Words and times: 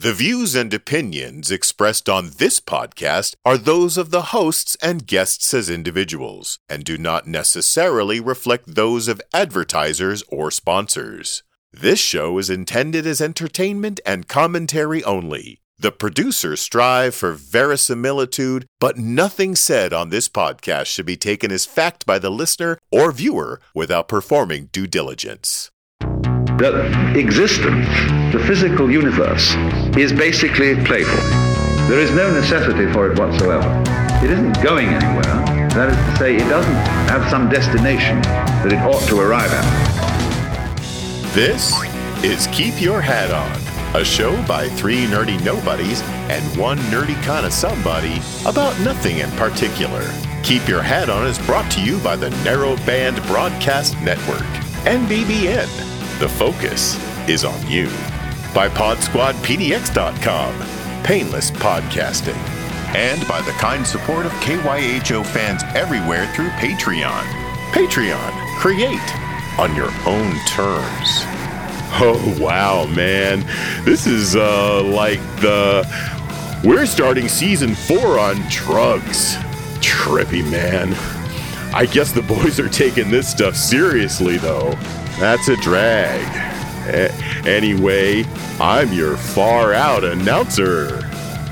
The 0.00 0.14
views 0.14 0.54
and 0.54 0.72
opinions 0.72 1.50
expressed 1.50 2.08
on 2.08 2.30
this 2.38 2.60
podcast 2.60 3.34
are 3.44 3.58
those 3.58 3.98
of 3.98 4.12
the 4.12 4.30
hosts 4.30 4.76
and 4.80 5.04
guests 5.04 5.52
as 5.52 5.68
individuals 5.68 6.60
and 6.68 6.84
do 6.84 6.96
not 6.96 7.26
necessarily 7.26 8.20
reflect 8.20 8.76
those 8.76 9.08
of 9.08 9.20
advertisers 9.34 10.22
or 10.28 10.52
sponsors. 10.52 11.42
This 11.72 11.98
show 11.98 12.38
is 12.38 12.48
intended 12.48 13.08
as 13.08 13.20
entertainment 13.20 13.98
and 14.06 14.28
commentary 14.28 15.02
only. 15.02 15.62
The 15.80 15.90
producers 15.90 16.60
strive 16.60 17.16
for 17.16 17.32
verisimilitude, 17.32 18.66
but 18.78 18.98
nothing 18.98 19.56
said 19.56 19.92
on 19.92 20.10
this 20.10 20.28
podcast 20.28 20.86
should 20.86 21.06
be 21.06 21.16
taken 21.16 21.50
as 21.50 21.64
fact 21.64 22.06
by 22.06 22.20
the 22.20 22.30
listener 22.30 22.78
or 22.92 23.10
viewer 23.10 23.60
without 23.74 24.06
performing 24.06 24.66
due 24.66 24.86
diligence. 24.86 25.72
That 26.58 27.16
existence, 27.16 27.86
the 28.32 28.44
physical 28.44 28.90
universe, 28.90 29.54
is 29.96 30.12
basically 30.12 30.74
playful. 30.84 31.22
There 31.86 32.00
is 32.00 32.10
no 32.10 32.32
necessity 32.32 32.92
for 32.92 33.12
it 33.12 33.18
whatsoever. 33.18 33.82
It 34.24 34.32
isn't 34.32 34.60
going 34.60 34.88
anywhere. 34.88 35.68
That 35.70 35.90
is 35.90 35.96
to 35.96 36.16
say, 36.16 36.34
it 36.34 36.48
doesn't 36.48 36.74
have 37.08 37.30
some 37.30 37.48
destination 37.48 38.20
that 38.22 38.72
it 38.72 38.78
ought 38.78 39.06
to 39.08 39.20
arrive 39.20 39.50
at. 39.52 40.74
This 41.32 41.72
is 42.24 42.48
Keep 42.48 42.82
Your 42.82 43.00
Hat 43.00 43.30
On, 43.30 44.00
a 44.00 44.04
show 44.04 44.34
by 44.48 44.68
three 44.70 45.06
nerdy 45.06 45.42
nobodies 45.44 46.02
and 46.28 46.58
one 46.58 46.78
nerdy 46.90 47.14
kind 47.22 47.46
of 47.46 47.52
somebody 47.52 48.20
about 48.44 48.78
nothing 48.80 49.18
in 49.18 49.30
particular. 49.32 50.02
Keep 50.42 50.66
Your 50.66 50.82
Hat 50.82 51.08
On 51.08 51.24
is 51.24 51.38
brought 51.46 51.70
to 51.70 51.80
you 51.80 51.98
by 52.00 52.16
the 52.16 52.30
Narrowband 52.42 53.24
Broadcast 53.28 53.94
Network, 54.00 54.42
NBBN. 54.84 55.88
The 56.18 56.28
focus 56.28 56.96
is 57.28 57.44
on 57.44 57.70
you. 57.70 57.86
By 58.52 58.68
PodSquadPDX.com, 58.70 61.04
painless 61.04 61.52
podcasting. 61.52 62.34
And 62.96 63.24
by 63.28 63.40
the 63.42 63.52
kind 63.52 63.86
support 63.86 64.26
of 64.26 64.32
KYHO 64.32 65.24
fans 65.24 65.62
everywhere 65.76 66.26
through 66.34 66.48
Patreon. 66.50 67.22
Patreon, 67.70 68.32
create 68.56 68.98
on 69.60 69.76
your 69.76 69.92
own 70.06 70.34
terms. 70.46 71.22
Oh, 72.00 72.36
wow, 72.40 72.86
man. 72.86 73.44
This 73.84 74.08
is 74.08 74.34
uh, 74.34 74.82
like 74.82 75.20
the. 75.36 75.86
We're 76.64 76.86
starting 76.86 77.28
season 77.28 77.76
four 77.76 78.18
on 78.18 78.42
drugs. 78.48 79.36
Trippy, 79.80 80.42
man. 80.50 80.94
I 81.72 81.86
guess 81.86 82.10
the 82.10 82.22
boys 82.22 82.58
are 82.58 82.68
taking 82.68 83.08
this 83.10 83.28
stuff 83.28 83.54
seriously, 83.54 84.38
though. 84.38 84.76
That's 85.18 85.48
a 85.48 85.56
drag. 85.56 86.22
Anyway, 87.44 88.24
I'm 88.60 88.92
your 88.92 89.16
far 89.16 89.74
out 89.74 90.04
announcer. 90.04 91.00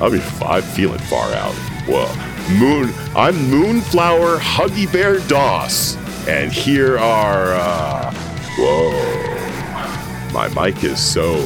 I 0.00 0.08
mean, 0.08 0.22
I'm 0.40 0.62
feeling 0.62 1.00
far 1.00 1.32
out. 1.34 1.54
Well, 1.88 2.14
Moon, 2.58 2.92
I'm 3.16 3.50
Moonflower 3.50 4.38
Huggy 4.38 4.90
Bear 4.92 5.18
Doss, 5.26 5.96
and 6.28 6.52
here 6.52 6.96
are, 6.96 7.54
uh, 7.54 8.14
whoa, 8.56 10.32
my 10.32 10.48
mic 10.48 10.84
is 10.84 11.00
so 11.00 11.42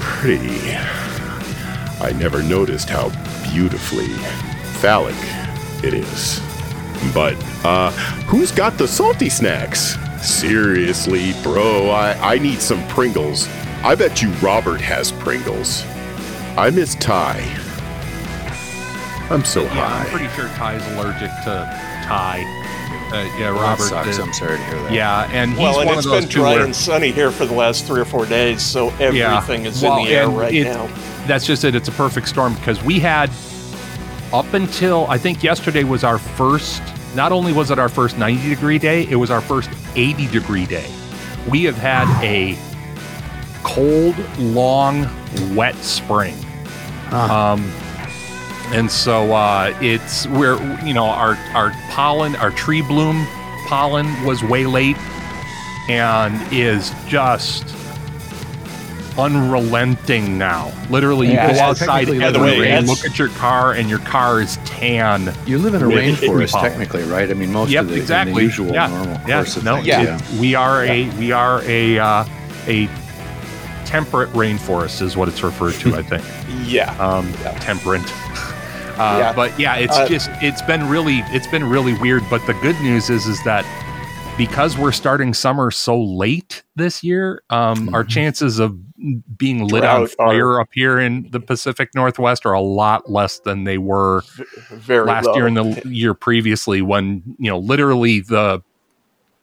pretty. 0.00 0.74
I 2.00 2.12
never 2.18 2.42
noticed 2.42 2.90
how 2.90 3.10
beautifully 3.52 4.08
phallic 4.80 5.14
it 5.84 5.94
is. 5.94 6.40
But, 7.14 7.36
uh, 7.64 7.92
who's 8.26 8.50
got 8.50 8.76
the 8.76 8.88
salty 8.88 9.28
snacks? 9.28 9.96
Seriously, 10.24 11.32
bro, 11.42 11.90
I, 11.90 12.34
I 12.34 12.38
need 12.38 12.60
some 12.60 12.86
Pringles. 12.88 13.46
I 13.82 13.94
bet 13.94 14.22
you 14.22 14.30
Robert 14.34 14.80
has 14.80 15.12
Pringles. 15.12 15.84
I 16.56 16.70
miss 16.70 16.94
Ty. 16.94 17.40
I'm 19.30 19.44
so 19.44 19.64
Yeah, 19.64 19.86
I'm 19.86 20.06
pretty 20.06 20.28
sure 20.34 20.48
Ty's 20.50 20.86
allergic 20.92 21.28
to 21.44 22.02
Ty. 22.06 22.42
Uh, 23.12 23.16
yeah, 23.38 23.50
Well, 23.52 23.60
Robert. 23.62 23.82
that 23.84 23.88
sucks. 24.04 24.16
did- 24.16 24.20
I'm 24.26 24.32
sorry 24.32 24.56
to 24.56 24.64
hear 24.64 24.82
that. 24.84 24.92
Yeah, 24.92 25.30
and 25.32 25.50
he's 25.52 25.60
well, 25.60 25.80
and 25.80 25.88
one 25.88 25.98
it's 25.98 26.06
of 26.06 26.12
those 26.12 26.22
been 26.22 26.30
two 26.30 26.40
dry 26.40 26.54
where- 26.54 26.64
and 26.64 26.74
sunny 26.74 27.10
here 27.12 27.30
for 27.30 27.44
the 27.46 27.54
last 27.54 27.84
three 27.84 28.00
or 28.00 28.04
four 28.06 28.24
days, 28.26 28.62
so 28.62 28.92
Yeah. 28.98 29.36
everything 29.36 29.66
is 29.66 29.82
Well, 29.82 29.98
in 29.98 30.04
the 30.06 30.10
air 30.14 30.28
right 30.28 30.54
it- 30.54 30.64
now. 30.64 30.88
That's 31.26 31.46
just 31.46 31.64
it. 31.64 31.74
It's 31.74 31.88
a 31.88 31.92
perfect 31.92 32.28
storm 32.28 32.54
because 32.54 32.82
we 32.82 32.98
had 32.98 33.30
up 34.32 34.52
until 34.54 35.06
I 35.08 35.18
think 35.18 35.42
yesterday 35.44 35.84
was 35.84 36.02
our 36.02 36.18
first. 36.18 36.82
Not 37.14 37.30
only 37.30 37.52
was 37.52 37.70
it 37.70 37.78
our 37.78 37.88
first 37.88 38.18
90 38.18 38.48
degree 38.48 38.78
day, 38.78 39.06
it 39.08 39.16
was 39.16 39.30
our 39.30 39.40
first 39.40 39.70
80 39.94 40.26
degree 40.28 40.66
day. 40.66 40.90
We 41.48 41.64
have 41.64 41.76
had 41.76 42.08
a 42.24 42.58
cold, 43.62 44.16
long, 44.38 45.08
wet 45.54 45.76
spring. 45.76 46.34
Um, 47.10 47.70
and 48.72 48.90
so 48.90 49.32
uh, 49.32 49.76
it's 49.80 50.26
where 50.28 50.56
you 50.84 50.94
know 50.94 51.04
our 51.04 51.36
our 51.54 51.70
pollen, 51.90 52.34
our 52.36 52.50
tree 52.50 52.82
bloom 52.82 53.26
pollen 53.66 54.06
was 54.24 54.42
way 54.42 54.66
late, 54.66 54.96
and 55.88 56.40
is 56.52 56.92
just 57.06 57.68
unrelenting 59.18 60.38
now. 60.38 60.72
Literally, 60.90 61.32
Yeah, 61.32 61.50
you 61.50 61.54
go 61.56 61.60
outside 61.60 62.08
in 62.08 62.18
the 62.18 62.40
rain, 62.40 62.60
rain- 62.60 62.86
look 62.86 63.04
at 63.04 63.18
your 63.18 63.28
car, 63.30 63.72
and 63.72 63.88
your 63.88 64.00
car 64.00 64.40
is 64.40 64.56
tan. 64.64 65.32
You 65.46 65.58
live 65.58 65.74
in 65.74 65.82
a 65.82 65.86
rainforest, 65.86 66.60
technically, 66.60 67.02
right? 67.04 67.30
I 67.30 67.34
mean, 67.34 67.52
most 67.52 67.70
yep, 67.70 67.84
of 67.84 67.90
the, 67.90 67.96
exactly. 67.96 68.34
the 68.34 68.42
usual 68.42 68.72
yeah. 68.72 68.88
normal 68.88 69.20
yeah. 69.26 69.36
course 69.42 69.56
of 69.56 69.64
no, 69.64 69.74
things. 69.76 69.86
Yeah. 69.86 70.20
We 70.40 70.54
are 70.54 70.84
a 70.84 71.08
we 71.18 71.32
are 71.32 71.62
a 71.64 71.98
uh, 71.98 72.24
a 72.66 72.88
temperate 73.84 74.30
rainforest 74.30 75.02
is 75.02 75.16
what 75.16 75.28
it's 75.28 75.42
referred 75.42 75.74
to. 75.74 75.94
I 75.96 76.02
think 76.10 76.24
Yeah. 76.66 76.90
um, 76.98 77.32
temperate. 77.60 78.02
Uh, 78.94 79.16
Yeah. 79.18 79.32
But 79.32 79.58
yeah, 79.58 79.74
it's 79.74 79.96
Uh, 79.96 80.06
just 80.06 80.30
it's 80.40 80.62
been 80.62 80.88
really 80.88 81.18
it's 81.32 81.48
been 81.48 81.68
really 81.68 81.94
weird. 81.94 82.22
But 82.30 82.46
the 82.46 82.54
good 82.54 82.80
news 82.80 83.10
is 83.10 83.26
is 83.26 83.42
that 83.42 83.64
because 84.36 84.76
we're 84.76 84.92
starting 84.92 85.32
summer 85.32 85.70
so 85.70 86.00
late 86.00 86.64
this 86.76 87.04
year, 87.04 87.42
um, 87.50 87.94
our 87.94 88.02
chances 88.02 88.58
of 88.58 88.76
being 89.36 89.66
lit 89.68 89.84
on 89.84 90.00
Drought 90.00 90.02
are- 90.02 90.08
fire 90.08 90.60
up 90.60 90.68
here 90.72 90.98
in 90.98 91.28
the 91.30 91.40
Pacific 91.40 91.90
Northwest 91.94 92.44
are 92.44 92.52
a 92.52 92.60
lot 92.60 93.10
less 93.10 93.38
than 93.40 93.64
they 93.64 93.78
were 93.78 94.22
Very 94.70 95.06
last 95.06 95.26
low. 95.26 95.34
year 95.36 95.46
and 95.46 95.56
the 95.56 95.82
year 95.88 96.14
previously 96.14 96.82
when 96.82 97.22
you 97.38 97.50
know 97.50 97.58
literally 97.58 98.20
the 98.20 98.62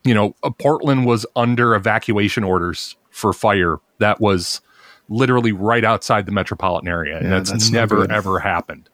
you 0.04 0.14
know 0.14 0.36
uh, 0.44 0.50
portland 0.50 1.06
was 1.06 1.26
under 1.36 1.76
evacuation 1.76 2.44
orders 2.44 2.96
for 3.12 3.34
fire 3.34 3.78
that 4.00 4.20
was 4.20 4.62
literally 5.10 5.52
right 5.52 5.84
outside 5.86 6.26
the 6.26 6.32
metropolitan 6.32 6.88
area 6.88 7.18
and 7.18 7.26
Yeah, 7.26 7.30
that's, 7.38 7.52
that's 7.52 7.70
never 7.70 8.12
ever 8.12 8.40
happened 8.40 8.90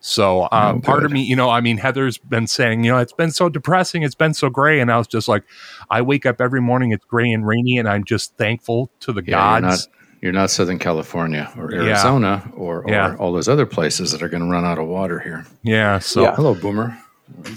so 0.00 0.48
um, 0.50 0.76
No 0.76 0.80
part 0.80 1.04
of 1.04 1.12
me 1.12 1.22
you 1.22 1.36
know 1.36 1.50
i 1.50 1.60
mean 1.60 1.76
heather's 1.76 2.16
been 2.18 2.46
saying 2.46 2.84
you 2.84 2.90
know 2.90 2.98
it's 2.98 3.12
been 3.12 3.30
so 3.30 3.48
depressing 3.50 4.02
it's 4.02 4.14
been 4.14 4.32
so 4.32 4.48
gray 4.48 4.80
and 4.80 4.90
i 4.90 4.96
was 4.96 5.06
just 5.06 5.28
like 5.28 5.44
i 5.90 6.00
wake 6.00 6.24
up 6.24 6.40
every 6.40 6.60
morning 6.60 6.90
it's 6.92 7.04
gray 7.04 7.30
and 7.30 7.46
rainy 7.46 7.76
and 7.76 7.86
i'm 7.88 8.02
just 8.04 8.34
thankful 8.38 8.90
to 9.00 9.12
the 9.12 9.22
Yeah, 9.22 9.52
you're 9.52 9.60
gods 9.60 9.86
not 9.88 9.96
you're 10.22 10.32
not 10.32 10.50
Southern 10.50 10.78
California 10.78 11.50
or 11.56 11.72
Yeah. 11.72 11.80
Arizona 11.82 12.50
or, 12.54 12.82
or 12.84 12.90
Yeah. 12.90 13.14
all 13.18 13.32
those 13.32 13.48
other 13.48 13.64
places 13.64 14.12
that 14.12 14.22
are 14.22 14.28
going 14.28 14.42
to 14.42 14.48
run 14.50 14.66
out 14.66 14.78
of 14.78 14.86
water 14.86 15.18
here. 15.18 15.46
yeah 15.62 15.98
so 15.98 16.22
Yeah. 16.22 16.34
Hello, 16.36 16.54
Boomer. 16.54 16.96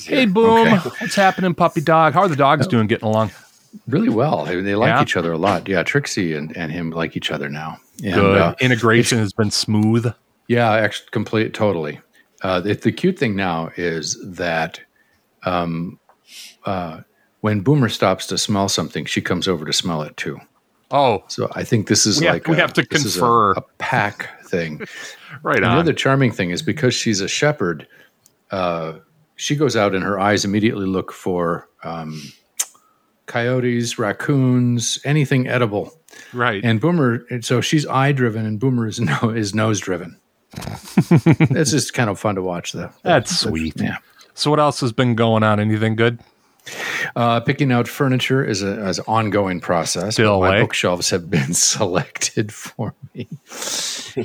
hey 0.05 0.25
boom 0.25 0.67
Okay. 0.73 0.89
what's 0.99 1.15
happening 1.15 1.53
puppy 1.53 1.81
dog 1.81 2.13
how 2.13 2.21
are 2.21 2.27
the 2.29 2.35
dogs 2.35 2.67
doing 2.67 2.87
getting 2.87 3.07
along 3.07 3.31
Really 3.87 4.09
well. 4.09 4.45
They, 4.45 4.61
they 4.61 4.75
like 4.75 4.89
Yeah. 4.89 5.01
each 5.01 5.17
other 5.17 5.31
a 5.31 5.37
lot. 5.37 5.67
Yeah, 5.67 5.81
Trixie 5.81 6.35
and, 6.35 6.55
and 6.55 6.71
him 6.71 6.91
like 6.91 7.17
each 7.17 7.31
other 7.31 7.49
now. 7.49 7.79
And, 8.03 8.13
good 8.13 8.37
uh, 8.37 8.53
integration 8.61 9.17
has 9.17 9.33
been 9.33 9.49
smooth 9.49 10.13
Yeah, 10.47 10.71
actually, 10.71 11.07
complete, 11.11 11.55
totally. 11.55 11.99
Uh, 12.43 12.59
the, 12.59 12.73
the 12.75 12.91
cute 12.91 13.17
thing 13.17 13.35
now 13.35 13.71
is 13.77 14.17
that 14.35 14.79
um, 15.43 15.99
uh, 16.65 16.99
when 17.41 17.61
Boomer 17.61 17.89
stops 17.89 18.27
to 18.27 18.37
smell 18.37 18.69
something, 18.69 19.05
she 19.05 19.21
comes 19.21 19.47
over 19.47 19.65
to 19.65 19.73
smell 19.73 20.01
it 20.03 20.15
too. 20.17 20.39
oh 20.91 21.23
So 21.29 21.49
I 21.55 21.63
think 21.63 21.87
this 21.87 22.05
is 22.05 22.19
We 22.19 22.25
have- 22.27 22.35
like 22.35 22.47
we 22.47 22.55
a- 22.55 22.59
have 22.59 22.73
to 22.73 22.81
is 22.81 22.87
a- 23.15 23.19
confer. 23.19 23.51
a, 23.53 23.61
pack 23.77 24.43
thing. 24.45 24.81
right 25.43 25.57
And 25.57 25.65
on 25.65 25.77
other 25.77 25.93
charming 25.93 26.31
thing 26.31 26.51
is 26.51 26.61
because 26.61 26.93
she's 26.93 27.21
a 27.21 27.27
shepherd, 27.27 27.87
uh, 28.51 28.99
she 29.35 29.55
goes 29.55 29.75
out 29.75 29.95
and 29.95 30.03
her 30.03 30.19
eyes 30.19 30.45
immediately 30.45 30.85
look 30.85 31.11
for 31.11 31.67
um, 31.83 32.21
coyotes, 33.25 33.97
raccoons, 33.97 34.99
anything 35.05 35.47
edible. 35.47 35.91
right 36.33 36.63
And 36.63 36.79
Boomer, 36.79 37.25
and 37.29 37.43
so 37.43 37.61
she's 37.61 37.85
eye 37.87 38.11
driven, 38.11 38.45
and 38.45 38.59
Boomer 38.59 38.87
is 38.87 38.99
no 39.01 39.29
is 39.29 39.55
nose 39.55 39.79
driven. 39.79 40.19
It's 41.51 41.71
just 41.71 41.93
kind 41.93 42.09
of 42.09 42.19
fun 42.19 42.35
to 42.35 42.41
watch, 42.41 42.73
though. 42.73 42.91
That's 43.03 43.39
sweet. 43.39 43.73
Yeah. 43.77 43.97
So 44.33 44.49
what 44.49 44.59
else 44.59 44.81
has 44.81 44.91
been 44.91 45.15
going 45.15 45.43
on? 45.43 45.59
Anything 45.59 45.95
good? 45.95 46.19
Uh, 47.15 47.41
picking 47.41 47.71
out 47.71 47.87
furniture 47.89 48.43
is, 48.43 48.63
a, 48.63 48.87
is 48.87 48.97
an 48.97 49.05
ongoing 49.07 49.59
process. 49.59 50.13
Still, 50.13 50.39
my 50.39 50.61
bookshelves 50.61 51.09
have 51.09 51.29
been 51.29 51.53
selected 51.53 52.53
for 52.53 52.95
me, 53.13 53.27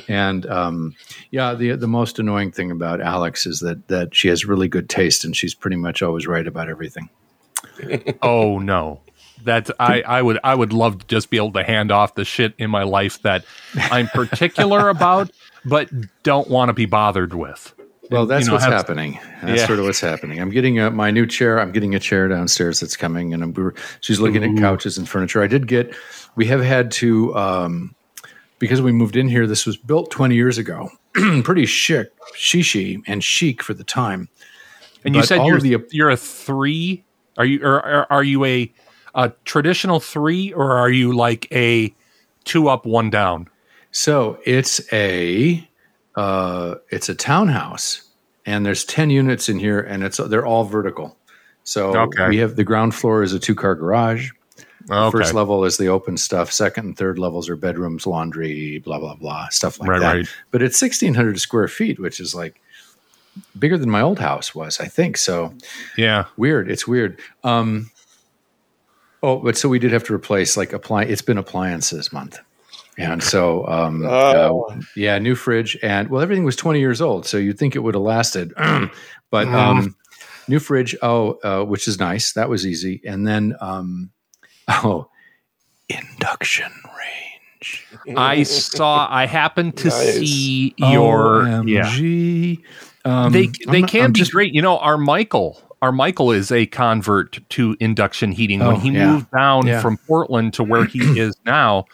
and 0.06 0.46
um, 0.46 0.94
yeah, 1.32 1.54
the 1.54 1.72
the 1.72 1.88
most 1.88 2.20
annoying 2.20 2.52
thing 2.52 2.70
about 2.70 3.00
Alex 3.00 3.44
is 3.44 3.58
that 3.60 3.88
that 3.88 4.14
she 4.14 4.28
has 4.28 4.44
really 4.44 4.69
good 4.69 4.88
taste, 4.88 5.24
and 5.24 5.36
she's 5.36 5.52
pretty 5.52 5.76
much 5.76 6.00
always 6.00 6.28
right 6.28 6.46
about 6.46 6.69
everything. 6.69 7.08
oh 8.22 8.58
no. 8.60 9.00
that's 9.42 9.70
I, 9.81 10.02
I 10.02 10.22
would 10.22 10.38
I 10.44 10.54
would 10.54 10.72
love 10.72 10.98
to 11.00 11.06
just 11.06 11.31
be 11.31 11.38
able 11.38 11.52
to 11.54 11.64
hand 11.64 11.90
off 11.90 12.14
the 12.14 12.24
shit 12.24 12.54
in 12.58 12.70
my 12.70 12.84
life 12.84 13.20
that 13.22 13.44
I'm 13.74 14.06
particular 14.08 14.88
about, 14.88 15.31
but 15.64 15.88
don't 16.22 16.49
want 16.49 16.69
to 16.69 16.72
be 16.72 16.87
bothered 16.87 17.34
with. 17.34 17.75
Well, 18.10 18.25
that's 18.25 18.44
you 18.44 18.49
know, 18.49 18.55
what's 18.55 18.64
have- 18.64 18.72
happening. 18.72 19.19
That's 19.43 19.60
Yeah. 19.60 19.66
sort 19.66 19.78
of 19.78 19.84
what's 19.84 20.00
happening. 20.00 20.40
I'm 20.40 20.49
getting 20.50 20.78
a, 20.78 20.90
my 20.90 21.10
new 21.10 21.26
chair. 21.26 21.60
I'm 21.60 21.72
getting 21.72 21.94
a 21.94 21.99
chair 21.99 22.26
downstairs 22.28 22.81
that's 22.81 22.96
coming, 22.96 23.34
and 23.34 23.43
I'm, 23.43 23.52
we're- 23.52 23.75
she's 24.00 24.19
looking 24.19 24.43
at 24.43 24.56
couches 24.58 24.96
and 24.96 25.06
furniture. 25.08 25.43
I 25.43 25.46
did 25.46 25.66
get. 25.66 25.94
We 26.34 26.46
have 26.46 26.62
had 26.62 26.90
to 26.93 27.37
um, 27.37 27.94
because 28.58 28.81
we 28.81 28.93
moved 28.93 29.14
in 29.16 29.28
here. 29.28 29.46
This 29.46 29.66
was 29.66 29.76
built 29.76 30.10
20 30.10 30.34
years 30.34 30.56
ago. 30.56 30.88
Pretty 31.44 31.66
chic, 31.66 32.08
shishi, 32.34 33.02
and 33.06 33.22
chic 33.22 33.62
for 33.62 33.75
the 33.75 33.84
time. 33.84 34.28
And 35.05 35.14
you 35.14 35.22
said 35.22 35.44
you're 35.44 35.60
the- 35.60 35.87
you're 35.90 36.10
a 36.10 36.16
three. 36.16 37.05
Are 37.37 37.44
you 37.44 37.62
or, 37.62 37.75
or 37.84 38.12
are 38.12 38.25
you 38.25 38.44
a 38.46 38.72
a 39.14 39.32
traditional 39.44 40.00
three 40.00 40.52
or 40.52 40.72
are 40.72 40.90
you 40.90 41.14
like 41.14 41.46
a 41.52 41.94
two 42.44 42.69
up 42.69 42.87
one 42.87 43.10
down? 43.10 43.49
So 43.90 44.38
it's 44.44 44.81
a 44.93 45.67
uh, 46.14 46.76
it's 46.90 47.08
a 47.08 47.14
townhouse, 47.14 48.02
and 48.46 48.64
there's 48.67 48.85
ten 48.85 49.11
units 49.11 49.49
in 49.49 49.58
here, 49.58 49.81
and 49.81 50.02
it's 50.02 50.17
they're 50.19 50.46
all 50.46 50.64
vertical. 50.64 51.17
So 51.64 51.94
Okay. 51.96 52.29
we 52.29 52.38
have 52.38 52.56
the 52.56 52.64
ground 52.64 52.94
floor 52.94 53.23
is 53.23 53.32
a 53.32 53.38
two 53.38 53.55
car 53.55 53.75
garage. 53.75 54.31
Okay. 54.90 55.11
First 55.19 55.35
level 55.35 55.64
is 55.64 55.76
the 55.76 55.88
open 55.88 56.17
stuff. 56.17 56.50
Second 56.50 56.87
and 56.87 56.96
third 56.96 57.19
levels 57.19 57.49
are 57.50 57.56
bedrooms, 57.56 58.06
laundry, 58.06 58.79
blah 58.79 58.99
blah 58.99 59.14
blah, 59.17 59.49
stuff 59.50 59.79
like 59.81 59.88
Right, 59.91 60.00
that. 60.00 60.14
right. 60.14 60.29
But 60.50 60.62
it's 60.62 60.79
sixteen 60.79 61.14
hundred 61.14 61.38
square 61.41 61.69
feet, 61.69 61.99
which 61.99 62.20
is 62.20 62.34
like 62.34 62.61
bigger 63.58 63.76
than 63.76 63.91
my 63.91 64.00
old 64.00 64.19
house 64.19 64.55
was, 64.55 64.81
I 64.81 64.87
think. 64.87 65.17
So 65.19 65.52
yeah. 65.96 66.25
weird. 66.38 66.70
It's 66.70 66.88
weird. 66.88 67.20
Um, 67.44 67.91
oh, 69.23 69.37
but 69.41 69.56
so 69.58 69.69
we 69.69 69.79
did 69.79 69.93
have 69.93 70.05
to 70.05 70.14
replace 70.14 70.56
like 70.56 70.73
apply. 70.73 71.02
It's 71.05 71.23
been 71.23 71.38
appliances 71.38 72.11
month, 72.12 72.38
and 72.98 73.22
so 73.22 73.66
um, 73.66 74.04
Oh. 74.04 74.68
uh, 74.70 74.80
yeah, 74.96 75.18
new 75.18 75.34
fridge 75.34 75.78
and 75.82 76.08
well, 76.10 76.20
everything 76.20 76.44
was 76.44 76.56
twenty 76.56 76.80
years 76.80 77.00
old, 77.00 77.24
so 77.26 77.36
you'd 77.38 77.58
think 77.58 77.74
it 77.76 77.78
would 77.78 77.94
have 77.94 78.02
lasted, 78.02 78.52
but 79.30 79.48
um, 79.48 79.96
new 80.48 80.58
fridge. 80.58 80.94
Oh, 81.00 81.38
uh, 81.44 81.64
which 81.64 81.88
is 81.88 81.98
nice. 81.98 82.32
That 82.34 82.48
was 82.48 82.66
easy, 82.66 83.00
and 83.06 83.26
then 83.26 83.54
um, 83.60 84.10
oh, 84.68 85.08
induction 85.88 86.70
range. 86.84 87.86
I 88.16 88.42
saw. 88.44 89.06
I 89.10 89.26
happened 89.26 89.76
to 89.78 89.88
Nice. 89.88 90.14
see 90.18 90.74
your. 90.78 91.46
Yeah. 91.66 91.82
OMG. 91.84 92.62
Um, 93.04 93.32
They 93.32 93.44
I'm 93.46 93.52
they 93.72 93.80
not- 93.82 93.90
can 93.90 94.04
I'm 94.06 94.12
be 94.12 94.18
just- 94.20 94.32
great. 94.32 94.54
You 94.54 94.62
know, 94.62 94.78
our 94.78 94.98
Michael. 94.98 95.62
Our 95.80 95.92
Michael 95.92 96.32
is 96.32 96.50
a 96.50 96.66
convert 96.66 97.38
to 97.50 97.76
induction 97.78 98.32
heating. 98.32 98.58
When 98.58 98.68
Oh, 98.68 98.78
he 98.78 98.90
yeah. 98.90 99.12
moved 99.12 99.30
down 99.30 99.66
Yeah. 99.68 99.80
from 99.80 99.96
Portland 100.08 100.54
to 100.54 100.64
where 100.64 100.84
he 100.84 100.98
is 101.20 101.36
now, 101.46 101.84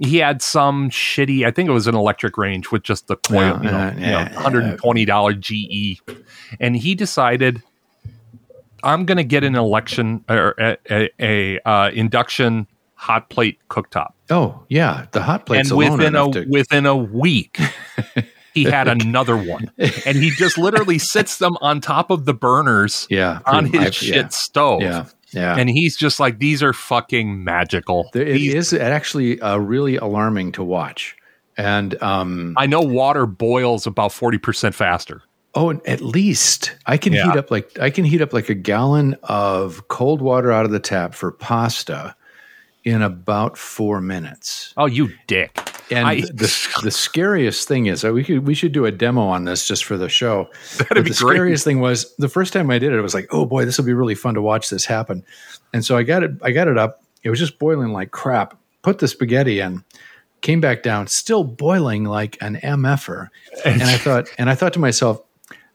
he 0.00 0.18
had 0.18 0.40
some 0.42 0.90
shitty. 0.90 1.44
I 1.46 1.50
think 1.50 1.68
it 1.68 1.72
was 1.72 1.86
an 1.86 1.94
electric 1.94 2.38
range 2.38 2.70
with 2.70 2.82
just 2.82 3.08
the 3.08 3.16
coil, 3.16 3.58
you 3.62 3.70
know, 3.70 3.92
you 3.96 4.06
know, 4.06 4.24
hundred 4.36 4.64
and 4.64 4.78
twenty 4.78 5.04
dollar 5.04 5.34
GE, 5.34 6.00
and 6.60 6.76
he 6.76 6.94
decided, 6.94 7.62
I'm 8.82 9.04
going 9.04 9.18
to 9.18 9.24
get 9.24 9.44
an 9.44 9.54
election 9.54 10.24
or 10.28 10.54
a, 10.58 10.76
a, 10.90 11.10
a 11.20 11.68
uh, 11.68 11.90
induction 11.90 12.66
hot 12.94 13.28
plate 13.30 13.58
cooktop 13.68 14.12
Oh 14.30 14.64
yeah, 14.68 15.06
the 15.12 15.22
hot 15.22 15.44
plate. 15.46 15.60
and 15.68 15.76
within 15.76 16.14
a 16.14 16.30
to- 16.32 16.46
within 16.48 16.86
a 16.86 16.96
week 16.96 17.58
he 18.54 18.62
had 18.64 18.86
another 18.86 19.36
one 19.36 19.70
and 20.06 20.16
he 20.16 20.30
just 20.30 20.56
literally 20.56 20.98
sits 21.00 21.38
them 21.38 21.56
on 21.60 21.80
top 21.80 22.10
of 22.10 22.26
the 22.26 22.34
burners 22.34 23.06
yeah 23.10 23.40
on 23.46 23.64
his 23.66 23.80
much, 23.80 23.94
shit 23.96 24.14
yeah. 24.14 24.28
stove 24.28 24.82
Yeah, 24.82 25.06
yeah. 25.32 25.56
and 25.56 25.68
he's 25.70 25.96
just 25.96 26.20
like 26.20 26.38
these 26.38 26.62
are 26.62 26.72
fucking 26.72 27.42
magical 27.44 28.08
There- 28.12 28.22
it 28.26 28.34
These- 28.34 28.54
is 28.54 28.72
actually 28.74 29.40
uh, 29.40 29.56
really 29.58 29.96
alarming 29.96 30.52
to 30.52 30.62
watch. 30.64 31.16
And 31.56 32.00
um, 32.02 32.54
i 32.56 32.66
know 32.66 32.80
water 32.80 33.26
boils 33.26 33.86
about 33.86 34.10
40% 34.10 34.72
faster 34.74 35.22
oh, 35.54 35.70
at 35.84 36.00
least 36.00 36.74
I 36.86 36.96
can 36.96 37.12
Yeah. 37.12 37.24
heat 37.30 37.36
up 37.38 37.50
like 37.50 37.78
I 37.78 37.90
can 37.90 38.04
heat 38.06 38.22
up 38.22 38.32
like 38.32 38.48
a 38.48 38.54
gallon 38.54 39.16
of 39.24 39.86
cold 39.88 40.22
water 40.22 40.50
out 40.50 40.64
of 40.64 40.70
the 40.70 40.80
tap 40.80 41.12
for 41.14 41.30
pasta 41.30 42.16
in 42.84 43.02
about 43.02 43.58
four 43.58 44.00
minutes. 44.00 44.72
oh 44.78 44.86
you 44.86 45.10
dick 45.26 45.52
And 45.92 46.06
I- 46.08 46.20
the 46.22 46.78
the 46.82 46.90
scariest 46.90 47.68
thing 47.68 47.86
is 47.86 48.04
uh, 48.04 48.12
we 48.12 48.24
could 48.24 48.46
we 48.46 48.54
should 48.54 48.72
do 48.72 48.84
a 48.86 48.90
demo 48.92 49.22
on 49.22 49.44
this 49.44 49.66
just 49.66 49.84
for 49.84 49.96
the 49.96 50.08
show. 50.08 50.48
But 50.78 50.88
be 50.88 50.94
the 50.94 51.02
great. 51.02 51.14
scariest 51.16 51.64
thing 51.64 51.80
was 51.80 52.14
the 52.16 52.28
first 52.28 52.52
time 52.52 52.70
I 52.70 52.78
did 52.78 52.92
it, 52.92 52.98
I 52.98 53.00
was 53.02 53.14
like, 53.14 53.28
oh 53.30 53.44
boy, 53.46 53.64
this 53.64 53.78
will 53.78 53.84
be 53.84 53.92
really 53.92 54.14
fun 54.14 54.34
to 54.34 54.42
watch 54.42 54.70
this 54.70 54.84
happen. 54.86 55.24
And 55.72 55.84
so 55.84 55.96
I 55.96 56.02
got 56.02 56.22
it, 56.22 56.32
I 56.42 56.50
got 56.52 56.68
it 56.68 56.78
up. 56.78 57.02
It 57.22 57.30
was 57.30 57.38
just 57.38 57.58
boiling 57.58 57.92
like 57.92 58.10
crap. 58.10 58.58
Put 58.82 58.98
the 58.98 59.06
spaghetti 59.08 59.60
in, 59.60 59.84
came 60.40 60.60
back 60.60 60.82
down, 60.82 61.06
still 61.06 61.44
boiling 61.44 62.04
like 62.04 62.36
an 62.40 62.56
MFer. 62.56 63.28
And 63.64 63.82
I 63.82 63.96
thought, 64.04 64.26
and 64.38 64.50
I 64.50 64.54
thought 64.56 64.72
to 64.72 64.80
myself, 64.80 65.22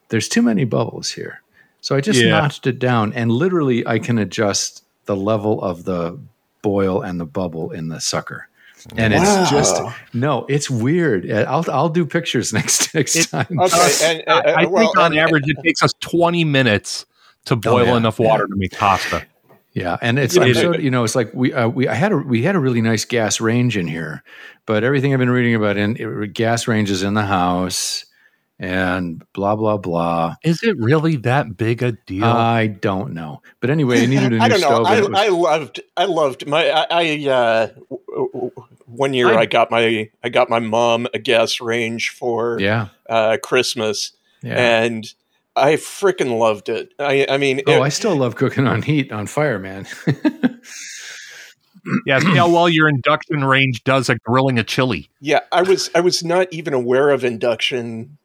there's 0.10 0.28
too 0.28 0.42
many 0.42 0.66
bubbles 0.66 1.10
here. 1.12 1.42
So 1.82 1.96
I 1.96 2.02
just 2.02 2.22
Yeah. 2.22 2.32
notched 2.32 2.68
it 2.68 2.80
down 2.80 3.14
and 3.14 3.32
literally 3.32 3.88
I 3.88 4.00
can 4.00 4.18
adjust 4.18 4.84
the 5.06 5.16
level 5.16 5.62
of 5.62 5.86
the 5.86 6.20
boil 6.62 7.02
and 7.02 7.18
the 7.18 7.26
bubble 7.26 7.72
in 7.72 7.88
the 7.88 8.02
sucker. 8.02 8.50
And 8.96 9.14
it's 9.14 9.50
just 9.50 9.82
no, 10.14 10.46
it's 10.48 10.70
weird. 10.70 11.30
Uh, 11.30 11.46
I'll 11.48 11.66
I'll 11.72 11.90
do 11.90 12.06
pictures 12.06 12.54
next 12.60 12.94
next 12.96 13.28
time. 13.30 13.48
Okay, 13.60 13.94
and, 14.04 14.24
i, 14.28 14.40
and- 14.40 14.56
I 14.58 14.66
well, 14.66 14.84
think 14.84 14.98
on 14.98 15.12
and- 15.12 15.20
average 15.20 15.44
it 15.48 15.58
takes 15.64 15.84
us 15.84 15.92
20 16.00 16.44
minutes 16.46 17.06
to 17.46 17.56
boil 17.56 17.80
Oh, 17.80 17.84
yeah, 17.86 17.98
enough 17.98 18.20
water 18.20 18.48
to 18.48 18.56
make 18.56 18.72
pasta 18.74 19.26
Yeah, 19.74 19.98
and 20.02 20.18
it's 20.20 20.36
Yeah, 20.36 20.44
I'm 20.44 20.54
so, 20.54 20.76
you 20.76 20.90
know 20.92 21.04
it's 21.04 21.16
like 21.16 21.34
we 21.34 21.54
uh, 21.54 21.68
we 21.68 21.88
I 21.88 21.94
had 21.94 22.12
a 22.12 22.18
we 22.18 22.42
had 22.44 22.56
a 22.56 22.60
really 22.60 22.82
nice 22.82 23.06
gas 23.06 23.40
range 23.42 23.78
in 23.78 23.88
here, 23.88 24.24
but 24.66 24.84
everything 24.84 25.14
I've 25.14 25.20
been 25.20 25.30
reading 25.30 25.56
about 25.56 25.78
in 25.78 25.96
it, 25.98 26.34
gas 26.34 26.68
ranges 26.68 27.04
in 27.04 27.14
the 27.14 27.24
house 27.26 28.06
and 28.60 29.24
blah 29.34 29.56
blah 29.56 29.78
blah. 29.78 30.36
is 30.44 30.64
it 30.64 30.76
really 30.80 31.16
that 31.18 31.58
big 31.58 31.84
a 31.84 31.92
deal 31.92 32.24
I 32.26 32.68
don't 32.68 33.14
know, 33.14 33.42
but 33.60 33.70
anyway, 33.70 34.02
I 34.02 34.06
needed 34.08 34.34
a 34.34 34.38
new 34.38 34.40
I 34.40 34.48
don't 34.50 34.62
know. 34.62 34.84
stove. 34.84 34.86
I, 34.88 35.00
was- 35.02 35.10
I 35.14 35.28
loved. 35.30 35.82
I 35.96 36.06
loved 36.06 36.48
my. 36.48 36.70
I, 36.70 36.86
I 36.90 37.30
uh, 37.30 37.68
w- 37.68 38.30
w- 38.34 38.52
one 38.88 39.14
year 39.14 39.28
I- 39.30 39.42
I, 39.42 39.46
got 39.46 39.70
my. 39.70 40.10
I 40.24 40.30
got 40.30 40.50
my 40.50 40.60
mom 40.60 41.08
a 41.14 41.20
gas 41.20 41.62
range 41.62 42.10
for 42.10 42.60
yeah, 42.60 42.88
uh, 43.08 43.38
Christmas, 43.44 44.14
yeah. 44.42 44.56
and 44.84 45.06
I 45.56 45.74
freaking 45.74 46.40
loved 46.40 46.70
it. 46.70 46.94
I. 47.00 47.28
I 47.30 47.38
mean, 47.38 47.62
oh, 47.68 47.74
it- 47.74 47.82
I 47.82 47.90
still 47.90 48.16
love 48.16 48.36
cooking 48.36 48.66
on 48.66 48.82
heat 48.82 49.12
on 49.12 49.28
fire, 49.28 49.60
man. 49.60 49.86
yeah 52.06 52.20
see 52.20 52.36
how 52.36 52.50
well 52.50 52.68
your 52.68 52.90
induction 52.90 53.46
range 53.46 53.82
does 53.86 54.10
at 54.10 54.22
grilling 54.24 54.60
a 54.60 54.64
chili 54.64 55.10
yeah. 55.22 55.40
I 55.52 55.62
was. 55.62 55.90
I 55.96 56.02
was 56.02 56.24
not 56.24 56.52
even 56.52 56.74
aware 56.74 57.12
of 57.12 57.24
induction 57.24 58.18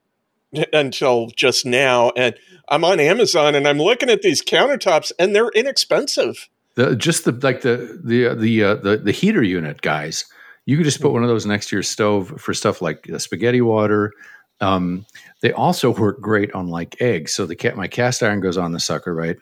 until 0.72 1.28
just 1.36 1.64
now, 1.64 2.10
and 2.16 2.34
I'm 2.68 2.84
on 2.84 3.00
Amazon 3.00 3.54
and 3.54 3.66
I'm 3.66 3.78
looking 3.78 4.10
at 4.10 4.22
these 4.22 4.42
countertops, 4.42 5.12
and 5.18 5.34
they're 5.34 5.50
inexpensive. 5.50 6.48
The, 6.74 6.96
just 6.96 7.24
the 7.24 7.32
like 7.32 7.62
the 7.62 8.00
the 8.02 8.34
the 8.34 8.64
uh, 8.64 8.74
the 8.76 8.96
the 8.98 9.12
heater 9.12 9.42
unit 9.42 9.82
guys. 9.82 10.24
You 10.64 10.76
could 10.76 10.84
just 10.84 11.00
put 11.00 11.12
one 11.12 11.22
of 11.22 11.28
those 11.28 11.44
next 11.44 11.68
to 11.68 11.76
your 11.76 11.82
stove 11.82 12.40
for 12.40 12.54
stuff 12.54 12.80
like 12.80 13.10
uh, 13.10 13.18
spaghetti 13.18 13.60
water. 13.60 14.12
Um, 14.60 15.06
they 15.40 15.52
also 15.52 15.90
work 15.92 16.20
great 16.20 16.52
on 16.52 16.68
like 16.68 17.00
eggs. 17.00 17.34
So 17.34 17.46
the 17.46 17.56
cat 17.56 17.76
my 17.76 17.88
cast 17.88 18.22
iron 18.22 18.40
goes 18.40 18.56
on 18.56 18.72
the 18.72 18.80
sucker 18.80 19.14
right, 19.14 19.36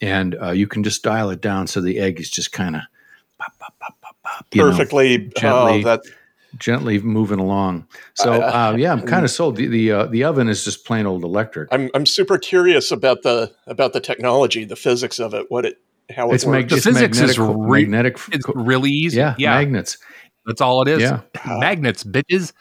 and 0.00 0.36
uh, 0.40 0.50
you 0.50 0.66
can 0.66 0.84
just 0.84 1.02
dial 1.02 1.30
it 1.30 1.40
down 1.40 1.66
so 1.66 1.80
the 1.80 1.98
egg 1.98 2.20
is 2.20 2.30
just 2.30 2.52
kind 2.52 2.76
of 2.76 2.82
you 4.52 4.62
know, 4.62 4.70
Perfectly. 4.70 5.18
gently. 5.36 5.80
Oh, 5.80 5.82
that 5.82 6.02
gently 6.60 7.00
moving 7.00 7.40
along. 7.40 7.86
So 8.14 8.34
uh, 8.34 8.76
yeah, 8.78 8.92
I'm 8.92 9.02
kind 9.02 9.24
of 9.24 9.30
sold. 9.32 9.56
The 9.56 9.66
the, 9.66 9.90
uh, 9.92 10.06
the 10.06 10.22
oven 10.24 10.48
is 10.48 10.62
just 10.64 10.84
plain 10.86 11.06
old 11.06 11.24
electric. 11.24 11.68
I'm 11.72 11.90
I'm 11.94 12.06
super 12.06 12.38
curious 12.38 12.92
about 12.92 13.22
the 13.22 13.52
about 13.66 13.92
the 13.92 14.00
technology, 14.00 14.64
the 14.64 14.76
physics 14.76 15.18
of 15.18 15.34
it, 15.34 15.46
what 15.48 15.64
it 15.64 15.78
how 16.14 16.30
it 16.30 16.34
It's, 16.36 16.44
works. 16.44 16.52
mag- 16.56 16.68
The 16.68 16.76
it's 16.76 16.84
physics 16.86 17.18
is 17.20 17.38
magnetic. 17.38 17.56
re- 17.68 17.84
magnetic 17.86 18.18
it's 18.32 18.44
really 18.54 18.90
easy 18.90 19.16
yeah, 19.18 19.34
yeah 19.38 19.50
magnets. 19.56 19.98
That's 20.46 20.60
all 20.62 20.80
it 20.82 20.88
is. 20.88 21.00
Yeah. 21.02 21.20
Magnets, 21.46 22.02
bitches. 22.02 22.52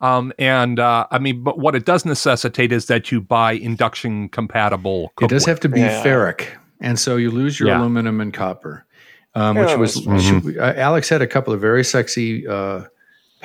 Um, 0.00 0.32
and 0.38 0.78
uh, 0.78 1.06
I 1.10 1.18
mean, 1.18 1.42
but 1.42 1.58
what 1.58 1.74
it 1.74 1.84
does 1.84 2.04
necessitate 2.04 2.70
is 2.72 2.86
that 2.86 3.10
you 3.10 3.20
buy 3.20 3.52
induction 3.52 4.28
compatible. 4.28 5.12
It 5.20 5.28
does 5.30 5.44
have 5.46 5.58
to 5.60 5.68
be 5.68 5.80
Yeah. 5.80 6.02
ferric, 6.02 6.46
and 6.80 6.98
so 6.98 7.16
you 7.16 7.30
lose 7.32 7.58
your 7.58 7.68
Yeah. 7.70 7.80
aluminum 7.80 8.20
and 8.20 8.32
copper, 8.32 8.86
um, 9.34 9.56
which 9.56 9.76
was 9.76 9.96
Mm-hmm. 10.06 10.50
she- 10.52 10.58
uh, 10.58 10.74
Alex 10.74 11.08
had 11.08 11.22
a 11.22 11.26
couple 11.26 11.52
of 11.52 11.60
very 11.60 11.84
sexy 11.84 12.46
uh, 12.46 12.82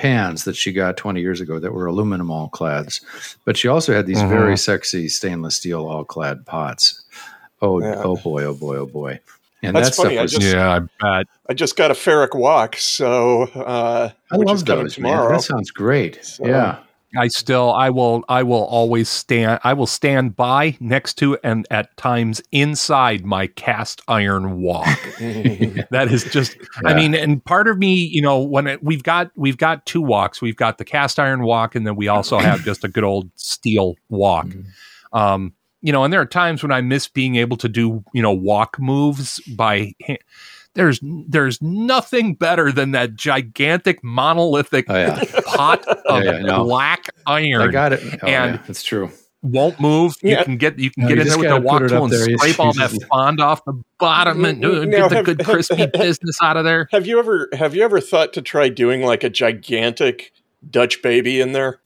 pans 0.00 0.44
that 0.44 0.56
she 0.56 0.72
got 0.72 0.96
20 0.96 1.20
years 1.20 1.40
ago 1.40 1.58
that 1.58 1.72
were 1.74 1.86
aluminum 1.86 2.30
all 2.30 2.48
clads, 2.48 3.00
but 3.44 3.56
she 3.56 3.68
also 3.68 3.92
had 3.92 4.06
these 4.06 4.18
Mm-hmm. 4.18 4.28
very 4.30 4.56
sexy 4.56 5.08
stainless 5.08 5.56
steel 5.56 5.86
all 5.86 6.04
clad 6.04 6.46
pots. 6.46 7.02
Oh, 7.60 7.80
Yeah. 7.82 8.00
oh 8.02 8.16
boy, 8.16 8.44
oh 8.44 8.54
boy, 8.54 8.76
oh 8.76 8.86
boy. 8.86 9.20
And 9.62 9.76
That's 9.76 9.88
that 9.88 9.94
stuff 9.94 10.04
funny, 10.06 10.18
I 10.18 10.24
just- 10.26 10.40
Yeah, 10.42 10.70
I 10.76 10.78
bet. 11.18 11.26
I 11.50 11.52
just 11.54 11.76
got 11.76 11.90
a 11.90 11.94
ferric 11.94 12.34
wok, 12.34 12.76
so 12.76 13.42
uh, 13.42 14.10
I 14.32 14.36
which 14.38 14.46
love 14.48 14.56
is 14.56 14.62
coming 14.62 14.84
man. 14.84 14.90
tomorrow. 14.90 15.32
That 15.36 15.42
sounds 15.42 15.70
great. 15.70 16.24
So- 16.24 16.46
yeah. 16.46 16.78
I 17.16 17.28
still, 17.28 17.72
I 17.72 17.90
will, 17.90 18.24
I 18.28 18.42
will 18.42 18.64
always 18.64 19.08
stand. 19.08 19.60
I 19.64 19.72
will 19.72 19.86
stand 19.86 20.36
by 20.36 20.76
next 20.80 21.14
to 21.14 21.38
and 21.42 21.66
at 21.70 21.96
times 21.96 22.40
inside 22.52 23.24
my 23.24 23.48
cast 23.48 24.00
iron 24.06 24.60
wok. 24.60 24.86
that 25.18 26.08
is 26.10 26.24
just. 26.24 26.56
I 26.84 26.94
mean, 26.94 27.14
and 27.14 27.44
part 27.44 27.68
of 27.68 27.78
me, 27.78 27.94
you 27.94 28.22
know, 28.22 28.40
when 28.40 28.66
it, 28.66 28.82
we've 28.82 29.02
got 29.02 29.30
we've 29.34 29.56
got 29.56 29.86
two 29.86 30.02
woks, 30.02 30.40
we've 30.40 30.56
got 30.56 30.78
the 30.78 30.84
cast 30.84 31.18
iron 31.18 31.42
wok, 31.42 31.74
and 31.74 31.86
then 31.86 31.96
we 31.96 32.08
also 32.08 32.38
have 32.40 32.62
just 32.64 32.84
a 32.84 32.88
good 32.88 33.04
old 33.04 33.30
steel 33.34 33.96
wok. 34.08 34.46
Um, 35.12 35.54
you 35.82 35.92
know, 35.92 36.04
and 36.04 36.12
there 36.12 36.20
are 36.20 36.26
times 36.26 36.62
when 36.62 36.72
I 36.72 36.80
miss 36.80 37.08
being 37.08 37.36
able 37.36 37.56
to 37.56 37.68
do 37.68 38.04
you 38.12 38.22
know 38.22 38.32
wok 38.32 38.78
moves 38.78 39.40
by. 39.56 39.94
hand. 40.06 40.18
There's 40.74 41.00
there's 41.02 41.60
nothing 41.60 42.34
better 42.34 42.70
than 42.70 42.92
that 42.92 43.14
gigantic 43.16 44.04
monolithic 44.04 44.86
Oh 44.88 44.94
yeah, 44.96 45.24
pot 45.46 45.84
of 46.06 46.24
yeah, 46.24 46.38
no. 46.38 46.64
black 46.64 47.06
iron 47.26 47.62
I 47.62 47.66
got 47.72 47.92
it. 47.92 48.00
Oh, 48.22 48.26
And- 48.28 48.54
yeah, 48.56 48.62
that's 48.66 48.82
true. 48.84 49.10
won't 49.42 49.80
move. 49.80 50.14
Yeah. 50.22 50.38
You 50.38 50.44
can 50.44 50.56
get 50.58 50.78
you 50.78 50.90
can 50.90 51.02
No, 51.04 51.08
get 51.08 51.16
you 51.16 51.22
in 51.22 51.28
there 51.28 51.38
with 51.38 51.48
the 51.48 51.54
gotta 51.54 51.64
wok 51.64 51.88
tool 51.88 52.04
and 52.04 52.12
there. 52.12 52.30
You- 52.30 52.38
scrape 52.38 52.60
all 52.60 52.72
that 52.74 52.90
just- 52.90 53.04
fond 53.10 53.40
off 53.40 53.64
the 53.64 53.82
bottom 53.98 54.44
and 54.44 54.64
uh, 54.64 54.84
Now, 54.84 55.08
get 55.08 55.08
the 55.08 55.16
have- 55.16 55.24
good 55.24 55.38
crispy 55.44 55.86
business 55.86 56.38
out 56.40 56.56
of 56.56 56.64
there. 56.64 56.86
Have 56.92 57.04
you 57.06 57.18
ever 57.18 57.48
have 57.52 57.74
you 57.74 57.82
ever 57.82 58.00
thought 58.00 58.32
to 58.34 58.42
try 58.42 58.68
doing 58.68 59.02
like 59.02 59.24
a 59.24 59.30
gigantic 59.30 60.30
Dutch 60.70 61.00
baby 61.02 61.40
in 61.40 61.52
there? 61.52 61.80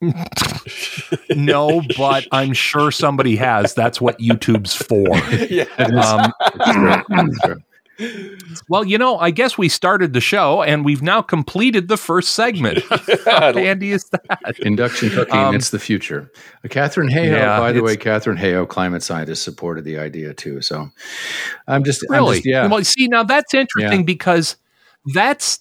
No, 1.35 1.81
but 1.97 2.27
I'm 2.33 2.53
sure 2.53 2.91
somebody 2.91 3.37
has. 3.37 3.73
That's 3.75 4.01
what 4.01 4.19
YouTube's 4.19 4.75
for. 4.75 5.07
yeah. 5.47 5.65
Um, 5.79 7.63
That's 7.99 8.13
true. 8.13 8.37
That's 8.49 8.61
true. 8.61 8.67
well, 8.69 8.85
you 8.85 8.99
know, 8.99 9.19
I 9.19 9.31
guess 9.31 9.57
we 9.59 9.69
started 9.69 10.13
the 10.13 10.21
show 10.21 10.63
and 10.63 10.85
we've 10.85 11.03
now 11.03 11.23
completed 11.23 11.89
the 11.89 11.97
first 11.97 12.33
segment. 12.33 12.83
How 13.25 13.53
handy 13.53 13.93
is 13.93 14.05
that? 14.11 14.55
Induction 14.61 15.11
cooking, 15.11 15.35
Um, 15.35 15.55
it's 15.55 15.71
the 15.71 15.79
future. 15.79 16.31
Uh, 16.65 16.69
Katharine 16.69 17.09
Hayhoe, 17.11 17.33
Yeah, 17.37 17.59
by 17.59 17.73
the 17.73 17.83
way, 17.83 17.97
Katharine 17.97 18.39
Hayhoe, 18.39 18.69
climate 18.69 19.03
scientist, 19.03 19.43
supported 19.43 19.85
the 19.85 19.99
idea 19.99 20.35
too. 20.35 20.61
So 20.63 20.91
I'm 21.69 21.85
just, 21.85 22.05
I'm 22.11 22.15
Really? 22.17 22.37
just- 22.37 22.47
yeah. 22.47 22.67
Well, 22.67 22.83
see, 22.85 23.07
now 23.09 23.23
that's 23.23 23.55
interesting 23.55 24.01
Yeah. 24.01 24.05
because 24.05 24.57
that's 25.15 25.61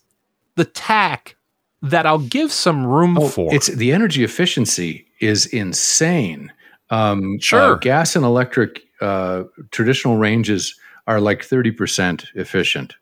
the 0.56 0.66
tack 0.66 1.36
that 1.82 2.06
I'll 2.06 2.20
give 2.20 2.52
some 2.52 2.86
room 2.86 3.18
Oh, 3.18 3.28
for. 3.28 3.54
It's 3.54 3.68
the 3.68 3.92
energy 3.92 4.24
efficiency 4.24 5.06
is 5.20 5.46
insane. 5.48 6.52
Um, 6.90 7.40
Sure. 7.40 7.74
uh, 7.74 7.76
gas 7.76 8.16
and 8.16 8.24
electric 8.24 8.82
uh, 9.02 9.44
traditional 9.72 10.16
ranges 10.18 10.76
are 11.08 11.20
like 11.20 11.42
30% 11.44 12.26
efficient 12.36 12.96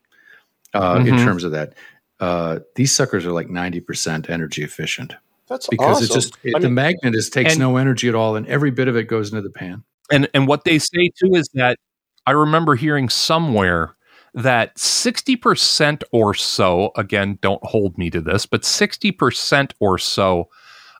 uh, 0.74 1.02
in 1.06 1.14
Mhm. 1.14 1.24
terms 1.24 1.44
of 1.44 1.52
that. 1.52 1.74
Uh, 2.20 2.60
these 2.76 2.92
suckers 2.92 3.26
are 3.26 3.32
like 3.32 3.48
90% 3.48 4.30
energy 4.30 4.62
efficient 4.62 5.14
That's 5.48 5.66
because 5.68 5.96
awesome. 5.96 6.04
it's 6.04 6.14
just 6.14 6.36
it, 6.44 6.54
I 6.54 6.60
the 6.60 6.66
mean, 6.68 6.74
magnet 6.74 7.14
is 7.14 7.28
takes 7.30 7.52
and- 7.52 7.60
no 7.60 7.76
energy 7.76 8.08
at 8.08 8.14
all, 8.14 8.36
and 8.36 8.46
every 8.46 8.70
bit 8.70 8.88
of 8.88 8.96
it 8.96 9.04
goes 9.04 9.30
into 9.30 9.42
the 9.42 9.50
pan. 9.50 9.82
and 10.10 10.28
and 10.34 10.46
what 10.48 10.64
they 10.64 10.78
say 10.78 11.10
too 11.18 11.34
is 11.34 11.48
that 11.54 11.78
I 12.26 12.32
remember 12.32 12.74
hearing 12.74 13.08
somewhere 13.08 13.94
that 14.34 14.76
60% 14.78 16.02
or 16.12 16.32
so 16.34 16.90
again 16.96 17.38
don't 17.42 17.62
hold 17.64 17.98
me 17.98 18.08
to 18.10 18.20
this 18.20 18.46
but 18.46 18.62
60% 18.64 19.72
or 19.80 19.98
so 19.98 20.48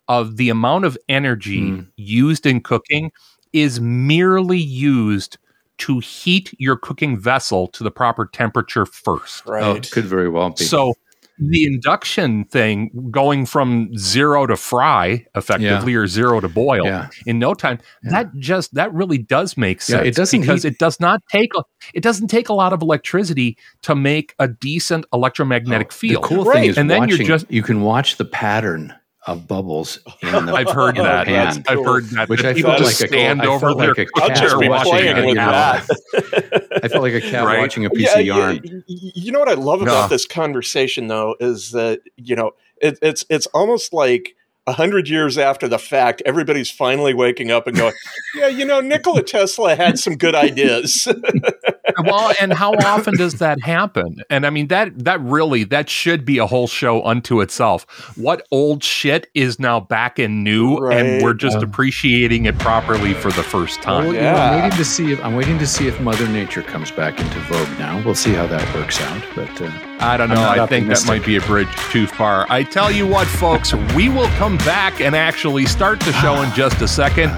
of 0.08 0.36
the 0.36 0.48
amount 0.50 0.84
of 0.84 0.98
energy 1.08 1.70
Hmm. 1.70 1.80
used 1.96 2.44
in 2.46 2.60
cooking 2.60 3.10
is 3.52 3.80
merely 3.80 4.58
used 4.58 5.38
to 5.78 5.98
heat 6.00 6.54
your 6.58 6.76
cooking 6.76 7.18
vessel 7.18 7.66
to 7.68 7.82
the 7.84 7.90
proper 7.90 8.26
temperature 8.26 8.86
first 8.86 9.44
right. 9.46 9.62
Oh, 9.64 9.80
could 9.92 10.04
very 10.04 10.28
well 10.28 10.50
be. 10.50 10.64
so 10.64 10.94
the 11.38 11.64
induction 11.64 12.44
thing 12.44 12.90
going 13.10 13.46
from 13.46 13.88
zero 13.96 14.46
to 14.46 14.54
fry 14.54 15.26
effectively 15.34 15.94
or 15.94 16.06
zero 16.06 16.40
to 16.40 16.48
boil 16.48 16.84
yeah, 16.84 17.08
in 17.26 17.38
no 17.38 17.54
time 17.54 17.78
that 18.04 18.30
just 18.36 18.72
that 18.74 18.92
really 18.92 19.18
does 19.18 19.56
make 19.56 19.78
Yeah, 19.80 19.96
sense 19.96 20.08
it 20.08 20.14
doesn't 20.14 20.40
because 20.42 20.62
heat- 20.62 20.72
it 20.74 20.78
does 20.78 21.00
not 21.00 21.20
take 21.30 21.50
a, 21.56 21.62
it 21.94 22.02
doesn't 22.02 22.28
take 22.28 22.48
a 22.48 22.52
lot 22.52 22.72
of 22.72 22.82
electricity 22.82 23.56
to 23.82 23.94
make 23.96 24.34
a 24.38 24.46
decent 24.46 25.06
electromagnetic 25.12 25.88
Oh, 25.90 25.94
field 25.94 26.22
The 26.24 26.28
cool 26.28 26.44
Right. 26.44 26.54
thing 26.60 26.64
is 26.70 26.78
And 26.78 26.90
then 26.90 27.08
you're 27.08 27.18
just- 27.18 27.50
you 27.50 27.62
can 27.62 27.80
watch 27.80 28.18
the 28.18 28.26
pattern 28.26 28.94
of 29.26 29.46
bubbles 29.46 29.98
in 30.22 30.46
the 30.46 30.52
I've 30.52 30.70
heard 30.70 30.98
Oh, 30.98 31.02
that 31.04 31.26
that's 31.26 31.58
I've 31.68 31.84
heard 31.84 32.04
that 32.06 32.28
Which 32.28 32.44
I 32.44 32.54
people 32.54 32.70
felt 32.72 32.82
just 32.82 33.00
like 33.00 33.10
a- 33.10 33.12
stand 33.12 33.42
I 33.42 33.46
over 33.46 33.66
felt 33.68 33.78
their 33.78 33.88
like 33.88 33.98
a 33.98 34.06
I'll 34.16 34.28
cat 34.28 34.36
just 34.38 34.56
watching 34.56 35.08
a- 35.16 35.26
with 35.26 35.34
that. 35.36 36.80
I 36.84 36.88
felt 36.88 37.02
like 37.02 37.14
a 37.14 37.20
cat 37.20 37.44
Right. 37.44 37.60
watching 37.60 37.84
a 37.84 37.90
piece 37.90 38.08
Yeah, 38.14 38.18
of 38.18 38.26
yarn. 38.26 38.60
y- 38.64 38.82
y- 38.88 39.12
You 39.14 39.30
know 39.32 39.38
what 39.38 39.48
I 39.48 39.54
love 39.54 39.80
Yeah. 39.82 39.88
about 39.88 40.10
this 40.10 40.26
conversation, 40.26 41.06
though, 41.08 41.36
is 41.40 41.70
that 41.70 42.00
you 42.16 42.34
know 42.34 42.52
it, 42.80 42.98
it's 43.02 43.24
it's 43.30 43.46
almost 43.48 43.92
like 43.92 44.34
a 44.66 44.72
hundred 44.72 45.08
years 45.08 45.38
after 45.38 45.66
the 45.68 45.78
fact, 45.78 46.22
everybody's 46.24 46.70
finally 46.70 47.14
waking 47.14 47.50
up 47.50 47.66
and 47.66 47.76
going, 47.76 47.94
"Yeah, 48.36 48.46
you 48.48 48.64
know, 48.64 48.80
Nikola 48.80 49.22
Tesla 49.22 49.74
had 49.74 49.98
some 49.98 50.16
good 50.16 50.34
ideas." 50.34 51.08
well 52.04 52.32
and 52.40 52.52
how 52.52 52.72
often 52.72 53.14
does 53.16 53.34
that 53.34 53.60
happen 53.60 54.16
and 54.30 54.46
i 54.46 54.50
mean 54.50 54.68
that 54.68 54.96
that 55.04 55.20
really 55.20 55.62
that 55.62 55.90
should 55.90 56.24
be 56.24 56.38
a 56.38 56.46
whole 56.46 56.66
show 56.66 57.04
unto 57.04 57.42
itself 57.42 57.84
what 58.16 58.46
old 58.50 58.82
shit 58.82 59.28
is 59.34 59.58
now 59.58 59.78
back 59.78 60.18
and 60.18 60.42
new 60.42 60.78
Right. 60.78 60.98
and 61.04 61.22
we're 61.22 61.34
just 61.34 61.58
appreciating 61.62 62.46
it 62.46 62.58
properly 62.58 63.12
for 63.12 63.30
the 63.32 63.42
first 63.42 63.82
time 63.82 64.06
you 64.06 64.12
know, 64.14 64.20
Yeah. 64.20 64.50
I'm 64.52 64.62
waiting 64.62 64.78
to 64.78 64.84
see 64.86 65.12
if 65.12 65.24
I'm 65.24 65.34
waiting 65.36 65.58
to 65.58 65.66
see 65.66 65.86
if 65.86 66.00
Mother 66.00 66.26
Nature 66.28 66.62
comes 66.62 66.90
back 66.90 67.20
into 67.20 67.38
vogue 67.40 67.78
now. 67.78 68.02
We'll 68.04 68.14
see 68.14 68.32
how 68.32 68.46
that 68.46 68.74
works 68.74 69.00
out. 69.00 69.22
But 69.34 69.60
uh, 69.60 69.70
I 70.02 70.16
don't 70.16 70.30
know. 70.30 70.48
I 70.48 70.66
think 70.66 70.88
that 70.88 71.06
might 71.06 71.24
be 71.24 71.36
a 71.36 71.40
bridge 71.42 71.68
too 71.92 72.08
far. 72.08 72.44
I 72.50 72.64
tell 72.64 72.90
you 72.90 73.06
what, 73.06 73.28
folks, 73.28 73.72
we 73.94 74.08
will 74.08 74.26
come 74.30 74.56
back 74.58 75.00
and 75.00 75.14
actually 75.14 75.64
start 75.64 76.00
the 76.00 76.12
show 76.14 76.42
in 76.42 76.52
just 76.54 76.82
a 76.82 76.88
second. 76.88 77.30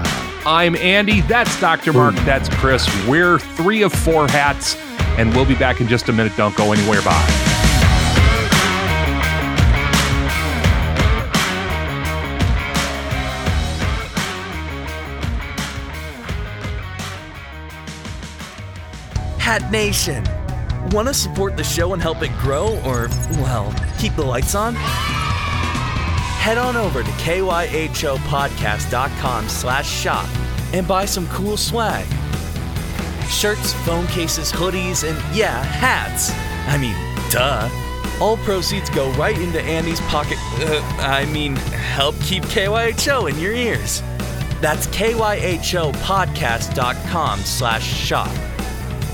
I'm 0.47 0.75
Andy. 0.75 1.21
That's 1.21 1.59
Dr. 1.61 1.93
Mark. 1.93 2.15
That's 2.25 2.49
Chris. 2.49 2.87
We're 3.07 3.37
three 3.37 3.83
of 3.83 3.93
four 3.93 4.27
hats, 4.27 4.75
and 5.19 5.33
we'll 5.35 5.45
be 5.45 5.53
back 5.53 5.79
in 5.79 5.87
just 5.87 6.09
a 6.09 6.13
minute. 6.13 6.33
Don't 6.35 6.55
go 6.55 6.71
anywhere. 6.71 7.03
Bye. 7.03 7.11
Hat 19.37 19.69
Nation. 19.71 20.23
Want 20.91 21.07
to 21.07 21.13
support 21.13 21.55
the 21.57 21.63
show 21.63 21.93
and 21.93 22.01
help 22.01 22.21
it 22.21 22.31
grow 22.37 22.77
or, 22.85 23.07
well, 23.41 23.73
keep 23.97 24.13
the 24.15 24.23
lights 24.23 24.53
on? 24.55 24.75
Head 26.37 26.57
on 26.57 26.75
over 26.75 27.01
to 27.01 27.09
kyhopodcast.com 27.09 29.47
slash 29.49 29.89
shop 29.89 30.27
and 30.73 30.85
buy 30.87 31.05
some 31.05 31.27
cool 31.29 31.57
swag. 31.57 32.05
Shirts, 33.27 33.73
phone 33.85 34.05
cases, 34.07 34.51
hoodies, 34.51 35.03
and 35.07 35.17
yeah, 35.35 35.63
hats. 35.63 36.31
I 36.67 36.77
mean, 36.77 36.95
duh. 37.31 37.69
All 38.21 38.37
proceeds 38.37 38.89
go 38.91 39.11
right 39.13 39.37
into 39.37 39.59
Andy's 39.61 39.99
pocket. 40.01 40.37
Uh, 40.59 40.79
I 40.99 41.25
mean, 41.25 41.55
help 41.55 42.15
keep 42.21 42.43
KYHO 42.43 43.27
in 43.29 43.39
your 43.39 43.53
ears. 43.53 44.01
That's 44.61 44.85
kyhopodcast.com 44.87 47.39
slash 47.39 47.83
shop. 47.83 48.29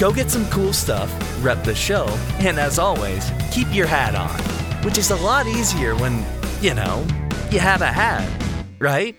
Go 0.01 0.11
get 0.11 0.31
some 0.31 0.47
cool 0.47 0.73
stuff, 0.73 1.13
rep 1.43 1.63
the 1.63 1.75
show, 1.75 2.07
and 2.39 2.59
as 2.59 2.79
always, 2.79 3.31
keep 3.51 3.67
your 3.71 3.85
hat 3.85 4.15
on, 4.15 4.35
which 4.83 4.97
is 4.97 5.11
a 5.11 5.15
lot 5.15 5.45
easier 5.45 5.95
when, 5.95 6.25
you 6.59 6.73
know, 6.73 7.05
you 7.51 7.59
have 7.59 7.83
a 7.83 7.85
hat, 7.85 8.27
right? 8.79 9.15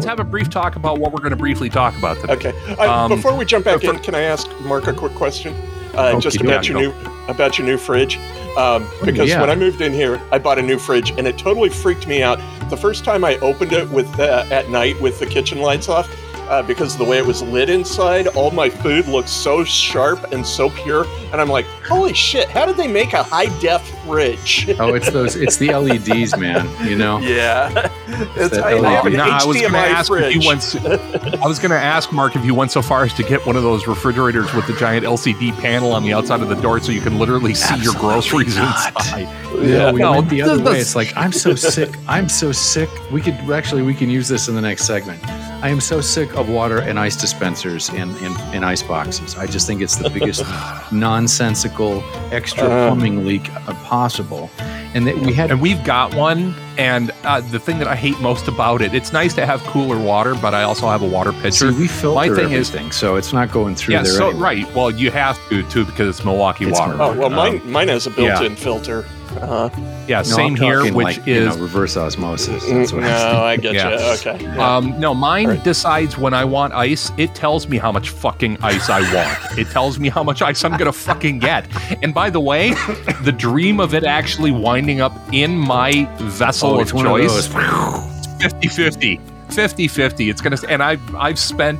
Let's 0.00 0.08
have 0.08 0.18
a 0.18 0.24
brief 0.24 0.48
talk 0.48 0.76
about 0.76 0.98
what 0.98 1.12
we're 1.12 1.18
going 1.20 1.30
to 1.30 1.36
briefly 1.36 1.68
talk 1.68 1.94
about 1.98 2.16
today. 2.18 2.32
Okay. 2.32 2.74
Uh, 2.78 2.90
Um, 3.04 3.10
before 3.10 3.36
we 3.36 3.44
jump 3.44 3.66
back 3.66 3.82
for- 3.82 3.92
in, 3.92 3.98
can 3.98 4.14
I 4.14 4.22
ask 4.22 4.48
Mark 4.62 4.86
a 4.86 4.94
quick 4.94 5.14
question? 5.14 5.54
Uh, 5.94 6.12
Okay, 6.14 6.20
just 6.20 6.40
yeah, 6.40 6.46
about 6.50 6.66
your 6.68 6.80
go. 6.80 6.88
new 6.88 7.10
about 7.28 7.58
your 7.58 7.66
new 7.66 7.76
fridge, 7.76 8.18
um, 8.56 8.88
because 9.04 9.28
yeah. 9.28 9.40
when 9.40 9.50
I 9.50 9.54
moved 9.54 9.80
in 9.82 9.92
here, 9.92 10.20
I 10.32 10.38
bought 10.38 10.58
a 10.58 10.62
new 10.62 10.78
fridge, 10.78 11.10
and 11.10 11.28
it 11.28 11.36
totally 11.38 11.68
freaked 11.68 12.06
me 12.08 12.22
out. 12.22 12.40
The 12.70 12.76
first 12.76 13.04
time 13.04 13.24
I 13.24 13.36
opened 13.38 13.72
it 13.72 13.88
with 13.90 14.08
uh, 14.18 14.46
at 14.50 14.68
night 14.70 15.00
with 15.00 15.20
the 15.20 15.26
kitchen 15.26 15.60
lights 15.60 15.88
off, 15.88 16.08
uh, 16.48 16.62
because 16.62 16.94
of 16.94 16.98
the 16.98 17.04
way 17.04 17.18
it 17.18 17.26
was 17.26 17.42
lit 17.42 17.68
inside, 17.70 18.26
all 18.28 18.50
my 18.50 18.68
food 18.70 19.06
looked 19.06 19.28
so 19.28 19.62
sharp 19.64 20.32
and 20.32 20.44
so 20.46 20.70
pure, 20.70 21.06
and 21.32 21.40
I'm 21.40 21.48
like, 21.48 21.66
Holy 21.86 22.14
shit! 22.14 22.48
How 22.48 22.66
did 22.66 22.76
they 22.76 22.88
make 22.88 23.12
a 23.12 23.22
high 23.22 23.46
def 23.60 23.82
fridge? 24.10 24.68
Oh, 24.78 24.94
it's 24.94 25.10
those. 25.10 25.36
It's 25.36 25.56
the 25.56 25.74
LEDs, 25.74 26.36
man. 26.36 26.68
You 26.86 26.96
know. 26.96 27.18
yeah, 27.20 27.90
it's, 28.36 28.56
that 28.56 28.64
I, 28.64 28.78
I 28.78 28.90
have 28.92 29.06
an 29.06 29.12
No, 29.14 29.24
I 29.24 29.44
was 29.44 29.56
going 29.56 29.72
to 29.72 29.78
HDMI 29.78 29.90
ask 29.90 30.10
if 30.12 30.34
you 30.34 30.42
fridge. 30.42 30.46
went. 30.46 30.58
s- 30.60 31.36
I 31.42 31.46
was 31.46 31.58
going 31.58 31.70
to 31.70 31.78
ask 31.78 32.12
Mark 32.12 32.36
if 32.36 32.44
you 32.44 32.54
went 32.54 32.70
so 32.72 32.82
far 32.82 33.04
as 33.04 33.14
to 33.14 33.22
get 33.22 33.44
one 33.46 33.56
of 33.56 33.62
those 33.62 33.86
refrigerators 33.86 34.52
with 34.54 34.66
the 34.66 34.74
giant 34.74 35.04
LCD 35.06 35.52
panel 35.60 35.92
on 35.92 36.02
the 36.02 36.12
outside 36.12 36.40
of 36.40 36.48
the 36.48 36.60
door, 36.60 36.80
so 36.80 36.92
you 36.92 37.00
can 37.00 37.18
literally 37.18 37.54
see 37.54 37.76
your 37.76 37.94
groceries 37.94 38.56
not. 38.56 38.88
inside. 38.96 39.28
No, 39.50 39.92
we 39.92 40.00
No, 40.00 40.12
went 40.12 40.30
the 40.30 40.36
the- 40.40 40.50
other 40.52 40.62
way. 40.64 40.78
It's 40.80 40.94
like 40.94 41.12
I'm 41.16 41.32
so 41.32 41.54
sick. 41.54 41.90
I'm 42.08 42.28
so 42.28 42.50
sick. 42.52 42.88
We 43.10 43.20
could 43.20 43.34
actually 43.50 43.82
we 43.82 43.94
can 43.94 44.08
use 44.08 44.26
this 44.28 44.48
in 44.48 44.54
the 44.54 44.60
next 44.62 44.84
segment. 44.84 45.22
I 45.62 45.68
am 45.68 45.80
so 45.80 46.00
sick 46.00 46.34
of 46.36 46.48
water 46.48 46.78
and 46.78 46.98
ice 46.98 47.16
dispensers 47.16 47.90
and 47.90 48.16
in, 48.18 48.32
in 48.54 48.64
ice 48.64 48.82
boxes. 48.82 49.36
I 49.36 49.46
just 49.46 49.66
think 49.66 49.82
it's 49.82 49.96
the 49.96 50.08
biggest 50.08 50.44
nonsensical 50.92 52.02
extra 52.32 52.64
Uh. 52.68 52.86
plumbing 52.86 53.26
leak 53.26 53.50
uh, 53.68 53.74
possible. 54.00 54.50
And 54.94 55.06
that 55.06 55.16
we 55.18 55.32
had 55.34 55.50
And 55.50 55.60
we've 55.60 55.82
got 55.84 56.14
one. 56.14 56.54
And 56.78 57.10
uh, 57.24 57.40
the 57.42 57.58
thing 57.60 57.78
that 57.80 57.86
I 57.86 57.94
hate 57.94 58.18
most 58.20 58.48
about 58.48 58.80
it, 58.80 58.94
it's 58.94 59.12
nice 59.12 59.34
to 59.34 59.44
have 59.44 59.60
cooler 59.64 59.98
water, 60.12 60.34
but 60.34 60.54
I 60.54 60.62
also 60.62 60.86
have 60.88 61.02
a 61.02 61.06
water 61.16 61.32
see, 61.32 61.40
pitcher. 61.42 61.72
we 61.72 61.86
filter 61.86 62.14
My 62.30 62.34
thing 62.34 62.52
is- 62.52 62.70
everything, 62.70 62.90
so 62.92 63.16
it's 63.16 63.32
not 63.34 63.52
going 63.52 63.74
through 63.74 63.94
yeah, 63.94 64.02
there. 64.02 64.12
so 64.12 64.28
anyway. 64.30 64.40
right. 64.42 64.74
Well, 64.74 64.90
you 64.90 65.10
have 65.10 65.36
to 65.50 65.62
too 65.68 65.84
because 65.84 66.08
it's 66.08 66.24
Milwaukee 66.24 66.64
It's 66.66 66.78
water. 66.78 66.94
Oh 66.94 67.12
well, 67.12 67.26
Um, 67.26 67.34
mine 67.34 67.60
mine 67.70 67.88
has 67.88 68.06
a 68.06 68.10
built-in 68.10 68.56
filter. 68.56 69.04
Uh, 69.40 69.70
yeah, 70.08 70.18
No, 70.18 70.22
same 70.22 70.46
I'm 70.52 70.56
here, 70.56 70.78
talking 70.78 70.94
which 70.94 71.04
like, 71.18 71.26
you 71.26 71.34
is 71.34 71.56
know, 71.56 71.62
reverse 71.62 71.96
osmosis. 71.96 72.66
no, 72.68 72.78
That's 72.78 72.92
what 72.92 73.04
I'm 73.04 73.36
I 73.44 73.56
get 73.56 73.74
Yeah. 73.74 73.90
you. 73.90 73.96
Okay. 74.30 74.46
Um, 74.58 74.98
no, 74.98 75.14
mine 75.14 75.48
Right. 75.48 75.64
decides 75.64 76.18
when 76.18 76.34
I 76.34 76.44
want 76.44 76.72
ice. 76.74 77.12
It 77.16 77.34
tells 77.34 77.68
me 77.68 77.78
how 77.78 77.92
much 77.92 78.10
fucking 78.10 78.58
ice 78.62 78.88
I 78.90 79.00
want. 79.14 79.58
it 79.58 79.68
tells 79.70 79.98
me 79.98 80.08
how 80.08 80.22
much 80.22 80.42
ice 80.42 80.64
I'm 80.64 80.76
gonna 80.76 80.92
fucking 80.92 81.38
get. 81.38 81.66
And 82.02 82.12
by 82.12 82.30
the 82.30 82.40
way, 82.40 82.74
the 83.22 83.32
dream 83.32 83.80
of 83.80 83.94
it 83.94 84.04
actually 84.04 84.50
winding 84.50 85.00
up 85.00 85.12
in 85.32 85.56
my 85.58 86.06
vessel 86.20 86.70
Oh, 86.70 86.74
of 86.76 86.80
it's 86.82 86.92
one 86.92 87.06
of 87.06 87.12
choice, 87.12 87.46
those. 87.48 88.10
50-50. 88.42 89.20
50-50. 89.48 90.30
It's 90.30 90.40
gonna, 90.40 90.56
and 90.68 90.82
I've 90.82 91.14
I've 91.14 91.38
spent 91.38 91.78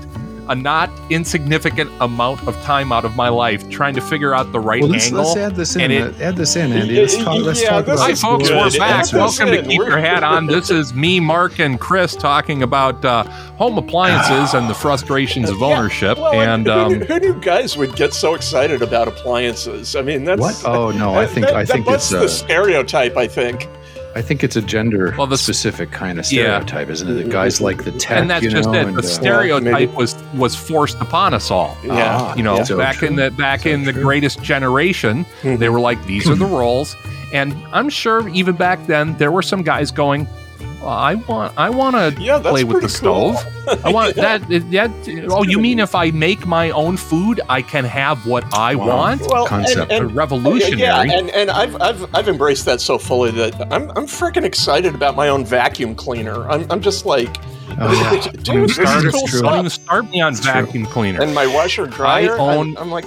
a 0.51 0.55
not 0.55 0.91
insignificant 1.11 1.89
amount 2.01 2.47
of 2.49 2.61
time 2.63 2.91
out 2.91 3.05
of 3.05 3.15
my 3.15 3.29
life 3.29 3.69
trying 3.71 3.95
to 3.95 4.01
figure 4.01 4.35
out 4.35 4.51
the 4.51 4.59
right 4.59 4.83
Well, 4.83 4.91
let's, 4.91 5.07
angle. 5.07 5.23
let's 5.25 5.37
add 5.37 5.55
this 5.55 5.77
in. 5.77 5.83
and 5.83 5.93
it- 5.93 6.21
uh, 6.21 6.25
add 6.25 6.37
this 6.37 6.57
in, 6.57 6.73
Andy. 6.73 7.01
Let's 7.01 7.17
talk, 7.17 7.39
let's 7.41 7.63
Yeah, 7.63 7.71
talk 7.71 7.87
this 7.87 7.95
about 7.95 8.05
Hi, 8.07 8.11
is 8.11 8.21
folks. 8.21 8.49
good. 8.49 8.57
We're 8.57 8.79
back. 8.79 9.03
this 9.05 9.13
Welcome 9.13 9.47
to 9.49 9.59
in. 9.61 9.65
Keep 9.67 9.79
Your 9.79 9.99
Hat 9.99 10.25
On. 10.25 10.47
This 10.47 10.69
is 10.71 10.93
me, 10.93 11.21
Mark, 11.21 11.61
and 11.61 11.79
Chris 11.79 12.17
talking 12.17 12.65
about 12.65 13.05
uh, 13.05 13.23
home 13.59 13.79
appliances 13.79 14.53
and 14.55 14.69
the 14.69 14.75
frustrations 14.75 15.51
of 15.51 15.59
Yeah, 15.61 15.67
ownership. 15.67 16.19
well, 16.19 16.35
and 16.35 16.67
who, 16.67 16.73
um, 16.73 16.93
knew, 16.99 17.05
who 17.05 17.21
knew 17.21 17.41
guys 17.41 17.77
would 17.77 17.95
get 17.95 18.13
so 18.13 18.35
excited 18.35 18.83
about 18.83 19.07
appliances? 19.07 19.95
I 19.95 20.03
mean, 20.03 20.25
that's 20.25 20.41
What? 20.41 20.63
Oh 20.65 20.91
no, 20.91 21.15
I 21.15 21.27
think 21.27 21.47
that, 21.47 21.55
I 21.55 21.65
think 21.65 21.87
that 21.87 21.95
it's 21.95 22.11
busts 22.11 22.11
the 22.11 22.25
uh, 22.25 22.29
stereotype. 22.29 23.17
I 23.17 23.29
think. 23.29 23.69
I 24.15 24.23
think 24.23 24.43
it's 24.43 24.57
a 24.57 24.63
gender 24.63 25.15
well, 25.17 25.27
the, 25.29 25.39
specific 25.39 25.91
kind 25.93 26.19
of 26.19 26.31
Yeah. 26.33 26.59
stereotype, 26.61 26.89
isn't 26.91 27.09
it? 27.09 27.15
The 27.25 27.31
guys 27.31 27.61
like 27.61 27.85
the 27.85 27.93
tech, 27.93 28.19
and 28.19 28.29
that's 28.31 28.45
you 28.45 28.51
just 28.51 28.69
know, 28.69 28.89
it. 28.89 28.93
The 28.93 28.99
uh, 28.99 29.03
stereotype 29.03 29.63
maybe. 29.73 29.93
was 29.93 30.17
was 30.35 30.55
forced 30.57 30.99
upon 31.01 31.33
us 31.35 31.51
all. 31.51 31.77
Yeah. 31.85 31.93
Ah, 32.21 32.35
You 32.35 32.43
know, 32.43 32.57
yeah. 32.57 32.63
So 32.65 32.77
back 32.77 32.97
true. 32.97 33.09
in 33.09 33.17
the 33.17 33.31
back 33.31 33.61
So 33.63 33.71
in 33.71 33.85
the 33.85 33.93
greatest 33.93 34.43
generation, 34.43 35.25
they 35.45 35.69
were 35.69 35.81
like, 35.81 36.05
"These 36.07 36.29
are 36.29 36.35
the 36.35 36.45
roles," 36.61 36.97
and 37.33 37.55
I'm 37.73 37.89
sure 37.89 38.29
even 38.31 38.57
back 38.57 38.85
then 38.87 39.17
there 39.19 39.31
were 39.31 39.43
some 39.43 39.63
guys 39.63 39.91
going, 39.93 40.27
well, 40.27 40.35
"I 40.83 41.15
want, 41.17 41.53
I 41.57 41.71
want 41.71 41.97
to 41.97 42.23
Yeah, 42.23 42.39
play 42.41 42.65
with 42.65 42.77
the 42.83 42.89
pretty 42.89 42.99
cool. 43.05 43.35
stove. 43.35 43.85
I 43.85 43.93
want 43.93 44.15
that. 44.25 44.41
That. 44.49 45.27
Oh, 45.31 45.43
you 45.43 45.59
mean 45.59 45.79
if 45.79 45.95
I 45.95 46.11
make 46.11 46.47
my 46.47 46.71
own 46.71 46.97
food, 46.97 47.41
I 47.49 47.63
can 47.63 47.85
have 47.85 48.27
what 48.27 48.45
I 48.55 48.75
Wow. 48.75 48.87
want? 48.87 49.21
Well, 49.29 49.47
Concept. 49.47 49.91
and, 49.93 50.07
and, 50.07 50.17
revolutionary. 50.17 50.81
Yeah, 50.81 51.03
and, 51.03 51.31
and 51.31 51.51
I've, 51.51 51.81
I've 51.81 52.15
I've 52.15 52.29
embraced 52.29 52.65
that 52.67 52.81
so 52.81 52.99
fully 52.99 53.31
that 53.33 53.55
I'm 53.73 53.91
I'm 53.91 54.07
freaking 54.07 54.45
excited 54.45 54.95
about 54.95 55.17
my 55.17 55.29
own 55.29 55.45
vacuum 55.45 55.95
cleaner. 55.95 56.49
I'm, 56.51 56.67
I'm 56.71 56.81
just 56.81 57.05
like, 57.07 57.37
Oh, 57.81 57.93
yeah. 57.93 58.21
dude, 58.33 58.43
Don't 58.43 58.57
even 58.57 58.67
this 58.67 58.75
start, 58.77 59.05
is 59.05 59.15
cool 59.15 59.27
true. 59.29 59.43
don't 59.43 59.59
even 59.59 59.71
start 59.71 60.11
me 60.11 60.21
on 60.21 60.33
It's 60.33 60.41
true. 60.41 60.53
vacuum 60.53 60.87
cleaner. 60.87 61.23
And 61.23 61.33
my 61.35 61.47
washer 61.47 61.87
dryer, 61.87 62.33
I'm- 62.33 62.41
own- 62.41 62.77
I'm, 62.79 62.91
like, 62.91 63.05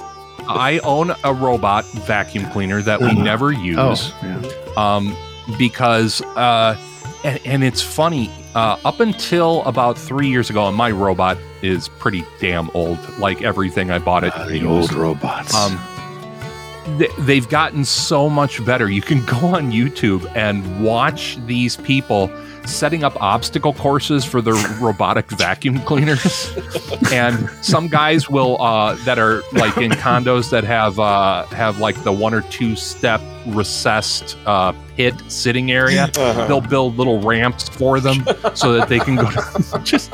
I 0.47 0.79
own 0.83 1.13
a 1.23 1.33
robot 1.33 1.85
vacuum 1.85 2.45
cleaner 2.51 2.81
that 2.81 2.99
we 3.01 3.07
Mm-hmm. 3.07 3.23
never 3.23 3.51
use. 3.51 3.77
Oh, 3.77 4.13
yeah. 4.23 4.95
um, 4.95 5.15
because 5.57 6.21
uh, 6.37 6.77
and, 7.23 7.39
and 7.45 7.63
it's 7.63 7.81
funny. 7.81 8.29
Uh, 8.55 8.77
up 8.85 8.99
until 8.99 9.63
about 9.63 9.97
three 9.97 10.29
years 10.29 10.49
ago, 10.49 10.67
and 10.67 10.77
my 10.77 10.91
robot 10.91 11.37
is 11.61 11.87
pretty 11.87 12.23
damn 12.39 12.69
old. 12.75 12.99
Like 13.17 13.41
everything 13.41 13.89
I 13.91 13.99
bought 13.99 14.23
it, 14.23 14.33
Ah, 14.35 14.45
the 14.45 14.65
old 14.65 14.93
robots. 14.93 15.53
um, 15.55 15.79
th- 16.99 17.11
they've 17.19 17.47
gotten 17.49 17.85
so 17.85 18.29
much 18.29 18.63
better. 18.65 18.89
You 18.89 19.01
can 19.01 19.25
go 19.25 19.47
on 19.47 19.71
YouTube 19.71 20.29
and 20.35 20.83
watch 20.83 21.37
these 21.45 21.77
people 21.77 22.29
setting 22.65 23.03
up 23.03 23.21
obstacle 23.21 23.73
courses 23.73 24.23
for 24.23 24.41
their 24.41 24.53
robotic 24.79 25.29
vacuum 25.31 25.79
cleaners. 25.81 26.53
and 27.11 27.49
some 27.61 27.87
guys 27.87 28.29
will 28.29 28.61
uh, 28.61 28.95
that 29.05 29.17
are 29.19 29.41
like 29.53 29.75
in 29.77 29.91
condos 29.91 30.49
that 30.51 30.63
have 30.63 30.99
uh, 30.99 31.45
have 31.47 31.79
like 31.79 32.01
the 32.03 32.11
one 32.11 32.33
or 32.33 32.41
two 32.43 32.75
step 32.75 33.19
recessed 33.47 34.37
uh, 34.45 34.73
pit 34.95 35.13
sitting 35.27 35.71
area. 35.71 36.03
uh-huh. 36.15 36.47
They'll 36.47 36.61
build 36.61 36.97
little 36.97 37.19
ramps 37.21 37.69
for 37.69 37.99
them 37.99 38.25
so 38.55 38.73
that 38.73 38.89
they 38.89 38.99
can 38.99 39.15
go. 39.15 39.29
To, 39.29 39.79
just 39.83 40.11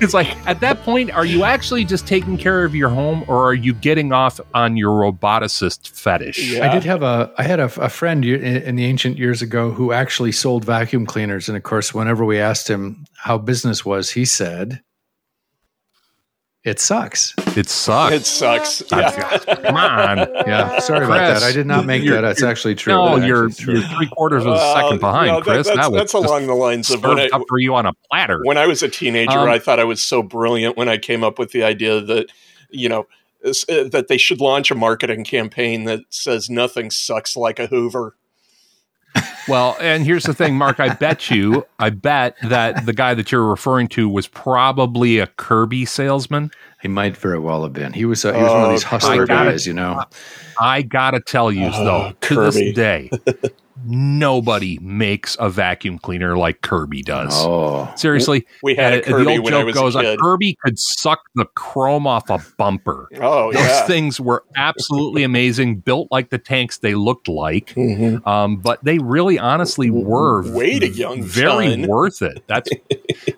it's 0.00 0.14
like 0.14 0.28
at 0.46 0.60
that 0.60 0.82
point, 0.82 1.10
are 1.10 1.24
you 1.24 1.44
actually 1.44 1.84
just 1.84 2.06
taking 2.06 2.36
care 2.36 2.64
of 2.64 2.74
your 2.74 2.88
home, 2.88 3.24
or 3.28 3.44
are 3.44 3.54
you 3.54 3.74
getting 3.74 4.12
off 4.12 4.40
on 4.54 4.76
your 4.76 4.90
roboticist 4.90 5.88
fetish? 5.88 6.52
Yeah. 6.52 6.68
I 6.68 6.72
did 6.72 6.84
have 6.84 7.02
a. 7.02 7.32
I 7.38 7.42
had 7.42 7.60
a, 7.60 7.70
a 7.80 7.88
friend 7.88 8.24
in, 8.24 8.62
in 8.62 8.76
the 8.76 8.84
ancient 8.84 9.18
years 9.18 9.42
ago 9.42 9.70
who 9.70 9.92
actually 9.92 10.32
sold 10.32 10.64
vacuum 10.64 11.06
cleaners, 11.06 11.48
and 11.48 11.56
of 11.56 11.62
course, 11.62 11.94
whenever 11.94 12.24
we 12.24 12.38
asked 12.38 12.68
him 12.68 13.04
how 13.16 13.38
business 13.38 13.84
was, 13.84 14.10
he 14.10 14.24
said, 14.24 14.82
"It 16.68 16.78
sucks." 16.80 17.34
It 17.56 17.68
sucks. 17.68 18.14
it 18.14 18.26
sucks. 18.26 18.82
Yeah. 18.92 19.38
Come 19.38 19.76
on. 19.76 20.18
Yeah, 20.46 20.78
sorry 20.80 21.04
about 21.06 21.18
that. 21.18 21.42
I 21.42 21.52
did 21.52 21.66
not 21.66 21.86
make 21.86 22.06
that. 22.08 22.20
That's 22.20 22.42
actually 22.42 22.74
true. 22.76 22.92
No, 22.92 23.18
That 23.18 23.26
you're 23.26 23.46
actually 23.48 23.80
you're 23.80 23.88
three 23.88 24.06
quarters 24.08 24.44
of 24.44 24.52
a 24.54 24.72
second 24.74 25.00
behind, 25.00 25.28
no, 25.28 25.34
that- 25.40 25.42
Chris. 25.44 25.66
that's, 25.66 25.76
that 25.78 25.90
was 25.92 26.00
that's 26.00 26.12
just 26.12 26.24
along 26.24 26.46
the 26.46 26.54
lines 26.54 26.90
of 26.90 27.02
when 27.02 27.16
served 27.18 27.32
I, 27.32 27.36
up 27.36 27.42
for 27.48 27.58
you 27.58 27.74
on 27.74 27.86
a 27.86 27.92
platter. 28.10 28.40
when 28.44 28.58
I 28.58 28.66
was 28.66 28.82
a 28.82 28.88
teenager, 28.88 29.38
Um, 29.38 29.48
I 29.48 29.58
thought 29.58 29.78
I 29.80 29.84
was 29.84 30.00
so 30.02 30.22
brilliant 30.22 30.76
when 30.76 30.88
I 30.88 30.98
came 30.98 31.24
up 31.24 31.38
with 31.38 31.52
the 31.52 31.62
idea 31.64 32.00
that, 32.00 32.26
you 32.70 32.88
know, 32.88 33.06
uh, 33.44 33.52
that 33.88 34.06
they 34.08 34.18
should 34.18 34.40
launch 34.40 34.70
a 34.70 34.74
marketing 34.74 35.24
campaign 35.24 35.84
that 35.84 36.00
says 36.10 36.50
nothing 36.50 36.90
sucks 36.90 37.36
like 37.36 37.58
a 37.58 37.66
Hoover. 37.66 38.14
Well, 39.48 39.76
and 39.80 40.04
here's 40.04 40.24
the 40.24 40.34
thing, 40.34 40.56
Mark. 40.56 40.78
I 40.80 40.94
bet 40.94 41.30
you, 41.30 41.64
I 41.78 41.90
bet 41.90 42.36
that 42.44 42.84
the 42.84 42.92
guy 42.92 43.14
that 43.14 43.32
you're 43.32 43.48
referring 43.48 43.88
to 43.88 44.08
was 44.08 44.26
probably 44.26 45.18
a 45.18 45.26
Kirby 45.26 45.84
salesman. 45.86 46.50
He 46.82 46.88
might 46.88 47.16
very 47.16 47.38
well 47.38 47.62
have 47.62 47.72
been. 47.72 47.92
He 47.92 48.04
was. 48.04 48.24
Uh, 48.24 48.32
he 48.34 48.42
was 48.42 48.52
one 48.52 48.60
of 48.62 48.68
Oh, 48.68 48.70
these 48.72 48.82
hustler 48.82 49.26
got 49.26 49.46
it. 49.46 49.50
guys, 49.52 49.66
you 49.66 49.72
know. 49.72 50.02
I 50.60 50.82
gotta 50.82 51.20
tell 51.20 51.50
you 51.50 51.70
Oh, 51.72 51.84
though, 51.84 52.12
to 52.20 52.34
Kirby. 52.34 52.72
this 52.72 52.74
day, 52.74 53.10
nobody 53.84 54.78
makes 54.80 55.36
a 55.40 55.48
vacuum 55.50 55.98
cleaner 55.98 56.36
like 56.36 56.60
Kirby 56.62 57.02
does. 57.02 57.32
Oh, 57.34 57.92
Seriously, 57.96 58.46
We 58.62 58.74
had 58.74 58.94
a 58.94 58.98
uh, 59.00 59.02
Kirby 59.06 59.24
the 59.24 59.30
old 59.30 59.44
when 59.44 59.54
I 59.54 59.58
joke 59.58 59.66
was 59.66 59.74
goes, 59.74 59.96
a 59.96 60.00
kid. 60.02 60.18
Kirby 60.20 60.56
could 60.64 60.78
suck 60.78 61.20
the 61.34 61.44
chrome 61.54 62.06
off 62.06 62.28
a 62.30 62.38
bumper. 62.56 63.08
Oh, 63.20 63.52
Those 63.52 63.62
yeah. 63.62 63.86
things 63.86 64.20
were 64.20 64.44
absolutely 64.56 65.22
amazing, 65.22 65.76
built 65.80 66.08
like 66.10 66.30
the 66.30 66.38
tanks 66.38 66.78
they 66.78 66.94
looked 66.94 67.28
like. 67.28 67.74
Mhm. 67.74 68.24
Um, 68.26 68.56
but 68.58 68.82
they 68.84 68.98
really 68.98 69.38
honestly 69.38 69.90
were 69.90 70.42
Weighed 70.52 70.82
a 70.84 70.88
young 70.88 71.22
very 71.22 71.68
ton. 71.70 71.86
worth 71.88 72.22
it. 72.22 72.42
That's 72.46 72.70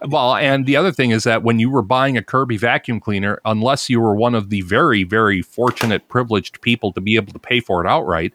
well, 0.07 0.35
and 0.37 0.66
the 0.66 0.76
other 0.76 0.92
thing 0.92 1.11
is 1.11 1.24
that 1.24 1.42
when 1.42 1.59
you 1.59 1.70
were 1.70 1.83
buying 1.83 2.16
a 2.16 2.22
Kirby 2.22 2.57
vacuum 2.57 3.00
cleaner, 3.00 3.40
unless 3.44 3.88
you 3.88 4.00
were 4.00 4.14
one 4.14 4.35
of 4.35 4.50
the 4.50 4.61
very, 4.62 5.03
very 5.03 5.40
fortunate, 5.42 6.09
privileged 6.09 6.61
people 6.61 6.92
to 6.92 7.00
be 7.00 7.16
able 7.16 7.33
to 7.33 7.38
pay 7.38 7.61
for 7.61 7.85
it 7.85 7.88
outright, 7.88 8.35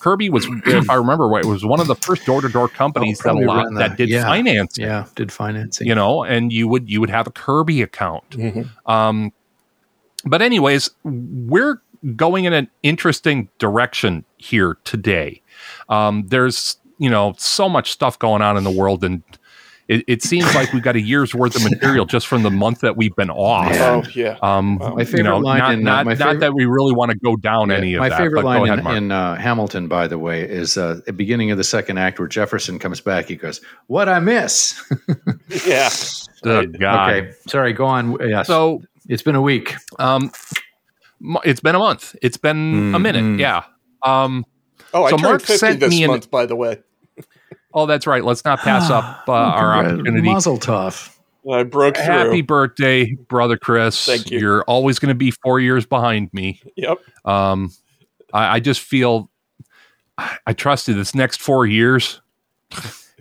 Kirby 0.00 0.28
was, 0.30 0.46
if 0.66 0.90
I 0.90 0.94
remember 0.94 1.28
right, 1.44 1.50
was 1.50 1.64
one 1.64 1.80
of 1.80 1.86
the 1.86 1.94
first 1.96 2.24
door-to-door 2.26 2.68
companies 2.68 3.18
that 3.18 3.30
Oh, 3.30 3.32
probably 3.32 3.44
allowed 3.46 3.74
that 3.76 3.88
that. 3.90 3.96
did 3.96 4.08
Yeah. 4.08 4.24
financing. 4.24 4.84
yeah, 4.84 5.06
did 5.14 5.30
financing. 5.32 5.86
You 5.86 5.94
know, 5.94 6.22
and 6.24 6.52
you 6.52 6.68
would 6.68 6.88
you 6.90 7.00
would 7.00 7.10
have 7.10 7.26
a 7.26 7.30
Kirby 7.30 7.82
account. 7.82 8.28
Mhm. 8.30 8.68
Um, 8.86 9.32
but 10.24 10.42
anyways, 10.42 10.90
we're 11.04 11.80
going 12.16 12.44
in 12.44 12.52
an 12.52 12.68
interesting 12.82 13.48
direction 13.58 14.24
here 14.38 14.76
today. 14.84 15.42
Um, 15.88 16.24
there's 16.28 16.76
you 16.98 17.08
know 17.10 17.34
so 17.38 17.68
much 17.68 17.90
stuff 17.92 18.18
going 18.18 18.42
on 18.42 18.56
in 18.56 18.64
the 18.64 18.70
world, 18.70 19.02
and 19.04 19.22
it, 19.90 20.04
it 20.06 20.22
seems 20.22 20.54
like 20.54 20.72
we've 20.72 20.82
got 20.82 20.94
a 20.96 21.00
year's 21.00 21.34
worth 21.34 21.56
of 21.56 21.64
material 21.70 22.06
just 22.06 22.26
from 22.26 22.42
the 22.42 22.50
month 22.50 22.80
that 22.80 22.96
we've 22.96 23.14
been 23.16 23.28
off. 23.30 23.72
Oh, 23.74 24.02
yeah. 24.14 24.38
Um, 24.40 24.76
My 24.78 25.00
you 25.00 25.04
favorite 25.04 25.24
know, 25.24 25.38
line 25.38 25.58
not, 25.58 25.74
in, 25.74 25.88
uh, 25.88 25.90
not, 25.96 26.06
my 26.06 26.12
not 26.12 26.18
favorite- 26.18 26.40
that 26.40 26.54
we 26.54 26.64
really 26.64 26.94
want 26.94 27.10
to 27.10 27.18
go 27.18 27.36
down 27.36 27.70
Yeah. 27.70 27.76
any 27.76 27.94
of 27.94 28.00
My 28.00 28.08
that. 28.08 28.18
favorite 28.18 28.44
line 28.44 28.68
ahead, 28.68 28.86
in, 28.96 29.04
in 29.04 29.12
uh, 29.12 29.34
Hamilton, 29.36 29.88
by 29.88 30.06
the 30.06 30.18
way, 30.18 30.42
is 30.48 30.78
uh, 30.78 30.96
at 30.98 31.04
the 31.06 31.12
beginning 31.12 31.50
of 31.50 31.58
the 31.58 31.64
second 31.64 31.98
act 31.98 32.18
where 32.18 32.28
Jefferson 32.28 32.78
comes 32.78 33.00
back. 33.00 33.26
He 33.26 33.36
goes, 33.36 33.60
"What 33.88 34.08
I 34.08 34.20
miss?" 34.20 34.80
Yeah. 35.66 35.90
Oh, 36.44 36.64
God. 36.66 37.10
okay, 37.10 37.32
sorry. 37.48 37.72
Go 37.72 37.84
on. 37.86 38.16
Yes. 38.26 38.46
So 38.46 38.82
it's 39.08 39.22
been 39.22 39.34
a 39.34 39.42
week. 39.42 39.74
Um, 39.98 40.30
it's 41.44 41.60
been 41.60 41.74
a 41.74 41.78
month. 41.78 42.14
It's 42.22 42.36
been 42.36 42.94
a 42.94 42.98
Mm, 42.98 43.02
minute. 43.02 43.24
mm. 43.24 43.38
Yeah. 43.40 43.64
Um, 44.02 44.46
Oh, 44.92 45.04
I 45.04 45.10
So 45.10 45.16
turned 45.18 45.22
Mark 45.22 45.40
50 45.42 45.56
sent 45.58 45.80
this 45.80 45.90
me 45.90 46.02
an- 46.04 46.10
month, 46.10 46.30
by 46.32 46.46
the 46.46 46.56
way. 46.56 46.78
Oh, 47.74 47.86
that's 47.86 48.06
right. 48.06 48.24
Let's 48.24 48.44
not 48.44 48.60
pass 48.60 48.90
up 48.90 49.24
uh, 49.28 49.32
our 49.32 49.74
opportunity. 49.74 50.22
Muzzle 50.32 50.58
tough. 50.58 51.18
I 51.50 51.62
broke 51.62 51.96
through. 51.96 52.04
Happy 52.04 52.42
birthday, 52.42 53.14
brother 53.14 53.56
Chris. 53.56 54.04
Thank 54.04 54.30
you. 54.30 54.38
You're 54.38 54.62
always 54.64 54.98
going 54.98 55.08
to 55.08 55.14
be 55.14 55.30
four 55.30 55.58
years 55.58 55.86
behind 55.86 56.32
me. 56.34 56.60
Yep. 56.76 56.98
Um, 57.24 57.72
I, 58.32 58.56
I 58.56 58.60
just 58.60 58.80
feel 58.80 59.30
I, 60.18 60.36
I 60.46 60.52
trust 60.52 60.86
you. 60.88 60.94
This 60.94 61.14
next 61.14 61.40
four 61.40 61.66
years, 61.66 62.20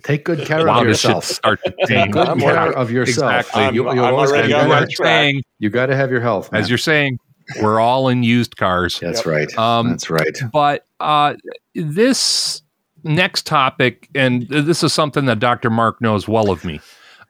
Take 0.03 0.25
good 0.25 0.45
care 0.45 0.65
wow, 0.65 0.81
of 0.81 0.87
yourself. 0.87 1.23
start 1.25 1.59
to 1.65 1.73
Take 1.85 2.11
good 2.11 2.27
I'm 2.27 2.39
care 2.39 2.55
working. 2.55 2.73
of 2.77 2.91
yourself. 2.91 3.31
Exactly. 3.39 3.63
I'm- 3.63 3.75
You, 3.75 3.87
I'm 3.89 3.99
already 3.99 4.53
on 4.53 4.67
gotta- 4.69 4.85
that 4.85 4.91
track. 4.91 5.07
saying, 5.07 5.43
you 5.59 5.69
got 5.69 5.87
to 5.87 5.95
have 5.95 6.11
your 6.11 6.21
health. 6.21 6.49
as 6.53 6.69
you're 6.69 6.77
saying, 6.77 7.19
we're 7.61 7.79
all 7.79 8.09
in 8.09 8.21
used 8.23 8.55
cars. 8.57 8.99
That's 8.99 9.19
Yep. 9.19 9.25
right. 9.25 9.57
Um, 9.57 9.89
That's 9.89 10.09
right. 10.09 10.37
But 10.53 10.85
uh, 10.99 11.35
this 11.73 12.61
next 13.03 13.45
topic, 13.45 14.09
and 14.15 14.47
this 14.49 14.83
is 14.83 14.93
something 14.93 15.25
that 15.25 15.39
Dr. 15.39 15.69
Mark 15.69 16.01
knows 16.01 16.27
well 16.27 16.49
of 16.51 16.63
me, 16.65 16.79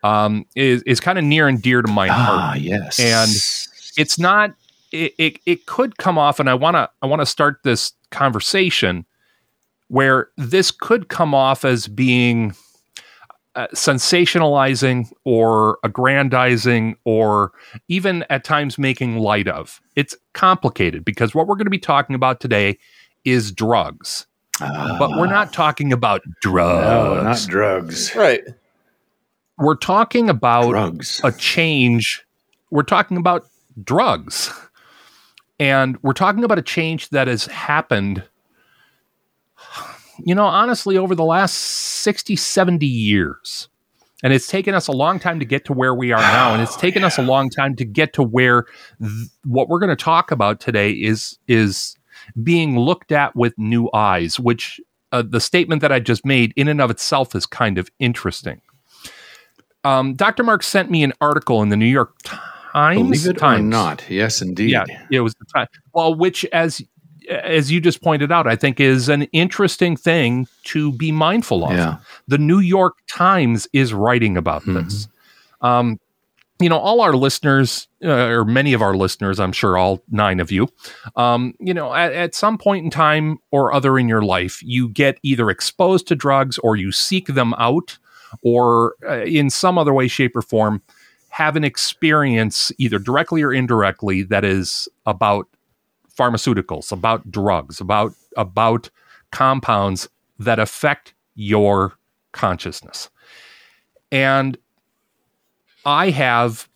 um, 0.04 0.46
is 0.56 0.82
is 0.84 1.00
kind 1.00 1.18
of 1.18 1.24
near 1.24 1.48
and 1.48 1.62
dear 1.62 1.82
to 1.82 1.92
my 1.92 2.08
heart. 2.08 2.40
Ah, 2.40 2.54
yes. 2.56 3.00
And 3.00 3.32
it's 3.98 4.18
not. 4.20 4.54
It, 4.92 5.14
it 5.18 5.40
it 5.46 5.66
could 5.66 5.98
come 5.98 6.18
off, 6.18 6.40
and 6.40 6.50
I 6.50 6.54
wanna 6.56 6.90
I 7.02 7.06
wanna 7.06 7.26
start 7.26 7.60
this 7.64 7.94
conversation 8.12 9.06
where 9.90 10.30
this 10.38 10.72
could 10.72 11.10
come 11.10 11.34
off 11.34 11.66
as 11.66 11.88
being 11.88 12.56
uh, 13.56 13.68
sensationalizing 13.74 15.12
or 15.26 15.80
aggrandizing 15.84 16.96
or 17.04 17.52
even 17.88 18.24
at 18.30 18.44
times 18.44 18.78
making 18.78 19.18
light 19.18 19.48
of. 19.48 19.82
It's 19.96 20.16
complicated 20.34 21.04
because 21.04 21.34
what 21.36 21.48
we're 21.48 21.56
going 21.56 21.66
to 21.66 21.72
be 21.72 21.80
talking 21.80 22.16
about 22.16 22.40
today 22.40 22.78
is 23.26 23.52
drugs. 23.52 24.28
But 24.60 25.12
we're 25.12 25.28
not 25.28 25.54
talking 25.54 25.93
about 25.93 26.22
drugs. 26.41 26.86
No, 26.86 27.24
not 27.24 27.45
drugs. 27.48 28.15
Right. 28.15 28.43
we're 29.58 29.76
talking 29.76 30.30
about 30.30 30.69
Drugs. 30.69 31.22
a 31.24 31.32
change. 31.32 32.24
We're 32.72 32.84
talking 32.84 33.17
about 33.17 33.48
drugs. 33.84 34.52
And 35.60 35.98
we're 36.02 36.13
talking 36.13 36.43
about 36.43 36.58
a 36.58 36.62
change 36.62 37.10
that 37.10 37.28
has 37.28 37.45
happened, 37.48 38.24
you 40.19 40.34
know, 40.34 40.45
honestly, 40.45 40.98
over 40.98 41.15
the 41.15 41.26
last 41.26 41.54
60, 41.56 42.38
70 42.38 42.86
years. 42.86 43.67
And 44.24 44.34
it's 44.34 44.48
taken 44.48 44.74
us 44.74 44.88
a 44.88 44.91
long 44.93 45.19
time 45.19 45.39
to 45.39 45.45
get 45.45 45.65
to 45.65 45.74
where 45.74 45.93
we 45.93 46.12
are 46.12 46.19
now. 46.22 46.54
And 46.54 46.62
it's 46.62 46.78
oh, 46.78 46.80
taken 46.80 47.04
us 47.04 47.17
a 47.17 47.22
long 47.22 47.50
time 47.50 47.76
to 47.78 47.86
get 47.86 48.13
to 48.13 48.24
where 48.24 48.65
th- 49.02 49.28
what 49.45 49.69
we're 49.69 49.80
going 49.80 49.95
to 49.95 50.02
talk 50.02 50.32
about 50.32 50.60
today 50.60 50.91
is, 50.91 51.38
is 51.48 51.98
being 52.43 52.78
looked 52.78 53.12
at 53.12 53.36
with 53.36 53.54
new 53.58 53.89
eyes, 53.93 54.39
which 54.39 54.80
uh, 55.12 55.23
the 55.25 55.39
statement 55.39 55.82
that 55.82 55.91
I 55.91 55.99
just 55.99 56.25
made 56.25 56.54
in 56.56 56.67
and 56.67 56.82
of 56.82 56.91
itself 56.91 57.36
is 57.36 57.45
kind 57.45 57.78
of 57.78 57.89
interesting. 57.99 58.62
Um, 59.84 60.15
Dr. 60.15 60.43
Mark 60.43 60.63
sent 60.63 60.91
me 60.91 61.04
an 61.04 61.13
article 61.21 61.62
in 61.62 61.69
the 61.69 61.78
New 61.78 61.86
York 61.86 62.15
Times. 62.23 62.99
Believe 62.99 63.28
it 63.28 63.38
Times. 63.38 63.62
or 63.62 63.63
not. 63.63 64.04
Yes, 64.10 64.41
indeed. 64.41 64.71
Yeah, 64.71 64.84
it 65.12 65.21
was 65.21 65.34
the 65.36 65.45
time. 65.45 65.67
Well, 65.93 66.13
which 66.13 66.45
as 66.45 66.82
as 67.30 67.71
you 67.71 67.80
just 67.80 68.02
pointed 68.02 68.32
out, 68.32 68.47
I 68.47 68.56
think 68.56 68.80
is 68.80 69.08
an 69.08 69.23
interesting 69.34 69.95
thing 69.95 70.47
to 70.65 70.91
be 70.93 71.12
mindful 71.12 71.65
of. 71.65 71.71
Yeah. 71.71 71.97
The 72.28 72.39
New 72.39 72.60
York 72.60 72.97
Times 73.08 73.67
is 73.71 73.93
writing 73.93 74.36
about 74.36 74.65
this. 74.65 75.08
Um, 75.62 75.99
you 76.60 76.67
know, 76.67 76.78
all 76.78 77.02
our 77.02 77.13
listeners, 77.13 77.88
uh, 78.04 78.10
or 78.10 78.43
many 78.43 78.74
of 78.74 78.82
our 78.82 78.95
listeners, 78.95 79.39
I'm 79.39 79.54
sure 79.54 79.78
all 79.78 80.04
nine 80.10 80.39
of 80.39 80.52
you, 80.52 80.67
um, 81.15 81.54
you 81.60 81.74
know, 81.74 81.93
at, 81.93 82.12
at 82.12 82.36
some 82.36 82.58
point 82.58 82.84
in 82.84 82.91
time 82.91 83.38
or 83.52 83.74
other 83.74 83.98
in 83.98 84.10
your 84.10 84.22
life, 84.22 84.62
you 84.62 84.89
get 84.89 85.19
either 85.24 85.50
exposed 85.50 86.08
to 86.10 86.15
drugs 86.15 86.58
or 86.58 86.76
you 86.76 86.91
seek 86.91 87.28
them 87.28 87.54
out, 87.56 87.98
or 88.43 88.95
uh, 89.08 89.24
in 89.24 89.50
some 89.50 89.78
other 89.78 89.93
way, 89.93 90.08
shape, 90.08 90.36
or 90.36 90.41
form, 90.41 90.82
have 91.30 91.56
an 91.56 91.63
experience 91.63 92.72
either 92.78 93.00
directly 93.00 93.41
or 93.41 93.54
indirectly 93.54 94.24
that 94.24 94.43
is 94.43 94.89
about 95.06 95.48
pharmaceuticals, 96.13 96.91
about 96.91 97.32
drugs, 97.32 97.80
about 97.80 98.13
about 98.36 98.89
compounds 99.32 100.10
that 100.38 100.60
affect 100.60 101.13
your 101.36 101.93
consciousness. 102.34 103.10
And 104.12 104.58
I 105.86 106.10
have 106.10 106.68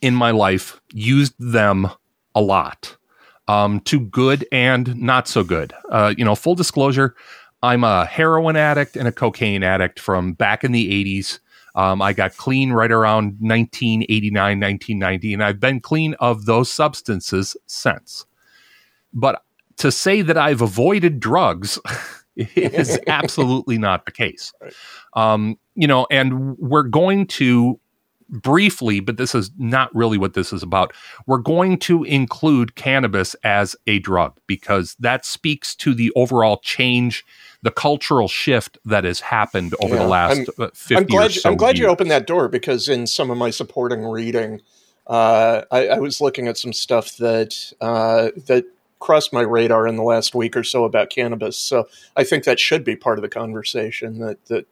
in 0.00 0.14
my 0.14 0.30
life 0.30 0.80
used 0.92 1.34
them 1.38 1.90
a 2.34 2.40
lot 2.40 2.96
um, 3.48 3.80
to 3.80 4.00
good 4.00 4.46
and 4.52 4.96
not 4.96 5.28
so 5.28 5.44
good. 5.44 5.72
Uh, 5.90 6.14
you 6.16 6.24
know, 6.24 6.34
full 6.34 6.54
disclosure, 6.54 7.14
I'm 7.62 7.84
a 7.84 8.06
heroin 8.06 8.56
addict 8.56 8.96
and 8.96 9.06
a 9.06 9.12
cocaine 9.12 9.62
addict 9.62 10.00
from 10.00 10.32
back 10.32 10.64
in 10.64 10.72
the 10.72 11.04
80s. 11.04 11.38
Um, 11.74 12.02
I 12.02 12.12
got 12.12 12.36
clean 12.36 12.72
right 12.72 12.90
around 12.90 13.36
1989, 13.40 14.34
1990, 14.60 15.34
and 15.34 15.44
I've 15.44 15.60
been 15.60 15.80
clean 15.80 16.14
of 16.14 16.44
those 16.44 16.70
substances 16.70 17.56
since. 17.66 18.26
But 19.14 19.42
to 19.78 19.90
say 19.90 20.22
that 20.22 20.36
I've 20.36 20.60
avoided 20.60 21.20
drugs 21.20 21.78
is 22.36 22.98
absolutely 23.06 23.78
not 23.78 24.04
the 24.06 24.12
case. 24.12 24.52
Um, 25.14 25.58
you 25.74 25.86
know, 25.86 26.06
and 26.10 26.58
we're 26.58 26.82
going 26.82 27.26
to 27.26 27.80
briefly, 28.32 28.98
but 29.00 29.18
this 29.18 29.34
is 29.34 29.50
not 29.58 29.94
really 29.94 30.18
what 30.18 30.34
this 30.34 30.52
is 30.52 30.62
about. 30.62 30.92
We're 31.26 31.38
going 31.38 31.78
to 31.80 32.02
include 32.04 32.74
cannabis 32.74 33.34
as 33.44 33.76
a 33.86 33.98
drug 34.00 34.38
because 34.46 34.96
that 34.98 35.24
speaks 35.24 35.74
to 35.76 35.94
the 35.94 36.10
overall 36.16 36.56
change, 36.58 37.24
the 37.62 37.70
cultural 37.70 38.26
shift 38.28 38.78
that 38.84 39.04
has 39.04 39.20
happened 39.20 39.74
over 39.80 39.94
Yeah, 39.94 40.02
the 40.02 40.08
last 40.08 40.36
I'm- 40.38 40.46
uh, 40.58 40.68
50 40.74 40.96
I'm 40.96 41.04
glad. 41.06 41.32
so 41.32 41.50
I'm 41.50 41.56
glad 41.56 41.78
you 41.78 41.86
opened 41.86 42.10
that 42.10 42.26
door 42.26 42.48
because 42.48 42.88
in 42.88 43.06
some 43.06 43.30
of 43.30 43.36
my 43.36 43.50
supporting 43.50 44.02
reading, 44.02 44.62
uh, 45.06 45.62
I, 45.70 45.88
I 45.88 45.98
was 45.98 46.20
looking 46.20 46.48
at 46.48 46.56
some 46.56 46.72
stuff 46.72 47.16
that 47.18 47.72
uh, 47.80 48.30
that 48.46 48.64
crossed 48.98 49.32
my 49.32 49.40
radar 49.42 49.86
in 49.88 49.96
the 49.96 50.02
last 50.02 50.32
week 50.34 50.56
or 50.56 50.62
so 50.62 50.84
about 50.84 51.10
cannabis. 51.10 51.56
So 51.58 51.88
I 52.16 52.22
think 52.24 52.44
that 52.44 52.60
should 52.60 52.84
be 52.84 52.94
part 52.96 53.18
of 53.18 53.22
the 53.22 53.28
conversation 53.28 54.20
that 54.20 54.44
that 54.46 54.66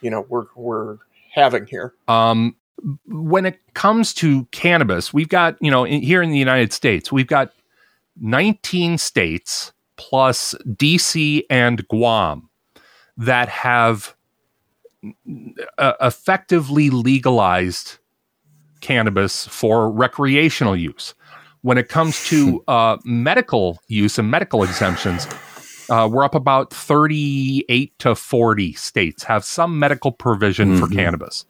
you 0.00 0.10
know 0.10 0.24
we're 0.28 0.46
we're 0.56 0.96
having 1.32 1.66
here. 1.66 1.92
Um, 2.08 2.56
when 3.06 3.46
it 3.46 3.58
comes 3.74 4.14
to 4.14 4.44
cannabis, 4.46 5.12
we've 5.12 5.28
got, 5.28 5.56
you 5.60 5.70
know, 5.70 5.84
in, 5.84 6.02
here 6.02 6.22
in 6.22 6.30
the 6.30 6.38
United 6.38 6.72
States, 6.72 7.10
we've 7.10 7.26
got 7.26 7.52
19 8.20 8.98
states 8.98 9.72
plus 9.96 10.54
DC 10.66 11.42
and 11.50 11.86
Guam 11.88 12.48
that 13.16 13.48
have 13.48 14.14
uh, 15.78 15.92
effectively 16.00 16.90
legalized 16.90 17.98
cannabis 18.80 19.46
for 19.48 19.90
recreational 19.90 20.76
use. 20.76 21.14
When 21.62 21.78
it 21.78 21.88
comes 21.88 22.24
to 22.26 22.62
uh, 22.68 22.98
medical 23.04 23.80
use 23.88 24.18
and 24.18 24.30
medical 24.30 24.62
exemptions, 24.62 25.26
uh, 25.90 26.08
we're 26.10 26.22
up 26.24 26.34
about 26.34 26.72
38 26.72 27.98
to 27.98 28.14
40 28.14 28.72
states 28.74 29.24
have 29.24 29.44
some 29.44 29.78
medical 29.78 30.12
provision 30.12 30.78
for 30.78 30.86
Mhm. 30.86 30.94
cannabis. 30.94 31.44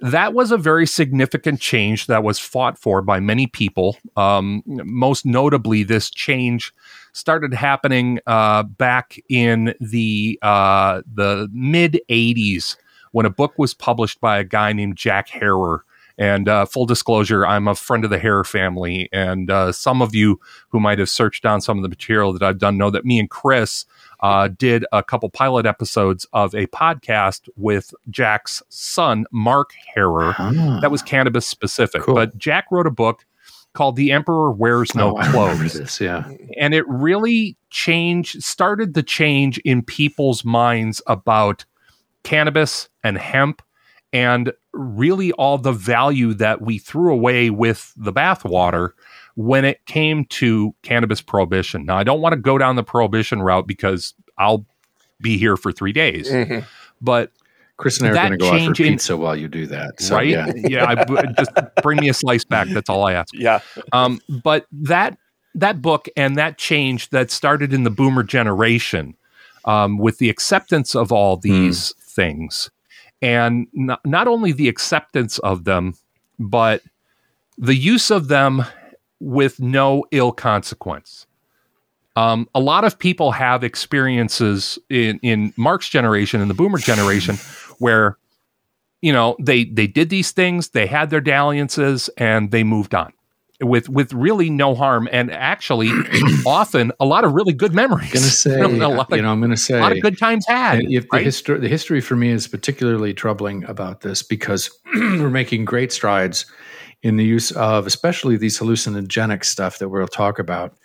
That 0.00 0.32
was 0.32 0.50
a 0.50 0.56
very 0.56 0.86
significant 0.86 1.60
change 1.60 2.06
that 2.06 2.22
was 2.22 2.38
fought 2.38 2.78
for 2.78 3.02
by 3.02 3.20
many 3.20 3.46
people. 3.46 3.98
Um, 4.16 4.62
most 4.66 5.26
notably, 5.26 5.82
this 5.82 6.10
change 6.10 6.72
started 7.12 7.52
happening 7.52 8.18
uh, 8.26 8.62
back 8.62 9.18
in 9.28 9.74
the 9.80 10.38
uh, 10.40 11.02
the 11.12 11.48
mid 11.52 12.00
'80s 12.08 12.76
when 13.12 13.26
a 13.26 13.30
book 13.30 13.58
was 13.58 13.74
published 13.74 14.20
by 14.20 14.38
a 14.38 14.44
guy 14.44 14.72
named 14.72 14.96
Jack 14.96 15.28
Herer. 15.28 15.84
And 16.20 16.48
uh, 16.50 16.66
full 16.66 16.84
disclosure, 16.84 17.46
I'm 17.46 17.66
a 17.66 17.74
friend 17.74 18.04
of 18.04 18.10
the 18.10 18.18
Herer 18.18 18.44
family, 18.44 19.08
and 19.10 19.50
uh, 19.50 19.72
some 19.72 20.02
of 20.02 20.14
you 20.14 20.38
who 20.68 20.78
might 20.78 20.98
have 20.98 21.08
searched 21.08 21.46
on 21.46 21.62
some 21.62 21.78
of 21.78 21.82
the 21.82 21.88
material 21.88 22.34
that 22.34 22.42
I've 22.42 22.58
done 22.58 22.76
know 22.76 22.90
that 22.90 23.06
me 23.06 23.18
and 23.18 23.30
Chris 23.30 23.86
uh, 24.20 24.48
did 24.48 24.84
a 24.92 25.02
couple 25.02 25.30
pilot 25.30 25.64
episodes 25.64 26.26
of 26.34 26.54
a 26.54 26.66
podcast 26.66 27.48
with 27.56 27.94
Jack's 28.10 28.62
son, 28.68 29.24
Mark 29.32 29.70
Herer. 29.96 30.34
Ah. 30.38 30.78
That 30.82 30.90
was 30.90 31.00
cannabis 31.00 31.46
specific. 31.46 32.02
Cool. 32.02 32.16
But 32.16 32.36
Jack 32.36 32.66
wrote 32.70 32.86
a 32.86 32.90
book 32.90 33.24
called 33.72 33.96
The 33.96 34.12
Emperor 34.12 34.50
Wears 34.52 34.94
No 34.94 35.16
Oh, 35.16 35.30
Clothes. 35.30 35.72
this. 35.72 36.02
Yeah. 36.02 36.30
And 36.58 36.74
it 36.74 36.86
really 36.86 37.56
changed, 37.70 38.42
started 38.42 38.92
the 38.92 39.02
change 39.02 39.56
in 39.60 39.80
people's 39.82 40.44
minds 40.44 41.00
about 41.06 41.64
cannabis 42.24 42.90
and 43.02 43.16
hemp 43.16 43.62
and 44.12 44.52
really 44.72 45.32
all 45.32 45.58
the 45.58 45.72
value 45.72 46.34
that 46.34 46.60
we 46.62 46.78
threw 46.78 47.12
away 47.12 47.50
with 47.50 47.92
the 47.96 48.12
bathwater 48.12 48.90
when 49.36 49.64
it 49.64 49.84
came 49.86 50.24
to 50.26 50.74
cannabis 50.82 51.20
prohibition. 51.20 51.84
Now, 51.84 51.96
I 51.96 52.02
don't 52.04 52.20
want 52.20 52.32
to 52.34 52.40
go 52.40 52.58
down 52.58 52.76
the 52.76 52.82
prohibition 52.82 53.40
route 53.42 53.66
because 53.66 54.14
I'll 54.38 54.66
be 55.20 55.38
here 55.38 55.56
for 55.56 55.70
three 55.72 55.92
days. 55.92 56.28
Mhm. 56.30 56.64
But 57.00 57.30
Chris 57.76 57.98
and 58.00 58.08
I 58.08 58.10
are 58.10 58.14
That 58.14 58.28
going 58.28 58.32
to 58.32 58.38
go 58.38 58.46
out 58.46 58.52
for 58.52 58.58
change 58.58 58.80
in- 58.80 58.92
pizza 58.94 59.16
while 59.16 59.36
you 59.36 59.48
do 59.48 59.66
that. 59.68 60.00
So, 60.00 60.16
right, 60.16 60.28
Yeah. 60.28 60.52
yeah, 60.56 60.84
I, 60.86 61.26
just 61.38 61.50
bring 61.82 61.98
me 62.00 62.08
a 62.08 62.14
slice 62.14 62.44
back. 62.44 62.68
That's 62.68 62.90
all 62.90 63.06
I 63.06 63.14
ask. 63.14 63.32
Yeah, 63.34 63.60
Um, 63.92 64.20
but 64.42 64.66
that 64.72 65.16
that 65.54 65.80
book 65.82 66.08
and 66.16 66.36
that 66.36 66.58
change 66.58 67.08
that 67.10 67.30
started 67.30 67.72
in 67.72 67.82
the 67.84 67.90
boomer 67.90 68.22
generation 68.22 69.16
um, 69.64 69.98
with 69.98 70.18
the 70.18 70.28
acceptance 70.30 70.94
of 70.94 71.10
all 71.10 71.36
these 71.36 71.92
things 71.98 72.70
and 73.22 73.66
not, 73.72 74.04
not 74.04 74.28
only 74.28 74.52
the 74.52 74.68
acceptance 74.68 75.38
of 75.40 75.64
them 75.64 75.94
but 76.38 76.82
the 77.58 77.74
use 77.74 78.10
of 78.10 78.28
them 78.28 78.64
with 79.20 79.60
no 79.60 80.04
ill 80.10 80.32
consequence. 80.32 81.26
Um, 82.16 82.48
a 82.54 82.60
lot 82.60 82.84
of 82.84 82.98
people 82.98 83.32
have 83.32 83.62
experiences 83.62 84.78
in, 84.88 85.20
in 85.22 85.52
mark's 85.56 85.88
generation 85.88 86.40
and 86.40 86.50
the 86.50 86.54
boomer 86.54 86.78
generation 86.78 87.36
where 87.78 88.18
you 89.00 89.12
know 89.12 89.36
they 89.38 89.64
they 89.64 89.86
did 89.86 90.10
these 90.10 90.32
things 90.32 90.70
they 90.70 90.86
had 90.86 91.10
their 91.10 91.20
dalliances 91.20 92.10
and 92.16 92.50
they 92.50 92.64
moved 92.64 92.94
on 92.94 93.12
with 93.60 93.88
with 93.88 94.12
really 94.12 94.50
no 94.50 94.74
harm 94.74 95.08
and 95.12 95.30
actually 95.30 95.90
often 96.46 96.92
a 96.98 97.04
lot 97.04 97.24
of 97.24 97.32
really 97.32 97.52
good 97.52 97.74
memories. 97.74 98.12
Gonna 98.12 98.26
say, 98.26 98.60
a 98.60 98.68
lot 98.68 99.10
of, 99.10 99.16
you 99.16 99.22
know, 99.22 99.30
I'm 99.30 99.40
going 99.40 99.50
to 99.50 99.56
say 99.56 99.78
a 99.78 99.80
lot 99.80 99.92
of 99.92 100.00
good 100.00 100.18
times 100.18 100.46
had. 100.46 100.80
If 100.82 101.04
the, 101.04 101.08
right? 101.12 101.24
history, 101.24 101.58
the 101.58 101.68
history 101.68 102.00
for 102.00 102.16
me 102.16 102.30
is 102.30 102.46
particularly 102.46 103.14
troubling 103.14 103.64
about 103.64 104.00
this 104.00 104.22
because 104.22 104.70
we're 104.94 105.30
making 105.30 105.64
great 105.64 105.92
strides 105.92 106.46
in 107.02 107.16
the 107.16 107.24
use 107.24 107.50
of, 107.52 107.86
especially 107.86 108.36
these 108.36 108.58
hallucinogenic 108.58 109.44
stuff 109.44 109.78
that 109.78 109.88
we'll 109.88 110.06
talk 110.06 110.38
about. 110.38 110.76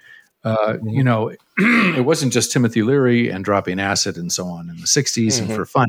Uh, 0.44 0.78
you 0.84 1.04
know, 1.04 1.30
it 1.58 2.06
wasn't 2.06 2.32
just 2.32 2.52
Timothy 2.52 2.84
Leary 2.84 3.30
and 3.30 3.44
dropping 3.44 3.80
acid 3.80 4.16
and 4.16 4.32
so 4.32 4.46
on 4.46 4.70
in 4.70 4.78
the 4.78 4.86
60s 4.86 5.42
and 5.42 5.52
for 5.52 5.66
fun. 5.66 5.88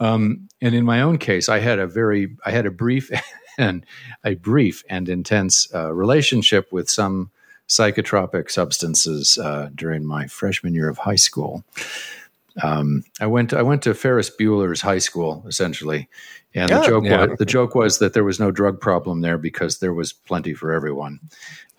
Um, 0.00 0.48
and 0.60 0.74
in 0.74 0.84
my 0.84 1.02
own 1.02 1.18
case, 1.18 1.48
I 1.48 1.60
had 1.60 1.78
a 1.78 1.86
very, 1.86 2.36
I 2.44 2.50
had 2.50 2.66
a 2.66 2.70
brief 2.70 3.10
and 3.58 3.84
a 4.24 4.34
brief 4.34 4.84
and 4.88 5.08
intense 5.08 5.72
uh, 5.74 5.92
relationship 5.92 6.72
with 6.72 6.88
some 6.90 7.30
psychotropic 7.68 8.50
substances 8.50 9.38
uh, 9.38 9.70
during 9.74 10.04
my 10.04 10.26
freshman 10.26 10.74
year 10.74 10.88
of 10.88 10.98
high 10.98 11.16
school. 11.16 11.64
Um, 12.62 13.02
I 13.18 13.26
went 13.26 13.54
I 13.54 13.62
went 13.62 13.82
to 13.84 13.94
Ferris 13.94 14.30
Bueller's 14.30 14.82
high 14.82 14.98
school 14.98 15.42
essentially, 15.48 16.08
and 16.54 16.68
the 16.70 16.86
joke 16.86 17.04
Yeah. 17.04 17.26
was, 17.26 17.38
the 17.38 17.46
joke 17.46 17.74
was 17.74 17.98
that 17.98 18.12
there 18.12 18.24
was 18.24 18.38
no 18.38 18.50
drug 18.50 18.78
problem 18.78 19.22
there 19.22 19.38
because 19.38 19.78
there 19.78 19.94
was 19.94 20.12
plenty 20.12 20.52
for 20.52 20.70
everyone. 20.70 21.18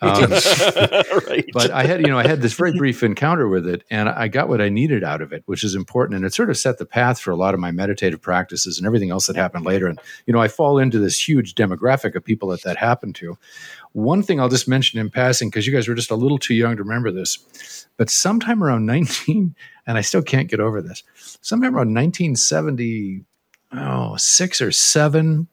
Um, 0.00 0.22
right. 1.28 1.48
but 1.52 1.70
I 1.70 1.84
had, 1.84 2.00
you 2.00 2.08
know, 2.08 2.18
I 2.18 2.26
had 2.26 2.42
this 2.42 2.52
very 2.52 2.76
brief 2.76 3.02
encounter 3.02 3.48
with 3.48 3.66
it, 3.66 3.84
and 3.90 4.08
I 4.08 4.28
got 4.28 4.48
what 4.48 4.60
I 4.60 4.68
needed 4.68 5.04
out 5.04 5.22
of 5.22 5.32
it, 5.32 5.42
which 5.46 5.64
is 5.64 5.74
important, 5.74 6.16
and 6.16 6.24
it 6.24 6.34
sort 6.34 6.50
of 6.50 6.58
set 6.58 6.78
the 6.78 6.84
path 6.84 7.20
for 7.20 7.30
a 7.30 7.36
lot 7.36 7.54
of 7.54 7.60
my 7.60 7.70
meditative 7.70 8.20
practices 8.20 8.78
and 8.78 8.86
everything 8.86 9.10
else 9.10 9.26
that 9.26 9.36
happened 9.36 9.64
later. 9.64 9.86
And 9.86 9.98
you 10.26 10.32
know, 10.32 10.40
I 10.40 10.48
fall 10.48 10.78
into 10.78 10.98
this 10.98 11.26
huge 11.26 11.54
demographic 11.54 12.14
of 12.14 12.24
people 12.24 12.48
that 12.48 12.62
that 12.62 12.76
happened 12.76 13.14
to. 13.16 13.38
One 13.92 14.22
thing 14.22 14.40
I'll 14.40 14.48
just 14.48 14.68
mention 14.68 14.98
in 14.98 15.10
passing, 15.10 15.48
because 15.48 15.66
you 15.66 15.72
guys 15.72 15.86
were 15.86 15.94
just 15.94 16.10
a 16.10 16.16
little 16.16 16.38
too 16.38 16.54
young 16.54 16.76
to 16.76 16.82
remember 16.82 17.10
this, 17.12 17.86
but 17.96 18.10
sometime 18.10 18.62
around 18.62 18.86
19, 18.86 19.54
and 19.86 19.98
I 19.98 20.00
still 20.00 20.22
can't 20.22 20.48
get 20.48 20.60
over 20.60 20.82
this, 20.82 21.02
sometime 21.40 21.76
around 21.76 21.94
1970, 21.94 23.24
oh, 23.72 24.16
six 24.16 24.60
or 24.60 24.72
seven, 24.72 25.48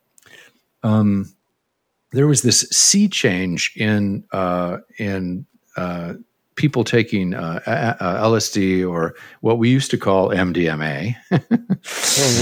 um, 0.83 1.31
there 2.11 2.27
was 2.27 2.41
this 2.41 2.61
sea 2.71 3.07
change 3.07 3.73
in 3.75 4.23
uh, 4.31 4.77
in 4.97 5.45
uh, 5.77 6.13
people 6.55 6.83
taking 6.83 7.33
uh, 7.33 7.59
LSD 7.65 8.87
or 8.89 9.15
what 9.39 9.57
we 9.57 9.69
used 9.69 9.91
to 9.91 9.97
call 9.97 10.29
MDMA, 10.29 11.15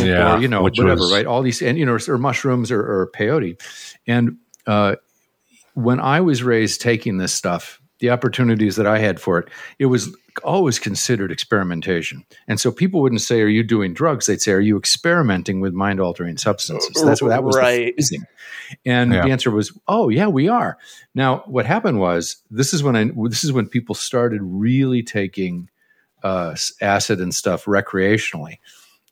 yeah, 0.06 0.36
or 0.36 0.42
you 0.42 0.48
know 0.48 0.62
whatever, 0.64 1.02
was- 1.02 1.12
right? 1.12 1.26
All 1.26 1.42
these 1.42 1.62
and 1.62 1.78
you 1.78 1.86
know 1.86 1.98
or 2.08 2.18
mushrooms 2.18 2.72
or, 2.72 2.82
or 2.82 3.12
peyote, 3.16 3.62
and 4.08 4.38
uh, 4.68 4.96
when 5.74 6.00
I 6.00 6.22
was 6.22 6.44
raised 6.44 6.82
taking 6.82 7.18
this 7.18 7.34
stuff, 7.34 7.79
the 8.00 8.10
opportunities 8.10 8.76
that 8.78 8.88
I 8.88 9.00
had 9.00 9.20
for 9.20 9.40
it, 9.40 9.50
it 9.78 9.88
was 9.88 10.16
always 10.44 10.80
considered 10.80 11.32
experimentation. 11.32 12.24
And 12.48 12.60
so 12.60 12.72
people 12.72 13.02
wouldn't 13.02 13.22
say, 13.22 13.42
"Are 13.42 13.48
you 13.48 13.64
doing 13.64 13.94
drugs?" 13.94 14.26
They'd 14.26 14.42
say, 14.42 14.54
"Are 14.54 14.60
you 14.60 14.78
experimenting 14.78 15.60
with 15.60 15.74
mind 15.74 16.00
altering 16.00 16.38
substances?" 16.38 17.02
That's 17.04 17.22
what 17.22 17.30
that 17.30 17.44
was. 17.44 17.58
Right. 17.58 17.94
phrasing. 17.96 18.24
And 18.86 19.12
Yeah. 19.14 19.24
the 19.24 19.32
answer 19.32 19.52
was, 19.52 19.78
"Oh 19.88 20.10
yeah, 20.10 20.28
we 20.28 20.48
are." 20.48 20.78
Now, 21.14 21.44
what 21.46 21.66
happened 21.66 22.00
was 22.00 22.38
this 22.50 22.74
is 22.74 22.84
when 22.84 22.96
I 22.96 23.12
this 23.28 23.44
is 23.44 23.52
when 23.52 23.68
people 23.68 23.96
started 23.96 24.42
really 24.44 25.04
taking 25.04 25.70
uh, 26.24 26.56
acid 26.82 27.20
and 27.20 27.34
stuff 27.34 27.66
recreationally, 27.66 28.58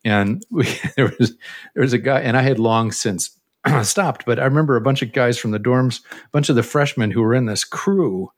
and 0.05 0.45
we, 0.49 0.65
there 0.95 1.11
was 1.19 1.35
there 1.73 1.83
was 1.83 1.93
a 1.93 1.97
guy, 1.97 2.21
and 2.21 2.37
I 2.37 2.41
had 2.41 2.59
long 2.59 2.91
since 2.91 3.31
stopped, 3.83 4.25
but 4.25 4.39
I 4.39 4.45
remember 4.45 4.75
a 4.75 4.81
bunch 4.81 5.01
of 5.01 5.11
guys 5.13 5.37
from 5.37 5.51
the 5.51 5.59
dorms, 5.59 6.01
a 6.11 6.29
bunch 6.31 6.49
of 6.49 6.55
the 6.55 6.63
freshmen 6.63 7.11
who 7.11 7.21
were 7.21 7.33
in 7.33 7.45
this 7.45 7.63
crew 7.63 8.31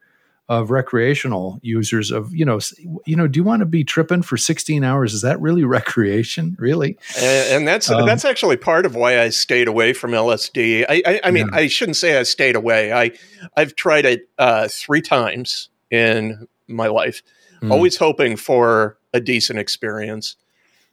of 0.50 0.72
recreational 0.72 1.60
users 1.62 2.10
of 2.10 2.34
you 2.36 2.44
know 2.44 2.60
you 3.06 3.16
know 3.16 3.28
do 3.28 3.38
you 3.40 3.44
want 3.44 3.60
to 3.60 3.68
be 3.68 3.84
tripping 3.84 4.24
for 4.24 4.36
16 4.36 4.84
hours 4.84 5.14
is 5.14 5.22
that 5.22 5.40
really 5.40 5.64
recreation 5.78 6.56
really 6.60 6.98
and, 7.18 7.50
and 7.50 7.68
that's 7.68 7.90
Um, 7.90 8.06
that's 8.08 8.26
actually 8.26 8.58
part 8.58 8.86
of 8.88 8.96
why 8.96 9.22
I 9.22 9.30
stayed 9.30 9.68
away 9.68 9.94
from 9.94 10.12
LSD. 10.12 10.86
I, 10.90 11.04
I, 11.06 11.22
I 11.26 11.32
mean, 11.32 11.48
I 11.54 11.68
shouldn't 11.68 11.98
say 11.98 12.18
I 12.18 12.24
stayed 12.24 12.56
away. 12.56 12.92
I 12.92 13.12
I've 13.56 13.76
tried 13.76 14.06
it 14.06 14.28
uh, 14.40 14.68
three 14.68 15.02
times 15.02 15.70
in 15.92 16.48
my 16.68 16.88
life, 16.88 17.22
Hmm. 17.62 17.72
always 17.72 17.98
hoping 17.98 18.36
for 18.36 18.98
a 19.14 19.20
decent 19.20 19.60
experience, 19.60 20.36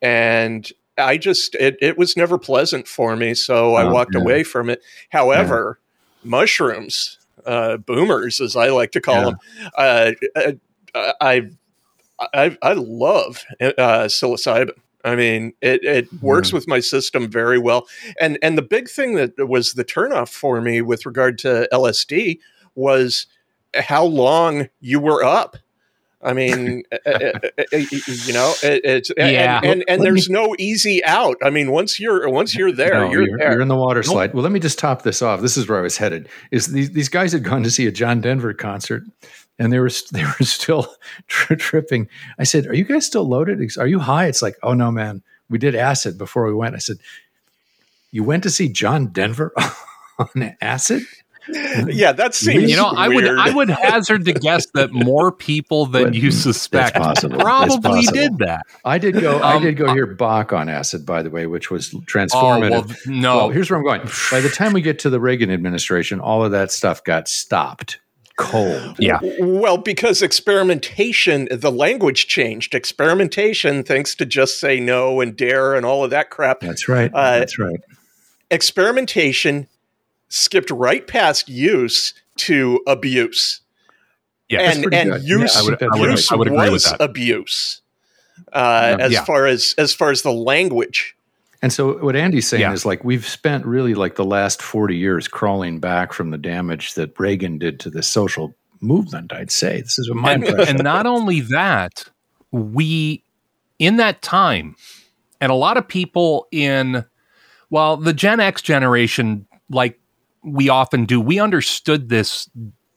and 0.02 0.70
I 0.98 1.16
just 1.16 1.54
it, 1.54 1.76
it 1.80 1.96
was 1.96 2.16
never 2.16 2.38
pleasant 2.38 2.88
for 2.88 3.16
me. 3.16 3.34
So 3.34 3.74
I 3.74 3.84
Oh, 3.84 3.92
walked 3.92 4.14
yeah. 4.14 4.20
away 4.20 4.42
from 4.42 4.68
it. 4.70 4.82
However, 5.10 5.78
mushrooms, 6.24 7.18
uh, 7.46 7.76
boomers, 7.78 8.40
as 8.40 8.56
I 8.56 8.68
like 8.68 8.92
to 8.92 9.00
call 9.00 9.14
Yeah. 9.14 9.24
them, 9.24 9.38
uh, 9.76 10.12
uh, 10.94 11.12
I 11.20 11.50
I 12.34 12.56
I 12.62 12.72
love 12.72 13.44
uh, 13.60 14.06
psilocybin. 14.08 14.70
I 15.04 15.14
mean, 15.14 15.52
it, 15.60 15.84
it 15.84 16.08
works 16.20 16.52
with 16.52 16.66
my 16.66 16.80
system 16.80 17.30
very 17.30 17.58
well. 17.58 17.86
And 18.20 18.38
and 18.42 18.58
the 18.58 18.62
big 18.62 18.88
thing 18.88 19.14
that 19.14 19.32
was 19.48 19.74
the 19.74 19.84
turnoff 19.84 20.30
for 20.30 20.60
me 20.60 20.82
with 20.82 21.06
regard 21.06 21.38
to 21.38 21.68
LSD 21.72 22.38
was 22.74 23.26
how 23.74 24.04
long 24.04 24.68
you 24.80 24.98
were 24.98 25.22
up. 25.22 25.56
I 26.22 26.32
mean, 26.32 26.82
uh, 26.90 26.96
uh, 27.06 27.10
uh, 27.10 27.62
uh, 27.72 27.76
you 27.76 28.32
know, 28.32 28.54
it, 28.62 28.80
it's 28.84 29.10
and- 29.10 29.30
Yeah. 29.32 29.56
and, 29.62 29.64
and, 29.66 29.84
and 29.86 29.88
Let 29.88 29.98
me- 30.00 30.04
there's 30.06 30.30
no 30.30 30.56
easy 30.58 31.04
out. 31.04 31.36
I 31.42 31.50
mean, 31.50 31.70
once 31.70 32.00
you're 32.00 32.28
once 32.30 32.54
you're 32.54 32.72
there, 32.72 32.94
No, 32.94 33.10
you're, 33.10 33.22
you're, 33.28 33.38
there. 33.38 33.52
you're 33.52 33.60
in 33.60 33.68
the 33.68 33.76
water 33.76 34.02
slide. 34.02 34.32
Well, 34.34 34.42
let 34.42 34.50
me 34.52 34.58
just 34.60 34.78
top 34.78 35.02
this 35.02 35.20
off. 35.22 35.40
This 35.42 35.56
is 35.56 35.68
where 35.68 35.78
I 35.78 35.82
was 35.82 35.98
headed. 35.98 36.28
Is 36.50 36.68
these, 36.68 36.90
these 36.92 37.08
guys 37.10 37.32
had 37.32 37.44
gone 37.44 37.62
to 37.64 37.70
see 37.70 37.86
a 37.86 37.92
John 37.92 38.20
Denver 38.22 38.54
concert, 38.54 39.04
and 39.58 39.72
they 39.72 39.78
were 39.78 39.90
they 40.12 40.24
were 40.24 40.44
still 40.46 40.88
tri- 41.28 41.56
tripping. 41.56 42.08
I 42.38 42.44
said, 42.44 42.66
"Are 42.66 42.74
you 42.74 42.84
guys 42.84 43.04
still 43.06 43.28
loaded? 43.28 43.60
Are 43.78 43.86
you 43.86 43.98
high?" 44.00 44.26
It's 44.26 44.42
like, 44.42 44.56
"Oh 44.62 44.72
no, 44.72 44.90
man, 44.90 45.22
we 45.50 45.58
did 45.58 45.74
acid 45.74 46.16
before 46.18 46.46
we 46.46 46.54
went." 46.54 46.74
I 46.74 46.78
said, 46.78 46.96
"You 48.10 48.24
went 48.24 48.42
to 48.44 48.50
see 48.50 48.68
John 48.70 49.08
Denver 49.08 49.52
on 50.18 50.56
acid?" 50.62 51.02
yeah, 51.88 52.12
that 52.12 52.34
seems 52.34 52.70
you 52.70 52.76
know, 52.76 52.86
I 52.86 53.08
would. 53.08 53.24
I 53.26 53.54
would 53.54 53.70
hazard 53.70 54.24
to 54.24 54.32
guess 54.32 54.66
that 54.74 54.92
more 54.92 55.30
people 55.32 55.86
than 55.86 56.12
you 56.12 56.30
suspect 56.30 56.96
probably 56.96 58.02
did 58.06 58.38
that. 58.38 58.62
I 58.84 58.98
did 58.98 59.20
go. 59.20 59.38
I 59.38 59.54
Um, 59.56 59.62
did 59.62 59.76
go 59.76 59.92
hear 59.92 60.06
Bach 60.06 60.52
on 60.52 60.68
acid, 60.68 61.06
by 61.06 61.22
the 61.22 61.30
way, 61.30 61.46
which 61.46 61.70
was 61.70 61.92
Oh 61.94 61.98
transformative. 62.00 62.70
well, 62.88 62.96
no. 63.06 63.36
Well, 63.36 63.48
here's 63.50 63.70
where 63.70 63.78
I'm 63.78 63.84
going. 63.84 64.02
By 64.30 64.40
the 64.40 64.48
time 64.48 64.72
we 64.72 64.80
get 64.82 64.98
to 65.00 65.10
the 65.10 65.20
Reagan 65.20 65.50
administration, 65.50 66.20
all 66.20 66.44
of 66.44 66.50
that 66.52 66.70
stuff 66.70 67.04
got 67.04 67.28
stopped 67.28 67.98
cold. 68.36 68.96
yeah, 68.98 69.18
Well, 69.40 69.78
because 69.78 70.20
experimentation, 70.20 71.48
the 71.50 71.72
language 71.72 72.26
changed. 72.26 72.74
Experimentation, 72.74 73.82
thanks 73.82 74.14
to 74.16 74.26
just 74.26 74.60
say 74.60 74.78
no 74.78 75.20
and 75.22 75.34
dare 75.34 75.74
and 75.74 75.86
all 75.86 76.04
of 76.04 76.10
that 76.10 76.28
crap. 76.28 76.60
That's 76.60 76.86
right. 76.86 77.10
Uh, 77.14 77.38
That's 77.38 77.58
right. 77.58 77.80
Experimentation 78.50 79.66
skipped 80.28 80.70
right 80.70 81.06
past 81.06 81.48
use 81.48 82.14
to 82.36 82.80
abuse. 82.86 83.60
yeah. 84.48 84.70
and 84.70 84.92
and 84.94 85.10
good. 85.12 85.22
use, 85.24 85.54
Yeah, 85.54 85.60
I 85.60 85.64
would- 85.64 85.82
I 85.82 85.86
would- 85.98 86.10
use 86.10 86.30
I 86.30 86.36
would 86.36 86.46
agree 86.48 86.60
with 86.60 86.72
was 86.72 86.84
that. 86.84 87.00
abuse. 87.00 87.80
Uh, 88.52 88.96
as 89.00 89.12
Yeah. 89.12 89.24
far 89.24 89.46
as 89.46 89.74
as 89.78 89.92
far 89.94 90.10
as 90.10 90.22
the 90.22 90.32
language. 90.32 91.16
And 91.62 91.72
so 91.72 91.94
what 91.98 92.14
Andy's 92.14 92.46
saying 92.46 92.60
Yeah. 92.60 92.72
is 92.72 92.84
like 92.86 93.02
we've 93.02 93.26
spent 93.26 93.64
really 93.66 93.94
like 93.94 94.14
the 94.16 94.24
last 94.24 94.60
40 94.62 94.94
years 94.96 95.26
crawling 95.26 95.80
back 95.80 96.12
from 96.12 96.30
the 96.30 96.38
damage 96.38 96.94
that 96.94 97.18
Reagan 97.18 97.58
did 97.58 97.80
to 97.80 97.90
the 97.90 98.02
social 98.02 98.54
movement, 98.80 99.32
I'd 99.32 99.50
say. 99.50 99.80
This 99.80 99.98
is 99.98 100.08
what 100.10 100.18
my 100.18 100.32
and, 100.34 100.44
impression. 100.44 100.76
and 100.76 100.84
not 100.84 101.06
only 101.06 101.40
that, 101.40 102.04
we 102.52 103.22
in 103.78 103.96
that 103.96 104.20
time, 104.22 104.76
and 105.40 105.50
a 105.50 105.54
lot 105.56 105.76
of 105.76 105.88
people 105.88 106.46
in 106.52 107.04
well, 107.70 107.96
the 107.96 108.12
Gen 108.12 108.38
X 108.38 108.62
generation, 108.62 109.46
like 109.70 109.98
we 110.46 110.68
often 110.68 111.04
do, 111.04 111.20
we 111.20 111.38
understood 111.40 112.08
this 112.08 112.48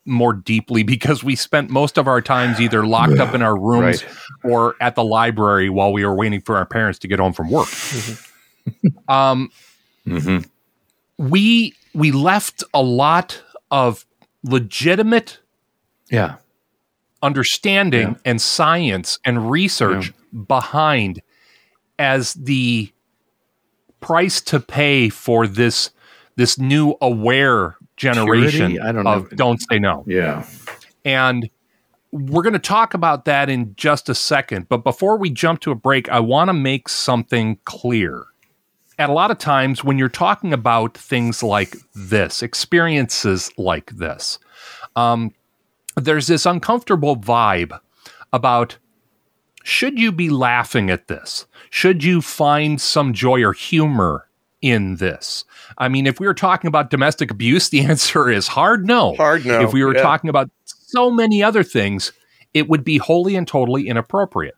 more 0.05 0.33
deeply 0.33 0.83
because 0.83 1.23
we 1.23 1.35
spent 1.35 1.69
most 1.69 1.97
of 1.97 2.07
our 2.07 2.21
times 2.21 2.61
either 2.61 2.85
locked 2.85 3.19
up 3.19 3.33
in 3.35 3.41
our 3.41 3.59
rooms 3.59 4.03
or 4.43 4.75
at 4.79 4.95
the 4.95 5.03
library 5.03 5.69
while 5.69 5.91
we 5.91 6.05
were 6.05 6.15
waiting 6.15 6.41
for 6.41 6.55
our 6.57 6.65
parents 6.65 6.97
to 6.99 7.07
get 7.07 7.19
home 7.19 7.33
from 7.33 7.49
work. 7.49 7.67
um, 9.07 9.49
Mhm. 10.07 10.47
we 11.17 11.73
we 11.93 12.11
left 12.11 12.63
a 12.73 12.81
lot 12.81 13.41
of 13.71 14.05
legitimate 14.43 15.39
Yeah. 16.11 16.35
understanding 17.21 18.15
and 18.25 18.41
science 18.41 19.19
and 19.25 19.49
research 19.51 20.13
behind 20.47 21.21
as 21.97 22.33
the 22.35 22.91
price 23.99 24.39
to 24.41 24.59
pay 24.59 25.09
for 25.09 25.45
this 25.47 25.89
this 26.39 26.57
new 26.57 26.95
aware 27.01 27.75
generation 27.97 28.71
Purity? 28.71 28.79
I 28.79 28.91
don't 28.93 29.05
of 29.05 29.29
know. 29.29 29.35
don't 29.35 29.61
say 29.69 29.77
no. 29.77 30.05
Yeah. 30.07 30.45
And 31.03 31.49
we're 32.11 32.43
going 32.43 32.53
to 32.53 32.59
talk 32.59 32.93
about 32.93 33.25
that 33.25 33.49
in 33.49 33.75
just 33.75 34.07
a 34.07 34.15
second. 34.15 34.69
But 34.69 34.85
before 34.85 35.17
we 35.17 35.29
jump 35.29 35.59
to 35.61 35.71
a 35.71 35.75
break, 35.75 36.07
I 36.07 36.21
want 36.21 36.47
to 36.47 36.53
make 36.53 36.87
something 36.87 37.59
clear. 37.65 38.25
At 38.97 39.09
a 39.09 39.13
lot 39.13 39.31
of 39.31 39.37
times, 39.37 39.83
when 39.83 39.97
you're 39.97 40.07
talking 40.07 40.53
about 40.53 40.97
things 40.97 41.43
like 41.43 41.75
this, 41.93 42.41
experiences 42.41 43.51
like 43.57 43.91
this, 43.91 44.39
um, 44.95 45.33
there's 45.97 46.27
this 46.27 46.45
uncomfortable 46.45 47.17
vibe 47.17 47.77
about 48.31 48.77
should 49.63 49.99
you 49.99 50.13
be 50.13 50.29
laughing 50.29 50.89
at 50.89 51.09
this? 51.09 51.45
Should 51.69 52.01
you 52.01 52.21
find 52.21 52.79
some 52.79 53.13
joy 53.13 53.43
or 53.43 53.51
humor 53.51 54.29
in 54.61 54.95
this? 54.95 55.43
I 55.77 55.87
mean, 55.87 56.07
if 56.07 56.19
we 56.19 56.27
were 56.27 56.33
talking 56.33 56.67
about 56.67 56.89
domestic 56.89 57.31
abuse, 57.31 57.69
the 57.69 57.81
answer 57.85 58.29
is 58.29 58.47
hard 58.47 58.85
no. 58.85 59.15
Hard 59.15 59.45
no, 59.45 59.61
If 59.61 59.73
we 59.73 59.83
were 59.83 59.95
yeah. 59.95 60.01
talking 60.01 60.29
about 60.29 60.49
so 60.63 61.11
many 61.11 61.43
other 61.43 61.63
things, 61.63 62.11
it 62.53 62.67
would 62.67 62.83
be 62.83 62.97
wholly 62.97 63.35
and 63.35 63.47
totally 63.47 63.87
inappropriate. 63.87 64.55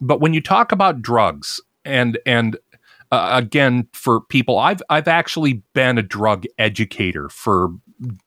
But 0.00 0.20
when 0.20 0.32
you 0.32 0.40
talk 0.40 0.72
about 0.72 1.02
drugs 1.02 1.60
and 1.84 2.18
and 2.24 2.56
uh, 3.12 3.30
again 3.32 3.88
for 3.92 4.20
people 4.20 4.58
I've 4.58 4.82
I've 4.88 5.08
actually 5.08 5.62
been 5.74 5.98
a 5.98 6.02
drug 6.02 6.44
educator 6.58 7.28
for 7.28 7.70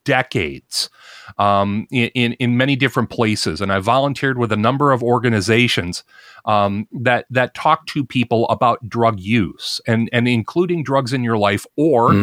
decades 0.03 0.89
um, 1.37 1.87
in, 1.91 2.09
in 2.13 2.33
in 2.33 2.57
many 2.57 2.75
different 2.75 3.09
places, 3.09 3.61
and 3.61 3.71
I 3.71 3.79
volunteered 3.79 4.37
with 4.37 4.51
a 4.51 4.57
number 4.57 4.91
of 4.91 5.03
organizations 5.03 6.03
um, 6.45 6.87
that 6.91 7.25
that 7.29 7.53
talk 7.53 7.85
to 7.87 8.05
people 8.05 8.47
about 8.49 8.87
drug 8.87 9.19
use 9.19 9.81
and 9.87 10.09
and 10.11 10.27
including 10.27 10.83
drugs 10.83 11.13
in 11.13 11.23
your 11.23 11.37
life 11.37 11.65
or 11.75 12.13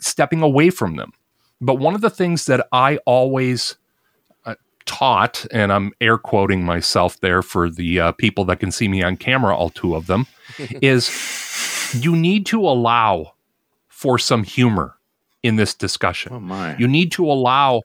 stepping 0.00 0.42
away 0.42 0.70
from 0.70 0.96
them. 0.96 1.12
But 1.60 1.76
one 1.76 1.94
of 1.94 2.00
the 2.00 2.10
things 2.10 2.46
that 2.46 2.66
I 2.72 2.98
always 3.06 3.76
uh, 4.44 4.56
taught, 4.84 5.46
and 5.52 5.72
I'm 5.72 5.92
air 6.00 6.18
quoting 6.18 6.64
myself 6.64 7.20
there 7.20 7.40
for 7.40 7.70
the 7.70 8.00
uh, 8.00 8.12
people 8.12 8.44
that 8.46 8.58
can 8.58 8.72
see 8.72 8.88
me 8.88 9.02
on 9.02 9.16
camera, 9.16 9.56
all 9.56 9.70
two 9.70 9.94
of 9.94 10.08
them, 10.08 10.26
is 10.82 11.10
you 12.00 12.16
need 12.16 12.46
to 12.46 12.60
allow 12.60 13.34
for 13.88 14.18
some 14.18 14.42
humor 14.42 14.96
in 15.42 15.56
this 15.56 15.74
discussion. 15.74 16.32
Oh 16.32 16.40
my. 16.40 16.76
You 16.76 16.88
need 16.88 17.12
to 17.12 17.30
allow 17.30 17.82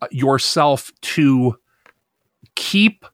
uh, 0.00 0.08
yourself 0.10 0.92
to 1.02 1.58
keep 2.54 3.04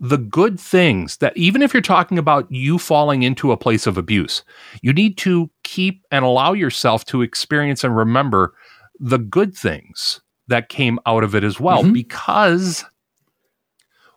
the 0.00 0.18
good 0.18 0.60
things 0.60 1.16
that 1.16 1.36
even 1.36 1.60
if 1.60 1.74
you're 1.74 1.80
talking 1.80 2.18
about 2.18 2.50
you 2.50 2.78
falling 2.78 3.22
into 3.22 3.50
a 3.50 3.56
place 3.56 3.86
of 3.86 3.98
abuse, 3.98 4.44
you 4.80 4.92
need 4.92 5.18
to 5.18 5.50
keep 5.64 6.04
and 6.10 6.24
allow 6.24 6.52
yourself 6.52 7.04
to 7.06 7.22
experience 7.22 7.82
and 7.82 7.96
remember 7.96 8.54
the 9.00 9.18
good 9.18 9.54
things 9.54 10.20
that 10.46 10.68
came 10.68 10.98
out 11.06 11.24
of 11.24 11.34
it 11.34 11.44
as 11.44 11.60
well 11.60 11.82
because 11.92 12.84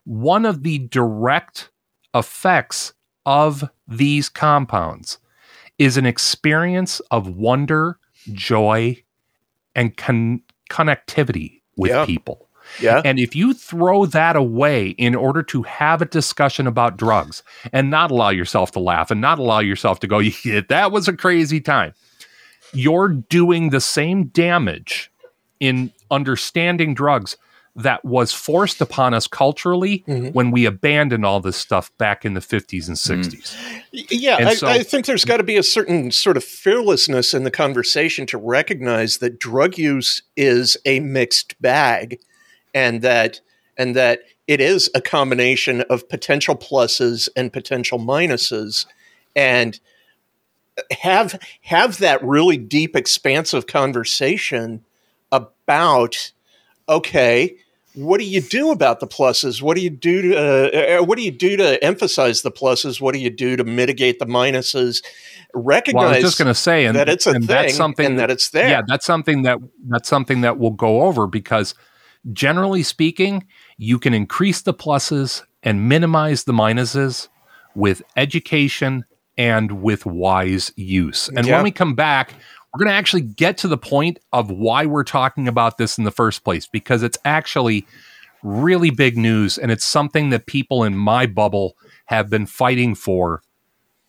one 0.05 0.45
of 0.45 0.63
the 0.63 0.79
direct 0.79 1.69
effects 2.13 2.93
of 3.25 3.69
these 3.87 4.29
compounds 4.29 5.19
is 5.77 5.97
an 5.97 6.05
experience 6.05 6.99
of 7.11 7.27
wonder, 7.27 7.97
joy, 8.33 8.95
and 9.75 9.95
con- 9.97 10.41
connectivity 10.69 11.61
with 11.77 11.91
Yeah. 11.91 12.05
people. 12.05 12.47
Yeah. 12.79 13.01
And 13.03 13.19
if 13.19 13.35
you 13.35 13.53
throw 13.53 14.05
that 14.05 14.35
away 14.35 14.89
in 14.89 15.13
order 15.15 15.43
to 15.43 15.63
have 15.63 16.01
a 16.01 16.05
discussion 16.05 16.67
about 16.67 16.95
drugs 16.97 17.43
and 17.73 17.89
not 17.89 18.11
allow 18.11 18.29
yourself 18.29 18.71
to 18.73 18.79
laugh 18.79 19.11
and 19.11 19.19
not 19.19 19.39
allow 19.39 19.59
yourself 19.59 19.99
to 20.01 20.07
go, 20.07 20.19
yeah, 20.45 20.61
that 20.69 20.91
was 20.91 21.07
a 21.07 21.13
crazy 21.13 21.59
time, 21.59 21.93
you're 22.73 23.09
doing 23.09 23.69
the 23.71 23.81
same 23.81 24.25
damage 24.27 25.11
in 25.59 25.91
understanding 26.09 26.93
drugs 26.93 27.35
that 27.75 28.03
was 28.03 28.33
forced 28.33 28.81
upon 28.81 29.13
us 29.13 29.27
culturally 29.27 30.03
mm-hmm. 30.07 30.27
when 30.29 30.51
we 30.51 30.65
abandoned 30.65 31.25
all 31.25 31.39
this 31.39 31.55
stuff 31.55 31.95
back 31.97 32.25
in 32.25 32.33
the 32.33 32.41
50s 32.41 32.87
and 32.87 32.97
mm-hmm. 32.97 33.21
60s. 33.21 33.55
Yeah, 33.91 34.37
And 34.37 34.49
I, 34.49 34.55
so- 34.55 34.67
I 34.67 34.83
think 34.83 35.05
there's 35.05 35.25
got 35.25 35.37
to 35.37 35.43
be 35.43 35.57
a 35.57 35.63
certain 35.63 36.11
sort 36.11 36.37
of 36.37 36.43
fearlessness 36.43 37.33
in 37.33 37.43
the 37.43 37.51
conversation 37.51 38.25
to 38.27 38.37
recognize 38.37 39.19
that 39.19 39.39
drug 39.39 39.77
use 39.77 40.21
is 40.35 40.77
a 40.85 40.99
mixed 40.99 41.61
bag, 41.61 42.19
and 42.73 43.01
that 43.01 43.39
and 43.77 43.95
that 43.95 44.21
it 44.47 44.59
is 44.59 44.89
a 44.93 45.01
combination 45.01 45.81
of 45.81 46.09
potential 46.09 46.55
pluses 46.55 47.29
and 47.37 47.53
potential 47.53 47.99
minuses, 47.99 48.85
and 49.33 49.79
uh, 50.77 50.81
have 50.99 51.39
have 51.61 51.99
that 51.99 52.21
really 52.21 52.57
deep, 52.57 52.97
expansive 52.97 53.65
conversation 53.65 54.83
about 55.31 56.33
okay 56.91 57.55
what 57.93 58.19
do 58.19 58.25
you 58.25 58.41
do 58.41 58.71
about 58.71 58.99
the 58.99 59.07
pluses 59.07 59.61
what 59.61 59.75
do 59.75 59.81
you 59.81 59.89
do 59.89 60.21
to 60.21 60.35
uh, 60.35 60.99
uh, 60.99 61.03
what 61.03 61.17
do 61.17 61.23
you 61.23 61.31
do 61.31 61.57
to 61.57 61.83
emphasize 61.83 62.41
the 62.41 62.51
pluses 62.51 63.01
what 63.01 63.13
do 63.13 63.19
you 63.19 63.29
do 63.29 63.55
to 63.55 63.63
mitigate 63.63 64.19
the 64.19 64.25
minuses 64.25 65.03
recognize 65.53 66.01
Well, 66.01 66.13
I 66.13 66.15
was 66.17 66.23
just 66.23 66.37
going 66.37 66.47
to 66.47 66.55
say, 66.55 66.85
and 66.85 66.97
that 66.97 67.09
it's 67.09 67.27
a 67.27 67.31
and 67.31 67.41
thing 67.43 67.47
that's 67.47 67.75
something 67.75 68.05
and 68.05 68.19
that 68.19 68.31
it's 68.31 68.49
there 68.49 68.69
Yeah, 68.69 68.81
that's 68.87 69.05
something 69.05 69.41
that 69.43 69.57
that's 69.87 70.07
something 70.09 70.41
that 70.41 70.57
we'll 70.57 70.71
go 70.71 71.01
over 71.01 71.27
because 71.27 71.73
generally 72.31 72.83
speaking, 72.83 73.47
you 73.77 73.99
can 73.99 74.13
increase 74.13 74.61
the 74.61 74.73
pluses 74.73 75.43
and 75.63 75.89
minimize 75.89 76.43
the 76.43 76.53
minuses 76.53 77.27
with 77.75 78.01
education 78.15 79.05
and 79.37 79.81
with 79.81 80.05
wise 80.05 80.71
use. 80.75 81.29
And 81.35 81.47
Yeah. 81.47 81.55
when 81.55 81.63
we 81.63 81.71
come 81.71 81.95
back, 81.95 82.35
we're 82.73 82.79
going 82.79 82.89
to 82.89 82.95
actually 82.95 83.21
get 83.21 83.57
to 83.59 83.67
the 83.67 83.77
point 83.77 84.19
of 84.31 84.49
why 84.49 84.85
we're 84.85 85.03
talking 85.03 85.47
about 85.47 85.77
this 85.77 85.97
in 85.97 86.03
the 86.03 86.11
first 86.11 86.43
place 86.43 86.67
because 86.67 87.03
it's 87.03 87.17
actually 87.25 87.85
really 88.43 88.89
big 88.89 89.17
news 89.17 89.57
and 89.57 89.71
it's 89.71 89.83
something 89.85 90.29
that 90.29 90.45
people 90.45 90.83
in 90.83 90.95
my 90.95 91.25
bubble 91.25 91.75
have 92.05 92.29
been 92.29 92.45
fighting 92.45 92.95
for 92.95 93.41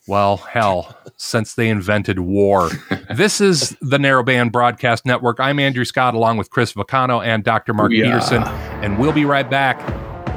well, 0.08 0.38
hell, 0.38 0.96
since 1.16 1.54
they 1.54 1.68
invented 1.68 2.18
war. 2.18 2.70
this 3.14 3.40
is 3.40 3.76
the 3.80 3.98
Narrowband 3.98 4.50
Broadcast 4.50 5.06
Network. 5.06 5.38
I'm 5.38 5.60
Andrew 5.60 5.84
Scott 5.84 6.14
along 6.14 6.38
with 6.38 6.50
Chris 6.50 6.72
Vacano 6.72 7.24
and 7.24 7.44
Dr. 7.44 7.72
Mark 7.72 7.92
Yeah. 7.92 8.06
Peterson, 8.06 8.42
and 8.82 8.98
we'll 8.98 9.12
be 9.12 9.24
right 9.24 9.48
back 9.48 9.78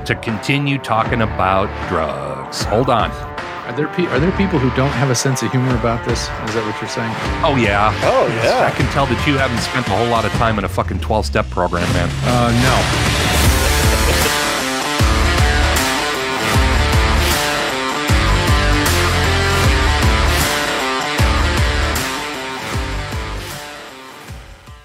to 0.05 0.13
continue 0.15 0.77
talking 0.77 1.23
about 1.23 1.67
drugs. 1.89 2.61
Hold 2.65 2.91
on. 2.91 3.34
Are 3.65 3.73
there 3.73 3.88
pe- 3.88 4.06
are 4.06 4.19
there 4.19 4.32
people 4.34 4.60
who 4.60 4.69
don't 4.75 4.91
have 4.91 5.10
a 5.10 5.15
sense 5.15 5.41
of 5.41 5.49
humor 5.51 5.75
about 5.75 6.06
this? 6.08 6.19
Is 6.21 6.54
that 6.54 6.63
what 6.69 6.80
you're 6.80 6.88
saying? 6.88 7.12
Oh, 7.43 7.56
yeah. 7.56 7.91
oh 8.04 8.28
yeah. 8.28 8.67
I 8.67 8.69
can 8.69 8.86
tell 8.91 9.08
that 9.08 9.25
you 9.25 9.38
haven't 9.39 9.58
spent 9.58 9.88
a 9.88 9.89
whole 9.89 10.08
lot 10.08 10.23
of 10.23 10.32
time 10.34 10.60
in 10.60 10.65
a 10.65 10.69
fucking 10.69 10.99
12 10.99 11.25
step 11.25 11.49
program, 11.49 11.91
man. 11.93 12.10
Uh, 12.25 12.51
no. 12.62 12.75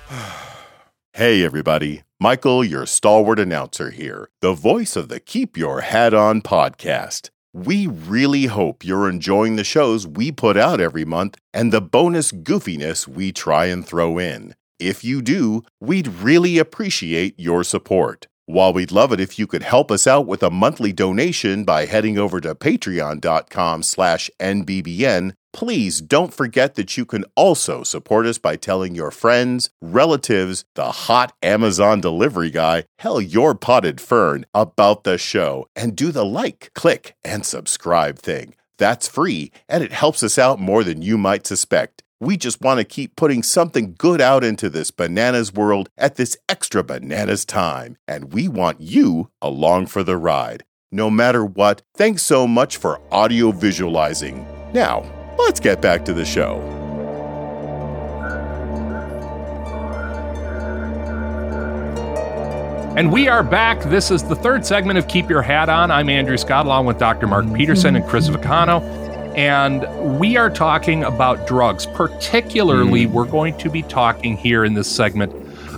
Hey, 1.12 1.45
everybody. 1.45 2.05
Michael, 2.19 2.64
your 2.64 2.87
stalwart 2.87 3.38
announcer 3.38 3.90
here, 3.90 4.31
the 4.40 4.55
voice 4.55 4.97
of 4.97 5.09
the 5.09 5.21
Keep 5.21 5.59
Your 5.59 5.83
Hat 5.83 6.14
On 6.14 6.40
podcast. 6.40 7.29
We 7.52 7.88
really 7.88 8.46
hope 8.46 8.84
you're 8.84 9.08
enjoying 9.08 9.56
the 9.56 9.64
shows 9.64 10.06
we 10.06 10.30
put 10.30 10.56
out 10.56 10.80
every 10.80 11.04
month 11.04 11.36
and 11.52 11.72
the 11.72 11.80
bonus 11.80 12.30
goofiness 12.30 13.08
we 13.08 13.32
try 13.32 13.66
and 13.66 13.84
throw 13.84 14.18
in. 14.18 14.54
If 14.78 15.02
you 15.02 15.20
do, 15.20 15.64
we'd 15.80 16.06
really 16.06 16.58
appreciate 16.58 17.34
your 17.38 17.64
support. 17.64 18.28
While 18.46 18.72
we'd 18.72 18.92
love 18.92 19.12
it 19.12 19.20
if 19.20 19.36
you 19.36 19.48
could 19.48 19.64
help 19.64 19.90
us 19.90 20.06
out 20.06 20.26
with 20.28 20.44
a 20.44 20.50
monthly 20.50 20.92
donation 20.92 21.64
by 21.64 21.86
heading 21.86 22.18
over 22.18 22.40
to 22.40 22.54
patreon.com 22.54 23.82
slash 23.82 24.30
nbbn, 24.40 25.34
please 25.52 26.00
don't 26.00 26.34
forget 26.34 26.74
that 26.74 26.96
you 26.96 27.04
can 27.04 27.24
also 27.34 27.82
support 27.82 28.26
us 28.26 28.38
by 28.38 28.56
telling 28.56 28.94
your 28.94 29.10
friends, 29.10 29.70
relatives, 29.80 30.64
the 30.74 30.92
hot 30.92 31.32
Amazon 31.42 32.00
delivery 32.00 32.50
guy, 32.50 32.84
hell, 32.98 33.20
your 33.20 33.54
potted 33.54 34.00
fern, 34.00 34.44
about 34.54 35.04
the 35.04 35.18
show, 35.18 35.66
and 35.76 35.96
do 35.96 36.12
the 36.12 36.24
like, 36.24 36.70
click, 36.74 37.14
and 37.24 37.44
subscribe 37.44 38.18
thing. 38.18 38.54
That's 38.78 39.08
free, 39.08 39.52
and 39.68 39.84
it 39.84 39.92
helps 39.92 40.22
us 40.22 40.38
out 40.38 40.58
more 40.58 40.84
than 40.84 41.02
you 41.02 41.18
might 41.18 41.46
suspect. 41.46 42.02
We 42.18 42.36
just 42.36 42.60
want 42.60 42.78
to 42.78 42.84
keep 42.84 43.16
putting 43.16 43.42
something 43.42 43.94
good 43.96 44.20
out 44.20 44.44
into 44.44 44.68
this 44.68 44.90
bananas 44.90 45.52
world 45.52 45.88
at 45.96 46.16
this 46.16 46.36
extra 46.48 46.84
bananas 46.84 47.44
time, 47.44 47.96
and 48.06 48.32
we 48.32 48.46
want 48.48 48.80
you 48.80 49.30
along 49.40 49.86
for 49.86 50.02
the 50.02 50.16
ride. 50.16 50.64
No 50.92 51.08
matter 51.08 51.44
what, 51.44 51.82
thanks 51.96 52.22
so 52.22 52.46
much 52.46 52.76
for 52.76 53.01
audio 53.12 53.53
visualizing. 53.53 54.46
Now, 54.74 55.05
let's 55.45 55.61
get 55.61 55.80
back 55.80 56.05
to 56.07 56.12
the 56.12 56.24
show. 56.24 56.61
And 62.97 63.12
we 63.12 63.28
are 63.28 63.43
back. 63.43 63.80
This 63.84 64.11
is 64.11 64.24
the 64.24 64.34
third 64.34 64.66
segment 64.66 64.99
of 64.99 65.09
Keep 65.09 65.30
Your 65.30 65.43
Hat 65.43 65.68
On. 65.68 65.91
I'm 65.91 66.11
Andrew 66.11 66.36
Scott, 66.36 66.66
along 66.66 66.86
with 66.86 66.99
Dr. 66.99 67.26
Mark 67.26 67.51
Peterson 67.55 67.97
and 67.97 68.05
Chris 68.05 68.28
Vicano. 68.28 68.82
And 69.36 70.18
we 70.18 70.36
are 70.36 70.51
talking 70.51 71.05
about 71.05 71.47
drugs. 71.47 71.86
Particularly, 71.86 73.05
hmm. 73.05 73.12
we're 73.12 73.24
going 73.24 73.57
to 73.59 73.70
be 73.70 73.82
talking 73.82 74.36
here 74.36 74.64
in 74.64 74.74
this 74.74 74.91
segment 74.91 75.32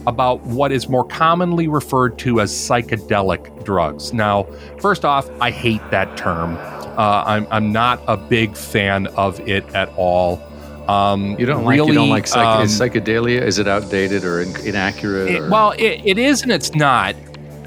about 0.07 0.41
what 0.41 0.73
is 0.73 0.89
more 0.89 1.05
commonly 1.05 1.69
referred 1.69 2.19
to 2.21 2.41
as 2.41 2.51
psychedelic 2.51 3.65
drugs. 3.65 4.13
Now, 4.13 4.45
first 4.81 5.05
off, 5.05 5.31
I 5.41 5.51
hate 5.51 5.83
that 5.91 6.17
term. 6.17 6.57
Uh, 6.97 7.25
I'm, 7.27 7.47
I'm 7.51 7.73
not 7.73 8.01
a 8.07 8.17
big 8.17 8.57
fan 8.57 9.07
of 9.09 9.41
it 9.49 9.65
at 9.75 9.89
all. 9.97 10.43
Um, 10.89 11.37
You 11.39 11.47
don't 11.47 11.65
like 11.65 11.77
really, 11.79 11.89
you 11.89 11.95
don't 11.95 12.09
like 12.11 12.27
psych- 12.27 12.45
um, 12.47 12.63
is 12.65 12.79
psychedelia? 12.79 13.41
Is 13.41 13.59
it 13.59 13.69
outdated 13.69 14.25
or 14.25 14.41
in- 14.43 14.57
inaccurate? 14.67 15.31
it- 15.31 15.41
or? 15.43 15.49
well, 15.51 15.71
it, 15.73 16.01
it 16.05 16.19
is 16.19 16.43
and 16.43 16.51
it's 16.53 16.75
not. 16.75 17.15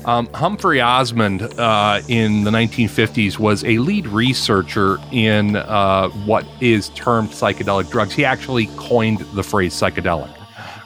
Um, 0.05 0.27
Humphrey 0.35 0.81
Osmond 0.81 1.41
uh, 1.57 2.01
in 2.07 2.43
the 2.43 2.51
1950s 2.51 3.39
was 3.39 3.63
a 3.63 3.79
lead 3.79 4.05
researcher 4.05 4.97
in 5.11 5.55
uh, 5.55 6.09
what 6.25 6.45
is 6.61 6.89
termed 6.89 7.29
psychedelic 7.29 7.89
drugs. 7.89 8.13
He 8.13 8.23
actually 8.23 8.67
coined 8.77 9.19
the 9.33 9.41
phrase 9.41 9.73
psychedelic 9.73 10.29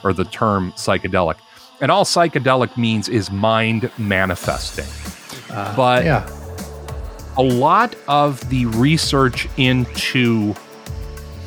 or 0.02 0.14
the 0.14 0.24
term 0.24 0.72
psychedelic. 0.72 1.34
And 1.82 1.90
all 1.90 2.04
psychedelic 2.04 2.76
means 2.78 3.10
is 3.10 3.30
mind 3.30 3.90
manifesting. 3.98 4.86
but 5.76 6.04
yeah, 6.04 6.26
a 7.36 7.42
lot 7.42 7.94
of 8.08 8.46
the 8.50 8.66
research 8.66 9.48
into 9.56 10.54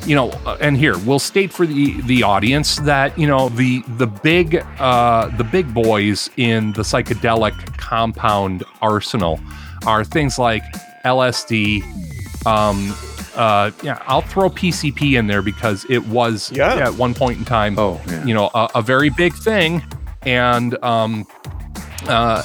you 0.06 0.14
know 0.14 0.30
uh, 0.44 0.56
and 0.60 0.76
here 0.76 0.98
we'll 0.98 1.18
state 1.18 1.52
for 1.52 1.66
the 1.66 2.00
the 2.02 2.22
audience 2.22 2.76
that 2.80 3.16
you 3.18 3.26
know 3.26 3.48
the 3.50 3.82
the 3.96 4.06
big 4.06 4.56
uh 4.78 5.28
the 5.38 5.44
big 5.44 5.72
boys 5.72 6.28
in 6.36 6.72
the 6.72 6.82
psychedelic 6.82 7.54
compound 7.78 8.62
arsenal 8.82 9.40
are 9.86 10.04
things 10.04 10.38
like 10.38 10.62
LSD 11.06 11.82
um 12.46 12.94
uh 13.36 13.70
yeah 13.82 14.02
I'll 14.06 14.20
throw 14.22 14.50
PCP 14.50 15.18
in 15.18 15.26
there 15.26 15.42
because 15.42 15.86
it 15.88 16.06
was 16.06 16.52
Yeah. 16.52 16.74
at 16.74 16.94
one 16.94 17.14
point 17.14 17.38
in 17.38 17.44
time 17.44 17.78
Oh, 17.78 18.00
yeah. 18.06 18.24
you 18.26 18.34
know 18.34 18.50
a, 18.54 18.68
a 18.76 18.82
very 18.82 19.08
big 19.10 19.32
thing 19.34 19.82
and 20.22 20.76
um 20.84 21.26
uh 22.08 22.42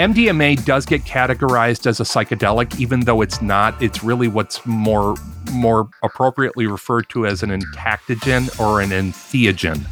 MDMA 0.00 0.64
does 0.64 0.86
get 0.86 1.02
categorized 1.02 1.86
as 1.86 2.00
a 2.00 2.04
psychedelic, 2.04 2.80
even 2.80 3.00
though 3.00 3.20
it's 3.20 3.42
not. 3.42 3.80
It's 3.82 4.02
really 4.02 4.28
what's 4.28 4.64
more 4.64 5.14
more 5.52 5.90
appropriately 6.02 6.66
referred 6.66 7.10
to 7.10 7.26
as 7.26 7.42
an 7.42 7.50
entactogen 7.50 8.58
or 8.58 8.80
an 8.80 8.90
entheogen. 8.90 9.84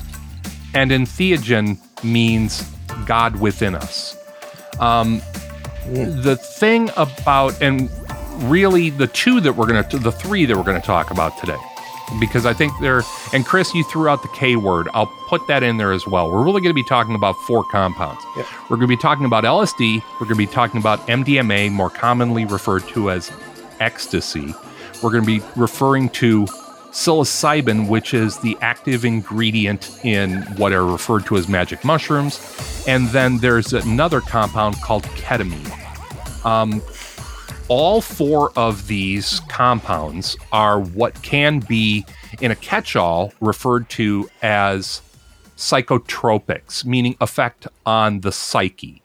And 0.72 0.90
entheogen 0.92 1.78
means 2.02 2.62
God 3.04 3.38
within 3.38 3.74
us. 3.74 4.16
Um, 4.80 5.20
the 5.84 6.38
thing 6.56 6.88
about 6.96 7.60
and 7.60 7.90
really 8.44 8.88
the 8.88 9.08
two 9.08 9.42
that 9.42 9.52
we're 9.52 9.66
gonna 9.66 9.86
the 9.98 10.12
three 10.12 10.46
that 10.46 10.56
we're 10.56 10.62
gonna 10.62 10.80
talk 10.80 11.10
about 11.10 11.36
today 11.36 11.58
because 12.20 12.46
I 12.46 12.52
think 12.52 12.72
they're 12.80 13.02
and 13.32 13.44
Chris, 13.44 13.74
you 13.74 13.84
threw 13.84 14.08
out 14.08 14.22
the 14.22 14.28
K 14.28 14.56
word. 14.56 14.88
I'll 14.94 15.12
put 15.28 15.46
that 15.48 15.62
in 15.62 15.76
there 15.76 15.92
as 15.92 16.06
well. 16.06 16.30
We're 16.30 16.44
really 16.44 16.60
going 16.60 16.70
to 16.70 16.74
be 16.74 16.84
talking 16.84 17.14
about 17.14 17.36
four 17.46 17.64
compounds. 17.64 18.22
We're 18.36 18.76
going 18.76 18.82
to 18.82 18.86
be 18.88 18.96
talking 18.96 19.26
about 19.26 19.44
LSD. 19.44 20.02
We're 20.14 20.26
going 20.26 20.30
to 20.30 20.36
be 20.36 20.46
talking 20.46 20.80
about 20.80 21.06
MDMA, 21.06 21.70
more 21.70 21.90
commonly 21.90 22.44
referred 22.44 22.86
to 22.88 23.10
as 23.10 23.32
ecstasy. 23.80 24.54
We're 25.02 25.10
going 25.10 25.24
to 25.24 25.40
be 25.40 25.42
referring 25.56 26.08
to 26.10 26.46
psilocybin, 26.90 27.88
which 27.88 28.14
is 28.14 28.38
the 28.38 28.56
active 28.60 29.04
ingredient 29.04 30.04
in 30.04 30.42
what 30.56 30.72
are 30.72 30.86
referred 30.86 31.26
to 31.26 31.36
as 31.36 31.48
magic 31.48 31.84
mushrooms, 31.84 32.84
and 32.88 33.08
then 33.08 33.38
there's 33.38 33.72
another 33.72 34.20
compound 34.20 34.80
called 34.80 35.04
ketamine 35.04 35.88
um, 36.44 36.82
all 37.68 38.00
four 38.00 38.50
of 38.56 38.86
these 38.86 39.40
compounds 39.48 40.36
are 40.52 40.80
what 40.80 41.20
can 41.22 41.60
be, 41.60 42.04
in 42.40 42.50
a 42.50 42.56
catch 42.56 42.96
all, 42.96 43.32
referred 43.40 43.88
to 43.90 44.28
as 44.42 45.02
psychotropics, 45.56 46.84
meaning 46.84 47.16
effect 47.20 47.66
on 47.84 48.20
the 48.20 48.32
psyche. 48.32 49.02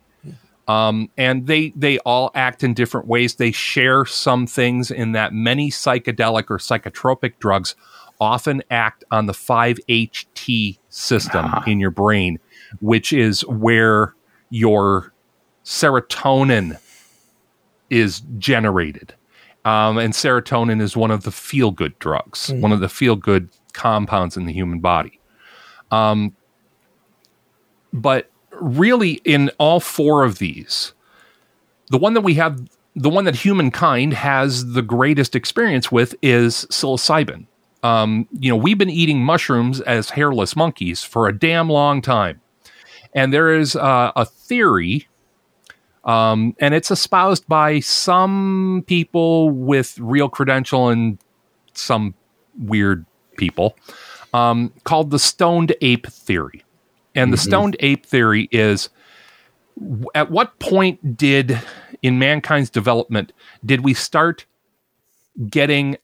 Um, 0.65 1.09
and 1.17 1.47
they 1.47 1.73
they 1.75 1.99
all 1.99 2.31
act 2.35 2.63
in 2.63 2.73
different 2.73 3.05
ways. 3.07 3.35
They 3.35 3.51
share 3.51 4.05
some 4.05 4.47
things 4.47 4.91
in 4.91 5.11
that 5.11 5.33
many 5.33 5.69
psychedelic 5.69 6.49
or 6.49 6.57
psychotropic 6.57 7.33
drugs 7.39 7.75
often 8.21 8.63
act 8.71 9.03
on 9.11 9.25
the 9.25 9.33
5-HT 9.33 10.77
system 10.87 11.51
in 11.67 11.81
your 11.81 11.91
brain, 11.91 12.39
which 12.79 13.11
is 13.11 13.45
where 13.45 14.15
your 14.49 15.13
serotonin 15.65 16.79
is 17.93 18.21
generated. 18.37 19.13
Um, 19.65 19.97
and 19.97 20.13
serotonin 20.13 20.81
is 20.81 20.97
one 20.97 21.11
of 21.11 21.23
the 21.23 21.31
feel 21.31 21.71
good 21.71 21.97
drugs, 21.99 22.51
one 22.51 22.73
of 22.73 22.81
the 22.81 22.89
feel 22.89 23.15
good 23.15 23.49
compounds 23.71 24.35
in 24.35 24.45
the 24.45 24.51
human 24.51 24.79
body. 24.79 25.19
Um, 25.89 26.35
but 27.93 28.29
really, 28.51 29.21
in 29.23 29.51
all 29.59 29.79
four 29.79 30.23
of 30.23 30.39
these, 30.39 30.93
the 31.91 31.97
one 31.97 32.13
that 32.13 32.21
we 32.21 32.33
have, 32.33 32.59
the 32.95 33.09
one 33.09 33.23
that 33.25 33.35
humankind 33.35 34.13
has 34.13 34.73
the 34.73 34.81
greatest 34.81 35.35
experience 35.35 35.91
with 35.91 36.15
is 36.21 36.65
psilocybin. 36.69 37.45
Um, 37.83 38.27
you 38.39 38.49
know, 38.49 38.55
we've 38.57 38.77
been 38.77 38.89
eating 38.89 39.23
mushrooms 39.23 39.81
as 39.81 40.09
hairless 40.09 40.55
monkeys 40.55 41.03
for 41.03 41.27
a 41.27 41.37
damn 41.37 41.69
long 41.69 42.01
time. 42.01 42.41
And 43.13 43.31
there 43.31 43.53
is 43.53 43.75
uh, 43.75 44.11
a 44.15 44.25
theory 44.25 45.07
um, 46.05 46.55
and 46.59 46.73
it's 46.73 46.91
espoused 46.91 47.47
by 47.47 47.79
some 47.79 48.83
people 48.87 49.49
with 49.49 49.97
real 49.99 50.29
credential 50.29 50.89
and 50.89 51.17
some 51.73 52.13
weird 52.59 53.05
people 53.37 53.75
um, 54.33 54.73
called 54.83 55.11
the 55.11 55.19
stoned 55.19 55.75
ape 55.81 56.07
theory. 56.07 56.63
And 57.15 57.31
the 57.31 57.37
stoned 57.37 57.75
ape 57.79 58.05
theory 58.05 58.49
is 58.51 58.89
w- 59.79 60.05
at 60.15 60.31
what 60.31 60.57
point 60.59 61.15
did, 61.15 61.59
in 62.01 62.19
mankind's 62.19 62.69
development, 62.69 63.31
did 63.65 63.81
we 63.81 63.93
start 63.93 64.45
getting 65.49 65.97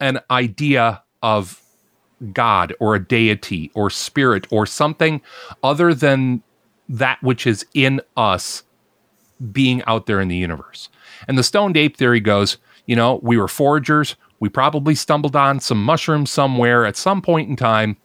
an 0.00 0.20
idea 0.30 1.02
of 1.22 1.60
God 2.32 2.74
or 2.80 2.94
a 2.94 3.04
deity 3.04 3.70
or 3.74 3.90
spirit 3.90 4.46
or 4.50 4.66
something 4.66 5.20
other 5.62 5.94
than 5.94 6.42
that 6.88 7.22
which 7.22 7.46
is 7.46 7.66
in 7.74 8.00
us 8.16 8.63
being 9.52 9.82
out 9.86 10.06
there 10.06 10.20
in 10.20 10.28
the 10.28 10.36
universe. 10.36 10.88
And 11.28 11.38
the 11.38 11.42
stoned 11.42 11.76
ape 11.76 11.96
theory 11.96 12.20
goes, 12.20 12.58
you 12.86 12.96
know, 12.96 13.20
we 13.22 13.36
were 13.36 13.48
foragers. 13.48 14.16
We 14.40 14.48
probably 14.48 14.94
stumbled 14.94 15.36
on 15.36 15.60
some 15.60 15.82
mushrooms 15.82 16.30
somewhere 16.30 16.84
at 16.84 16.96
some 16.96 17.22
point 17.22 17.48
in 17.48 17.56
time, 17.56 17.96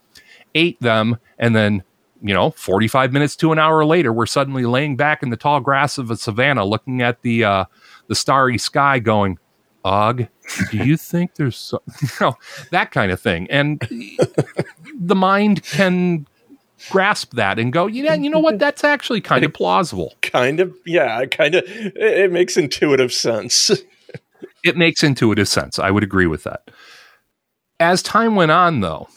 ate 0.54 0.80
them, 0.80 1.18
and 1.38 1.54
then, 1.54 1.82
you 2.22 2.32
know, 2.32 2.50
45 2.52 3.12
minutes 3.12 3.36
to 3.36 3.52
an 3.52 3.58
hour 3.58 3.84
later, 3.84 4.12
we're 4.12 4.26
suddenly 4.26 4.64
laying 4.64 4.96
back 4.96 5.22
in 5.22 5.30
the 5.30 5.36
tall 5.36 5.60
grass 5.60 5.98
of 5.98 6.10
a 6.10 6.16
savannah 6.16 6.64
looking 6.64 7.02
at 7.02 7.22
the 7.22 7.44
uh, 7.44 7.64
the 8.08 8.14
starry 8.14 8.58
sky 8.58 8.98
going, 8.98 9.38
Og, 9.84 10.26
do 10.70 10.76
you 10.76 10.96
think 10.98 11.34
there's 11.34 11.56
so, 11.56 11.82
you 12.02 12.08
know, 12.20 12.34
that 12.70 12.90
kind 12.90 13.12
of 13.12 13.20
thing? 13.20 13.46
And 13.50 13.80
the 14.98 15.14
mind 15.14 15.62
can 15.64 16.26
grasp 16.88 17.34
that 17.34 17.58
and 17.58 17.72
go, 17.72 17.86
yeah, 17.86 18.14
you 18.14 18.30
know 18.30 18.38
what? 18.38 18.58
That's 18.58 18.84
actually 18.84 19.20
kind 19.20 19.44
of 19.44 19.52
plausible. 19.52 20.14
Kind 20.22 20.60
of, 20.60 20.74
yeah, 20.86 21.24
kind 21.26 21.54
of. 21.54 21.64
It, 21.66 21.96
it 21.96 22.32
makes 22.32 22.56
intuitive 22.56 23.12
sense. 23.12 23.70
it 24.64 24.76
makes 24.76 25.02
intuitive 25.02 25.48
sense. 25.48 25.78
I 25.78 25.90
would 25.90 26.02
agree 26.02 26.26
with 26.26 26.44
that. 26.44 26.70
As 27.78 28.02
time 28.02 28.34
went 28.34 28.50
on, 28.50 28.80
though, 28.80 29.08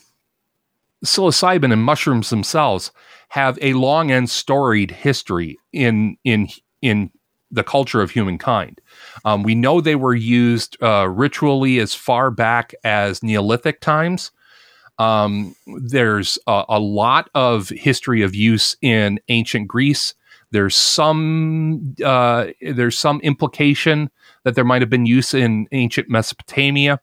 psilocybin 1.05 1.73
and 1.73 1.83
mushrooms 1.83 2.29
themselves 2.29 2.91
have 3.29 3.57
a 3.61 3.73
long 3.73 4.11
and 4.11 4.29
storied 4.29 4.91
history 4.91 5.57
in 5.71 6.17
in 6.23 6.47
in 6.81 7.09
the 7.53 7.63
culture 7.63 8.01
of 8.01 8.11
humankind. 8.11 8.81
Um, 9.25 9.43
we 9.43 9.53
know 9.53 9.79
they 9.79 9.95
were 9.95 10.15
used 10.15 10.81
uh, 10.81 11.07
ritually 11.07 11.79
as 11.79 11.93
far 11.93 12.31
back 12.31 12.73
as 12.83 13.21
Neolithic 13.21 13.79
times. 13.79 14.31
Um, 15.03 15.55
there's 15.67 16.37
a, 16.47 16.63
a 16.69 16.79
lot 16.79 17.29
of 17.35 17.69
history 17.69 18.21
of 18.21 18.33
use 18.33 18.77
in 18.81 19.19
ancient 19.27 19.67
Greece. 19.67 20.13
There's 20.51 20.75
some 20.75 21.95
uh, 22.03 22.47
there's 22.61 22.97
some 22.97 23.19
implication 23.21 24.09
that 24.43 24.55
there 24.55 24.63
might 24.63 24.81
have 24.81 24.89
been 24.89 25.05
use 25.05 25.33
in 25.33 25.67
ancient 25.71 26.09
Mesopotamia. 26.09 27.01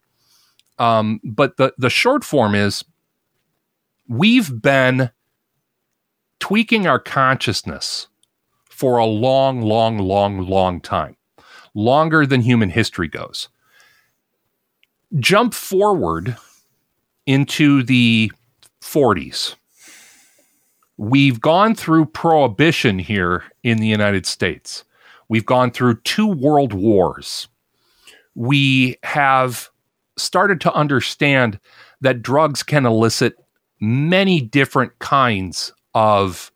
Um, 0.79 1.21
but 1.25 1.59
the 1.59 1.75
the 1.77 1.91
short 1.91 2.25
form 2.25 2.55
is 2.55 2.85
we've 4.09 4.63
been 4.63 5.11
tweaking 6.39 6.87
our 6.87 6.99
consciousness 6.99 8.09
for 8.65 8.97
a 8.97 9.05
long, 9.05 9.61
long, 9.61 9.99
long, 9.99 10.47
long 10.47 10.81
time, 10.81 11.17
longer 11.75 12.25
than 12.25 12.41
human 12.41 12.71
history 12.71 13.09
goes. 13.09 13.51
Jump 15.19 15.53
forward 15.53 16.37
into 17.31 17.83
the 17.83 18.33
40s 18.83 19.55
We've 21.01 21.41
gone 21.41 21.75
through 21.75 22.07
prohibition 22.07 22.99
here 22.99 23.45
in 23.63 23.79
the 23.79 23.87
United 23.87 24.27
States. 24.27 24.85
We've 25.31 25.47
gone 25.47 25.71
through 25.71 26.03
two 26.03 26.27
world 26.27 26.75
wars. 26.75 27.49
We 28.35 28.97
have 29.03 29.71
started 30.19 30.61
to 30.61 30.73
understand 30.75 31.59
that 32.03 32.21
drugs 32.21 32.63
can 32.63 32.85
elicit 32.85 33.37
many 33.81 34.43
different 34.43 34.99
kinds 34.99 35.73
of 35.95 36.53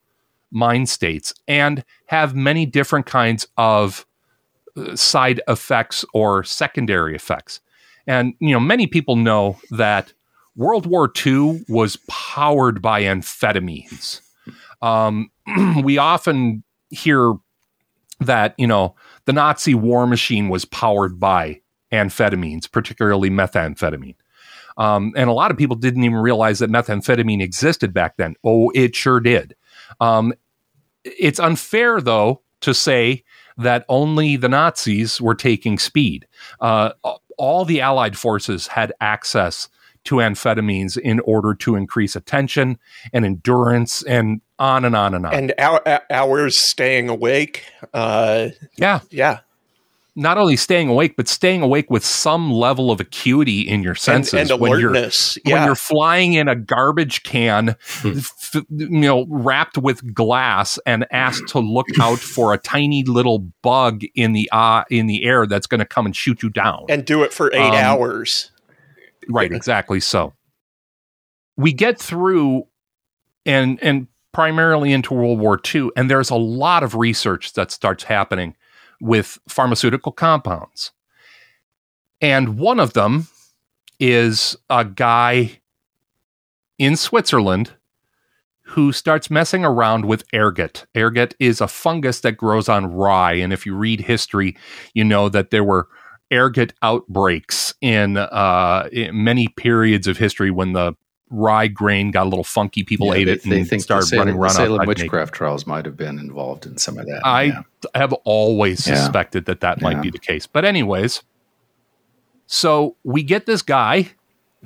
mind 0.50 0.90
states 0.90 1.32
and 1.48 1.82
have 2.08 2.34
many 2.34 2.66
different 2.66 3.06
kinds 3.06 3.48
of 3.56 4.04
uh, 4.76 4.94
side 4.94 5.40
effects 5.48 6.04
or 6.12 6.44
secondary 6.44 7.16
effects. 7.16 7.60
And 8.06 8.34
you 8.40 8.52
know, 8.52 8.60
many 8.60 8.86
people 8.86 9.16
know 9.16 9.58
that 9.70 10.12
World 10.56 10.86
War 10.86 11.10
II 11.24 11.64
was 11.68 11.96
powered 12.08 12.80
by 12.80 13.02
amphetamines. 13.02 14.20
Um, 14.82 15.30
we 15.82 15.98
often 15.98 16.62
hear 16.90 17.34
that 18.20 18.54
you 18.58 18.66
know 18.66 18.94
the 19.24 19.32
Nazi 19.32 19.74
war 19.74 20.06
machine 20.06 20.48
was 20.48 20.64
powered 20.64 21.18
by 21.18 21.60
amphetamines, 21.92 22.70
particularly 22.70 23.30
methamphetamine. 23.30 24.16
Um, 24.76 25.12
and 25.16 25.30
a 25.30 25.32
lot 25.32 25.50
of 25.50 25.56
people 25.56 25.76
didn't 25.76 26.02
even 26.02 26.18
realize 26.18 26.58
that 26.58 26.70
methamphetamine 26.70 27.40
existed 27.40 27.94
back 27.94 28.16
then. 28.16 28.34
Oh, 28.42 28.70
it 28.74 28.96
sure 28.96 29.20
did. 29.20 29.54
Um, 30.00 30.34
it's 31.04 31.38
unfair, 31.38 32.00
though, 32.00 32.42
to 32.62 32.74
say 32.74 33.22
that 33.56 33.84
only 33.88 34.36
the 34.36 34.48
Nazis 34.48 35.20
were 35.20 35.34
taking 35.34 35.78
speed. 35.78 36.26
Uh, 36.60 36.90
all 37.38 37.64
the 37.64 37.80
Allied 37.80 38.18
forces 38.18 38.66
had 38.66 38.92
access 39.00 39.68
to 40.04 40.16
amphetamines 40.16 40.96
in 40.98 41.20
order 41.20 41.54
to 41.54 41.76
increase 41.76 42.14
attention 42.16 42.78
and 43.12 43.24
endurance 43.24 44.02
and 44.04 44.40
on 44.58 44.84
and 44.84 44.94
on 44.94 45.14
and 45.14 45.26
on. 45.26 45.34
And 45.34 45.54
hours 46.10 46.56
staying 46.56 47.08
awake. 47.08 47.64
Uh, 47.92 48.48
yeah. 48.76 49.00
Yeah. 49.10 49.40
Not 50.16 50.38
only 50.38 50.54
staying 50.54 50.88
awake, 50.88 51.16
but 51.16 51.26
staying 51.26 51.60
awake 51.62 51.90
with 51.90 52.04
some 52.04 52.52
level 52.52 52.92
of 52.92 53.00
acuity 53.00 53.62
in 53.62 53.82
your 53.82 53.96
senses. 53.96 54.34
And, 54.34 54.48
and 54.52 54.60
when 54.60 54.70
alertness. 54.70 55.36
You're, 55.44 55.50
yeah. 55.56 55.58
When 55.58 55.66
you're 55.66 55.74
flying 55.74 56.34
in 56.34 56.46
a 56.46 56.54
garbage 56.54 57.24
can, 57.24 57.74
Hmm. 58.00 58.18
f- 58.18 58.54
you 58.70 58.88
know, 58.90 59.26
wrapped 59.28 59.76
with 59.76 60.14
glass 60.14 60.78
and 60.86 61.04
asked 61.10 61.48
to 61.48 61.58
look 61.58 61.88
out 62.00 62.20
for 62.20 62.54
a 62.54 62.58
tiny 62.58 63.02
little 63.02 63.40
bug 63.62 64.02
in 64.14 64.34
the 64.34 64.48
uh, 64.52 64.84
in 64.88 65.08
the 65.08 65.24
air 65.24 65.46
that's 65.48 65.66
going 65.66 65.80
to 65.80 65.84
come 65.84 66.06
and 66.06 66.14
shoot 66.14 66.44
you 66.44 66.48
down. 66.50 66.84
and 66.88 67.04
do 67.04 67.24
it 67.24 67.32
for 67.32 67.52
eight 67.52 67.58
Um, 67.70 67.74
hours. 67.74 68.52
Right, 69.28 69.52
exactly 69.52 70.00
so. 70.00 70.34
We 71.56 71.72
get 71.72 71.98
through 71.98 72.66
and 73.46 73.78
and 73.82 74.08
primarily 74.32 74.92
into 74.92 75.14
World 75.14 75.38
War 75.38 75.60
II, 75.74 75.90
and 75.96 76.10
there's 76.10 76.30
a 76.30 76.36
lot 76.36 76.82
of 76.82 76.94
research 76.94 77.52
that 77.52 77.70
starts 77.70 78.04
happening 78.04 78.56
with 79.00 79.38
pharmaceutical 79.48 80.12
compounds. 80.12 80.92
And 82.20 82.58
one 82.58 82.80
of 82.80 82.94
them 82.94 83.28
is 84.00 84.56
a 84.70 84.84
guy 84.84 85.60
in 86.78 86.96
Switzerland 86.96 87.72
who 88.68 88.92
starts 88.92 89.30
messing 89.30 89.64
around 89.64 90.06
with 90.06 90.24
ergot. 90.34 90.86
Ergot 90.96 91.34
is 91.38 91.60
a 91.60 91.68
fungus 91.68 92.20
that 92.20 92.32
grows 92.32 92.68
on 92.68 92.86
rye. 92.86 93.34
And 93.34 93.52
if 93.52 93.66
you 93.66 93.76
read 93.76 94.00
history, 94.00 94.56
you 94.94 95.04
know 95.04 95.28
that 95.28 95.50
there 95.50 95.62
were 95.62 95.88
ergot 96.32 96.72
outbreaks 96.82 97.74
in, 97.80 98.16
uh, 98.16 98.88
in 98.92 99.22
many 99.24 99.48
periods 99.48 100.06
of 100.06 100.16
history 100.18 100.50
when 100.50 100.72
the 100.72 100.94
rye 101.30 101.66
grain 101.66 102.10
got 102.10 102.26
a 102.26 102.28
little 102.28 102.44
funky. 102.44 102.82
People 102.84 103.08
Yeah, 103.08 103.14
ate 103.14 103.24
they, 103.24 103.32
it 103.32 103.42
they 103.44 103.58
and 103.60 103.68
think 103.68 103.82
started 103.82 104.06
Salem, 104.06 104.26
running 104.28 104.40
around. 104.40 104.52
Salem 104.52 104.72
naked. 104.78 104.88
witchcraft 104.88 105.34
trials 105.34 105.66
might 105.66 105.84
have 105.84 105.96
been 105.96 106.18
involved 106.18 106.66
in 106.66 106.76
some 106.78 106.98
of 106.98 107.06
that. 107.06 107.22
I 107.24 107.42
yeah. 107.44 107.62
have 107.94 108.12
always 108.24 108.86
Yeah. 108.86 108.94
suspected 108.96 109.46
that 109.46 109.60
that 109.60 109.80
might 109.80 110.00
be 110.02 110.10
the 110.10 110.18
case. 110.18 110.46
But, 110.46 110.64
anyways, 110.64 111.22
so 112.46 112.96
we 113.04 113.22
get 113.22 113.46
this 113.46 113.62
guy 113.62 114.10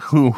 who 0.01 0.37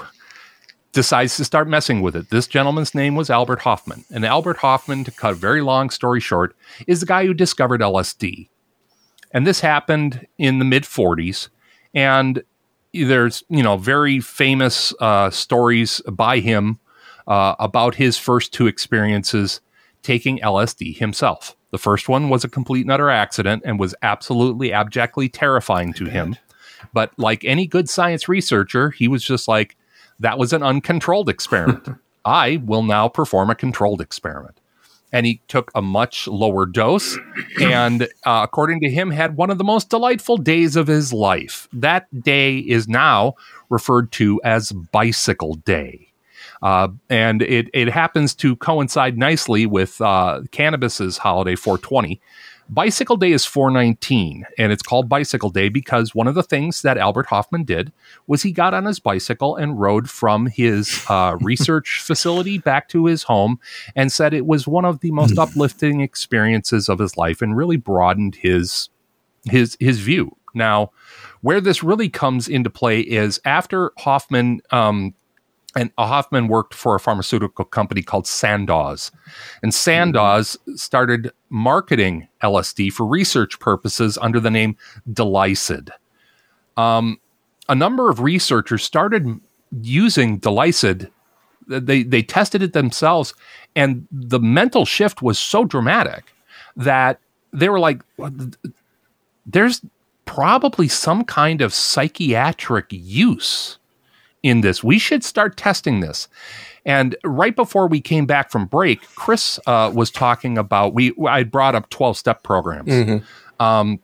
decides 0.93 1.37
to 1.39 1.45
start 1.45 1.69
messing 1.69 2.01
with 2.03 2.15
it. 2.15 2.31
This 2.31 2.47
gentleman's 2.47 2.95
name 2.95 3.15
was 3.15 3.31
Albert 3.31 3.61
Hofmann. 3.61 4.05
And 4.13 4.25
Albert 4.25 4.59
Hofmann, 4.59 5.05
to 5.05 5.11
cut 5.11 5.33
a 5.33 5.37
very 5.37 5.63
long 5.63 5.89
story 5.91 6.21
short, 6.21 6.55
is 6.87 7.01
the 7.01 7.07
guy 7.07 7.25
who 7.27 7.33
discovered 7.35 7.81
LSD. 7.81 8.49
And 9.33 9.47
this 9.47 9.61
happened 9.61 10.27
in 10.39 10.59
the 10.59 10.65
mid 10.65 10.85
40s. 10.85 11.49
And 11.95 12.43
there's, 12.93 13.45
you 13.49 13.63
know, 13.63 13.77
very 13.77 14.21
famous 14.21 14.93
uh, 15.01 15.31
stories 15.31 16.01
by 16.11 16.41
him 16.41 16.79
uh, 17.27 17.55
about 17.59 17.95
his 17.95 18.19
first 18.19 18.53
two 18.53 18.67
experiences 18.67 19.61
taking 20.03 20.39
LSD 20.39 20.97
himself. 20.97 21.57
The 21.71 21.79
first 21.79 22.09
one 22.09 22.29
was 22.29 22.43
a 22.43 22.49
complete 22.49 22.83
and 22.83 22.91
utter 22.91 23.11
accident 23.11 23.63
and 23.65 23.79
was 23.79 23.95
absolutely 24.03 24.73
abjectly 24.73 25.29
terrifying 25.29 25.93
to 25.95 26.07
him. 26.07 26.37
But 26.93 27.13
like 27.17 27.45
any 27.45 27.67
good 27.67 27.89
science 27.89 28.29
researcher, 28.29 28.91
he 28.91 29.07
was 29.07 29.23
just 29.23 29.47
like, 29.47 29.77
that 30.19 30.39
was 30.39 30.53
an 30.53 30.63
uncontrolled 30.63 31.29
experiment. 31.29 31.89
I 32.25 32.61
will 32.65 32.83
now 32.83 33.09
perform 33.09 33.51
a 33.51 33.55
controlled 33.55 34.01
experiment. 34.01 34.60
And 35.13 35.27
he 35.27 35.41
took 35.49 35.71
a 35.75 35.83
much 35.83 36.29
lower 36.29 36.67
dose 36.67 37.19
and, 37.61 38.05
uh, 38.25 38.43
according 38.45 38.81
to 38.81 38.91
him, 38.91 39.11
had 39.11 39.37
one 39.37 39.51
of 39.51 39.59
the 39.59 39.65
most 39.65 39.91
delightful 39.91 40.37
days 40.37 40.77
of 40.77 40.87
his 40.87 41.13
life. 41.13 41.69
That 41.73 42.07
day 42.23 42.59
is 42.59 42.89
now 42.89 43.35
referred 43.69 44.13
to 44.13 44.41
as 44.45 44.73
Bicycle 44.73 45.55
Day. 45.55 46.07
Uh, 46.63 46.89
and 47.09 47.43
it, 47.43 47.69
it 47.73 47.89
happens 47.89 48.35
to 48.35 48.55
coincide 48.57 49.17
nicely 49.17 49.65
with 49.67 50.01
uh, 50.01 50.43
cannabis's 50.51 51.19
holiday 51.19 51.57
420. 51.57 52.21
Bicycle 52.73 53.17
Day 53.17 53.33
is 53.33 53.45
419, 53.45 54.47
and 54.57 54.71
it's 54.71 54.83
called 54.83 55.09
Bicycle 55.09 55.51
Day 55.51 55.69
because 55.69 56.15
one 56.15 56.29
of 56.29 56.37
the 56.37 56.43
things 56.45 56.83
that 56.83 56.97
Albert 56.97 57.27
Hofmann 57.27 57.65
did 57.65 57.93
was 58.29 58.45
he 58.45 58.53
got 58.53 58.75
on 58.75 58.85
his 58.85 59.01
bicycle 59.01 59.57
and 59.57 59.81
rode 59.81 60.09
from 60.09 60.47
his 60.47 61.05
uh, 61.09 61.37
research 61.41 62.01
facility 62.01 62.59
back 62.59 62.89
to 62.91 63.07
his 63.07 63.25
home 63.25 63.59
and 63.97 64.13
said 64.13 64.33
it 64.33 64.47
was 64.47 64.69
one 64.69 64.85
of 64.85 65.01
the 65.01 65.11
most 65.11 65.37
uplifting 65.37 66.01
experiences 66.01 66.89
of 66.89 67.01
his 67.01 67.17
life 67.17 67.43
and 67.43 67.57
really 67.57 67.77
broadened 67.77 68.37
his 68.37 68.89
his 69.47 69.77
his 69.81 69.99
view. 69.99 70.37
Now, 70.55 70.93
where 71.41 71.61
this 71.61 71.83
really 71.83 72.09
comes 72.09 72.47
into 72.47 72.71
play 72.71 73.01
is 73.01 73.41
after 73.45 73.91
Hofmann 73.99 74.61
um, 74.71 75.15
and 75.77 75.93
Hofmann 75.99 76.49
worked 76.49 76.75
for 76.75 76.95
a 76.95 77.01
pharmaceutical 77.01 77.65
company 77.65 78.03
called 78.03 78.27
Sandoz. 78.27 79.13
And 79.63 79.73
Sandoz 79.73 80.57
started 80.75 81.31
marketing 81.49 82.29
LSD 82.43 82.93
for 82.93 83.07
research 83.07 83.61
purposes 83.61 84.19
under 84.21 84.41
the 84.41 84.51
name 84.51 84.77
Delysid. 85.13 85.91
Um, 86.77 87.21
a 87.69 87.75
number 87.75 88.11
of 88.11 88.21
researchers 88.21 88.83
started 88.83 89.41
using 89.83 90.41
Delysid. 90.41 91.11
They, 91.69 92.03
they 92.03 92.23
tested 92.23 92.63
it 92.63 92.73
themselves, 92.73 93.33
and 93.77 94.09
the 94.11 94.41
mental 94.41 94.85
shift 94.85 95.23
was 95.23 95.39
so 95.39 95.65
dramatic 95.65 96.33
that 96.77 97.21
they 97.53 97.69
were 97.69 97.79
like, 97.79 98.03
there's 99.47 99.81
probably 100.25 100.89
some 100.89 101.25
kind 101.25 101.61
of 101.61 101.73
psychiatric 101.73 102.87
use 102.91 103.79
in 104.43 104.61
this. 104.63 104.83
We 104.83 104.99
should 104.99 105.25
start 105.25 105.57
testing 105.57 106.01
this. 106.01 106.29
And 106.87 107.17
right 107.25 107.55
before 107.55 107.87
we 107.87 108.01
came 108.01 108.27
back 108.27 108.51
from 108.51 108.67
break, 108.67 109.03
Chris 109.15 109.61
uh, 109.67 109.93
was 109.95 110.11
talking 110.11 110.57
about 110.57 110.95
we. 110.95 111.13
I 111.29 111.43
brought 111.43 111.75
up 111.75 111.91
twelve 111.91 112.17
step 112.17 112.43
programs. 112.43 112.91
Um, 113.59 114.01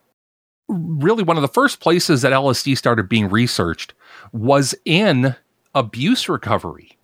really, 0.67 1.23
one 1.23 1.37
of 1.37 1.41
the 1.41 1.47
first 1.47 1.79
places 1.79 2.21
that 2.21 2.33
LSD 2.33 2.77
started 2.77 3.09
being 3.09 3.29
researched 3.29 3.93
was 4.31 4.75
in 4.85 5.35
abuse 5.73 6.29
recovery. 6.29 6.97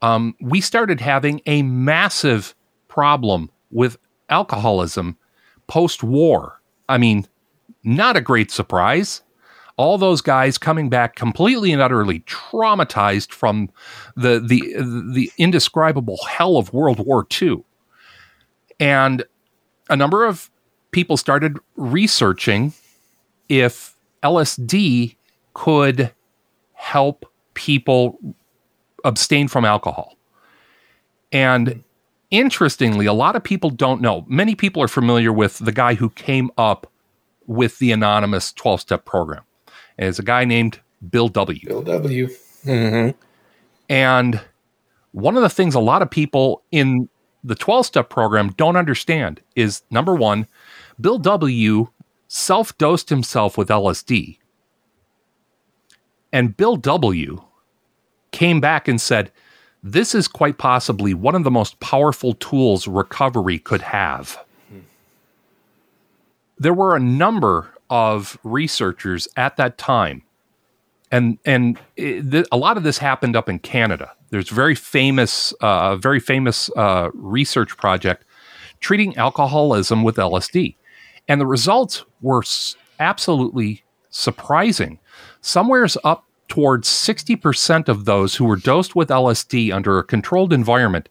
Um, 0.00 0.34
we 0.40 0.60
started 0.60 1.00
having 1.00 1.42
a 1.44 1.62
massive 1.62 2.54
problem 2.88 3.50
with 3.70 3.98
alcoholism 4.30 5.16
post 5.66 6.02
war. 6.02 6.60
I 6.88 6.98
mean, 6.98 7.26
not 7.84 8.16
a 8.16 8.20
great 8.20 8.50
surprise 8.50 9.22
all 9.78 9.96
those 9.96 10.20
guys 10.20 10.58
coming 10.58 10.90
back 10.90 11.14
completely 11.14 11.72
and 11.72 11.80
utterly 11.80 12.20
traumatized 12.20 13.32
from 13.32 13.70
the 14.16 14.40
the 14.40 14.60
the 15.14 15.30
indescribable 15.38 16.18
hell 16.28 16.58
of 16.58 16.72
World 16.74 16.98
War 16.98 17.26
II. 17.40 17.64
And 18.78 19.24
a 19.88 19.96
number 19.96 20.26
of 20.26 20.50
people 20.90 21.16
started 21.16 21.58
researching 21.76 22.74
if 23.48 23.94
LSD 24.22 25.16
could 25.54 26.12
help 26.74 27.24
people 27.54 28.18
abstain 29.04 29.48
from 29.48 29.64
alcohol. 29.64 30.16
And 31.30 31.84
interestingly, 32.30 33.06
a 33.06 33.12
lot 33.12 33.36
of 33.36 33.44
people 33.44 33.70
don't 33.70 34.00
know. 34.00 34.24
Many 34.28 34.54
people 34.54 34.82
are 34.82 34.88
familiar 34.88 35.32
with 35.32 35.58
the 35.58 35.72
guy 35.72 35.94
who 35.94 36.10
came 36.10 36.50
up 36.58 36.90
with 37.46 37.78
the 37.78 37.92
anonymous 37.92 38.52
12 38.52 38.80
step 38.80 39.04
program 39.04 39.42
it's 39.98 40.18
a 40.18 40.22
guy 40.22 40.44
named 40.44 40.80
Bill 41.10 41.28
W. 41.28 41.66
Bill 41.66 41.82
W. 41.82 42.28
Mm-hmm. 42.64 43.10
And 43.88 44.40
one 45.12 45.36
of 45.36 45.42
the 45.42 45.48
things 45.48 45.74
a 45.74 45.80
lot 45.80 46.02
of 46.02 46.10
people 46.10 46.62
in 46.70 47.08
the 47.44 47.54
12 47.54 47.86
step 47.86 48.10
program 48.10 48.50
don't 48.50 48.76
understand 48.76 49.40
is 49.56 49.82
number 49.90 50.14
one, 50.14 50.46
Bill 51.00 51.18
W. 51.18 51.88
self 52.28 52.76
dosed 52.78 53.08
himself 53.08 53.56
with 53.56 53.68
LSD. 53.68 54.38
And 56.32 56.56
Bill 56.56 56.76
W. 56.76 57.42
came 58.32 58.60
back 58.60 58.86
and 58.86 59.00
said, 59.00 59.32
This 59.82 60.14
is 60.14 60.28
quite 60.28 60.58
possibly 60.58 61.14
one 61.14 61.34
of 61.34 61.44
the 61.44 61.50
most 61.50 61.80
powerful 61.80 62.34
tools 62.34 62.86
recovery 62.86 63.58
could 63.58 63.82
have. 63.82 64.44
There 66.58 66.74
were 66.74 66.96
a 66.96 67.00
number 67.00 67.72
of 67.90 68.38
researchers 68.44 69.28
at 69.36 69.56
that 69.56 69.78
time, 69.78 70.22
and 71.10 71.38
and 71.44 71.78
it, 71.96 72.46
a 72.52 72.56
lot 72.56 72.76
of 72.76 72.82
this 72.82 72.98
happened 72.98 73.36
up 73.36 73.48
in 73.48 73.58
Canada. 73.58 74.12
There's 74.30 74.50
very 74.50 74.74
famous, 74.74 75.52
uh, 75.60 75.96
very 75.96 76.20
famous 76.20 76.70
uh, 76.76 77.10
research 77.14 77.76
project 77.76 78.24
treating 78.80 79.16
alcoholism 79.16 80.02
with 80.02 80.16
LSD, 80.16 80.76
and 81.26 81.40
the 81.40 81.46
results 81.46 82.04
were 82.20 82.42
s- 82.42 82.76
absolutely 83.00 83.82
surprising. 84.10 84.98
Somewhere's 85.40 85.96
up 86.04 86.26
towards 86.48 86.88
60% 86.88 87.88
of 87.88 88.04
those 88.06 88.36
who 88.36 88.44
were 88.44 88.56
dosed 88.56 88.96
with 88.96 89.08
LSD 89.08 89.72
under 89.72 89.98
a 89.98 90.04
controlled 90.04 90.52
environment 90.52 91.08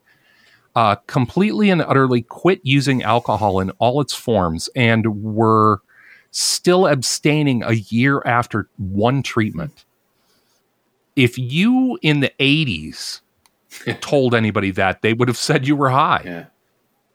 uh, 0.74 0.96
completely 1.06 1.70
and 1.70 1.82
utterly 1.82 2.22
quit 2.22 2.60
using 2.62 3.02
alcohol 3.02 3.60
in 3.60 3.70
all 3.78 4.00
its 4.00 4.12
forms 4.12 4.68
and 4.76 5.22
were 5.22 5.80
still 6.30 6.86
abstaining 6.86 7.62
a 7.62 7.72
year 7.72 8.22
after 8.24 8.68
one 8.76 9.22
treatment. 9.22 9.84
If 11.16 11.36
you 11.38 11.98
in 12.02 12.20
the 12.20 12.32
80s 12.38 13.20
told 14.00 14.34
anybody 14.34 14.70
that, 14.72 15.02
they 15.02 15.12
would 15.12 15.28
have 15.28 15.36
said 15.36 15.66
you 15.66 15.74
were 15.76 15.90
high 15.90 16.22
Yeah. 16.24 16.44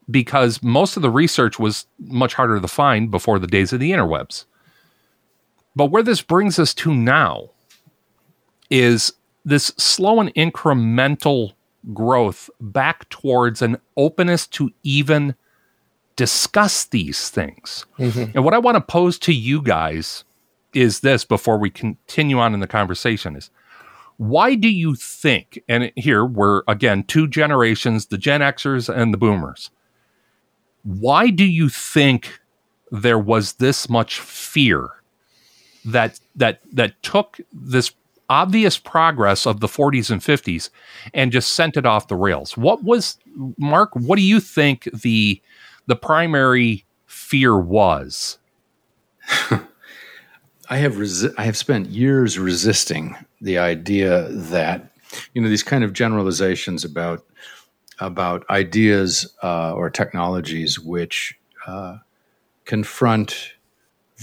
because 0.09 0.61
most 0.61 0.95
of 0.97 1.01
the 1.03 1.09
research 1.09 1.57
was 1.59 1.85
much 1.99 2.33
harder 2.33 2.59
to 2.59 2.67
find 2.67 3.09
before 3.11 3.39
the 3.39 3.47
days 3.47 3.71
of 3.71 3.79
the 3.79 3.91
interwebs. 3.91 4.45
But 5.75 5.87
where 5.87 6.03
this 6.03 6.21
brings 6.21 6.59
us 6.59 6.73
to 6.75 6.93
now 6.93 7.49
is 8.69 9.13
this 9.45 9.67
slow 9.77 10.19
and 10.19 10.33
incremental 10.35 11.53
growth 11.93 12.49
back 12.61 13.09
towards 13.09 13.61
an 13.61 13.77
openness 13.97 14.47
to 14.47 14.71
even 14.83 15.35
discuss 16.15 16.85
these 16.85 17.29
things. 17.29 17.85
Mm-hmm. 17.99 18.35
And 18.35 18.45
what 18.45 18.53
I 18.53 18.59
want 18.59 18.75
to 18.75 18.81
pose 18.81 19.17
to 19.19 19.33
you 19.33 19.61
guys 19.61 20.23
is 20.73 21.01
this 21.01 21.23
before 21.23 21.57
we 21.57 21.69
continue 21.69 22.39
on 22.39 22.53
in 22.53 22.59
the 22.59 22.67
conversation 22.67 23.35
is 23.35 23.49
why 24.17 24.55
do 24.55 24.69
you 24.69 24.95
think 24.95 25.61
and 25.67 25.91
here 25.95 26.25
we're 26.25 26.61
again 26.67 27.03
two 27.03 27.27
generations 27.27 28.07
the 28.07 28.17
Gen 28.17 28.41
Xers 28.41 28.93
and 28.93 29.13
the 29.13 29.17
boomers. 29.17 29.69
Why 30.83 31.29
do 31.29 31.45
you 31.45 31.69
think 31.69 32.39
there 32.91 33.19
was 33.19 33.53
this 33.53 33.89
much 33.89 34.19
fear 34.19 34.89
that 35.85 36.19
that 36.35 36.59
that 36.71 37.01
took 37.01 37.39
this 37.51 37.91
obvious 38.29 38.77
progress 38.77 39.45
of 39.45 39.59
the 39.59 39.67
40s 39.67 40.09
and 40.09 40.21
50s 40.21 40.69
and 41.13 41.31
just 41.31 41.53
sent 41.53 41.75
it 41.75 41.85
off 41.85 42.07
the 42.07 42.15
rails? 42.15 42.55
What 42.55 42.83
was 42.83 43.17
mark 43.57 43.89
what 43.93 44.17
do 44.17 44.21
you 44.21 44.39
think 44.39 44.87
the 44.93 45.41
the 45.85 45.95
primary 45.95 46.85
fear 47.05 47.57
was 47.57 48.37
I 50.69 50.77
have 50.77 50.93
resi- 50.93 51.33
I 51.37 51.43
have 51.43 51.57
spent 51.57 51.89
years 51.89 52.39
resisting 52.39 53.15
the 53.41 53.57
idea 53.57 54.29
that 54.29 54.91
you 55.33 55.41
know 55.41 55.49
these 55.49 55.63
kind 55.63 55.83
of 55.83 55.93
generalizations 55.93 56.83
about 56.83 57.25
about 57.99 58.49
ideas 58.49 59.31
uh, 59.43 59.73
or 59.73 59.89
technologies 59.89 60.79
which 60.79 61.37
uh, 61.67 61.97
confront 62.65 63.53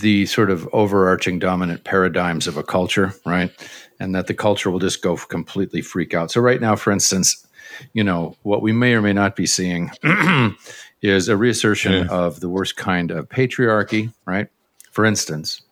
the 0.00 0.26
sort 0.26 0.50
of 0.50 0.68
overarching 0.72 1.38
dominant 1.38 1.84
paradigms 1.84 2.46
of 2.46 2.56
a 2.56 2.62
culture, 2.62 3.14
right? 3.26 3.50
And 3.98 4.14
that 4.14 4.26
the 4.26 4.34
culture 4.34 4.70
will 4.70 4.78
just 4.78 5.02
go 5.02 5.16
completely 5.16 5.82
freak 5.82 6.14
out. 6.14 6.30
So 6.30 6.40
right 6.40 6.60
now, 6.60 6.74
for 6.74 6.90
instance, 6.90 7.46
you 7.92 8.02
know 8.02 8.36
what 8.42 8.62
we 8.62 8.72
may 8.72 8.94
or 8.94 9.02
may 9.02 9.12
not 9.12 9.36
be 9.36 9.46
seeing 9.46 9.90
is 11.02 11.28
a 11.28 11.36
reassertion 11.36 12.08
of 12.08 12.40
the 12.40 12.48
worst 12.48 12.76
kind 12.76 13.10
of 13.10 13.28
patriarchy, 13.28 14.12
right? 14.26 14.48
For 14.90 15.04
instance, 15.04 15.62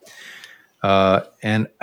uh, 0.82 1.20
and 1.42 1.68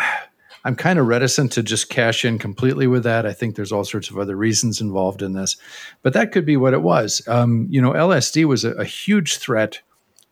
I'm 0.66 0.76
kind 0.76 0.98
of 0.98 1.06
reticent 1.06 1.52
to 1.52 1.64
just 1.64 1.90
cash 1.90 2.26
in 2.26 2.40
completely 2.40 2.88
with 2.88 3.04
that. 3.04 3.28
I 3.28 3.34
think 3.34 3.56
there's 3.56 3.72
all 3.72 3.84
sorts 3.84 4.10
of 4.10 4.18
other 4.18 4.36
reasons 4.36 4.82
involved 4.82 5.22
in 5.22 5.34
this, 5.34 5.58
but 6.02 6.14
that 6.14 6.32
could 6.32 6.44
be 6.44 6.58
what 6.58 6.74
it 6.74 6.82
was. 6.82 7.22
Um, 7.28 7.68
you 7.70 7.80
know, 7.80 7.92
LSD 7.92 8.46
was 8.46 8.66
a, 8.66 8.72
a, 8.72 8.84
huge 8.84 9.38
threat 9.38 9.80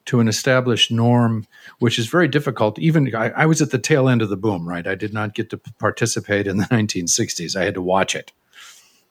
to 0.06 0.20
an 0.20 0.28
established 0.28 0.92
norm, 0.92 1.46
which 1.78 2.00
is 2.00 2.08
very 2.08 2.28
difficult. 2.28 2.80
Even 2.80 3.16
I, 3.16 3.30
I 3.30 3.46
was 3.46 3.62
at 3.62 3.70
the 3.70 3.78
tail 3.78 4.10
end 4.10 4.24
of 4.24 4.30
the 4.30 4.36
boom, 4.36 4.68
right? 4.68 4.88
I 4.88 4.96
did 4.96 5.14
not 5.14 5.36
get 5.36 5.52
to 5.52 5.58
participate 5.58 6.48
in 6.48 6.58
the 6.58 6.64
1960s. 6.72 7.56
I 7.56 7.64
had 7.64 7.76
to 7.76 7.82
watch 7.84 8.16
it. 8.16 8.32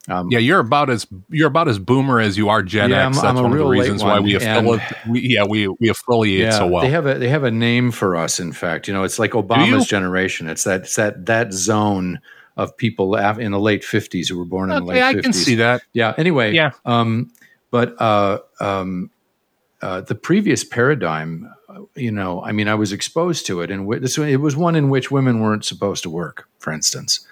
Um, 0.09 0.29
yeah, 0.29 0.39
you're 0.39 0.59
about 0.59 0.89
as 0.89 1.07
you're 1.29 1.47
about 1.47 1.69
as 1.69 1.79
boomer 1.79 2.19
as 2.19 2.37
you 2.37 2.49
are 2.49 2.61
Gen 2.61 2.89
yeah, 2.89 3.07
X. 3.07 3.17
That's 3.17 3.27
I'm 3.27 3.35
one 3.35 3.53
of 3.53 3.57
the 3.57 3.65
reasons 3.65 4.03
why 4.03 4.19
we 4.19 4.35
affiliate. 4.35 4.81
We, 5.07 5.21
yeah, 5.21 5.45
we 5.45 5.67
we 5.67 5.89
affiliate 5.89 6.41
yeah, 6.41 6.51
so 6.51 6.67
well. 6.67 6.81
They 6.81 6.89
have 6.89 7.05
a 7.05 7.13
they 7.15 7.29
have 7.29 7.45
a 7.45 7.51
name 7.51 7.91
for 7.91 8.17
us. 8.17 8.39
In 8.39 8.51
fact, 8.51 8.87
you 8.87 8.93
know, 8.93 9.03
it's 9.03 9.17
like 9.17 9.31
Obama's 9.31 9.87
generation. 9.87 10.49
It's 10.49 10.65
that 10.65 10.81
it's 10.81 10.95
that 10.95 11.25
that 11.27 11.53
zone 11.53 12.19
of 12.57 12.75
people 12.77 13.15
in 13.15 13.51
the 13.51 13.59
late 13.59 13.81
50s 13.81 14.29
who 14.29 14.37
were 14.37 14.45
born 14.45 14.69
in 14.69 14.77
okay, 14.77 14.85
the 14.85 14.91
late 14.91 15.01
50s. 15.01 15.19
I 15.19 15.21
can 15.21 15.33
see 15.33 15.55
that. 15.55 15.81
Yeah. 15.93 16.13
Anyway. 16.17 16.53
Yeah. 16.53 16.71
Um, 16.85 17.31
but 17.71 17.99
uh, 17.99 18.39
um, 18.59 19.09
uh, 19.81 20.01
the 20.01 20.15
previous 20.15 20.63
paradigm, 20.63 21.51
you 21.95 22.11
know, 22.11 22.43
I 22.43 22.51
mean, 22.51 22.67
I 22.67 22.75
was 22.75 22.93
exposed 22.93 23.47
to 23.47 23.61
it, 23.61 23.71
and 23.71 23.91
this 24.01 24.17
it 24.19 24.39
was 24.39 24.55
one 24.55 24.75
in 24.75 24.89
which 24.89 25.09
women 25.09 25.39
weren't 25.39 25.65
supposed 25.65 26.03
to 26.03 26.09
work, 26.09 26.47
for 26.59 26.71
instance. 26.71 27.25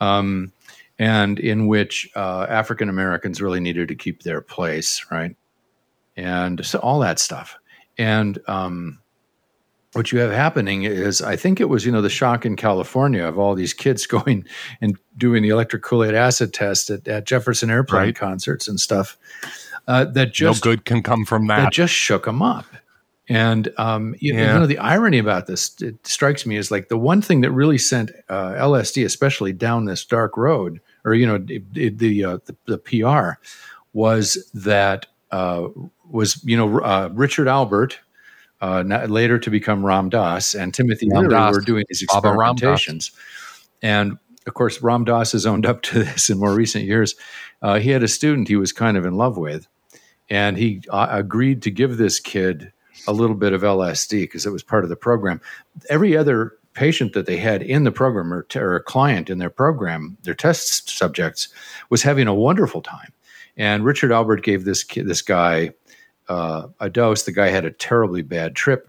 Um, 0.00 0.52
and 0.98 1.38
in 1.38 1.66
which 1.66 2.10
uh, 2.14 2.46
African 2.48 2.88
Americans 2.88 3.40
really 3.42 3.60
needed 3.60 3.88
to 3.88 3.94
keep 3.94 4.22
their 4.22 4.40
place, 4.40 5.06
right? 5.10 5.36
And 6.16 6.64
so 6.64 6.78
all 6.80 7.00
that 7.00 7.18
stuff. 7.18 7.56
And 7.98 8.38
um, 8.46 8.98
what 9.94 10.12
you 10.12 10.18
have 10.20 10.30
happening 10.30 10.84
is, 10.84 11.20
I 11.22 11.36
think 11.36 11.60
it 11.60 11.68
was, 11.68 11.84
you 11.86 11.92
know, 11.92 12.02
the 12.02 12.08
shock 12.10 12.44
in 12.46 12.56
California 12.56 13.24
of 13.24 13.38
all 13.38 13.54
these 13.54 13.74
kids 13.74 14.06
going 14.16 14.44
and 14.80 14.96
doing 15.16 15.42
the 15.42 15.48
electric 15.50 15.82
Kool-Aid 15.82 16.14
acid 16.14 16.52
test 16.54 16.90
at, 16.90 17.06
at 17.08 17.24
Jefferson 17.26 17.70
Airplane 17.70 18.02
Right. 18.02 18.16
concerts 18.16 18.68
and 18.68 18.78
stuff. 18.80 19.16
Uh, 19.88 20.04
that 20.04 20.38
No 20.40 20.54
good 20.54 20.84
can 20.84 21.02
come 21.02 21.24
from 21.24 21.48
that. 21.48 21.56
that 21.56 21.72
just 21.72 21.92
shook 21.92 22.24
them 22.24 22.40
up. 22.40 22.66
And 23.28 23.72
um, 23.78 24.14
you, 24.18 24.34
Yeah. 24.34 24.54
you 24.54 24.60
know 24.60 24.66
the 24.66 24.78
irony 24.78 25.18
about 25.18 25.46
this 25.46 25.80
it 25.80 26.04
strikes 26.06 26.44
me 26.44 26.56
is 26.56 26.70
like 26.70 26.88
the 26.88 26.98
one 26.98 27.22
thing 27.22 27.40
that 27.42 27.52
really 27.52 27.78
sent 27.78 28.10
uh, 28.28 28.52
LSD, 28.54 29.04
especially 29.04 29.52
down 29.52 29.84
this 29.84 30.04
dark 30.04 30.36
road, 30.36 30.80
or 31.04 31.14
you 31.14 31.26
know 31.26 31.36
it, 31.48 31.62
it- 31.74 31.98
the, 31.98 32.24
uh, 32.24 32.38
the 32.46 32.56
the 32.66 32.78
PR, 32.78 33.40
was 33.92 34.50
that 34.54 35.06
uh, 35.30 35.68
was 36.10 36.42
you 36.44 36.56
know 36.56 36.80
uh, 36.80 37.10
Richard 37.12 37.46
Alpert, 37.46 37.94
uh, 38.60 38.82
later 39.08 39.38
to 39.38 39.50
become 39.50 39.86
Ram 39.86 40.08
Dass, 40.08 40.54
and 40.54 40.74
Timothy 40.74 41.08
Ram 41.08 41.20
Leary 41.22 41.30
Dass. 41.30 41.54
were 41.54 41.60
doing 41.60 41.84
these 41.88 42.02
experimentations, 42.04 43.12
and 43.82 44.18
of 44.48 44.54
course 44.54 44.82
Ram 44.82 45.04
Dass 45.04 45.30
has 45.32 45.46
owned 45.46 45.64
up 45.64 45.82
to 45.92 46.02
this 46.02 46.28
in 46.28 46.38
more 46.38 46.54
recent 46.54 46.84
years. 46.84 47.14
Uh, 47.62 47.78
he 47.78 47.90
had 47.90 48.02
a 48.02 48.08
student 48.08 48.48
he 48.48 48.56
was 48.56 48.72
kind 48.72 48.96
of 48.96 49.06
in 49.06 49.14
love 49.14 49.36
with, 49.38 49.68
and 50.28 50.56
he 50.58 50.82
uh, 50.90 51.06
agreed 51.10 51.62
to 51.62 51.70
give 51.70 51.96
this 51.98 52.18
kid 52.18 52.72
a 53.06 53.12
little 53.12 53.36
bit 53.36 53.52
of 53.52 53.62
LSD 53.62 54.22
because 54.22 54.46
it 54.46 54.52
was 54.52 54.62
part 54.62 54.84
of 54.84 54.90
the 54.90 54.96
program. 54.96 55.40
Every 55.88 56.16
other 56.16 56.54
patient 56.74 57.12
that 57.12 57.26
they 57.26 57.36
had 57.36 57.62
in 57.62 57.84
the 57.84 57.92
program 57.92 58.32
or, 58.32 58.46
or 58.56 58.76
a 58.76 58.82
client 58.82 59.28
in 59.28 59.38
their 59.38 59.50
program, 59.50 60.16
their 60.22 60.34
test 60.34 60.90
subjects, 60.90 61.48
was 61.90 62.02
having 62.02 62.26
a 62.26 62.34
wonderful 62.34 62.80
time. 62.80 63.12
And 63.56 63.84
Richard 63.84 64.10
Alpert 64.10 64.42
gave 64.42 64.64
this 64.64 64.82
kid, 64.82 65.06
this 65.06 65.22
guy 65.22 65.72
uh, 66.28 66.68
a 66.80 66.88
dose. 66.88 67.24
The 67.24 67.32
guy 67.32 67.48
had 67.48 67.64
a 67.64 67.70
terribly 67.70 68.22
bad 68.22 68.56
trip. 68.56 68.88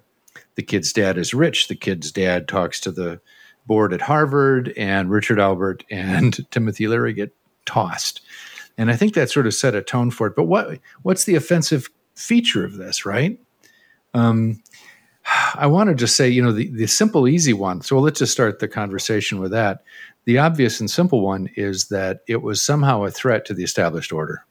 The 0.56 0.62
kid's 0.62 0.93
dad 0.93 1.18
is 1.18 1.34
rich. 1.34 1.68
The 1.68 1.76
kid's 1.76 2.12
dad 2.12 2.47
talks 2.47 2.80
to 2.82 2.91
the 2.91 3.20
board 3.66 3.93
at 3.93 4.01
Harvard, 4.01 4.74
and 4.78 5.10
Richard 5.10 5.39
Alpert 5.39 5.84
and 5.91 6.39
Timothy 6.51 6.88
Leary 6.88 7.14
get 7.14 7.36
tossed. 7.66 8.22
And 8.78 8.89
I 8.89 8.95
think 8.95 9.14
that 9.14 9.30
sort 9.30 9.47
of 9.47 9.54
set 9.54 9.76
a 9.76 9.82
tone 9.82 10.12
for 10.12 10.28
it. 10.28 10.36
But 10.36 10.45
what 10.45 10.80
what's 11.04 11.26
the 11.26 11.36
offensive 11.36 11.89
feature 12.16 12.66
of 12.66 12.78
this, 12.78 13.06
right? 13.06 13.39
Um, 14.14 14.61
I 15.55 15.68
want 15.68 15.89
to 15.89 15.95
just 15.95 16.16
say, 16.16 16.30
you 16.30 16.41
know, 16.41 16.51
the, 16.51 16.70
the 16.70 16.88
simple, 16.88 17.28
easy 17.28 17.53
one. 17.53 17.82
So 17.82 17.99
let's 17.99 18.20
just 18.20 18.34
start 18.34 18.59
the 18.59 18.68
conversation 18.68 19.39
with 19.39 19.51
that. 19.51 19.84
The 20.26 20.38
obvious 20.38 20.80
and 20.80 20.89
simple 20.89 21.22
one 21.22 21.49
is 21.55 21.88
that 21.88 22.22
it 22.28 22.41
was 22.41 22.61
somehow 22.61 23.03
a 23.03 23.11
threat 23.11 23.45
to 23.45 23.53
the 23.53 23.64
established 23.64 24.11
order. 24.11 24.45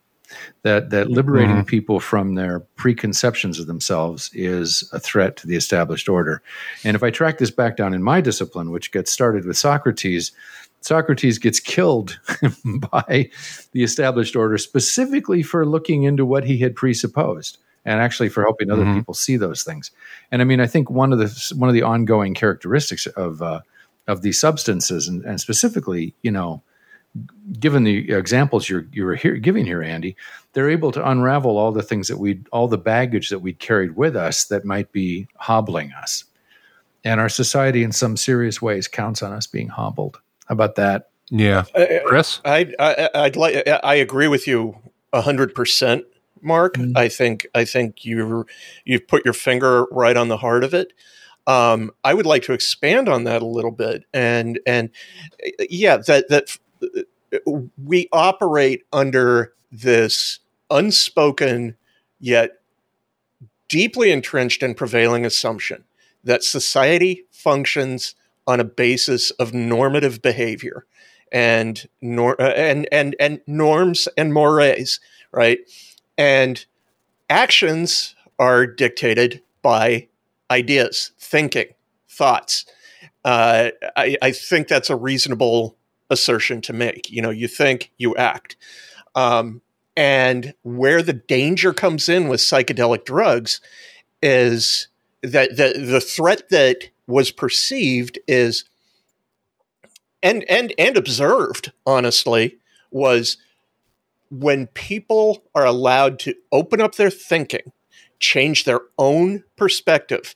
That 0.62 0.88
that 0.90 1.10
liberating 1.10 1.62
people 1.66 2.00
from 2.00 2.36
their 2.36 2.60
preconceptions 2.76 3.58
of 3.58 3.66
themselves 3.66 4.30
is 4.32 4.88
a 4.90 4.98
threat 4.98 5.36
to 5.38 5.46
the 5.46 5.56
established 5.56 6.08
order. 6.08 6.40
And 6.84 6.94
if 6.94 7.02
I 7.02 7.10
track 7.10 7.36
this 7.36 7.50
back 7.50 7.76
down 7.76 7.92
in 7.92 8.02
my 8.02 8.22
discipline, 8.22 8.70
which 8.70 8.92
gets 8.92 9.12
started 9.12 9.44
with 9.44 9.58
Socrates, 9.58 10.32
Socrates 10.80 11.38
gets 11.38 11.60
killed 11.60 12.18
by 12.64 13.30
the 13.72 13.82
established 13.82 14.34
order 14.34 14.56
specifically 14.56 15.42
for 15.42 15.66
looking 15.66 16.04
into 16.04 16.24
what 16.24 16.44
he 16.44 16.56
had 16.58 16.76
presupposed 16.76 17.58
and 17.84 18.00
actually 18.00 18.28
for 18.28 18.42
helping 18.42 18.70
other 18.70 18.84
Mhm. 18.84 18.94
people 18.94 19.14
see 19.14 19.36
those 19.36 19.62
things. 19.62 19.90
And 20.30 20.40
I 20.42 20.44
mean, 20.44 20.60
I 20.60 20.66
think 20.66 20.90
one 20.90 21.12
of 21.12 21.18
the 21.18 21.54
one 21.56 21.68
of 21.68 21.74
the 21.74 21.82
ongoing 21.82 22.34
characteristics 22.34 23.06
of 23.06 23.42
uh, 23.42 23.60
of 24.08 24.22
these 24.22 24.38
substances, 24.40 25.08
and, 25.08 25.24
and 25.24 25.40
specifically, 25.40 26.14
you 26.22 26.30
know, 26.30 26.62
given 27.58 27.84
the 27.84 28.12
examples 28.12 28.68
you're 28.68 28.86
you 28.92 29.04
were 29.04 29.14
here, 29.14 29.36
giving 29.36 29.66
here, 29.66 29.82
Andy, 29.82 30.16
they're 30.52 30.70
able 30.70 30.92
to 30.92 31.08
unravel 31.08 31.58
all 31.58 31.72
the 31.72 31.82
things 31.82 32.08
that 32.08 32.18
we 32.18 32.40
all 32.52 32.68
the 32.68 32.78
baggage 32.78 33.28
that 33.30 33.40
we'd 33.40 33.58
carried 33.58 33.96
with 33.96 34.16
us 34.16 34.44
that 34.46 34.64
might 34.64 34.90
be 34.92 35.26
hobbling 35.36 35.92
us. 35.92 36.24
And 37.04 37.20
our 37.20 37.28
society, 37.28 37.82
in 37.82 37.92
some 37.92 38.16
serious 38.16 38.62
ways, 38.62 38.86
counts 38.88 39.22
on 39.22 39.32
us 39.32 39.46
being 39.46 39.68
hobbled. 39.68 40.20
How 40.46 40.52
about 40.54 40.76
that? 40.76 41.10
Yeah. 41.30 41.64
Uh, 41.74 41.86
Chris? 42.06 42.40
I, 42.44 42.72
I 42.78 43.08
I'd 43.14 43.36
like 43.36 43.66
I 43.66 43.94
agree 43.96 44.28
with 44.28 44.46
you 44.46 44.76
hundred 45.12 45.54
percent, 45.54 46.04
Mark. 46.42 46.74
Mhm. 46.74 46.96
I 46.96 47.08
think 47.08 47.46
I 47.54 47.64
think 47.64 48.04
you 48.04 48.46
you've 48.84 49.08
put 49.08 49.24
your 49.24 49.34
finger 49.34 49.84
right 49.90 50.16
on 50.16 50.28
the 50.28 50.38
heart 50.38 50.64
of 50.64 50.74
it. 50.74 50.92
Um, 51.46 51.90
I 52.04 52.14
would 52.14 52.26
like 52.26 52.44
to 52.44 52.52
expand 52.52 53.08
on 53.08 53.24
that 53.24 53.42
a 53.42 53.46
little 53.46 53.70
bit, 53.72 54.04
and 54.12 54.60
and 54.66 54.90
yeah, 55.70 55.96
that 55.98 56.28
that 56.28 56.56
we 57.76 58.08
operate 58.12 58.84
under 58.92 59.52
this 59.70 60.40
unspoken 60.70 61.76
yet 62.20 62.52
deeply 63.68 64.10
entrenched 64.10 64.62
and 64.62 64.76
prevailing 64.76 65.24
assumption 65.24 65.84
that 66.24 66.44
society 66.44 67.24
functions 67.30 68.14
on 68.46 68.60
a 68.60 68.64
basis 68.64 69.30
of 69.32 69.54
normative 69.54 70.20
behavior 70.20 70.84
and 71.32 71.88
nor- 72.00 72.40
and 72.40 72.86
and 72.92 73.16
and 73.18 73.40
norms 73.46 74.08
and 74.16 74.32
mores, 74.34 75.00
right? 75.32 75.58
And 76.22 76.64
actions 77.28 78.14
are 78.38 78.64
dictated 78.64 79.42
by 79.60 80.06
ideas, 80.52 81.10
thinking, 81.18 81.74
thoughts. 82.08 82.64
Uh, 83.24 83.70
I, 83.96 84.16
I 84.22 84.30
think 84.30 84.68
that's 84.68 84.88
a 84.88 84.94
reasonable 84.94 85.76
assertion 86.10 86.60
to 86.60 86.72
make. 86.72 87.10
You 87.10 87.22
know, 87.22 87.30
you 87.30 87.48
think, 87.48 87.90
you 87.98 88.14
act. 88.14 88.54
Um, 89.16 89.62
and 89.96 90.54
where 90.62 91.02
the 91.02 91.12
danger 91.12 91.72
comes 91.72 92.08
in 92.08 92.28
with 92.28 92.38
psychedelic 92.38 93.04
drugs 93.04 93.60
is 94.22 94.86
that 95.24 95.56
the, 95.56 95.72
the 95.76 96.00
threat 96.00 96.50
that 96.50 96.88
was 97.08 97.32
perceived 97.32 98.20
is 98.28 98.64
and 100.22 100.44
and 100.48 100.72
and 100.78 100.96
observed 100.96 101.72
honestly 101.84 102.58
was 102.92 103.38
when 104.32 104.66
people 104.68 105.42
are 105.54 105.66
allowed 105.66 106.18
to 106.18 106.34
open 106.50 106.80
up 106.80 106.94
their 106.94 107.10
thinking 107.10 107.72
change 108.18 108.64
their 108.64 108.80
own 108.98 109.44
perspective 109.56 110.34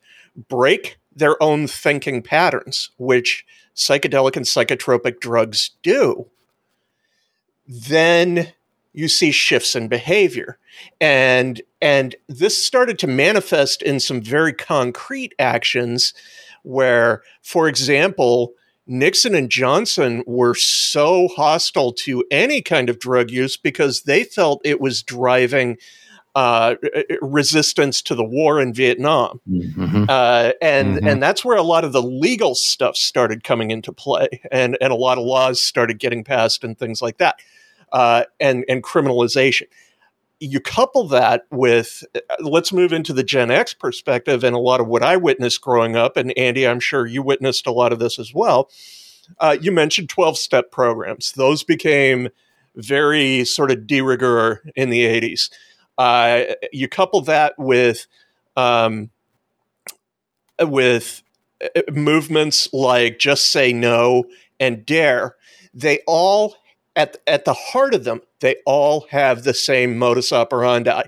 break 0.49 0.99
their 1.14 1.40
own 1.42 1.66
thinking 1.66 2.22
patterns 2.22 2.90
which 2.99 3.47
psychedelic 3.74 4.36
and 4.36 4.44
psychotropic 4.44 5.18
drugs 5.20 5.70
do 5.82 6.26
then 7.66 8.53
you 8.97 9.09
see 9.09 9.30
shifts 9.30 9.76
in 9.76 9.88
behavior. 9.88 10.59
And 11.01 11.61
and 11.80 12.16
this 12.28 12.64
started 12.64 12.99
to 13.01 13.07
manifest 13.07 13.82
in 13.82 14.01
some 14.01 14.20
very 14.20 14.53
concrete 14.53 15.34
actions 15.38 16.14
where 16.62 17.22
for 17.42 17.68
example 17.68 18.55
Nixon 18.87 19.34
and 19.34 19.51
Johnson 19.51 20.22
were 20.26 20.55
so 20.55 21.28
hostile 21.28 21.93
to 21.95 22.24
any 22.30 22.62
kind 22.62 22.89
of 22.89 22.99
drug 22.99 23.30
use 23.30 23.57
because 23.57 24.03
they 24.03 24.24
felt 24.24 24.61
it 24.64 24.80
was 24.80 25.03
driving 25.03 25.76
uh, 26.34 26.74
resistance 27.22 28.03
to 28.03 28.14
the 28.14 28.22
war 28.24 28.61
in 28.61 28.74
Vietnam, 28.74 29.41
Mm-hmm. 29.49 30.05
uh, 30.07 30.51
and 30.61 30.99
Mhm. 30.99 31.11
and 31.11 31.22
that's 31.22 31.45
where 31.47 31.57
a 31.57 31.62
lot 31.62 31.82
of 31.82 31.93
the 31.95 32.03
legal 32.03 32.55
stuff 32.55 32.95
started 32.95 33.43
coming 33.43 33.70
into 33.70 33.91
play, 33.91 34.28
and 34.53 34.76
and 34.82 34.93
a 34.93 34.97
lot 34.97 35.16
of 35.16 35.24
laws 35.24 35.62
started 35.62 35.99
getting 35.99 36.22
passed 36.24 36.62
and 36.62 36.78
things 36.78 37.01
like 37.01 37.16
that, 37.18 37.37
uh, 37.91 38.24
and 38.39 38.66
and 38.68 38.82
criminalization. 38.82 39.64
You 40.39 40.61
couple 40.61 41.09
that 41.09 41.43
with 41.51 42.05
uh, 42.14 42.20
let's 42.41 42.72
move 42.72 42.93
into 42.93 43.12
the 43.12 43.24
Gen 43.24 43.51
X 43.51 43.72
perspective 43.74 44.45
and 44.45 44.55
a 44.55 44.59
lot 44.61 44.80
of 44.80 44.87
what 44.87 45.03
I 45.03 45.16
witnessed 45.16 45.61
growing 45.61 45.97
up, 45.97 46.16
and 46.16 46.37
Andy, 46.37 46.66
I'm 46.66 46.80
sure 46.80 47.07
you 47.07 47.22
witnessed 47.22 47.66
a 47.66 47.72
lot 47.72 47.93
of 47.93 47.99
this 47.99 48.18
as 48.18 48.34
well. 48.34 48.70
Uh, 49.41 49.57
you 49.61 49.72
mentioned 49.72 50.09
12 50.09 50.37
step 50.39 50.70
programs; 50.70 51.32
those 51.32 51.64
became 51.64 52.28
very 52.76 53.45
sort 53.45 53.70
of 53.70 53.87
de 53.87 54.03
rigueur 54.03 54.61
in 54.76 54.91
the 54.91 55.05
80s. 55.05 55.51
Uh, 55.99 56.55
you 56.72 56.89
couple 56.89 57.22
that 57.22 57.55
with 57.59 58.07
um, 58.57 59.11
with 60.61 61.22
uh, 61.62 61.80
movements 61.93 62.68
like 62.72 63.18
just 63.18 63.51
say 63.51 63.72
no 63.72 64.24
and 64.61 64.84
dare 64.87 65.37
they 65.74 66.01
all 66.07 66.57
at 66.95 67.18
at 67.26 67.45
the 67.45 67.53
heart 67.53 67.95
of 67.95 68.05
them 68.05 68.20
they 68.41 68.57
all 68.66 69.07
have 69.11 69.45
the 69.45 69.55
same 69.55 69.97
modus 69.99 70.32
operandi 70.32 71.03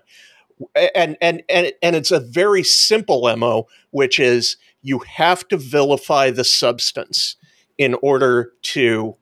and 0.94 1.16
and 1.20 1.42
and 1.48 1.72
and 1.82 1.96
it's 1.96 2.10
a 2.10 2.20
very 2.20 2.62
simple 2.64 3.34
mo 3.36 3.66
which 3.90 4.18
is 4.18 4.56
you 4.82 4.98
have 5.00 5.46
to 5.48 5.56
vilify 5.56 6.30
the 6.30 6.44
substance 6.44 7.36
in 7.76 7.94
order 8.02 8.52
to 8.62 9.16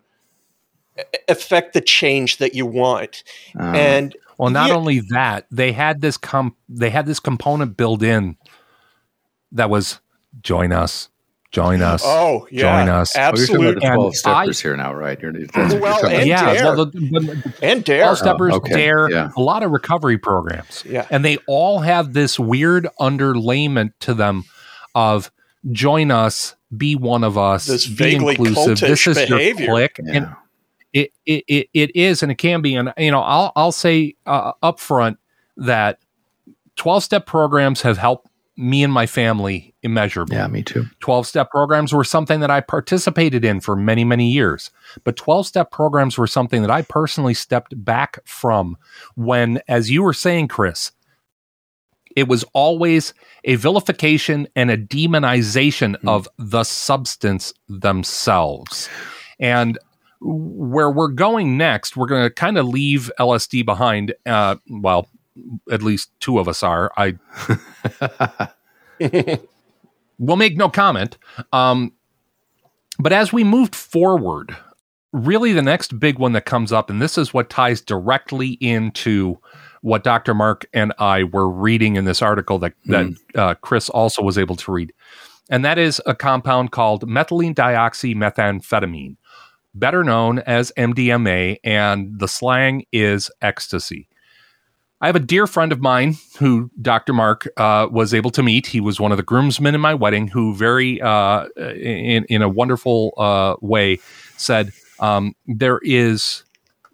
affect 1.29 1.75
the 1.75 1.81
change 1.81 2.39
that 2.39 2.55
you 2.55 2.65
want 2.67 3.23
Uh, 3.59 3.73
and 3.75 4.17
Well, 4.39 4.51
not 4.51 4.69
Yeah. 4.71 4.77
only 4.77 5.01
that, 5.11 5.47
they 5.51 5.73
had 5.73 6.01
this 6.03 6.17
com- 6.19 6.57
they 6.69 6.91
had 6.91 7.07
this 7.07 7.21
component 7.21 7.77
built 7.77 8.03
in 8.03 8.37
that 9.53 9.71
was 9.71 10.01
join 10.43 10.73
us, 10.73 11.09
join 11.53 11.81
us. 11.83 12.03
oh 12.05 12.47
yeah 12.51 12.85
Join 12.85 12.89
us. 12.95 13.17
oh, 13.17 13.19
you're 13.21 13.29
absolutely 13.29 13.69
about 13.69 13.81
the 13.81 13.95
12 13.95 14.17
steppers 14.17 14.61
I- 14.61 14.63
here 14.63 14.77
now, 14.77 14.95
right? 14.95 15.21
You're, 15.21 15.33
that's 15.33 15.53
what 15.55 15.73
you're 15.73 15.81
Well, 15.81 16.07
and 16.07 16.29
yeah, 16.29 16.53
dare. 16.55 16.65
well, 16.65 16.87
the, 16.87 16.91
the, 16.91 17.55
and 17.63 17.85
dare 17.85 18.05
all 18.09 18.17
steppers 18.17 18.55
okay, 18.55 18.73
dare 18.73 19.11
yeah. 19.11 19.31
a 19.37 19.41
lot 19.41 19.63
of 19.63 19.71
recovery 19.71 20.19
programs. 20.19 20.85
Yeah. 20.87 21.07
And 21.11 21.25
they 21.25 21.39
all 21.47 21.81
have 21.81 22.13
this 22.13 22.39
weird 22.39 22.89
underlayment 23.01 23.93
to 24.01 24.15
them 24.15 24.45
of 24.95 25.31
join 25.73 26.11
us, 26.11 26.55
be 26.77 26.95
one 26.97 27.25
of 27.25 27.37
us, 27.39 27.67
This 27.67 27.87
be 27.87 27.95
vaguely 27.95 28.35
inclusive. 28.37 28.81
This 28.81 29.03
cultish 29.03 29.07
is 29.09 29.17
behavior. 29.29 29.65
your 29.67 29.75
clique. 29.75 30.01
Yeah. 30.05 30.13
And 30.15 30.37
it, 30.93 31.13
it, 31.27 31.45
it, 31.47 31.69
it 31.75 31.97
is 31.97 32.23
and 32.23 32.33
it 32.33 32.37
can 32.37 32.63
be. 32.63 32.75
And, 32.75 32.93
you 32.97 33.11
know, 33.11 33.21
I'll, 33.21 33.53
I'll 33.55 33.73
say 33.73 34.15
uh, 34.27 34.53
up 34.63 34.81
front 34.81 35.19
that 35.57 35.99
12 36.77 37.05
step 37.05 37.27
programs 37.27 37.83
have 37.83 37.99
helped 37.99 38.26
me 38.57 38.83
and 38.83 38.93
my 38.93 39.07
family 39.07 39.75
immeasurably. 39.83 40.37
yeah, 40.37 40.47
me 40.47 40.63
too. 40.63 40.87
12 41.01 41.27
step 41.27 41.51
programs 41.51 41.93
were 41.93 42.05
something 42.05 42.41
that 42.41 42.51
I 42.51 42.61
participated 42.61 43.45
in 43.45 43.61
for 43.61 43.77
many, 43.77 44.05
many 44.05 44.31
years. 44.31 44.71
But 45.05 45.17
12 45.17 45.47
step 45.47 45.71
programs 45.71 46.17
were 46.17 46.27
something 46.27 46.63
that 46.63 46.71
I 46.71 46.83
personally 46.83 47.35
stepped 47.35 47.85
back 47.85 48.19
from 48.25 48.77
when, 49.15 49.61
as 49.69 49.91
you 49.91 50.03
were 50.03 50.15
saying, 50.15 50.49
Chris, 50.49 50.93
it 52.17 52.29
was 52.29 52.45
always 52.55 53.13
a 53.45 53.57
vilification 53.57 54.49
and 54.57 54.71
a 54.71 54.79
demonization 54.79 55.97
of 56.07 56.27
the 56.39 56.65
substance 56.65 57.53
themselves. 57.69 58.89
And 59.39 59.79
where 60.21 60.91
we're 60.91 61.09
going 61.09 61.59
next, 61.59 61.95
we're 61.95 62.07
going 62.07 62.23
to 62.23 62.31
kind 62.31 62.57
of 62.57 62.67
leave 62.67 63.11
LSD 63.21 63.67
behind. 63.67 64.15
Uh, 64.25 64.57
well, 64.71 65.09
at 65.71 65.83
least 65.83 66.11
two 66.21 66.39
of 66.39 66.49
us 66.49 66.63
are. 66.63 66.93
I 66.97 67.15
will 70.19 70.37
make 70.37 70.57
no 70.57 70.69
comment. 70.69 71.19
Um, 71.53 71.93
but 72.99 73.13
as 73.13 73.33
we 73.33 73.45
moved 73.45 73.75
forward, 73.75 74.57
really 75.13 75.53
the 75.53 75.63
next 75.63 75.99
big 75.99 76.19
one 76.19 76.33
that 76.33 76.45
comes 76.45 76.73
up, 76.73 76.91
and 76.91 77.01
this 77.01 77.19
is 77.19 77.35
what 77.35 77.51
ties 77.51 77.81
directly 77.81 78.51
into 78.61 79.39
what 79.83 80.03
Dr. 80.03 80.35
Mark 80.35 80.67
and 80.73 80.93
I 80.99 81.25
were 81.25 81.49
reading 81.49 81.97
in 81.97 82.05
this 82.05 82.23
article 82.23 82.59
that, 82.59 82.75
that 82.87 83.15
uh, 83.35 83.55
Chris 83.55 83.89
also 83.89 84.23
was 84.23 84.39
able 84.39 84.57
to 84.57 84.73
read. 84.73 84.93
And 85.49 85.65
that 85.65 85.79
is 85.79 86.03
a 86.07 86.15
compound 86.15 86.73
called 86.73 87.07
methylene 87.09 87.55
dioxymethamphetamine, 87.55 89.17
better 89.75 90.03
known 90.03 90.41
as 90.41 90.73
MDMA, 90.77 91.59
and 91.63 92.19
the 92.19 92.27
slang 92.27 92.85
is 92.91 93.31
ecstasy. 93.41 94.09
I 95.01 95.07
have 95.07 95.17
a 95.17 95.21
dear 95.21 95.47
friend 95.47 95.73
of 95.73 95.81
mine 95.81 96.17
who 96.39 96.71
Dr. 96.81 97.13
Mark 97.13 97.47
uh, 97.59 97.87
was 97.91 98.15
able 98.15 98.31
to 98.31 98.43
meet. 98.43 98.69
He 98.69 98.81
was 98.81 98.99
one 98.99 99.13
of 99.13 99.19
the 99.19 99.23
groomsmen 99.23 99.75
in 99.75 99.81
my 99.81 99.95
wedding, 99.95 100.29
who 100.29 100.55
very, 100.55 101.01
uh, 101.03 101.49
in 101.57 102.25
in 102.25 102.41
a 102.41 102.49
wonderful 102.49 103.13
uh, 103.19 103.57
way, 103.61 103.99
said 104.39 104.73
um, 104.99 105.35
there 105.47 105.81
is 105.83 106.45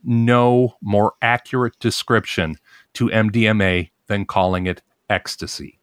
no 0.03 0.75
more 0.83 1.15
accurate 1.23 1.79
description 1.79 2.57
to 2.95 3.07
MDMA 3.07 3.91
than 4.09 4.25
calling 4.25 4.67
it 4.67 4.83
ecstasy. 5.09 5.79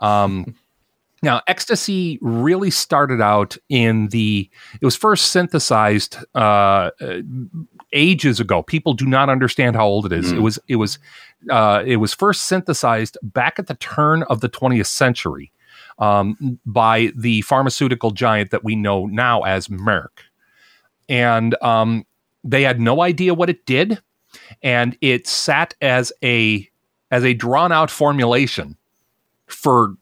Um, 0.00 0.54
Now, 1.24 1.40
ecstasy 1.46 2.18
really 2.20 2.70
started 2.70 3.22
out 3.22 3.56
in 3.70 4.08
the, 4.08 4.50
it 4.78 4.84
was 4.84 4.94
first 4.94 5.32
synthesized 5.32 6.18
uh, 6.34 6.90
ages 7.94 8.40
ago. 8.40 8.62
People 8.62 8.92
do 8.92 9.06
not 9.06 9.30
understand 9.30 9.74
how 9.74 9.86
old 9.86 10.04
it 10.04 10.12
is. 10.12 10.32
It 10.32 10.40
was, 10.40 10.58
it 10.68 10.76
was, 10.76 10.98
uh, 11.48 11.82
it 11.86 11.96
was 11.96 12.12
first 12.12 12.42
synthesized 12.42 13.16
back 13.22 13.58
at 13.58 13.68
the 13.68 13.74
turn 13.76 14.22
of 14.24 14.42
the 14.42 14.50
20th 14.50 14.84
century 14.84 15.50
um, 15.98 16.58
by 16.66 17.10
the 17.16 17.40
pharmaceutical 17.40 18.10
giant 18.10 18.50
that 18.50 18.62
we 18.62 18.76
know 18.76 19.06
now 19.06 19.44
as 19.44 19.68
Merck. 19.68 20.10
And 21.08 21.56
um, 21.62 22.04
they 22.44 22.64
had 22.64 22.80
no 22.80 23.00
idea 23.00 23.32
what 23.32 23.48
it 23.48 23.64
did. 23.64 23.98
And 24.62 24.94
it 25.00 25.26
sat 25.26 25.74
as 25.80 26.12
a, 26.22 26.68
as 27.10 27.24
a 27.24 27.32
drawn 27.32 27.72
out 27.72 27.90
formulation 27.90 28.76
for 29.46 29.96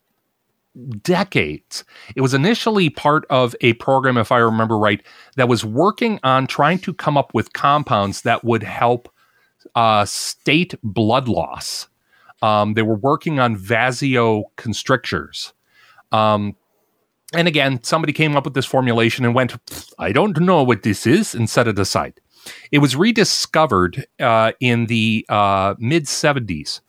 decades. 1.02 1.84
It 2.16 2.20
was 2.20 2.34
initially 2.34 2.90
part 2.90 3.24
of 3.30 3.54
a 3.60 3.74
program, 3.74 4.16
if 4.16 4.32
I 4.32 4.38
remember 4.38 4.78
right, 4.78 5.04
that 5.36 5.48
was 5.48 5.64
working 5.64 6.18
on 6.22 6.46
trying 6.46 6.78
to 6.80 6.94
come 6.94 7.16
up 7.16 7.34
with 7.34 7.52
compounds 7.52 8.22
that 8.22 8.44
would 8.44 8.62
help 8.62 9.12
uh, 9.74 10.04
state 10.04 10.74
blood 10.82 11.28
loss. 11.28 11.88
Um, 12.40 12.74
they 12.74 12.82
were 12.82 12.96
working 12.96 13.38
on 13.38 13.56
vasoconstrictors. 13.56 15.52
Um, 16.10 16.56
and 17.34 17.48
again, 17.48 17.82
somebody 17.82 18.12
came 18.12 18.36
up 18.36 18.44
with 18.44 18.54
this 18.54 18.66
formulation 18.66 19.24
and 19.24 19.34
went, 19.34 19.56
I 19.98 20.12
don't 20.12 20.38
know 20.40 20.62
what 20.62 20.82
this 20.82 21.06
is, 21.06 21.34
and 21.34 21.48
set 21.48 21.68
it 21.68 21.78
aside. 21.78 22.20
It 22.70 22.78
was 22.78 22.96
rediscovered 22.96 24.06
uh, 24.20 24.52
in 24.60 24.86
the 24.86 25.24
uh, 25.28 25.74
mid 25.78 26.04
70s 26.04 26.80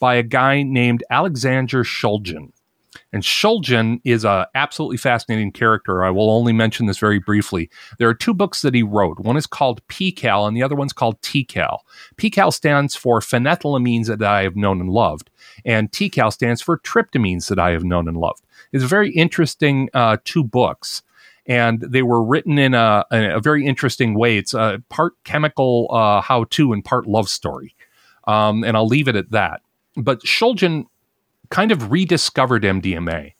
by 0.00 0.16
a 0.16 0.22
guy 0.22 0.62
named 0.62 1.04
Alexander 1.10 1.84
Shulgin. 1.84 2.50
And 3.12 3.22
Shulgin 3.22 4.00
is 4.04 4.24
a 4.24 4.48
absolutely 4.54 4.96
fascinating 4.96 5.52
character. 5.52 6.04
I 6.04 6.10
will 6.10 6.30
only 6.30 6.52
mention 6.52 6.86
this 6.86 6.98
very 6.98 7.18
briefly. 7.18 7.70
There 7.98 8.08
are 8.08 8.14
two 8.14 8.34
books 8.34 8.62
that 8.62 8.74
he 8.74 8.82
wrote. 8.82 9.20
One 9.20 9.36
is 9.36 9.46
called 9.46 9.86
PiHKAL, 9.88 10.46
and 10.46 10.56
the 10.56 10.62
other 10.62 10.74
one's 10.74 10.92
called 10.92 11.20
TiHKAL. 11.22 11.78
PiHKAL 12.16 12.52
stands 12.52 12.94
for 12.96 13.20
phenethylamines 13.20 14.06
that 14.06 14.22
I 14.22 14.42
have 14.42 14.56
known 14.56 14.80
and 14.80 14.90
loved, 14.90 15.30
and 15.64 15.90
TiHKAL 15.90 16.32
stands 16.32 16.60
for 16.60 16.78
tryptamines 16.78 17.48
that 17.48 17.58
I 17.58 17.70
have 17.70 17.84
known 17.84 18.08
and 18.08 18.16
loved. 18.16 18.42
It's 18.72 18.84
a 18.84 18.88
very 18.88 19.10
interesting 19.12 19.88
uh, 19.94 20.18
two 20.24 20.44
books 20.44 21.02
and 21.46 21.80
they 21.80 22.02
were 22.02 22.22
written 22.22 22.58
in 22.58 22.74
a, 22.74 23.04
a 23.10 23.40
very 23.40 23.64
interesting 23.64 24.14
way. 24.14 24.36
It's 24.36 24.54
a 24.54 24.82
part 24.88 25.12
chemical 25.24 25.88
uh, 25.90 26.20
how 26.20 26.44
to 26.50 26.72
and 26.72 26.84
part 26.84 27.06
love 27.06 27.28
story. 27.28 27.74
Um, 28.26 28.64
and 28.64 28.76
I'll 28.76 28.88
leave 28.88 29.08
it 29.08 29.16
at 29.16 29.30
that. 29.30 29.62
But 29.96 30.20
Shulgin 30.22 30.86
kind 31.50 31.72
of 31.72 31.90
rediscovered 31.90 32.62
MDMA, 32.62 33.32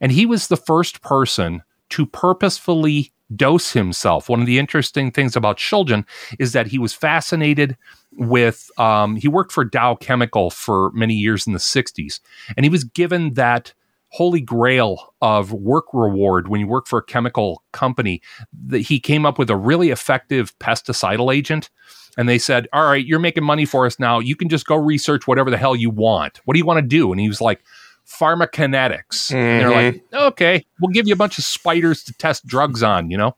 and 0.00 0.12
he 0.12 0.26
was 0.26 0.48
the 0.48 0.56
first 0.56 1.02
person 1.02 1.62
to 1.90 2.06
purposefully 2.06 3.12
dose 3.34 3.72
himself. 3.72 4.28
One 4.28 4.40
of 4.40 4.46
the 4.46 4.58
interesting 4.58 5.10
things 5.10 5.36
about 5.36 5.58
Shulgin 5.58 6.04
is 6.38 6.52
that 6.52 6.66
he 6.66 6.78
was 6.78 6.92
fascinated 6.92 7.76
with, 8.12 8.70
um, 8.78 9.16
he 9.16 9.28
worked 9.28 9.52
for 9.52 9.64
Dow 9.64 9.94
Chemical 9.94 10.50
for 10.50 10.90
many 10.92 11.14
years 11.14 11.46
in 11.46 11.52
the 11.52 11.58
60s, 11.58 12.20
and 12.56 12.64
he 12.64 12.70
was 12.70 12.84
given 12.84 13.34
that 13.34 13.72
holy 14.10 14.40
grail 14.40 15.14
of 15.22 15.52
work 15.52 15.86
reward 15.92 16.48
when 16.48 16.60
you 16.60 16.66
work 16.66 16.86
for 16.88 16.98
a 16.98 17.04
chemical 17.04 17.62
company 17.72 18.20
that 18.66 18.80
he 18.80 18.98
came 18.98 19.24
up 19.24 19.38
with 19.38 19.48
a 19.48 19.56
really 19.56 19.90
effective 19.90 20.56
pesticidal 20.58 21.32
agent 21.32 21.70
and 22.16 22.28
they 22.28 22.38
said 22.38 22.68
all 22.72 22.86
right 22.86 23.04
you're 23.04 23.18
making 23.18 23.44
money 23.44 23.64
for 23.64 23.86
us 23.86 23.98
now. 23.98 24.18
You 24.18 24.36
can 24.36 24.48
just 24.48 24.66
go 24.66 24.76
research 24.76 25.26
whatever 25.26 25.50
the 25.50 25.56
hell 25.56 25.76
you 25.76 25.90
want. 25.90 26.40
What 26.44 26.54
do 26.54 26.58
you 26.58 26.66
want 26.66 26.78
to 26.78 26.86
do? 26.86 27.12
And 27.12 27.20
he 27.20 27.28
was 27.28 27.40
like 27.40 27.62
pharmacokinetics. 28.06 29.32
And 29.34 29.60
they're 29.60 29.70
like 29.70 30.04
okay 30.12 30.64
we'll 30.80 30.92
give 30.92 31.06
you 31.06 31.14
a 31.14 31.18
bunch 31.18 31.38
of 31.38 31.44
spiders 31.44 32.02
to 32.04 32.12
test 32.14 32.46
drugs 32.46 32.82
on 32.82 33.10
you 33.10 33.16
know? 33.16 33.36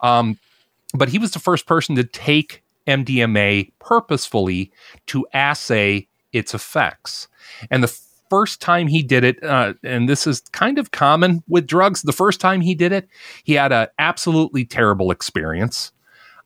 Um, 0.00 0.38
but 0.94 1.08
he 1.08 1.18
was 1.18 1.32
the 1.32 1.38
first 1.38 1.66
person 1.66 1.96
to 1.96 2.04
take 2.04 2.62
mdma 2.86 3.70
purposefully 3.78 4.72
to 5.06 5.26
assay 5.32 6.08
its 6.32 6.54
effects. 6.54 7.28
And 7.70 7.82
the 7.82 7.98
first 8.30 8.60
time 8.60 8.86
he 8.86 9.02
did 9.02 9.24
it, 9.24 9.42
uh, 9.42 9.74
and 9.82 10.08
this 10.08 10.26
is 10.26 10.40
kind 10.52 10.78
of 10.78 10.90
common 10.90 11.42
with 11.48 11.66
drugs, 11.66 12.02
the 12.02 12.12
first 12.12 12.40
time 12.40 12.60
he 12.60 12.74
did 12.74 12.92
it, 12.92 13.08
he 13.44 13.54
had 13.54 13.72
an 13.72 13.88
absolutely 13.98 14.64
terrible 14.64 15.10
experience. 15.10 15.92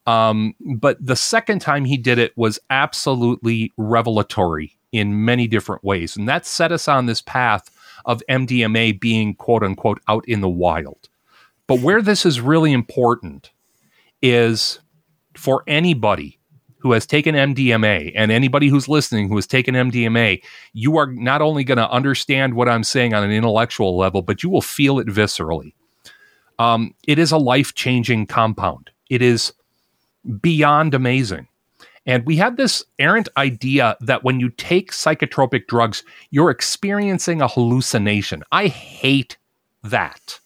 Um, 0.07 0.55
but 0.61 1.05
the 1.05 1.17
second 1.17 1.61
time 1.61 1.85
he 1.85 1.97
did 1.97 2.19
it 2.19 2.37
was 2.37 2.59
absolutely 2.71 3.73
revelatory 3.77 4.77
in 4.91 5.25
many 5.25 5.47
different 5.47 5.85
ways. 5.85 6.17
And 6.17 6.29
that 6.29 6.45
set 6.47 6.73
us 6.73 6.89
on 6.89 7.07
this 7.07 7.23
path 7.23 7.71
of 8.05 8.23
MDMA 8.29 9.01
being 9.01 9.35
quote 9.35 9.63
unquote 9.63 10.01
out 10.09 10.25
in 10.29 10.41
the 10.41 10.49
wild. 10.49 11.09
But 11.67 11.81
where 11.81 12.03
this 12.03 12.27
is 12.27 12.41
really 12.41 12.73
important 12.73 13.51
is 14.21 14.81
for 15.35 15.63
anybody 15.67 16.39
who 16.79 16.93
has 16.93 17.07
taken 17.07 17.37
MDMA 17.37 18.13
and 18.17 18.33
anybody 18.33 18.69
who's 18.69 18.89
listening 18.89 19.29
who 19.29 19.37
has 19.37 19.47
taken 19.47 19.75
MDMA, 19.75 20.43
you 20.73 20.97
are 20.99 21.07
not 21.07 21.41
only 21.41 21.63
going 21.63 21.79
to 21.79 21.89
understand 21.89 22.55
what 22.55 22.69
I'm 22.69 22.83
saying 22.83 23.15
on 23.15 23.23
an 23.23 23.31
intellectual 23.31 23.97
level, 23.97 24.21
but 24.21 24.43
you 24.43 24.51
will 24.51 24.63
feel 24.63 24.99
it 24.99 25.07
viscerally. 25.07 25.75
Um, 26.59 26.95
it 27.07 27.21
is 27.21 27.31
a 27.31 27.39
life 27.39 27.75
changing 27.75 28.27
compound. 28.27 28.91
It 29.09 29.23
is 29.23 29.53
beyond 30.41 30.95
amazing. 30.95 31.49
And 32.05 32.27
we 32.27 32.37
had 32.37 32.57
this 32.57 32.85
errant 32.99 33.29
idea 33.37 33.97
that 34.01 34.25
when 34.25 34.41
you 34.41 34.51
take 34.51 34.91
psychotropic 34.91 35.69
drugs, 35.69 36.03
you're 36.31 36.51
experiencing 36.51 37.41
a 37.41 37.49
hallucination. 37.49 38.43
I 38.51 38.67
hate 38.67 39.37
that. 39.85 40.41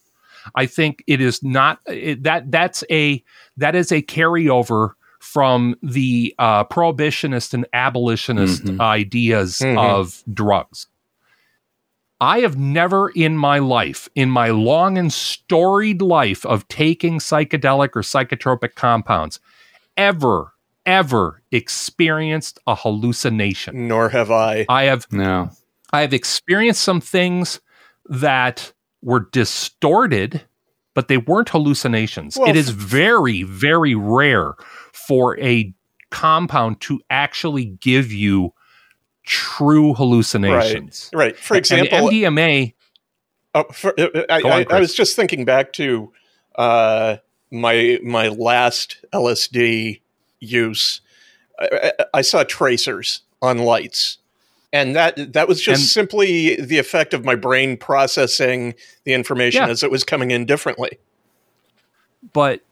I 0.55 0.67
think 0.67 1.03
it 1.07 1.21
is 1.21 1.43
not 1.43 1.81
it, 1.87 2.23
that 2.23 2.51
that's 2.51 2.85
a 2.91 3.23
that 3.57 3.75
is 3.75 3.91
a 3.91 4.03
carryover 4.03 4.93
from 5.19 5.75
the 5.83 6.35
uh, 6.39 6.65
prohibitionist 6.65 7.53
and 7.53 7.67
abolitionist 7.73 8.65
mm-hmm. 8.65 8.81
ideas 8.81 9.59
mm-hmm. 9.59 9.79
of 9.79 10.23
drugs. 10.33 10.87
I 12.21 12.41
have 12.41 12.57
never 12.57 13.11
in 13.11 13.37
my 13.37 13.59
life, 13.59 14.09
in 14.15 14.31
my 14.31 14.49
long 14.51 14.97
and 14.97 15.13
storied 15.13 16.01
life 16.01 16.47
of 16.47 16.67
taking 16.69 17.19
psychedelic 17.19 17.91
or 17.95 18.03
psychotropic 18.03 18.75
compounds, 18.75 19.39
ever, 19.97 20.53
ever 20.85 21.43
experienced 21.51 22.59
a 22.67 22.75
hallucination. 22.75 23.89
Nor 23.89 24.09
have 24.11 24.31
I. 24.31 24.67
I 24.69 24.85
have 24.85 25.07
No. 25.13 25.51
I 25.93 26.01
have 26.01 26.13
experienced 26.13 26.83
some 26.83 27.01
things 27.01 27.61
that 28.07 28.73
were 29.03 29.29
distorted, 29.33 30.43
but 30.95 31.09
they 31.09 31.17
weren't 31.17 31.49
hallucinations. 31.49 32.37
Well, 32.37 32.49
it 32.49 32.57
is 32.57 32.71
very, 32.71 33.43
very 33.45 33.95
rare 33.95 34.55
for 34.93 35.39
a 35.41 35.73
compound 36.11 36.81
to 36.83 37.01
actually 37.11 37.65
give 37.67 38.13
you 38.13 38.53
true 39.25 39.95
hallucinations. 39.95 41.11
Right. 41.13 41.27
right. 41.27 41.37
For 41.37 41.57
example, 41.57 42.09
and 42.09 42.09
MDMA. 42.09 42.75
Oh, 43.55 43.65
for, 43.73 43.99
uh, 43.99 44.25
I, 44.29 44.43
on, 44.43 44.53
I, 44.53 44.67
I, 44.71 44.81
was 44.81 44.95
just 44.95 45.17
thinking 45.17 45.45
back 45.45 45.73
to 45.75 46.13
uh, 46.57 47.17
my 47.51 47.99
my 48.03 48.29
last 48.29 48.99
LSD 49.13 50.01
use. 50.41 51.01
I, 51.59 51.93
I, 52.13 52.21
saw 52.21 52.45
tracers 52.45 53.23
on 53.41 53.59
lights, 53.59 54.19
and 54.73 54.95
that 54.95 55.33
that 55.33 55.49
was 55.49 55.63
just 55.63 55.81
and, 55.81 55.89
simply 55.89 56.57
the 56.61 56.79
effect 56.79 57.15
of 57.15 57.25
my 57.25 57.35
brain 57.35 57.79
processing 57.79 58.75
the 59.05 59.15
information 59.15 59.63
yeah. 59.63 59.71
as 59.71 59.83
it 59.83 59.91
was 59.91 60.05
coming 60.05 60.31
in 60.31 60.45
differently. 60.45 60.99
But 62.33 62.63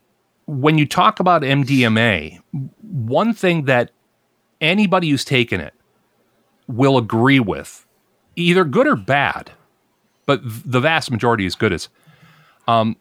when 0.46 0.76
you 0.76 0.86
talk 0.86 1.20
about 1.20 1.42
MDMA, 1.42 2.40
one 2.82 3.32
thing 3.32 3.64
that 3.64 3.90
anybody 4.60 5.10
who's 5.10 5.24
taken 5.24 5.60
it 5.60 5.72
will 6.66 6.98
agree 6.98 7.40
with, 7.40 7.86
either 8.36 8.64
good 8.64 8.86
or 8.86 8.96
bad, 8.96 9.52
but 10.26 10.40
the 10.44 10.80
vast 10.80 11.10
majority 11.10 11.46
is 11.46 11.54
good, 11.54 11.72
is 11.72 11.88
um, 12.66 12.96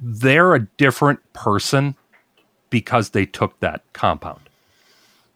they're 0.00 0.54
a 0.54 0.66
different 0.76 1.20
person 1.32 1.96
because 2.70 3.10
they 3.10 3.26
took 3.26 3.58
that 3.60 3.82
compound. 3.92 4.40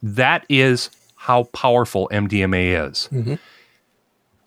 That 0.01 0.45
is 0.49 0.89
how 1.15 1.43
powerful 1.45 2.09
MDMA 2.11 2.89
is. 2.89 3.09
Mm-hmm. 3.11 3.35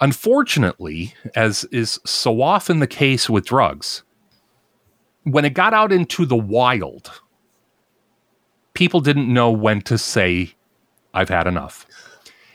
Unfortunately, 0.01 1.15
as 1.35 1.65
is 1.65 1.99
so 2.05 2.41
often 2.41 2.79
the 2.79 2.87
case 2.87 3.29
with 3.29 3.47
drugs, 3.47 4.05
when 5.25 5.45
it 5.45 5.55
got 5.55 5.75
out 5.75 5.93
into 5.93 6.25
the 6.25 6.37
wild, 6.37 7.11
people 8.75 9.01
didn't 9.01 9.33
know 9.33 9.51
when 9.51 9.83
to 9.83 9.99
say, 9.99 10.55
I've 11.13 11.29
had 11.29 11.49
enough. 11.49 11.85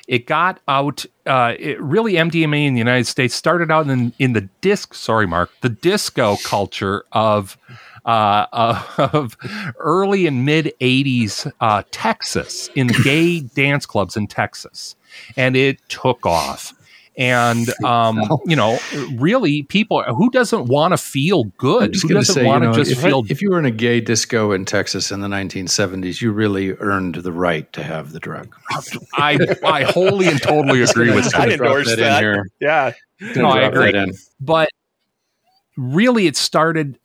It 0.07 0.27
got 0.27 0.59
out, 0.67 1.05
uh, 1.25 1.53
it 1.57 1.79
really, 1.81 2.13
MDMA 2.13 2.67
in 2.67 2.73
the 2.73 2.79
United 2.79 3.07
States 3.07 3.33
started 3.33 3.71
out 3.71 3.89
in, 3.89 4.13
in 4.19 4.33
the 4.33 4.41
disc, 4.61 4.93
sorry, 4.93 5.27
Mark, 5.27 5.51
the 5.61 5.69
disco 5.69 6.37
culture 6.43 7.05
of. 7.11 7.57
Uh, 8.05 8.83
of 9.13 9.37
early 9.79 10.27
and 10.27 10.43
mid 10.43 10.73
80s 10.81 11.49
uh, 11.61 11.83
Texas 11.91 12.69
in 12.75 12.87
gay 12.87 13.39
dance 13.39 13.85
clubs 13.85 14.17
in 14.17 14.27
Texas. 14.27 14.97
And 15.37 15.55
it 15.55 15.79
took 15.87 16.25
off 16.25 16.73
and 17.17 17.67
um, 17.83 18.21
you 18.45 18.55
know, 18.55 18.79
really, 19.15 19.63
people 19.63 20.03
who 20.03 20.29
doesn't 20.29 20.65
want 20.65 20.93
to 20.93 20.97
feel 20.97 21.45
good, 21.57 21.95
who 21.95 22.09
doesn't 22.09 22.45
want 22.45 22.63
to 22.63 22.73
just 22.73 22.91
if, 22.91 23.01
feel. 23.01 23.23
If 23.29 23.41
you 23.41 23.51
were 23.51 23.59
in 23.59 23.65
a 23.65 23.71
gay 23.71 24.01
disco 24.01 24.51
in 24.51 24.65
Texas 24.65 25.11
in 25.11 25.21
the 25.21 25.27
1970s, 25.27 26.21
you 26.21 26.31
really 26.31 26.73
earned 26.73 27.15
the 27.15 27.31
right 27.31 27.71
to 27.73 27.83
have 27.83 28.11
the 28.11 28.19
drug. 28.19 28.55
I 29.13 29.37
I 29.63 29.83
wholly 29.83 30.27
and 30.27 30.41
totally 30.41 30.81
agree 30.89 31.13
with 31.13 31.31
that. 31.31 31.41
I 31.41 31.51
endorse 31.51 31.87
that 31.87 31.99
in 31.99 32.05
that. 32.05 32.21
here. 32.21 32.47
Yeah. 32.59 32.93
No, 33.35 33.47
I 33.47 33.61
agree. 33.61 34.11
but 34.41 34.69
really 35.77 36.27
it 36.27 36.35
started 36.35 36.99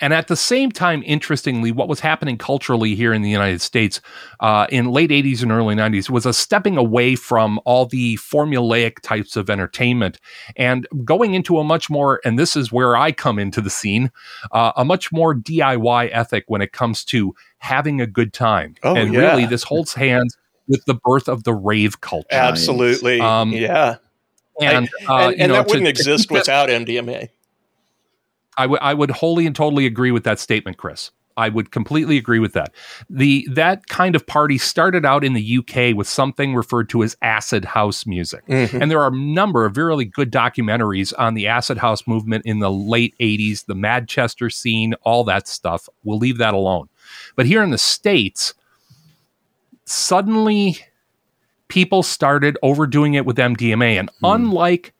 and 0.00 0.12
at 0.14 0.28
the 0.28 0.36
same 0.36 0.70
time 0.70 1.02
interestingly 1.06 1.72
what 1.72 1.88
was 1.88 2.00
happening 2.00 2.36
culturally 2.38 2.94
here 2.94 3.12
in 3.12 3.22
the 3.22 3.30
united 3.30 3.60
states 3.60 4.00
uh, 4.40 4.66
in 4.70 4.86
late 4.90 5.10
80s 5.10 5.42
and 5.42 5.50
early 5.52 5.74
90s 5.74 6.08
was 6.10 6.26
a 6.26 6.32
stepping 6.32 6.76
away 6.76 7.14
from 7.16 7.60
all 7.64 7.86
the 7.86 8.16
formulaic 8.16 9.00
types 9.00 9.36
of 9.36 9.50
entertainment 9.50 10.18
and 10.56 10.86
going 11.04 11.34
into 11.34 11.58
a 11.58 11.64
much 11.64 11.88
more 11.90 12.20
and 12.24 12.38
this 12.38 12.56
is 12.56 12.70
where 12.72 12.96
i 12.96 13.12
come 13.12 13.38
into 13.38 13.60
the 13.60 13.70
scene 13.70 14.10
uh, 14.52 14.72
a 14.76 14.84
much 14.84 15.10
more 15.12 15.34
diy 15.34 16.08
ethic 16.12 16.44
when 16.48 16.62
it 16.62 16.72
comes 16.72 17.04
to 17.04 17.34
having 17.58 18.00
a 18.00 18.06
good 18.06 18.32
time 18.32 18.74
Oh, 18.82 18.94
and 18.96 19.12
yeah. 19.12 19.20
really 19.20 19.46
this 19.46 19.62
holds 19.64 19.94
hands 19.94 20.36
with 20.68 20.84
the 20.84 20.94
birth 20.94 21.28
of 21.28 21.44
the 21.44 21.54
rave 21.54 22.00
culture 22.00 22.26
Absolutely. 22.30 23.20
Um, 23.20 23.52
yeah. 23.52 23.96
and, 24.60 24.88
uh, 25.08 25.28
and 25.30 25.40
and 25.40 25.48
know, 25.48 25.54
that 25.54 25.66
wouldn't 25.66 25.86
to 25.86 25.90
exist 25.90 26.30
without 26.30 26.68
MDMA. 26.68 27.30
I 28.58 28.94
would 28.94 29.10
wholly 29.10 29.46
and 29.46 29.56
totally 29.56 29.86
agree 29.86 30.10
with 30.10 30.24
that 30.24 30.38
statement, 30.38 30.76
Chris. 30.76 31.10
I 31.36 31.50
would 31.50 31.70
completely 31.70 32.16
agree 32.16 32.40
with 32.40 32.52
that. 32.54 32.74
The 33.08 33.46
that 33.52 33.86
kind 33.86 34.16
of 34.16 34.26
party 34.26 34.58
started 34.58 35.06
out 35.06 35.22
in 35.22 35.34
the 35.34 35.58
UK 35.58 35.94
with 35.96 36.08
something 36.08 36.56
referred 36.56 36.88
to 36.88 37.04
as 37.04 37.16
acid 37.22 37.64
house 37.64 38.06
music. 38.06 38.44
Mhm. 38.48 38.82
And 38.82 38.90
there 38.90 39.00
are 39.00 39.12
a 39.12 39.16
number 39.16 39.64
of 39.64 39.76
really 39.76 40.04
good 40.04 40.32
documentaries 40.32 41.12
on 41.16 41.34
the 41.34 41.46
acid 41.46 41.78
house 41.78 42.08
movement 42.08 42.44
in 42.44 42.58
the 42.58 42.72
late 42.72 43.14
80s, 43.20 43.62
the 43.62 43.76
Manchester 43.76 44.50
scene, 44.50 44.94
all 45.02 45.22
that 45.24 45.46
stuff. 45.46 45.88
We'll 46.02 46.18
leave 46.18 46.38
that 46.38 46.54
alone. 46.54 46.88
But 47.36 47.46
here 47.46 47.62
in 47.62 47.70
the 47.70 47.78
States, 47.78 48.54
suddenly 49.84 50.78
people 51.68 52.02
started 52.02 52.58
overdoing 52.64 53.14
it 53.14 53.24
with 53.24 53.38
MDMA. 53.38 53.96
And 53.96 54.10
unlike 54.24 54.92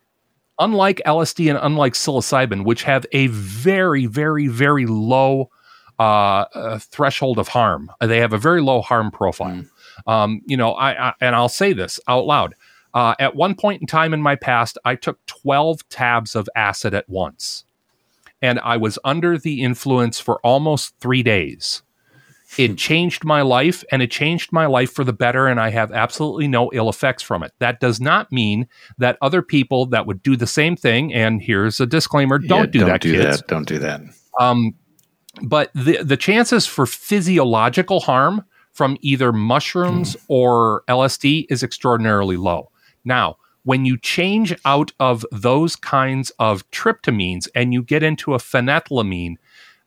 unlike 0.59 1.01
LSD 1.07 1.49
and 1.51 1.59
unlike 1.61 1.95
psilocybin, 1.95 2.65
which 2.65 2.83
have 2.85 3.07
a 3.13 3.29
very, 3.29 4.07
very, 4.07 4.49
very 4.49 4.87
low 4.87 5.51
uh, 5.99 6.47
uh, 6.55 6.79
threshold 6.79 7.39
of 7.39 7.49
harm, 7.49 7.91
they 8.01 8.19
have 8.19 8.33
a 8.33 8.39
very 8.39 8.61
low 8.61 8.81
harm 8.81 9.11
profile. 9.11 9.65
Um, 10.07 10.43
you 10.47 10.57
know, 10.57 10.73
I, 10.73 11.09
I 11.09 11.15
and 11.21 11.35
I'll 11.35 11.49
say 11.49 11.73
this 11.73 11.99
out 12.09 12.27
loud. 12.27 12.55
Uh, 12.95 13.15
at 13.19 13.37
one 13.37 13.55
point 13.55 13.81
in 13.81 13.87
time 13.87 14.15
in 14.15 14.23
my 14.23 14.35
past, 14.35 14.79
I 14.85 14.95
took 14.95 15.25
12 15.27 15.89
tabs 15.89 16.35
of 16.35 16.49
acid 16.57 16.95
at 16.95 17.09
once, 17.09 17.65
and 18.41 18.59
I 18.61 18.77
was 18.77 18.99
under 19.05 19.37
the 19.37 19.63
influence 19.63 20.19
for 20.21 20.41
almost 20.41 20.95
three 21.01 21.23
days. 21.23 21.83
It 22.57 22.79
changed 22.79 23.25
my 23.25 23.43
life, 23.43 23.85
and 23.93 24.01
it 24.01 24.11
changed 24.11 24.53
my 24.53 24.67
life 24.67 24.91
for 24.91 25.05
the 25.05 25.13
better, 25.13 25.47
and 25.47 25.61
I 25.61 25.71
have 25.71 25.93
absolutely 25.93 26.49
no 26.49 26.71
ill 26.73 26.89
effects 26.89 27.23
from 27.23 27.43
it. 27.43 27.53
That 27.59 27.79
does 27.79 28.01
not 28.01 28.33
mean 28.33 28.69
that 28.97 29.19
other 29.21 29.43
people 29.43 29.87
that 29.87 30.07
would 30.07 30.23
do 30.23 30.37
the 30.37 30.47
same 30.47 30.75
thing, 30.77 31.13
and 31.13 31.43
here's 31.43 31.79
a 31.81 31.87
disclaimer: 31.87 32.39
don't 32.39 32.61
Yeah, 32.61 32.67
do 32.67 32.79
don't 32.81 32.89
that, 32.89 33.01
do 33.03 33.13
kids. 33.13 33.39
that. 33.41 33.49
Don't 33.49 33.69
do 33.69 33.79
that. 33.79 34.01
Um, 34.41 34.75
but 35.43 35.71
the 35.75 36.03
the 36.03 36.17
chances 36.17 36.67
for 36.67 36.87
physiological 36.87 38.01
harm 38.01 38.45
from 38.73 38.97
either 39.01 39.33
mushrooms 39.33 40.17
or 40.29 40.83
LSD 40.89 41.47
is 41.51 41.63
extraordinarily 41.63 42.37
low. 42.37 42.71
Now, 43.05 43.37
when 43.65 43.85
you 43.85 43.99
change 43.99 44.55
out 44.65 44.93
of 45.01 45.27
those 45.31 45.77
kinds 45.77 46.31
of 46.39 46.69
tryptamines 46.71 47.49
and 47.55 47.73
you 47.73 47.83
get 47.83 48.03
into 48.03 48.35
a 48.35 48.39
phenethylamine 48.39 49.35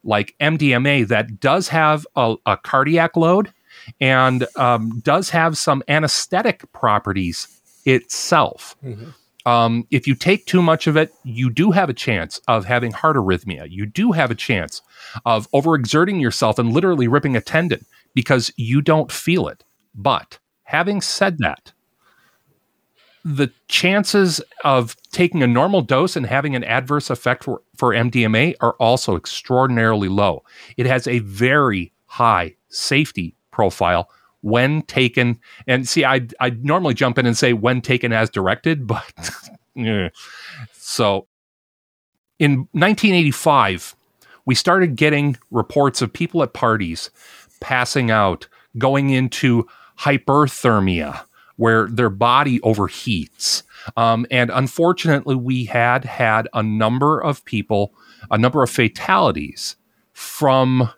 like 0.03 0.35
MDMA 0.41 1.07
that 1.07 1.39
does 1.39 1.67
have 1.69 2.05
a, 2.15 2.35
a 2.45 2.57
cardiac 2.57 3.15
load 3.15 3.53
and 3.99 4.47
um, 4.57 4.99
does 5.03 5.29
have 5.29 5.57
some 5.57 5.83
anesthetic 5.87 6.71
properties 6.73 7.59
itself. 7.85 8.75
Um, 9.45 9.87
if 9.89 10.05
you 10.07 10.13
take 10.13 10.45
too 10.45 10.61
much 10.61 10.85
of 10.85 10.95
it, 10.95 11.13
you 11.23 11.49
do 11.49 11.71
have 11.71 11.89
a 11.89 11.93
chance 11.93 12.39
of 12.47 12.65
having 12.65 12.91
heart 12.91 13.15
arrhythmia. 13.15 13.67
You 13.69 13.87
do 13.87 14.11
have 14.11 14.29
a 14.29 14.35
chance 14.35 14.81
of 15.25 15.49
overexerting 15.51 16.21
yourself 16.21 16.59
and 16.59 16.71
literally 16.71 17.07
ripping 17.07 17.35
a 17.35 17.41
tendon 17.41 17.83
because 18.13 18.51
you 18.55 18.81
don't 18.81 19.11
feel 19.11 19.47
it. 19.47 19.63
But 19.95 20.37
having 20.63 21.01
said 21.01 21.39
that, 21.39 21.71
the 23.23 23.51
chances 23.67 24.41
of 24.63 24.95
taking 25.11 25.43
a 25.43 25.47
normal 25.47 25.81
dose 25.81 26.15
and 26.15 26.25
having 26.25 26.55
an 26.55 26.63
adverse 26.63 27.09
effect 27.09 27.43
for, 27.43 27.61
for 27.75 27.91
MDMA 27.93 28.55
are 28.61 28.73
also 28.73 29.15
extraordinarily 29.15 30.07
low. 30.07 30.43
It 30.77 30.85
has 30.85 31.07
a 31.07 31.19
very 31.19 31.91
high 32.05 32.55
safety 32.69 33.35
profile 33.51 34.09
when 34.41 34.81
taken. 34.83 35.39
And 35.67 35.87
see, 35.87 36.03
I 36.03 36.27
I 36.39 36.49
normally 36.49 36.93
jump 36.93 37.17
in 37.17 37.25
and 37.25 37.37
say 37.37 37.53
when 37.53 37.81
taken 37.81 38.11
as 38.11 38.29
directed, 38.29 38.87
but 38.87 39.13
so 40.73 41.27
in 42.39 42.67
1985, 42.71 43.95
we 44.45 44.55
started 44.55 44.95
getting 44.95 45.37
reports 45.51 46.01
of 46.01 46.11
people 46.11 46.41
at 46.41 46.53
parties 46.53 47.11
passing 47.59 48.09
out, 48.09 48.47
going 48.77 49.11
into 49.11 49.67
hyperthermia, 49.99 51.23
where 51.61 51.87
their 51.87 52.09
body 52.09 52.59
overheats. 52.61 53.61
Um, 53.95 54.25
and 54.31 54.49
unfortunately, 54.49 55.35
we 55.35 55.65
had 55.65 56.03
had 56.05 56.47
a 56.55 56.63
number 56.63 57.21
of 57.21 57.45
people, 57.45 57.93
a 58.31 58.37
number 58.39 58.63
of 58.63 58.69
fatalities 58.71 59.75
from 60.11 60.89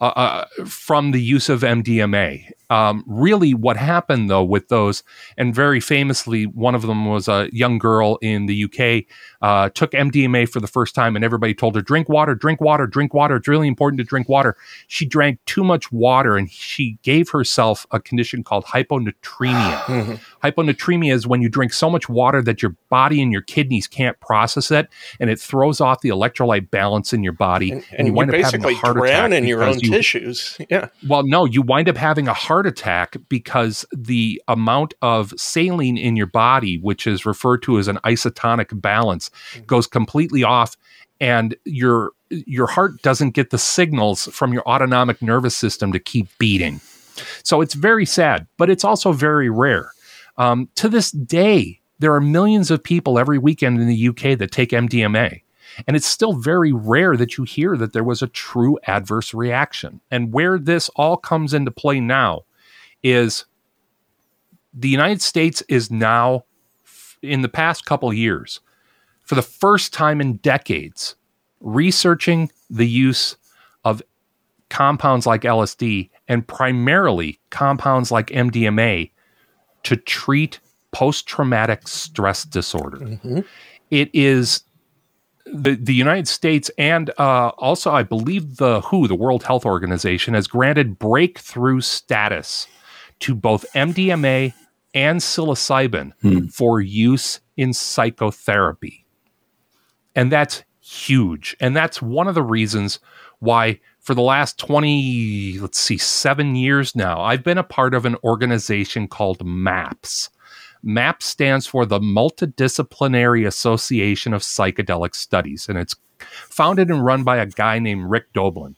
uh, 0.00 0.04
uh, 0.04 0.46
from 0.66 1.12
the 1.12 1.22
use 1.22 1.48
of 1.48 1.60
MDMA. 1.60 2.50
Um, 2.70 3.04
really, 3.06 3.54
what 3.54 3.76
happened 3.76 4.28
though 4.30 4.44
with 4.44 4.68
those, 4.68 5.02
and 5.36 5.54
very 5.54 5.80
famously, 5.80 6.44
one 6.44 6.74
of 6.74 6.82
them 6.82 7.06
was 7.06 7.28
a 7.28 7.48
young 7.52 7.78
girl 7.78 8.18
in 8.20 8.46
the 8.46 8.64
UK 8.64 9.04
uh, 9.40 9.68
took 9.70 9.92
MDMA 9.92 10.48
for 10.48 10.60
the 10.60 10.66
first 10.66 10.94
time, 10.94 11.16
and 11.16 11.24
everybody 11.24 11.54
told 11.54 11.74
her, 11.76 11.82
"Drink 11.82 12.08
water, 12.08 12.34
drink 12.34 12.60
water, 12.60 12.86
drink 12.86 13.14
water. 13.14 13.36
It's 13.36 13.48
really 13.48 13.68
important 13.68 13.98
to 13.98 14.04
drink 14.04 14.28
water." 14.28 14.56
She 14.86 15.06
drank 15.06 15.38
too 15.46 15.64
much 15.64 15.90
water, 15.92 16.36
and 16.36 16.50
she 16.50 16.98
gave 17.02 17.30
herself 17.30 17.86
a 17.90 18.00
condition 18.00 18.42
called 18.44 18.64
hyponatremia. 18.66 20.18
Hyponatremia 20.44 21.12
is 21.12 21.26
when 21.26 21.42
you 21.42 21.48
drink 21.48 21.72
so 21.72 21.90
much 21.90 22.08
water 22.08 22.42
that 22.42 22.62
your 22.62 22.74
body 22.88 23.22
and 23.22 23.32
your 23.32 23.42
kidneys 23.42 23.86
can't 23.86 24.18
process 24.20 24.70
it, 24.70 24.88
and 25.20 25.30
it 25.30 25.40
throws 25.40 25.80
off 25.80 26.00
the 26.00 26.08
electrolyte 26.08 26.70
balance 26.70 27.12
in 27.12 27.22
your 27.22 27.32
body, 27.32 27.72
and, 27.72 27.84
And, 27.92 28.06
you 28.08 28.12
you, 28.12 28.16
wind 28.16 28.30
up 28.30 28.36
having 28.36 28.60
basically 28.62 28.74
a 28.74 28.76
heart 28.76 28.96
drown 28.96 29.32
attack 29.32 29.38
in 29.42 29.48
your 29.48 29.62
own 29.62 29.78
you- 29.80 29.90
tissues. 29.90 30.58
Yeah. 30.68 30.88
well, 31.08 31.22
no, 31.22 31.44
you 31.46 31.62
wind 31.62 31.88
up 31.88 31.96
having 31.96 32.28
a 32.28 32.34
heart 32.34 32.57
attack 32.66 33.16
because 33.28 33.84
the 33.92 34.40
amount 34.48 34.94
of 35.02 35.32
saline 35.36 35.98
in 35.98 36.16
your 36.16 36.26
body, 36.26 36.78
which 36.78 37.06
is 37.06 37.26
referred 37.26 37.62
to 37.62 37.78
as 37.78 37.88
an 37.88 37.98
isotonic 38.04 38.80
balance, 38.80 39.30
goes 39.66 39.86
completely 39.86 40.42
off, 40.44 40.76
and 41.20 41.56
your 41.64 42.12
your 42.30 42.66
heart 42.66 43.00
doesn't 43.02 43.30
get 43.30 43.50
the 43.50 43.58
signals 43.58 44.26
from 44.26 44.52
your 44.52 44.62
autonomic 44.68 45.22
nervous 45.22 45.56
system 45.56 45.92
to 45.92 45.98
keep 45.98 46.28
beating. 46.38 46.80
So 47.42 47.60
it's 47.60 47.74
very 47.74 48.04
sad, 48.04 48.46
but 48.58 48.70
it's 48.70 48.84
also 48.84 49.12
very 49.12 49.50
rare. 49.50 49.92
Um, 50.36 50.68
to 50.76 50.88
this 50.88 51.10
day, 51.10 51.80
there 51.98 52.14
are 52.14 52.20
millions 52.20 52.70
of 52.70 52.82
people 52.82 53.18
every 53.18 53.38
weekend 53.38 53.80
in 53.80 53.88
the 53.88 54.08
UK 54.08 54.38
that 54.38 54.52
take 54.52 54.70
MDMA. 54.70 55.42
And 55.86 55.96
it's 55.96 56.06
still 56.06 56.32
very 56.32 56.72
rare 56.72 57.16
that 57.16 57.36
you 57.36 57.44
hear 57.44 57.76
that 57.76 57.92
there 57.92 58.04
was 58.04 58.22
a 58.22 58.28
true 58.28 58.78
adverse 58.86 59.34
reaction. 59.34 60.00
And 60.10 60.32
where 60.32 60.58
this 60.58 60.88
all 60.96 61.16
comes 61.16 61.54
into 61.54 61.70
play 61.70 62.00
now 62.00 62.44
is 63.02 63.44
the 64.72 64.88
United 64.88 65.22
States 65.22 65.62
is 65.68 65.90
now, 65.90 66.44
in 67.22 67.42
the 67.42 67.48
past 67.48 67.84
couple 67.84 68.12
years, 68.12 68.60
for 69.24 69.34
the 69.34 69.42
first 69.42 69.92
time 69.92 70.20
in 70.20 70.36
decades, 70.36 71.16
researching 71.60 72.50
the 72.70 72.86
use 72.86 73.36
of 73.84 74.02
compounds 74.68 75.26
like 75.26 75.42
LSD 75.42 76.10
and 76.28 76.46
primarily 76.46 77.40
compounds 77.50 78.10
like 78.10 78.28
MDMA 78.28 79.10
to 79.82 79.96
treat 79.96 80.60
post 80.92 81.26
traumatic 81.26 81.88
stress 81.88 82.44
disorder. 82.44 82.98
It 83.90 84.10
is 84.12 84.62
the, 85.46 85.74
the 85.74 85.94
United 85.94 86.28
States 86.28 86.70
and 86.76 87.10
uh, 87.18 87.48
also, 87.58 87.90
I 87.90 88.02
believe, 88.02 88.56
the 88.56 88.82
WHO, 88.82 89.08
the 89.08 89.14
World 89.14 89.44
Health 89.44 89.64
Organization, 89.64 90.34
has 90.34 90.46
granted 90.46 90.98
breakthrough 90.98 91.80
status 91.80 92.66
to 93.20 93.34
both 93.34 93.66
MDMA 93.74 94.52
and 94.94 95.20
psilocybin 95.20 96.12
hmm. 96.20 96.46
for 96.46 96.80
use 96.80 97.40
in 97.56 97.72
psychotherapy. 97.72 99.04
And 100.14 100.32
that's 100.32 100.64
huge. 100.80 101.56
And 101.60 101.76
that's 101.76 102.00
one 102.00 102.28
of 102.28 102.34
the 102.34 102.42
reasons 102.42 102.98
why, 103.40 103.80
for 104.00 104.14
the 104.14 104.22
last 104.22 104.58
20, 104.58 105.58
let's 105.60 105.78
see, 105.78 105.98
seven 105.98 106.56
years 106.56 106.96
now, 106.96 107.20
I've 107.20 107.44
been 107.44 107.58
a 107.58 107.64
part 107.64 107.94
of 107.94 108.04
an 108.04 108.16
organization 108.24 109.06
called 109.06 109.44
MAPS. 109.44 110.30
MAP 110.82 111.22
stands 111.22 111.66
for 111.66 111.84
the 111.84 112.00
Multidisciplinary 112.00 113.46
Association 113.46 114.32
of 114.32 114.42
Psychedelic 114.42 115.14
Studies, 115.14 115.68
and 115.68 115.76
it's 115.76 115.96
founded 116.18 116.88
and 116.88 117.04
run 117.04 117.24
by 117.24 117.36
a 117.36 117.46
guy 117.46 117.78
named 117.78 118.08
Rick 118.08 118.32
Doblin. 118.32 118.76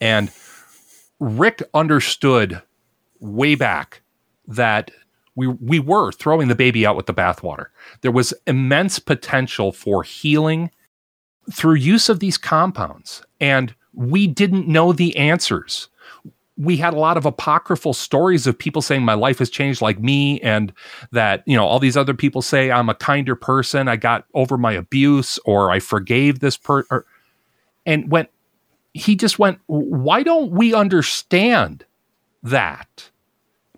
And 0.00 0.32
Rick 1.20 1.62
understood 1.72 2.62
way 3.22 3.54
back 3.54 4.02
that 4.46 4.90
we 5.34 5.46
we 5.46 5.78
were 5.78 6.12
throwing 6.12 6.48
the 6.48 6.54
baby 6.54 6.84
out 6.84 6.96
with 6.96 7.06
the 7.06 7.14
bathwater. 7.14 7.66
There 8.02 8.12
was 8.12 8.34
immense 8.46 8.98
potential 8.98 9.72
for 9.72 10.02
healing 10.02 10.70
through 11.50 11.74
use 11.74 12.08
of 12.08 12.20
these 12.20 12.36
compounds, 12.36 13.24
and 13.40 13.74
we 13.94 14.26
didn't 14.26 14.68
know 14.68 14.92
the 14.92 15.16
answers. 15.16 15.88
We 16.58 16.76
had 16.76 16.92
a 16.92 16.98
lot 16.98 17.16
of 17.16 17.24
apocryphal 17.24 17.94
stories 17.94 18.46
of 18.46 18.58
people 18.58 18.82
saying 18.82 19.02
my 19.02 19.14
life 19.14 19.38
has 19.38 19.48
changed 19.48 19.80
like 19.80 19.98
me, 19.98 20.38
and 20.40 20.72
that 21.12 21.42
you 21.46 21.56
know 21.56 21.64
all 21.66 21.78
these 21.78 21.96
other 21.96 22.14
people 22.14 22.42
say 22.42 22.70
I'm 22.70 22.90
a 22.90 22.94
kinder 22.94 23.34
person. 23.34 23.88
I 23.88 23.96
got 23.96 24.26
over 24.34 24.58
my 24.58 24.72
abuse, 24.72 25.38
or 25.46 25.70
I 25.70 25.78
forgave 25.78 26.40
this 26.40 26.58
person. 26.58 27.04
And 27.86 28.10
when 28.10 28.28
he 28.94 29.16
just 29.16 29.38
went, 29.38 29.58
why 29.66 30.22
don't 30.22 30.50
we 30.52 30.74
understand 30.74 31.84
that? 32.42 33.10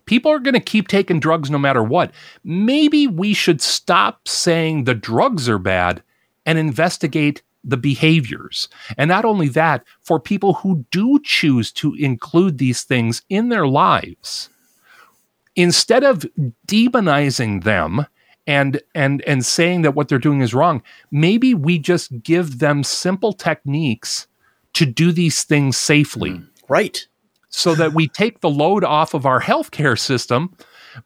People 0.05 0.31
are 0.31 0.39
going 0.39 0.53
to 0.53 0.59
keep 0.59 0.87
taking 0.87 1.19
drugs 1.19 1.49
no 1.49 1.57
matter 1.57 1.83
what. 1.83 2.11
Maybe 2.43 3.07
we 3.07 3.33
should 3.33 3.61
stop 3.61 4.27
saying 4.27 4.83
the 4.83 4.93
drugs 4.93 5.49
are 5.49 5.59
bad 5.59 6.03
and 6.45 6.59
investigate 6.59 7.41
the 7.63 7.77
behaviors. 7.77 8.69
And 8.97 9.09
not 9.09 9.25
only 9.25 9.49
that, 9.49 9.83
for 10.01 10.19
people 10.19 10.53
who 10.53 10.85
do 10.91 11.19
choose 11.23 11.71
to 11.73 11.95
include 11.95 12.57
these 12.57 12.83
things 12.83 13.23
in 13.29 13.49
their 13.49 13.67
lives, 13.67 14.49
instead 15.55 16.03
of 16.03 16.25
demonizing 16.67 17.63
them 17.63 18.05
and 18.47 18.81
and 18.93 19.23
and 19.23 19.43
saying 19.43 19.81
that 19.81 19.95
what 19.95 20.07
they're 20.07 20.19
doing 20.19 20.41
is 20.41 20.53
wrong, 20.53 20.83
maybe 21.09 21.55
we 21.55 21.79
just 21.79 22.21
give 22.21 22.59
them 22.59 22.83
simple 22.83 23.33
techniques 23.33 24.27
to 24.73 24.85
do 24.85 25.11
these 25.11 25.43
things 25.43 25.77
safely. 25.77 26.31
Mm, 26.31 26.47
right. 26.69 27.07
So 27.57 27.73
that 27.75 27.93
we 27.93 28.09
take 28.09 28.41
the 28.41 28.49
load 28.49 28.83
off 28.83 29.13
of 29.13 29.25
our 29.25 29.39
healthcare 29.41 29.97
system 29.97 30.55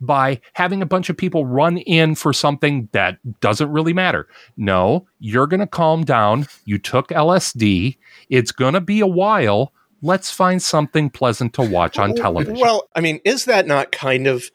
by 0.01 0.41
having 0.53 0.81
a 0.81 0.85
bunch 0.85 1.07
of 1.07 1.15
people 1.15 1.45
run 1.45 1.77
in 1.77 2.15
for 2.15 2.33
something 2.33 2.89
that 2.91 3.19
doesn't 3.39 3.71
really 3.71 3.93
matter. 3.93 4.27
No, 4.57 5.07
you're 5.19 5.45
going 5.45 5.59
to 5.59 5.67
calm 5.67 6.03
down. 6.03 6.47
You 6.65 6.79
took 6.79 7.09
LSD. 7.09 7.97
It's 8.29 8.51
going 8.51 8.73
to 8.73 8.81
be 8.81 8.99
a 8.99 9.07
while. 9.07 9.73
Let's 10.01 10.31
find 10.31 10.59
something 10.61 11.11
pleasant 11.11 11.53
to 11.53 11.61
watch 11.61 11.99
on 11.99 12.15
television. 12.15 12.59
Well, 12.59 12.89
I 12.95 13.01
mean, 13.01 13.19
is 13.23 13.45
that 13.45 13.67
not 13.67 13.91
kind 13.91 14.25
of 14.25 14.49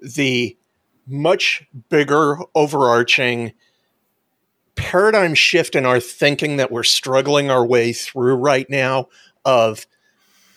the 0.00 0.56
much 1.08 1.66
bigger 1.88 2.38
overarching 2.54 3.52
paradigm 4.76 5.34
shift 5.34 5.74
in 5.74 5.84
our 5.84 5.98
thinking 5.98 6.58
that 6.58 6.70
we're 6.70 6.84
struggling 6.84 7.50
our 7.50 7.66
way 7.66 7.92
through 7.92 8.36
right 8.36 8.70
now 8.70 9.08
of 9.44 9.86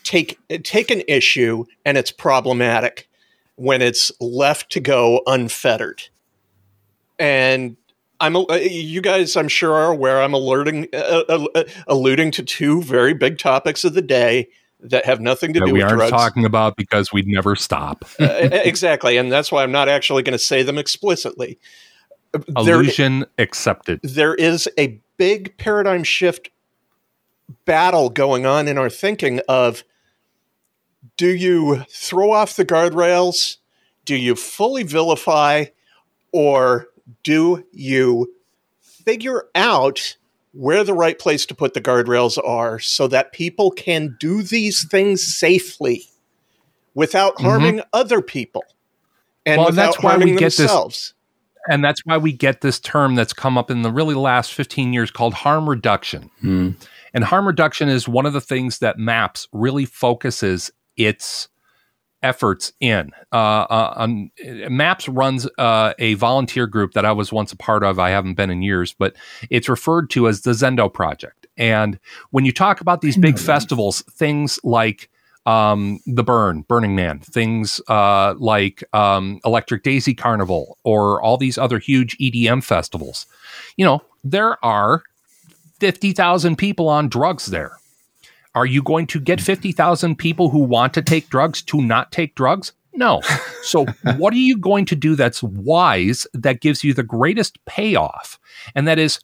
take 0.04 0.40
take 0.64 0.92
an 0.92 1.02
issue 1.08 1.66
and 1.86 1.98
it's 1.98 2.12
problematic 2.12 3.10
when 3.56 3.82
it's 3.82 4.12
left 4.20 4.72
to 4.72 4.80
go 4.80 5.22
unfettered. 5.26 6.04
And 7.20 7.78
I'm 8.20 8.36
you 8.36 9.02
guys 9.02 9.36
I'm 9.36 9.48
sure 9.48 9.74
are 9.74 9.92
aware 9.92 10.22
I'm 10.22 10.34
alerting 10.34 10.88
uh, 10.94 11.24
uh, 11.28 11.48
uh, 11.56 11.64
alluding 11.88 12.32
to 12.32 12.44
two 12.44 12.82
very 12.82 13.14
big 13.14 13.38
topics 13.38 13.84
of 13.84 13.94
the 13.94 14.02
day 14.02 14.48
that 14.80 15.06
have 15.06 15.22
nothing 15.22 15.54
to 15.54 15.60
that 15.60 15.68
do 15.68 15.74
we 15.74 15.80
with 15.80 15.88
aren't 15.88 15.98
drugs. 16.00 16.12
talking 16.12 16.46
about 16.46 16.76
because 16.76 17.12
we'd 17.14 17.28
never 17.28 17.56
stop. 17.56 18.06
uh, 18.20 18.26
exactly, 18.52 19.18
and 19.18 19.32
that's 19.32 19.52
why 19.52 19.64
I'm 19.64 19.72
not 19.72 19.90
actually 19.90 20.24
going 20.24 20.34
to 20.34 20.44
say 20.44 20.64
them 20.64 20.78
explicitly. 20.78 21.58
Illusion 22.58 23.20
there, 23.20 23.28
accepted. 23.38 24.02
There 24.02 24.34
is 24.34 24.68
a 24.78 25.00
big 25.18 25.58
paradigm 25.58 26.04
shift 26.04 26.50
battle 27.66 28.10
going 28.10 28.46
on 28.46 28.68
in 28.68 28.78
our 28.78 28.90
thinking 28.90 29.40
of 29.48 29.84
do 31.18 31.28
you 31.28 31.84
throw 31.90 32.32
off 32.32 32.56
the 32.56 32.66
guardrails? 32.66 33.58
Do 34.06 34.16
you 34.16 34.36
fully 34.36 34.84
vilify? 34.84 35.66
Or 36.32 36.88
do 37.24 37.66
you 37.72 38.34
figure 38.82 39.46
out 39.56 40.18
where 40.54 40.84
the 40.84 40.94
right 40.94 41.18
place 41.18 41.46
to 41.48 41.56
put 41.56 41.74
the 41.74 41.82
guardrails 41.82 42.38
are 42.44 42.80
so 42.80 43.08
that 43.08 43.34
people 43.34 43.72
can 43.72 44.16
do 44.20 44.44
these 44.44 44.88
things 44.88 45.24
safely 45.24 46.04
without 46.94 47.36
mm-hmm. 47.36 47.46
harming 47.46 47.76
mm-hmm. 47.78 47.90
other 47.94 48.22
people 48.22 48.64
and 49.46 49.60
well, 49.60 49.70
without 49.70 49.94
that's 49.94 50.04
why 50.04 50.12
harming 50.12 50.36
we 50.36 50.40
get 50.40 50.54
themselves? 50.54 50.96
This- 50.98 51.14
and 51.70 51.84
that's 51.84 52.06
why 52.06 52.18
we 52.18 52.34
get 52.34 52.60
this 52.60 52.78
term 52.80 53.16
that's 53.16 53.32
come 53.32 53.58
up 53.58 53.72
in 53.72 53.84
the 53.84 53.92
really 53.92 54.16
last 54.16 54.54
15 54.54 54.92
years 54.92 55.10
called 55.10 55.34
harm 55.34 55.70
reduction. 55.70 56.30
Hmm. 56.42 56.72
And 57.14 57.24
harm 57.24 57.48
reduction 57.48 57.88
is 57.88 58.06
one 58.06 58.26
of 58.26 58.34
the 58.34 58.42
things 58.42 58.80
that 58.80 58.98
MAPS 58.98 59.48
really 59.54 59.86
focuses 59.86 60.72
its 60.98 61.48
efforts 62.24 62.72
in. 62.80 63.12
Uh, 63.32 63.66
uh, 63.70 63.94
um, 63.98 64.32
MAPS 64.70 65.10
runs 65.10 65.48
uh, 65.58 65.94
a 66.00 66.14
volunteer 66.16 66.66
group 66.66 66.94
that 66.94 67.06
I 67.06 67.12
was 67.12 67.32
once 67.32 67.52
a 67.52 67.58
part 67.58 67.84
of. 67.84 68.00
I 68.00 68.10
haven't 68.10 68.36
been 68.36 68.50
in 68.50 68.62
years, 68.62 68.94
but 68.94 69.16
it's 69.50 69.70
referred 69.70 70.10
to 70.12 70.28
as 70.28 70.42
the 70.42 70.52
Zendo 70.52 70.92
Project. 70.92 71.46
And 71.58 72.00
when 72.32 72.46
you 72.46 72.52
talk 72.52 72.82
about 72.82 73.02
these 73.02 73.18
big 73.18 73.38
festivals, 73.38 74.02
things 74.10 74.60
like 74.64 75.10
um, 75.46 76.00
the 76.06 76.24
Burn, 76.24 76.62
Burning 76.62 76.96
Man, 76.96 77.20
things 77.20 77.82
uh, 77.90 78.34
like 78.38 78.84
um, 78.94 79.40
Electric 79.46 79.84
Daisy 79.84 80.16
Carnival, 80.16 80.78
or 80.84 81.22
all 81.22 81.38
these 81.38 81.58
other 81.58 81.78
huge 81.78 82.18
EDM 82.18 82.64
festivals, 82.64 83.28
you 83.76 83.86
know, 83.86 84.02
there 84.24 84.64
are 84.64 85.04
50,000 85.80 86.56
people 86.56 86.88
on 86.88 87.10
drugs 87.10 87.48
there. 87.48 87.78
Are 88.56 88.66
you 88.66 88.84
going 88.84 89.08
to 89.08 89.20
get 89.20 89.42
50,000 89.42 90.16
people 90.18 90.50
who 90.50 90.60
want 90.60 90.94
to 90.94 91.02
take 91.02 91.30
drugs 91.30 91.62
to 91.64 91.82
not 91.82 92.12
take 92.12 92.36
drugs? 92.36 92.74
No. 92.94 93.22
So, 93.64 93.86
what 94.18 94.34
are 94.34 94.38
you 94.38 94.58
going 94.58 94.84
to 94.88 94.96
do 94.96 95.16
that's 95.16 95.42
wise 95.42 96.28
that 96.34 96.60
gives 96.60 96.84
you 96.84 96.94
the 96.94 97.02
greatest 97.02 97.64
payoff? 97.66 98.38
And 98.76 98.90
that 98.90 99.00
is 99.00 99.22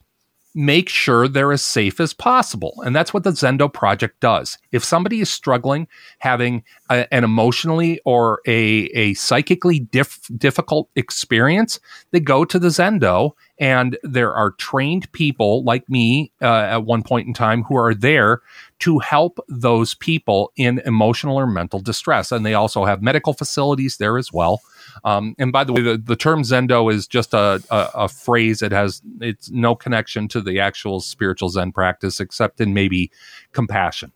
make 0.56 0.90
sure 0.90 1.28
they're 1.28 1.52
as 1.52 1.62
safe 1.62 2.00
as 2.00 2.14
possible. 2.14 2.74
And 2.86 2.96
that's 2.96 3.14
what 3.14 3.24
the 3.24 3.32
Zendo 3.32 3.72
project 3.72 4.20
does. 4.20 4.58
If 4.72 4.84
somebody 4.84 5.22
is 5.22 5.30
struggling, 5.30 5.88
having 6.20 6.64
a, 6.90 7.12
an 7.14 7.24
emotionally 7.24 8.00
or 8.06 8.42
a, 8.48 8.86
a 8.94 9.14
psychically 9.14 9.80
difficult 9.80 10.90
experience, 10.96 11.80
they 12.12 12.20
go 12.20 12.46
to 12.46 12.58
the 12.58 12.70
Zendo 12.70 13.34
and 13.60 13.98
there 14.04 14.34
are 14.34 14.52
trained 14.52 15.12
people 15.12 15.64
like 15.64 15.88
me 15.90 16.32
uh, 16.42 16.46
at 16.46 16.86
one 16.86 17.04
point 17.04 17.28
in 17.28 17.34
time 17.34 17.64
who 17.64 17.78
are 17.78 17.94
there 17.94 18.42
to 18.80 19.00
help 19.00 19.40
those 19.50 19.94
people 19.94 20.52
in 20.56 20.80
emotional 20.86 21.38
or 21.38 21.46
mental 21.46 21.80
distress. 21.80 22.32
And 22.32 22.46
they 22.46 22.54
also 22.54 22.86
have 22.86 23.02
medical 23.02 23.34
facilities 23.34 23.98
there 23.98 24.18
as 24.18 24.32
well. 24.32 24.62
Um, 25.04 25.36
and 25.38 25.52
by 25.52 25.66
the 25.66 25.74
way, 25.74 25.82
the, 25.82 25.98
the 25.98 26.16
term 26.16 26.44
Zendo 26.44 26.92
is 26.92 27.06
just 27.06 27.34
a, 27.34 27.62
a, 27.70 27.90
a, 27.94 28.08
phrase. 28.08 28.62
It 28.62 28.72
has 28.72 29.02
it's 29.20 29.50
no 29.50 29.76
connection 29.76 30.28
to 30.30 30.42
the 30.42 30.60
actual 30.60 31.02
spiritual 31.02 31.50
Zen 31.50 31.72
practice, 31.72 32.20
except 32.20 32.60
in 32.62 32.74
maybe 32.74 33.12
compassion. 33.52 34.12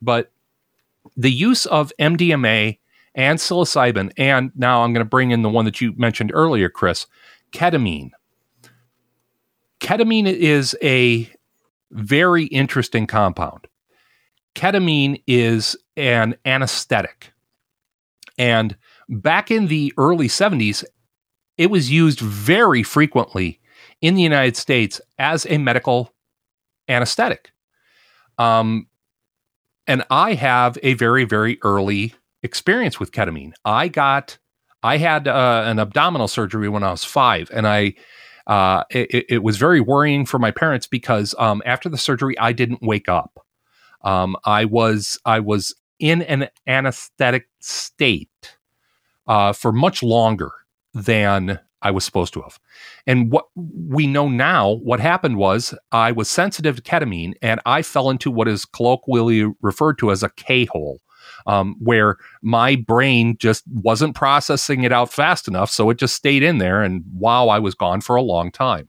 But 0.00 0.30
the 1.16 1.30
use 1.30 1.66
of 1.66 1.92
MDMA 1.98 2.78
and 3.14 3.38
psilocybin, 3.38 4.12
and 4.16 4.52
now 4.56 4.82
I'm 4.82 4.92
going 4.92 5.04
to 5.04 5.08
bring 5.08 5.30
in 5.30 5.42
the 5.42 5.48
one 5.48 5.66
that 5.66 5.80
you 5.80 5.92
mentioned 5.96 6.32
earlier, 6.34 6.68
Chris, 6.68 7.06
ketamine. 7.52 8.10
Ketamine 9.80 10.26
is 10.26 10.76
a 10.82 11.30
very 11.90 12.44
interesting 12.44 13.06
compound. 13.06 13.66
Ketamine 14.54 15.22
is 15.26 15.76
an 15.96 16.36
anesthetic. 16.44 17.32
And 18.38 18.76
back 19.08 19.50
in 19.50 19.66
the 19.66 19.92
early 19.96 20.28
70s, 20.28 20.84
it 21.58 21.70
was 21.70 21.90
used 21.90 22.20
very 22.20 22.82
frequently 22.82 23.60
in 24.00 24.14
the 24.14 24.22
United 24.22 24.56
States 24.56 25.00
as 25.18 25.46
a 25.48 25.58
medical 25.58 26.12
anesthetic. 26.88 27.52
Um, 28.38 28.88
and 29.86 30.04
I 30.10 30.34
have 30.34 30.78
a 30.82 30.94
very, 30.94 31.24
very 31.24 31.58
early 31.62 32.14
experience 32.42 32.98
with 32.98 33.12
ketamine. 33.12 33.52
I 33.64 33.88
got, 33.88 34.38
I 34.82 34.96
had 34.96 35.28
uh, 35.28 35.64
an 35.66 35.78
abdominal 35.78 36.28
surgery 36.28 36.68
when 36.68 36.82
I 36.82 36.90
was 36.90 37.04
five, 37.04 37.50
and 37.52 37.66
I, 37.66 37.94
uh, 38.46 38.84
it, 38.90 39.26
it, 39.28 39.42
was 39.42 39.56
very 39.56 39.80
worrying 39.80 40.26
for 40.26 40.38
my 40.38 40.50
parents 40.50 40.86
because 40.86 41.34
um, 41.38 41.62
after 41.64 41.88
the 41.88 41.98
surgery, 41.98 42.36
I 42.38 42.52
didn't 42.52 42.82
wake 42.82 43.08
up. 43.08 43.41
Um, 44.04 44.36
I 44.44 44.64
was, 44.64 45.18
I 45.24 45.40
was 45.40 45.74
in 45.98 46.22
an 46.22 46.48
anesthetic 46.66 47.48
state 47.60 48.56
uh, 49.26 49.52
for 49.52 49.72
much 49.72 50.02
longer 50.02 50.52
than 50.94 51.60
I 51.80 51.90
was 51.90 52.04
supposed 52.04 52.32
to 52.34 52.42
have. 52.42 52.58
And 53.06 53.32
what 53.32 53.46
we 53.54 54.06
know 54.06 54.28
now, 54.28 54.70
what 54.70 55.00
happened 55.00 55.36
was 55.36 55.74
I 55.90 56.12
was 56.12 56.28
sensitive 56.28 56.76
to 56.76 56.82
ketamine 56.82 57.34
and 57.42 57.60
I 57.66 57.82
fell 57.82 58.10
into 58.10 58.30
what 58.30 58.48
is 58.48 58.64
colloquially 58.64 59.52
referred 59.62 59.98
to 59.98 60.10
as 60.10 60.22
a 60.22 60.30
K 60.30 60.64
hole. 60.66 61.00
um, 61.46 61.76
where 61.78 62.16
my 62.42 62.76
brain 62.76 63.36
just 63.38 63.64
wasn't 63.68 64.14
processing 64.14 64.84
it 64.84 64.92
out 64.92 65.12
fast 65.12 65.48
enough. 65.48 65.70
So 65.70 65.90
it 65.90 65.98
just 65.98 66.14
stayed 66.14 66.42
in 66.42 66.58
there. 66.58 66.82
And 66.82 67.04
wow, 67.14 67.48
I 67.48 67.58
was 67.58 67.74
gone 67.74 68.00
for 68.00 68.16
a 68.16 68.22
long 68.22 68.50
time. 68.50 68.88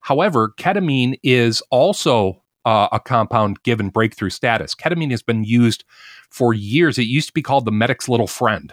However, 0.00 0.52
ketamine 0.58 1.18
is 1.22 1.62
also 1.70 2.42
uh, 2.64 2.88
a 2.92 3.00
compound 3.00 3.62
given 3.62 3.90
breakthrough 3.90 4.30
status. 4.30 4.74
Ketamine 4.74 5.10
has 5.10 5.22
been 5.22 5.44
used 5.44 5.84
for 6.30 6.54
years. 6.54 6.98
It 6.98 7.04
used 7.04 7.28
to 7.28 7.34
be 7.34 7.42
called 7.42 7.64
the 7.64 7.72
medic's 7.72 8.08
little 8.08 8.26
friend 8.26 8.72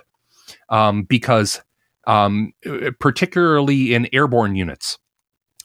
um, 0.70 1.04
because, 1.04 1.62
um, 2.08 2.54
particularly 3.00 3.94
in 3.94 4.08
airborne 4.14 4.56
units, 4.56 4.98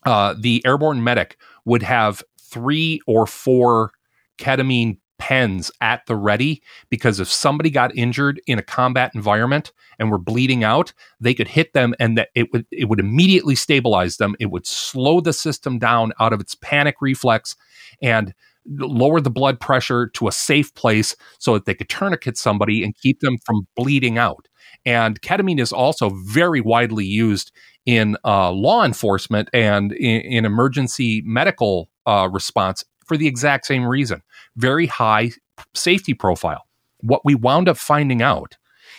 uh, 0.04 0.34
the 0.38 0.62
airborne 0.64 1.02
medic 1.02 1.36
would 1.64 1.82
have 1.82 2.22
three 2.40 3.00
or 3.06 3.26
four 3.26 3.92
ketamine 4.38 4.98
pens 5.18 5.70
at 5.80 6.04
the 6.06 6.14
ready 6.14 6.62
because 6.90 7.20
if 7.20 7.30
somebody 7.30 7.70
got 7.70 7.96
injured 7.96 8.40
in 8.46 8.58
a 8.58 8.62
combat 8.62 9.10
environment 9.14 9.72
and 9.98 10.10
were 10.10 10.18
bleeding 10.18 10.62
out, 10.62 10.92
they 11.20 11.32
could 11.32 11.48
hit 11.48 11.72
them 11.72 11.94
and 11.98 12.18
that 12.18 12.28
it 12.34 12.52
would 12.52 12.66
it 12.70 12.88
would 12.88 13.00
immediately 13.00 13.54
stabilize 13.54 14.18
them. 14.18 14.36
It 14.38 14.50
would 14.50 14.66
slow 14.66 15.20
the 15.20 15.32
system 15.32 15.78
down 15.78 16.12
out 16.20 16.32
of 16.32 16.40
its 16.40 16.54
panic 16.56 16.96
reflex 17.00 17.56
and 18.02 18.34
lower 18.66 19.20
the 19.20 19.30
blood 19.30 19.60
pressure 19.60 20.08
to 20.08 20.26
a 20.26 20.32
safe 20.32 20.74
place 20.74 21.14
so 21.38 21.54
that 21.54 21.66
they 21.66 21.74
could 21.74 21.88
tourniquet 21.88 22.36
somebody 22.36 22.82
and 22.82 22.96
keep 22.96 23.20
them 23.20 23.38
from 23.38 23.66
bleeding 23.76 24.18
out. 24.18 24.48
And 24.84 25.20
ketamine 25.22 25.60
is 25.60 25.72
also 25.72 26.10
very 26.10 26.60
widely 26.60 27.04
used 27.04 27.52
in 27.84 28.16
uh, 28.24 28.50
law 28.50 28.84
enforcement 28.84 29.48
and 29.52 29.92
in, 29.92 30.20
in 30.22 30.44
emergency 30.44 31.22
medical 31.24 31.88
uh, 32.06 32.28
response 32.30 32.84
for 33.06 33.16
the 33.16 33.28
exact 33.28 33.66
same 33.66 33.84
reason 33.84 34.22
very 34.56 34.86
high 34.86 35.30
safety 35.74 36.14
profile. 36.14 36.66
What 37.00 37.24
we 37.24 37.34
wound 37.34 37.68
up 37.68 37.76
finding 37.76 38.22
out 38.22 38.56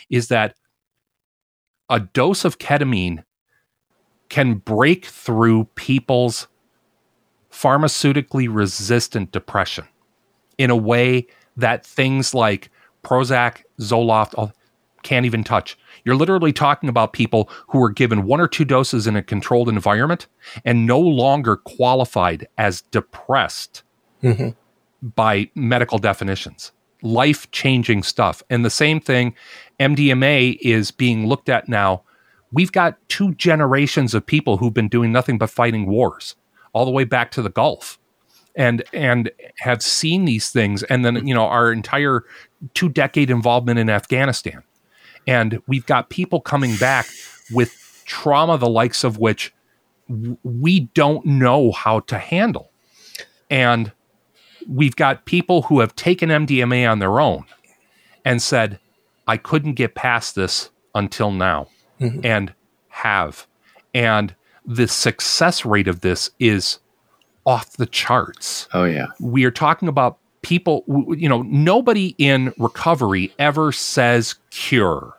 is 0.09 0.27
that 0.29 0.55
a 1.89 1.99
dose 1.99 2.45
of 2.45 2.59
ketamine 2.59 3.23
can 4.29 4.55
break 4.55 5.05
through 5.05 5.65
people's 5.75 6.47
pharmaceutically 7.57 8.47
resistant 8.49 9.31
depression 9.31 9.87
in 10.57 10.69
a 10.69 10.75
way 10.75 11.25
that 11.55 11.85
things 11.85 12.33
like 12.33 12.69
Prozac, 13.03 13.63
Zoloft 13.79 14.51
can't 15.03 15.25
even 15.25 15.43
touch. 15.43 15.77
You're 16.03 16.15
literally 16.15 16.53
talking 16.53 16.89
about 16.89 17.13
people 17.13 17.49
who 17.67 17.79
were 17.79 17.89
given 17.89 18.25
one 18.25 18.39
or 18.39 18.47
two 18.47 18.65
doses 18.65 19.07
in 19.07 19.15
a 19.15 19.23
controlled 19.23 19.69
environment 19.69 20.27
and 20.65 20.85
no 20.85 20.99
longer 20.99 21.55
qualified 21.57 22.47
as 22.57 22.81
depressed 22.81 23.83
mm-hmm. 24.21 24.49
by 25.01 25.49
medical 25.55 25.97
definitions. 25.97 26.71
Life 27.01 27.49
changing 27.51 28.03
stuff. 28.03 28.43
And 28.49 28.65
the 28.65 28.69
same 28.69 28.99
thing, 28.99 29.35
MDMA 29.79 30.57
is 30.61 30.91
being 30.91 31.27
looked 31.27 31.49
at 31.49 31.69
now. 31.69 32.03
We've 32.51 32.71
got 32.71 32.97
two 33.09 33.33
generations 33.35 34.13
of 34.13 34.25
people 34.25 34.57
who've 34.57 34.73
been 34.73 34.89
doing 34.89 35.11
nothing 35.11 35.37
but 35.37 35.49
fighting 35.49 35.87
wars 35.87 36.35
all 36.73 36.85
the 36.85 36.91
way 36.91 37.03
back 37.03 37.31
to 37.31 37.41
the 37.41 37.49
Gulf 37.49 37.99
and 38.55 38.83
and 38.93 39.31
have 39.59 39.81
seen 39.81 40.25
these 40.25 40.49
things 40.49 40.83
and 40.83 41.05
then 41.05 41.27
you 41.27 41.33
know 41.33 41.45
our 41.45 41.71
entire 41.71 42.23
two 42.73 42.89
decade 42.89 43.29
involvement 43.29 43.79
in 43.79 43.89
Afghanistan 43.89 44.63
and 45.27 45.61
we've 45.67 45.85
got 45.85 46.09
people 46.09 46.39
coming 46.39 46.75
back 46.77 47.07
with 47.51 48.03
trauma 48.05 48.57
the 48.57 48.69
likes 48.69 49.03
of 49.03 49.17
which 49.17 49.53
we 50.43 50.81
don't 50.93 51.25
know 51.25 51.71
how 51.71 51.99
to 51.99 52.17
handle 52.17 52.71
and 53.49 53.91
we've 54.67 54.95
got 54.95 55.25
people 55.25 55.63
who 55.63 55.79
have 55.79 55.95
taken 55.95 56.29
MDMA 56.29 56.89
on 56.89 56.99
their 56.99 57.19
own 57.19 57.45
and 58.25 58.41
said, 58.41 58.79
I 59.27 59.37
couldn't 59.37 59.73
get 59.73 59.95
past 59.95 60.35
this 60.35 60.69
until 60.93 61.31
now, 61.31 61.67
mm-hmm. 61.99 62.19
and 62.23 62.53
have. 62.89 63.47
And 63.93 64.35
the 64.67 64.87
success 64.87 65.65
rate 65.65 65.87
of 65.87 66.01
this 66.01 66.29
is 66.39 66.79
off 67.45 67.77
the 67.77 67.85
charts. 67.85 68.67
Oh, 68.73 68.83
yeah. 68.83 69.07
We 69.19 69.45
are 69.45 69.51
talking 69.51 69.87
about 69.87 70.17
people, 70.41 70.83
you 71.17 71.29
know, 71.29 71.41
nobody 71.43 72.13
in 72.17 72.53
recovery 72.57 73.33
ever 73.39 73.71
says 73.71 74.35
cure. 74.51 75.17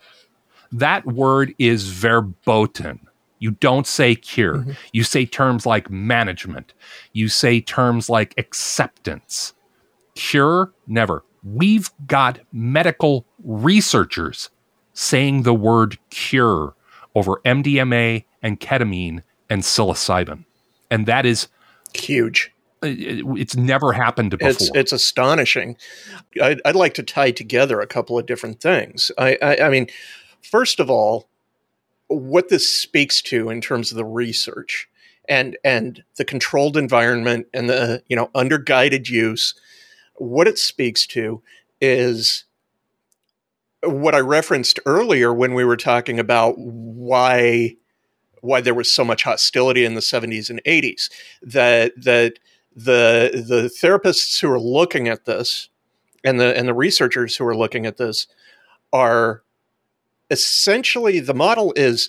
That 0.71 1.07
word 1.07 1.55
is 1.59 1.89
verboten. 1.89 3.01
You 3.39 3.53
don't 3.53 3.87
say 3.87 4.15
cure. 4.15 4.57
Mm-hmm. 4.57 4.73
You 4.93 5.05
say 5.05 5.25
terms 5.25 5.65
like 5.65 5.91
management. 5.91 6.75
You 7.13 7.29
say 7.29 7.61
terms 7.61 8.11
like 8.11 8.35
acceptance. 8.37 9.55
Cure, 10.15 10.73
never. 10.87 11.25
We've 11.43 11.91
got 12.07 12.41
medical 12.53 13.25
researchers 13.43 14.51
saying 14.93 15.43
the 15.43 15.55
word 15.55 15.99
cure 16.11 16.75
over 17.15 17.41
MDMA 17.47 18.25
and 18.43 18.61
ketamine 18.61 19.23
and 19.51 19.63
psilocybin. 19.63 20.45
And 20.91 21.07
that 21.07 21.27
is 21.27 21.49
huge. 21.95 22.53
Uh, 22.83 22.87
uh, 22.87 23.35
it's 23.35 23.57
never 23.57 23.93
happened 23.93 24.31
before. 24.31 24.51
It's, 24.51 24.71
it's 24.75 24.93
astonishing. 24.93 25.77
I'd, 26.41 26.61
I'd, 26.65 26.77
like 26.77 26.95
to 26.95 27.03
tie 27.03 27.33
together 27.33 27.81
a 27.81 27.87
couple 27.87 28.19
of 28.19 28.27
different 28.27 28.61
things. 28.61 29.11
I, 29.19 29.37
I, 29.43 29.57
I 29.63 29.69
mean, 29.69 29.89
first 30.43 30.79
of 30.79 30.91
all, 30.91 31.29
what 32.07 32.49
this 32.49 32.69
speaks 32.69 33.21
to 33.23 33.51
in 33.51 33.61
terms 33.61 33.91
of 33.91 33.97
the 33.97 34.05
research 34.05 34.89
and 35.29 35.59
and 35.63 36.03
the 36.17 36.25
controlled 36.25 36.77
environment 36.77 37.47
and 37.53 37.69
the 37.69 38.03
you 38.09 38.17
know 38.17 38.31
under 38.35 38.57
guided 38.59 39.09
use 39.09 39.55
what 40.17 40.49
it 40.49 40.59
speaks 40.59 41.07
to 41.07 41.43
is 41.81 42.45
what 43.85 44.15
I 44.15 44.21
referenced 44.21 44.81
earlier 44.87 45.33
when 45.33 45.55
we 45.55 45.65
were 45.65 45.77
talking 45.77 46.19
about 46.19 46.55
why 46.59 47.77
why 48.41 48.61
there 48.61 48.75
was 48.75 48.93
so 48.93 49.05
much 49.05 49.23
hostility 49.23 49.85
in 49.85 49.95
the 49.95 50.01
70s 50.01 50.51
and 50.51 50.63
80s 50.65 51.11
that 51.43 51.93
that 51.97 52.39
the 52.75 53.31
the 53.35 53.69
therapists 53.69 54.41
who 54.41 54.51
are 54.51 54.61
looking 54.61 55.09
at 55.09 55.25
this 55.25 55.69
and 56.25 56.39
the 56.39 56.57
and 56.57 56.69
the 56.69 56.75
researchers 56.75 57.37
who 57.37 57.45
are 57.45 57.57
looking 57.57 57.87
at 57.87 57.97
this 57.97 58.27
are 58.93 59.43
essentially 60.31 61.21
the 61.21 61.35
model 61.35 61.73
is 61.77 62.09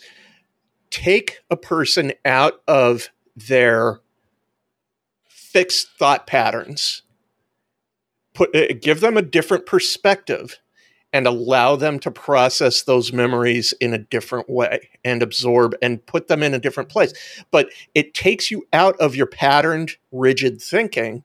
take 0.92 1.40
a 1.50 1.58
person 1.58 2.14
out 2.26 2.62
of 2.68 3.10
their 3.36 4.00
fixed 5.28 5.90
thought 5.98 6.28
patterns 6.28 7.04
put 8.34 8.56
uh, 8.56 8.74
give 8.80 9.00
them 9.02 9.18
a 9.18 9.22
different 9.22 9.66
perspective 9.66 10.60
and 11.12 11.26
allow 11.26 11.76
them 11.76 12.00
to 12.00 12.12
process 12.12 12.84
those 12.84 13.12
memories 13.12 13.74
in 13.82 13.94
a 13.94 13.98
different 13.98 14.50
way 14.50 14.90
and 15.04 15.24
absorb 15.24 15.76
and 15.82 16.06
put 16.06 16.28
them 16.28 16.44
in 16.44 16.54
a 16.54 16.60
different 16.60 16.90
place 16.90 17.14
but 17.52 17.70
it 17.96 18.14
takes 18.14 18.52
you 18.52 18.68
out 18.74 18.96
of 19.00 19.16
your 19.16 19.28
patterned 19.28 19.98
rigid 20.12 20.62
thinking 20.62 21.24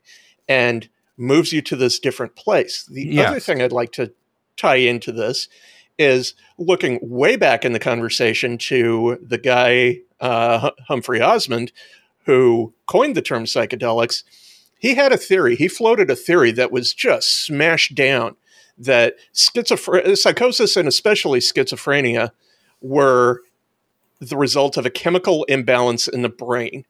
and 0.49 0.89
moves 1.17 1.53
you 1.53 1.63
to 1.63 1.77
this 1.77 1.99
different 1.99 2.35
place 2.37 2.85
the 2.87 3.05
yes. 3.05 3.29
other 3.29 3.41
thing 3.41 3.63
i'd 3.63 3.73
like 3.73 3.93
to 3.93 4.13
tie 4.57 4.77
into 4.77 5.13
this 5.13 5.49
is 5.99 6.35
looking 6.59 6.99
way 7.03 7.37
back 7.37 7.65
in 7.65 7.73
the 7.73 7.79
conversation 7.79 8.59
to 8.59 9.19
the 9.23 9.39
guy 9.39 9.99
uh, 10.21 10.71
Humphrey 10.89 11.21
Osmond, 11.21 11.73
who 12.27 12.73
coined 12.87 13.15
the 13.15 13.23
term 13.23 13.45
psychedelics. 13.45 14.25
He 14.79 14.95
had 14.95 15.13
a 15.13 15.17
theory. 15.19 15.57
He 15.57 15.69
floated 15.69 16.11
a 16.11 16.17
theory 16.17 16.51
that 16.53 16.73
was 16.73 16.95
just 16.95 17.45
smashed 17.45 17.95
down 17.95 18.37
that 18.79 19.17
schizophrenia, 19.33 20.17
psychosis 20.17 20.77
and 20.77 20.89
especially 20.89 21.41
schizophrenia 21.41 22.31
were 22.81 23.43
the 24.21 24.37
result 24.37 24.77
of 24.77 24.87
a 24.87 24.91
chemical 24.91 25.45
imbalance 25.45 26.09
in 26.09 26.23
the 26.23 26.29
brain. 26.29 26.85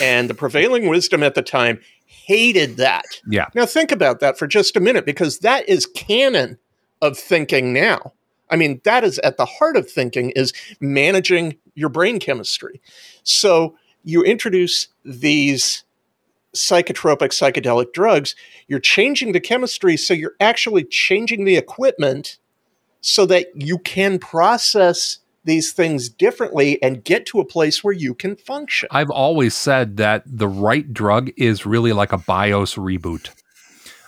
And 0.00 0.30
the 0.30 0.34
prevailing 0.34 0.88
wisdom 0.88 1.22
at 1.22 1.34
the 1.34 1.42
time 1.42 1.80
hated 2.06 2.76
that. 2.76 3.04
Yeah. 3.28 3.46
Now 3.54 3.66
think 3.66 3.90
about 3.90 4.20
that 4.20 4.38
for 4.38 4.46
just 4.46 4.76
a 4.76 4.80
minute 4.80 5.04
because 5.04 5.40
that 5.40 5.68
is 5.68 5.86
canon 5.86 6.58
of 7.02 7.18
thinking 7.18 7.72
now. 7.72 8.12
I 8.50 8.56
mean, 8.56 8.80
that 8.84 9.04
is 9.04 9.18
at 9.20 9.36
the 9.36 9.46
heart 9.46 9.76
of 9.76 9.90
thinking 9.90 10.30
is 10.30 10.52
managing 10.80 11.56
your 11.74 11.88
brain 11.88 12.18
chemistry. 12.20 12.80
So 13.22 13.76
you 14.02 14.22
introduce 14.22 14.88
these 15.04 15.84
psychotropic 16.54 17.30
psychedelic 17.30 17.92
drugs, 17.92 18.34
you're 18.68 18.80
changing 18.80 19.32
the 19.32 19.40
chemistry, 19.40 19.96
so 19.96 20.14
you're 20.14 20.34
actually 20.40 20.84
changing 20.84 21.44
the 21.44 21.56
equipment 21.56 22.38
so 23.00 23.24
that 23.26 23.46
you 23.54 23.78
can 23.78 24.18
process 24.18 25.18
these 25.44 25.72
things 25.72 26.10
differently 26.10 26.82
and 26.82 27.02
get 27.02 27.24
to 27.24 27.40
a 27.40 27.44
place 27.44 27.82
where 27.82 27.94
you 27.94 28.14
can 28.14 28.36
function. 28.36 28.88
I've 28.90 29.10
always 29.10 29.54
said 29.54 29.96
that 29.96 30.22
the 30.26 30.48
right 30.48 30.92
drug 30.92 31.30
is 31.36 31.64
really 31.64 31.94
like 31.94 32.12
a 32.12 32.18
BIOS 32.18 32.74
reboot 32.74 33.30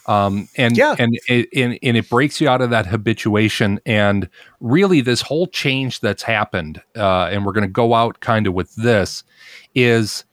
um, 0.06 0.48
and 0.56 0.76
yeah. 0.76 0.96
and, 0.98 1.18
and 1.28 1.78
and 1.82 1.96
it 1.96 2.08
breaks 2.08 2.40
you 2.40 2.48
out 2.48 2.60
of 2.60 2.70
that 2.70 2.86
habituation. 2.86 3.80
And 3.86 4.28
really, 4.60 5.00
this 5.00 5.22
whole 5.22 5.46
change 5.46 6.00
that's 6.00 6.22
happened, 6.22 6.82
uh, 6.96 7.26
and 7.26 7.46
we're 7.46 7.52
going 7.52 7.66
to 7.66 7.72
go 7.72 7.94
out 7.94 8.20
kind 8.20 8.46
of 8.46 8.54
with 8.54 8.74
this, 8.74 9.22
is 9.74 10.24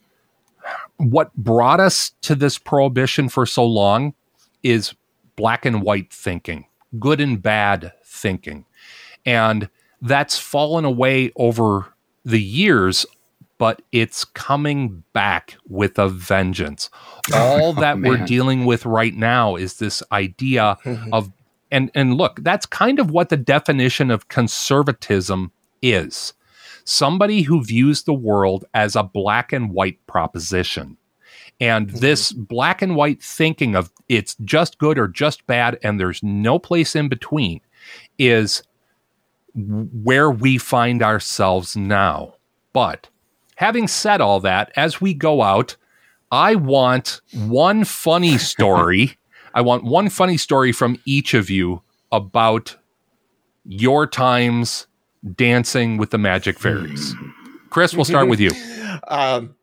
what 1.00 1.34
brought 1.36 1.80
us 1.80 2.12
to 2.22 2.36
this 2.36 2.58
prohibition 2.58 3.30
for 3.30 3.46
so 3.46 3.66
long 3.66 4.14
is 4.64 4.94
black 5.36 5.66
and 5.66 5.82
white 5.82 6.12
thinking. 6.14 6.66
good 7.00 7.22
and 7.22 7.42
bad 7.42 7.94
thinking. 8.04 8.66
And 9.26 9.70
that's 10.02 10.38
fallen 10.40 10.86
away 10.86 11.32
over 11.36 11.94
the 12.26 12.42
years, 12.42 13.06
but 13.58 13.82
it's 13.92 14.26
coming 14.26 15.04
back 15.14 15.56
with 15.68 16.00
a 16.00 16.10
vengeance. 16.10 16.90
Oh, 17.32 17.38
All 17.38 17.74
that 17.74 18.00
we're 18.00 18.26
dealing 18.26 18.66
with 18.66 18.88
right 18.88 19.14
now 19.14 19.56
is 19.56 19.78
this 19.78 20.02
idea 20.12 20.80
mm-hmm. 20.84 21.14
of 21.14 21.32
and 21.70 21.92
and 21.94 22.16
look, 22.16 22.40
that's 22.42 22.66
kind 22.66 22.98
of 22.98 23.12
what 23.12 23.30
the 23.30 23.38
definition 23.38 24.10
of 24.10 24.30
conservatism 24.30 25.52
is. 25.84 26.34
Somebody 26.90 27.44
who 27.44 27.64
views 27.64 28.02
the 28.02 28.16
world 28.16 28.66
as 28.74 28.96
a 28.96 29.04
black 29.04 29.54
and 29.54 29.72
white 29.72 30.04
proposition. 30.08 30.98
And 31.60 31.88
mm-hmm. 31.88 31.98
this 32.00 32.32
black 32.32 32.82
and 32.82 32.96
white 32.96 33.22
thinking 33.22 33.76
of 33.76 33.92
it's 34.08 34.36
just 34.44 34.80
good 34.80 34.98
or 34.98 35.08
just 35.08 35.46
bad 35.46 35.78
and 35.84 36.00
there's 36.00 36.24
no 36.24 36.58
place 36.58 36.96
in 36.96 37.08
between 37.08 37.62
is 38.18 38.64
where 39.54 40.32
we 40.32 40.58
find 40.58 41.04
ourselves 41.04 41.78
now. 41.78 42.34
But 42.74 43.08
having 43.58 43.88
said 43.88 44.20
all 44.20 44.40
that, 44.40 44.72
as 44.76 45.00
we 45.00 45.14
go 45.14 45.44
out, 45.44 45.78
I 46.32 46.56
want 46.56 47.22
one 47.46 47.84
funny 47.84 48.38
story. 48.40 49.16
I 49.54 49.62
want 49.62 49.84
one 49.84 50.10
funny 50.10 50.38
story 50.38 50.72
from 50.72 50.98
each 51.06 51.36
of 51.36 51.52
you 51.52 51.84
about 52.12 52.78
your 53.64 54.08
times 54.08 54.88
dancing 55.36 55.98
with 55.98 56.12
the 56.12 56.18
magic 56.18 56.60
fairies. 56.60 57.14
Chris, 57.70 57.94
we'll 57.94 58.06
start 58.06 58.28
with 58.28 58.40
you. 58.40 58.52
Um, 59.08 59.56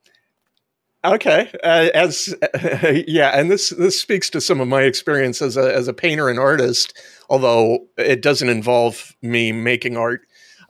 okay, 1.05 1.53
uh, 1.63 1.91
as 1.93 2.35
yeah, 3.07 3.39
and 3.39 3.51
this 3.51 3.71
this 3.71 4.01
speaks 4.01 4.31
to 4.31 4.41
some 4.41 4.61
of 4.61 4.69
my 4.69 4.83
experience 4.83 5.43
as 5.43 5.57
a 5.57 5.75
as 5.75 5.89
a 5.89 5.93
painter 5.93 6.29
and 6.29 6.39
artist, 6.39 6.99
although 7.29 7.87
it 7.99 8.23
doesn't 8.23 8.49
involve 8.49 9.15
me 9.21 9.53
making 9.53 9.97
art. 9.97 10.23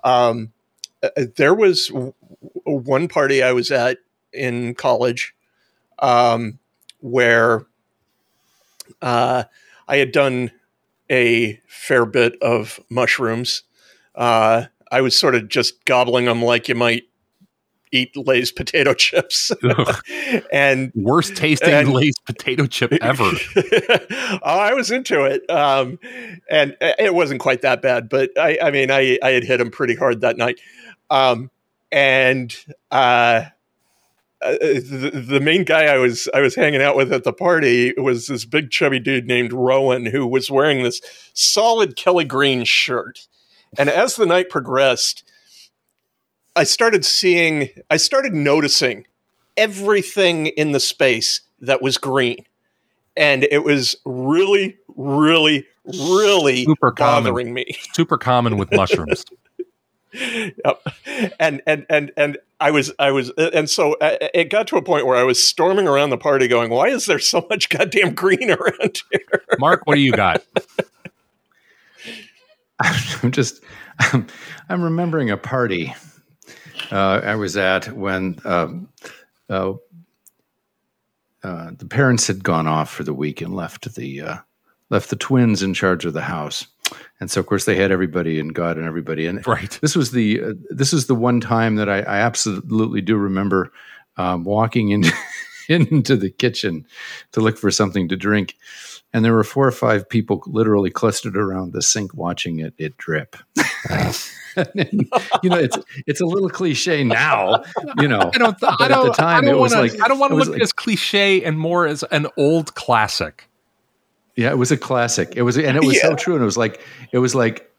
Um, 0.05 0.53
uh, 1.03 1.11
there 1.37 1.55
was 1.55 1.89
w- 1.89 2.13
one 2.65 3.09
party 3.09 3.43
I 3.43 3.53
was 3.53 3.71
at 3.71 3.99
in 4.33 4.75
college 4.75 5.35
um, 5.99 6.59
where 7.01 7.67
uh, 9.03 9.45
I 9.89 9.97
had 9.97 10.13
done 10.13 10.51
a 11.11 11.61
fair 11.67 12.05
bit 12.05 12.41
of 12.43 12.81
mushrooms. 12.89 13.63
Uh, 14.15 14.67
I 14.91 15.01
was 15.01 15.19
sort 15.19 15.35
of 15.35 15.49
just 15.49 15.85
gobbling 15.85 16.27
them 16.27 16.43
like 16.43 16.69
you 16.69 16.75
might 16.75 17.05
eat 17.93 18.17
Lay's 18.17 18.51
potato 18.53 18.95
chips, 18.95 19.53
and 20.53 20.93
Worst 20.95 21.37
tasting 21.37 21.73
And- 21.73 21.93
Lay's 21.93 22.19
potato 22.19 22.67
chip 22.67 22.93
ever. 23.01 23.25
oh, 23.57 24.39
I 24.43 24.75
was 24.75 24.91
into 24.91 25.25
it, 25.25 25.49
um, 25.51 25.99
and 26.51 26.77
it 26.81 27.15
wasn't 27.15 27.41
quite 27.41 27.63
that 27.63 27.83
bad. 27.83 28.09
But 28.09 28.31
I, 28.39 28.59
I 28.63 28.71
mean, 28.71 28.91
I, 28.91 29.19
I 29.23 29.31
had 29.31 29.45
hit 29.45 29.61
him 29.61 29.71
pretty 29.71 29.95
hard 29.95 30.21
that 30.23 30.37
night, 30.37 30.61
um, 31.11 31.51
and 31.93 32.55
uh, 32.91 33.45
uh, 34.43 34.53
the, 34.53 35.25
the 35.29 35.41
main 35.41 35.65
guy 35.65 35.85
I 35.87 35.99
was 35.99 36.29
I 36.35 36.41
was 36.41 36.55
hanging 36.55 36.83
out 36.83 36.97
with 36.97 37.13
at 37.13 37.25
the 37.25 37.33
party 37.33 37.95
was 37.97 38.27
this 38.27 38.45
big 38.45 38.71
chubby 38.71 38.99
dude 38.99 39.27
named 39.27 39.53
Rowan 39.53 40.05
who 40.07 40.27
was 40.27 40.51
wearing 40.51 40.83
this 40.83 41.01
solid 41.33 41.97
Kelly 41.97 42.25
Green 42.25 42.65
shirt, 42.65 43.27
and 43.78 43.89
as 43.89 44.16
the 44.16 44.27
night 44.27 44.48
progressed. 44.51 45.23
I 46.57 46.65
started 46.65 47.05
seeing, 47.05 47.69
I 47.90 47.98
started 47.98 48.32
noticing 48.32 49.07
everything 49.59 50.47
in 50.47 50.73
the 50.73 50.81
space 50.81 51.43
that 51.61 51.82
was 51.82 51.98
green. 51.98 52.47
And 53.15 53.44
it 53.44 53.62
was 53.62 53.97
really, 54.07 54.77
really, 54.97 55.66
really 55.85 56.65
Super 56.65 56.93
common. 56.93 57.24
bothering 57.24 57.53
me. 57.55 57.66
Super 57.93 58.16
common 58.16 58.57
with 58.57 58.73
mushrooms. 58.73 59.24
Yep. 60.12 60.82
And 61.39 61.62
and 61.66 61.85
and 61.90 62.12
and 62.16 62.39
I 62.59 62.70
was 62.70 62.90
I 62.98 63.11
was 63.11 63.31
and 63.36 63.69
so 63.69 63.94
uh, 64.01 64.16
it 64.32 64.48
got 64.48 64.66
to 64.69 64.77
a 64.77 64.82
point 64.82 65.05
where 65.05 65.16
I 65.16 65.24
was 65.24 65.43
storming 65.43 65.86
around 65.86 66.09
the 66.09 66.16
party 66.16 66.48
going, 66.48 66.70
"Why 66.70 66.89
is 66.89 67.05
there 67.05 67.19
so 67.19 67.47
much 67.51 67.69
goddamn 67.69 68.15
green 68.15 68.51
around 68.59 69.03
here?" 69.12 69.43
Mark, 69.59 69.82
what 69.85 69.97
do 69.97 70.01
you 70.01 70.12
got? 70.12 70.43
I'm 73.23 73.32
just, 73.32 73.62
I'm, 73.98 74.27
I'm 74.69 74.82
remembering 74.82 75.31
a 75.31 75.36
party 75.36 75.94
uh, 76.90 77.20
I 77.24 77.35
was 77.35 77.57
at 77.57 77.86
when 77.97 78.39
um, 78.44 78.89
uh, 79.48 79.73
uh, 81.43 81.70
the 81.78 81.86
parents 81.86 82.27
had 82.27 82.43
gone 82.44 82.66
off 82.66 82.90
for 82.90 83.03
the 83.05 83.15
week 83.15 83.40
and 83.40 83.55
left 83.55 83.94
the 83.94 84.20
uh, 84.20 84.36
left 84.90 85.11
the 85.11 85.16
twins 85.16 85.62
in 85.62 85.74
charge 85.74 86.05
of 86.05 86.12
the 86.12 86.23
house, 86.23 86.66
and 87.20 87.31
so 87.31 87.40
of 87.40 87.47
course 87.47 87.65
they 87.65 87.77
had 87.77 87.90
everybody 87.90 88.39
and 88.39 88.55
God 88.55 88.77
and 88.77 88.86
everybody. 88.86 89.27
And 89.27 89.47
Right. 89.47 89.78
this 89.82 89.97
was 89.97 90.12
the 90.12 90.43
uh, 90.43 90.53
this 90.70 90.93
is 90.93 91.07
the 91.07 91.15
one 91.15 91.40
time 91.40 91.77
that 91.77 91.89
I, 91.89 91.98
I 92.01 92.19
absolutely 92.19 93.01
do 93.01 93.16
remember 93.16 93.73
um, 94.16 94.44
walking 94.44 94.90
into 94.90 95.12
into 95.69 96.16
the 96.16 96.31
kitchen 96.31 96.86
to 97.32 97.40
look 97.40 97.59
for 97.59 97.70
something 97.70 98.09
to 98.09 98.16
drink. 98.16 98.57
And 99.16 99.24
there 99.24 99.32
were 99.32 99.44
four 99.44 99.66
or 99.66 99.72
five 99.72 100.06
people 100.06 100.43
literally 100.47 100.90
clustered 100.90 101.38
around 101.38 101.72
the 101.72 101.80
sink 101.80 102.12
watching 102.12 102.59
it 102.59 102.74
it 102.76 102.98
drip. 102.98 103.34
you 104.74 105.48
know, 105.48 105.56
it's 105.56 105.78
it's 106.06 106.20
a 106.20 106.26
little 106.26 106.51
cliche 106.51 107.02
now, 107.02 107.62
you 107.98 108.09
know. 108.09 108.30
I 108.34 108.38
don't. 108.38 108.62
I 108.62 108.76
But 108.78 108.80
at 108.82 108.88
don't. 108.88 109.06
the 109.06 109.12
time, 109.12 109.48
it 109.48 109.56
was 109.56 109.72
wanna, 109.72 109.88
like- 109.88 110.02
I 110.02 110.09
don't 110.09 110.18
want 110.18 110.32
to 110.32 110.36
look 110.36 110.48
like- 110.48 110.60
as 110.60 110.70
cliche 110.74 111.43
and 111.44 111.59
more 111.59 111.86
as 111.86 112.02
an 112.10 112.26
old 112.36 112.74
classic. 112.74 113.48
Yeah, 114.34 114.51
it 114.51 114.59
was 114.59 114.70
a 114.70 114.76
classic. 114.76 115.32
It 115.34 115.43
was, 115.43 115.56
and 115.56 115.78
it 115.78 115.82
was 115.82 115.98
so 115.98 116.14
true. 116.14 116.34
And 116.34 116.43
it 116.43 116.44
was 116.44 116.59
like, 116.59 116.82
it 117.10 117.16
was 117.18 117.34
like, 117.34 117.72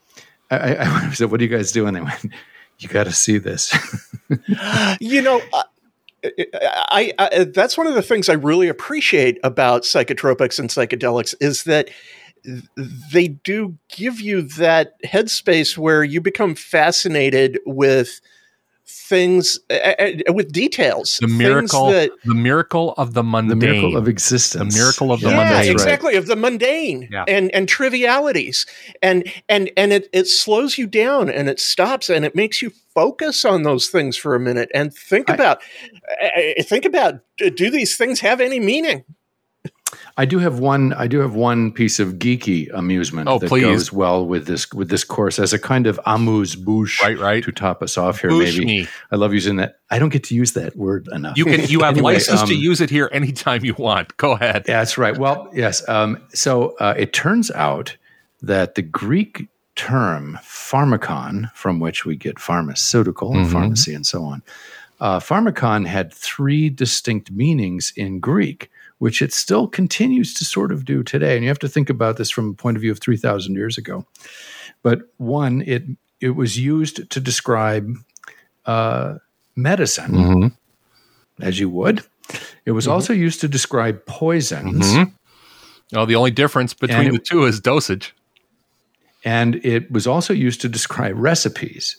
I, 0.50 0.74
I, 0.74 0.84
I 1.10 1.12
said, 1.14 1.30
"What 1.30 1.40
are 1.40 1.44
you 1.44 1.56
guys 1.56 1.72
doing?" 1.72 1.94
They 1.94 2.02
went, 2.02 2.26
"You 2.80 2.90
got 2.90 3.04
to 3.04 3.14
see 3.14 3.38
this." 3.38 3.72
you 5.00 5.22
know, 5.22 5.40
uh, 5.54 5.62
I, 6.24 7.14
I 7.20 7.44
that's 7.46 7.78
one 7.78 7.88
of 7.88 7.96
the 7.96 8.02
things 8.02 8.30
I 8.30 8.34
really 8.34 8.68
appreciate 8.68 9.40
about 9.44 9.84
psychotropics 9.84 10.60
and 10.60 10.70
psychedelics 10.70 11.36
is 11.40 11.64
that 11.66 11.90
they 13.12 13.28
do 13.28 13.78
give 13.90 14.20
you 14.20 14.42
that 14.42 15.02
headspace 15.04 15.78
where 15.78 16.04
you 16.04 16.22
become 16.22 16.56
fascinated 16.56 17.60
with 17.66 18.22
things 18.90 19.60
uh, 19.70 19.74
uh, 19.74 20.34
with 20.34 20.52
details 20.52 21.18
The 21.22 21.28
miracle. 21.28 21.88
that 21.92 22.12
the 22.24 22.34
miracle 22.34 22.94
of 22.98 23.14
the 23.14 23.24
mundane. 23.24 23.60
the 23.60 23.66
miracle 23.68 23.98
of 23.98 24.08
existence. 24.08 24.74
The 24.74 24.80
miracle 24.82 25.12
of 25.12 25.22
the 25.22 25.30
yeah, 25.30 25.36
mundane. 25.36 25.54
that's 25.54 25.68
right. 25.68 25.74
exactly 25.74 26.16
of 26.16 26.28
the 26.28 26.36
mundane 26.36 27.08
Yeah. 27.12 27.26
and 27.28 27.54
and 27.54 27.68
trivialities 27.68 28.66
and 29.02 29.32
and 29.50 29.70
and 29.78 29.92
it 29.94 30.10
it 30.14 30.28
slows 30.28 30.78
you 30.78 30.88
down 30.88 31.30
and 31.30 31.50
it 31.50 31.60
stops 31.60 32.10
and 32.10 32.24
it 32.26 32.36
makes 32.36 32.62
you 32.62 32.72
focus 32.94 33.46
on 33.46 33.64
those 33.64 33.90
things 33.90 34.18
for 34.18 34.34
a 34.36 34.40
minute 34.40 34.70
and 34.74 34.94
think 34.94 35.30
I- 35.30 35.34
about 35.34 35.62
uh, 36.22 36.64
think 36.64 36.86
about 36.86 37.16
uh, 37.46 37.50
do 37.50 37.70
these 37.70 37.98
things 37.98 38.22
have 38.22 38.40
any 38.42 38.60
meaning 38.60 39.04
I 40.20 40.26
do 40.26 40.40
have 40.40 40.58
one. 40.60 40.94
I 40.94 41.06
do 41.08 41.20
have 41.20 41.36
one 41.36 41.72
piece 41.72 42.00
of 42.00 42.14
geeky 42.16 42.70
amusement 42.74 43.30
Oh, 43.30 43.38
that 43.38 43.48
please. 43.50 43.62
goes 43.62 43.94
well 43.94 44.26
with 44.26 44.48
this 44.48 44.72
with 44.74 44.90
this 44.90 45.04
course 45.04 45.38
as 45.38 45.54
a 45.54 45.60
kind 45.60 45.86
of 45.86 46.00
amuse 46.08 46.56
bouche, 46.56 47.00
Right, 47.02 47.20
right. 47.20 47.44
to 47.44 47.52
top 47.52 47.84
us 47.84 47.98
off 48.00 48.22
here. 48.22 48.32
Bouche 48.32 48.54
maybe 48.58 48.66
me. 48.66 48.88
I 49.12 49.16
love 49.16 49.34
using 49.34 49.58
that. 49.58 49.78
I 49.92 50.00
don't 50.00 50.10
get 50.10 50.24
to 50.26 50.36
use 50.36 50.54
that 50.54 50.76
word 50.76 51.08
enough. 51.14 51.38
You 51.38 51.46
can. 51.46 51.64
You 51.70 51.82
have 51.82 51.94
Anyway, 51.98 52.14
license 52.16 52.42
to 52.44 52.56
um, 52.56 52.60
use 52.60 52.82
it 52.82 52.90
here 52.90 53.10
anytime 53.14 53.64
you 53.64 53.76
want. 53.76 54.18
Go 54.18 54.32
ahead. 54.32 54.66
Yeah, 54.68 54.80
that's 54.80 54.98
right. 54.98 55.16
Well, 55.16 55.50
yes. 55.54 55.88
Um, 55.88 56.22
so 56.34 56.76
uh, 56.80 56.96
it 56.98 57.14
turns 57.14 57.52
out 57.52 57.96
that 58.42 58.74
the 58.76 58.82
Greek 58.82 59.48
term 59.76 60.40
pharmakon, 60.42 61.52
from 61.54 61.80
which 61.80 62.06
we 62.06 62.16
get 62.16 62.40
pharmaceutical 62.40 63.34
and 63.36 63.46
Mhm. 63.46 63.52
pharmacy 63.52 63.94
and 63.94 64.06
so 64.06 64.24
on, 64.24 64.42
uh, 65.00 65.20
pharmakon 65.20 65.86
had 65.86 66.12
three 66.14 66.70
distinct 66.70 67.32
meanings 67.32 67.94
in 67.96 68.20
Greek, 68.20 68.70
which 69.00 69.22
it 69.22 69.34
still 69.34 69.68
continues 69.68 70.34
to 70.36 70.46
sort 70.46 70.72
of 70.72 70.84
do 70.86 71.04
today. 71.04 71.36
And 71.36 71.44
you 71.44 71.50
have 71.50 71.60
to 71.60 71.68
think 71.70 71.90
about 71.90 72.18
this 72.18 72.30
from 72.32 72.50
a 72.50 72.54
point 72.54 72.78
of 72.78 72.82
view 72.82 72.92
of 72.92 73.00
3,000 73.00 73.54
years 73.56 73.78
ago. 73.78 74.06
But 74.84 75.02
one, 75.18 75.62
it, 75.68 75.84
it 76.20 76.32
was 76.32 76.58
used 76.58 77.10
to 77.12 77.20
describe 77.20 77.96
uh, 78.66 79.16
medicine, 79.56 80.12
Mhm. 80.12 80.52
as 81.40 81.60
you 81.60 81.70
would. 81.70 82.04
It 82.66 82.72
was 82.72 82.88
also 82.88 83.14
used 83.14 83.40
to 83.42 83.48
describe 83.48 84.06
poisons. 84.06 84.86
Mhm. 84.88 85.14
Oh, 85.96 86.06
the 86.06 86.16
only 86.16 86.32
difference 86.32 86.74
between 86.74 87.08
it- 87.08 87.12
the 87.14 87.20
two 87.20 87.46
is 87.46 87.60
dosage. 87.62 88.14
and 89.24 89.56
it 89.66 89.92
was 89.92 90.06
also 90.08 90.34
used 90.34 90.62
to 90.62 90.70
describe 90.70 91.16
recipes. 91.18 91.98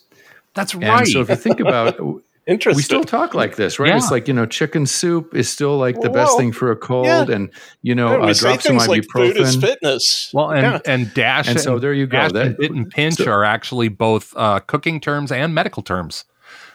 That's 0.55 0.73
And 0.75 0.83
right. 0.85 1.07
so 1.07 1.21
if 1.21 1.29
you 1.29 1.37
think 1.37 1.61
about 1.61 1.99
interesting 2.49 2.77
we 2.77 2.83
still 2.83 3.05
talk 3.05 3.35
like 3.35 3.55
this, 3.57 3.79
right? 3.79 3.89
Yeah. 3.91 3.97
It's 3.99 4.11
like, 4.11 4.27
you 4.27 4.35
know, 4.35 4.47
chicken 4.47 4.87
soup 4.87 5.35
is 5.35 5.49
still 5.49 5.77
like 5.79 6.01
the 6.01 6.11
best 6.11 6.37
thing 6.37 6.51
for 6.53 6.71
a 6.73 6.77
cold 6.77 7.07
yeah. 7.07 7.25
and 7.31 7.51
you 7.83 7.95
know, 7.95 8.19
Yeah, 8.19 8.25
uh, 8.31 8.35
say 8.35 8.41
drop 8.49 8.63
some 8.63 8.71
things 8.79 8.89
like 8.89 9.05
food 9.13 9.37
is 9.37 9.57
ibuprofen. 9.57 9.61
fitness 9.61 10.31
well, 10.35 10.51
and 10.51 10.63
Yeah. 10.63 10.81
and 10.93 11.15
dash 11.15 11.49
And 11.49 11.61
so 11.61 11.79
there 11.79 11.93
you 11.93 12.07
go. 12.07 12.19
Dash 12.19 12.33
That- 12.33 12.47
and 12.47 12.57
bit 12.57 12.71
and 12.73 12.91
pinch 12.91 13.17
so- 13.17 13.31
are 13.31 13.45
actually 13.45 13.89
both 13.89 14.33
uh, 14.37 14.61
cooking 14.61 15.01
terms 15.01 15.31
and 15.31 15.55
medical 15.55 15.83
terms. 15.83 16.25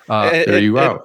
Uh, 0.10 0.30
And- 0.34 0.46
there 0.54 0.60
you 0.60 0.78
and- 0.78 1.00
go. 1.00 1.04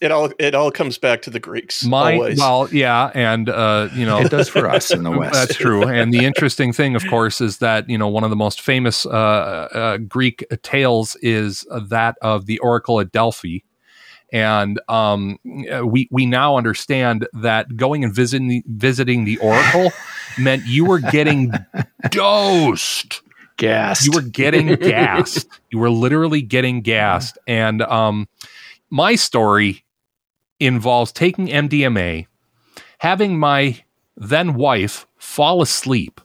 it 0.00 0.10
all 0.10 0.30
it 0.38 0.54
all 0.54 0.70
comes 0.70 0.96
back 0.98 1.20
to 1.22 1.30
the 1.30 1.38
Greeks. 1.40 1.84
My 1.84 2.14
always. 2.14 2.38
well, 2.38 2.68
yeah, 2.72 3.10
and 3.14 3.48
uh, 3.50 3.88
you 3.94 4.06
know 4.06 4.18
It 4.20 4.30
does 4.30 4.48
for 4.48 4.68
us 4.68 4.90
in 4.90 5.02
the 5.02 5.10
West. 5.18 5.32
That's 5.34 5.54
true. 5.56 5.84
And 5.86 6.12
the 6.12 6.24
interesting 6.24 6.72
thing, 6.72 6.94
of 6.96 7.06
course, 7.08 7.40
is 7.42 7.58
that 7.58 7.88
you 7.88 7.98
know 7.98 8.08
one 8.08 8.24
of 8.24 8.30
the 8.30 8.36
most 8.36 8.60
famous 8.62 9.04
uh, 9.06 9.10
uh, 9.10 9.96
Greek 9.98 10.44
tales 10.62 11.16
is 11.22 11.66
that 11.88 12.16
of 12.22 12.46
the 12.46 12.58
Oracle 12.60 12.98
at 13.00 13.12
Delphi, 13.12 13.58
and 14.32 14.80
um, 14.88 15.38
we 15.44 16.08
we 16.10 16.26
now 16.26 16.56
understand 16.56 17.26
that 17.32 17.76
going 17.76 18.04
and 18.04 18.14
visiting 18.14 18.48
the, 18.48 18.62
visiting 18.66 19.24
the 19.24 19.38
Oracle 19.38 19.92
meant 20.38 20.66
you 20.66 20.84
were 20.84 21.00
getting 21.00 21.52
dosed. 22.10 23.22
Gassed. 23.56 24.06
You 24.06 24.12
were 24.12 24.22
getting 24.22 24.68
gassed. 24.76 25.48
You 25.70 25.78
were 25.78 25.90
literally 25.90 26.42
getting 26.42 26.80
gassed. 26.80 27.36
And 27.46 27.82
um, 27.82 28.28
my 28.88 29.16
story 29.16 29.84
involves 30.58 31.12
taking 31.12 31.48
MDMA, 31.48 32.26
having 32.98 33.38
my 33.38 33.82
then 34.16 34.54
wife 34.54 35.06
fall 35.18 35.60
asleep, 35.60 36.20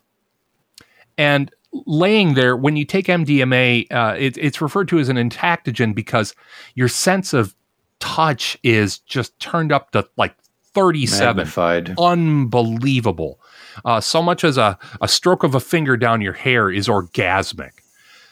and 1.18 1.52
laying 1.86 2.36
there. 2.36 2.56
When 2.56 2.78
you 2.78 2.86
take 2.86 3.08
MDMA, 3.08 3.92
uh, 3.92 4.16
it, 4.18 4.38
it's 4.38 4.62
referred 4.62 4.88
to 4.90 5.00
as 5.00 5.10
an 5.10 5.18
entactogen 5.18 5.94
because 5.94 6.36
your 6.76 6.88
sense 6.88 7.34
of 7.34 7.56
touch 8.00 8.58
is 8.64 9.00
just 9.00 9.38
turned 9.40 9.72
up 9.72 9.92
to 9.92 10.08
like 10.18 10.36
37 10.74 11.38
magnified. 11.38 11.96
unbelievable. 11.98 13.40
Uh, 13.84 14.02
so 14.02 14.22
much 14.22 14.44
as 14.44 14.58
a, 14.58 14.78
a 15.02 15.08
stroke 15.08 15.44
of 15.44 15.56
a 15.56 15.60
finger 15.60 15.98
down 15.98 16.22
your 16.22 16.34
hair 16.34 16.70
is 16.70 16.88
orgasmic. 16.88 17.72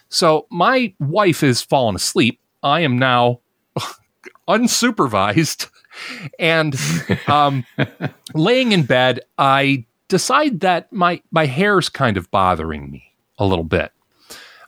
So 0.09 0.45
my 0.51 0.93
wife 0.99 1.41
is 1.41 1.61
falling 1.61 1.95
asleep. 1.95 2.39
I 2.61 2.81
am 2.81 2.99
now 2.99 3.39
unsupervised 4.47 5.69
and 6.37 6.75
um, 7.27 7.65
laying 8.33 8.71
in 8.73 8.83
bed. 8.83 9.21
I 9.37 9.85
decide 10.07 10.59
that 10.59 10.91
my 10.93 11.21
my 11.31 11.45
hair's 11.45 11.89
kind 11.89 12.17
of 12.17 12.29
bothering 12.29 12.91
me 12.91 13.15
a 13.37 13.45
little 13.45 13.63
bit. 13.63 13.91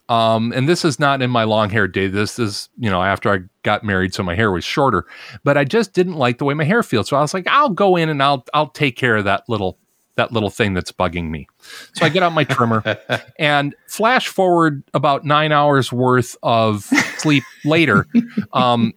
Um, 0.08 0.54
and 0.54 0.70
this 0.70 0.86
is 0.86 1.00
not 1.00 1.22
in 1.22 1.32
my 1.32 1.44
long 1.44 1.70
hair 1.70 1.88
day. 1.88 2.08
This 2.08 2.38
is, 2.38 2.70
you 2.78 2.90
know, 2.90 3.02
after 3.02 3.34
I 3.34 3.40
got 3.64 3.84
married, 3.84 4.14
so 4.14 4.22
my 4.24 4.36
hair 4.36 4.52
was 4.52 4.64
shorter. 4.64 5.06
But 5.44 5.58
I 5.58 5.64
just 5.64 5.94
didn't 5.94 6.14
like 6.16 6.38
the 6.38 6.46
way 6.46 6.54
my 6.54 6.64
hair 6.64 6.84
feels. 6.84 7.10
So 7.10 7.18
I 7.18 7.22
was 7.22 7.34
like, 7.34 7.48
I'll 7.48 7.70
go 7.70 7.96
in 7.96 8.10
and 8.10 8.22
I'll 8.22 8.46
I'll 8.54 8.70
take 8.70 8.96
care 8.96 9.16
of 9.16 9.24
that 9.26 9.44
little 9.48 9.78
that 10.16 10.32
little 10.32 10.50
thing 10.50 10.74
that's 10.74 10.92
bugging 10.92 11.30
me. 11.30 11.48
So 11.94 12.06
I 12.06 12.10
get 12.10 12.24
out 12.24 12.34
my 12.34 12.44
trimmer 12.44 12.84
and 13.40 13.76
flash 13.88 14.28
forward 14.28 14.84
about 14.94 15.26
nine 15.26 15.52
hours 15.52 15.92
worth 15.92 16.38
of 16.44 16.84
sleep 17.18 17.44
later. 17.66 18.08
Um, 18.54 18.94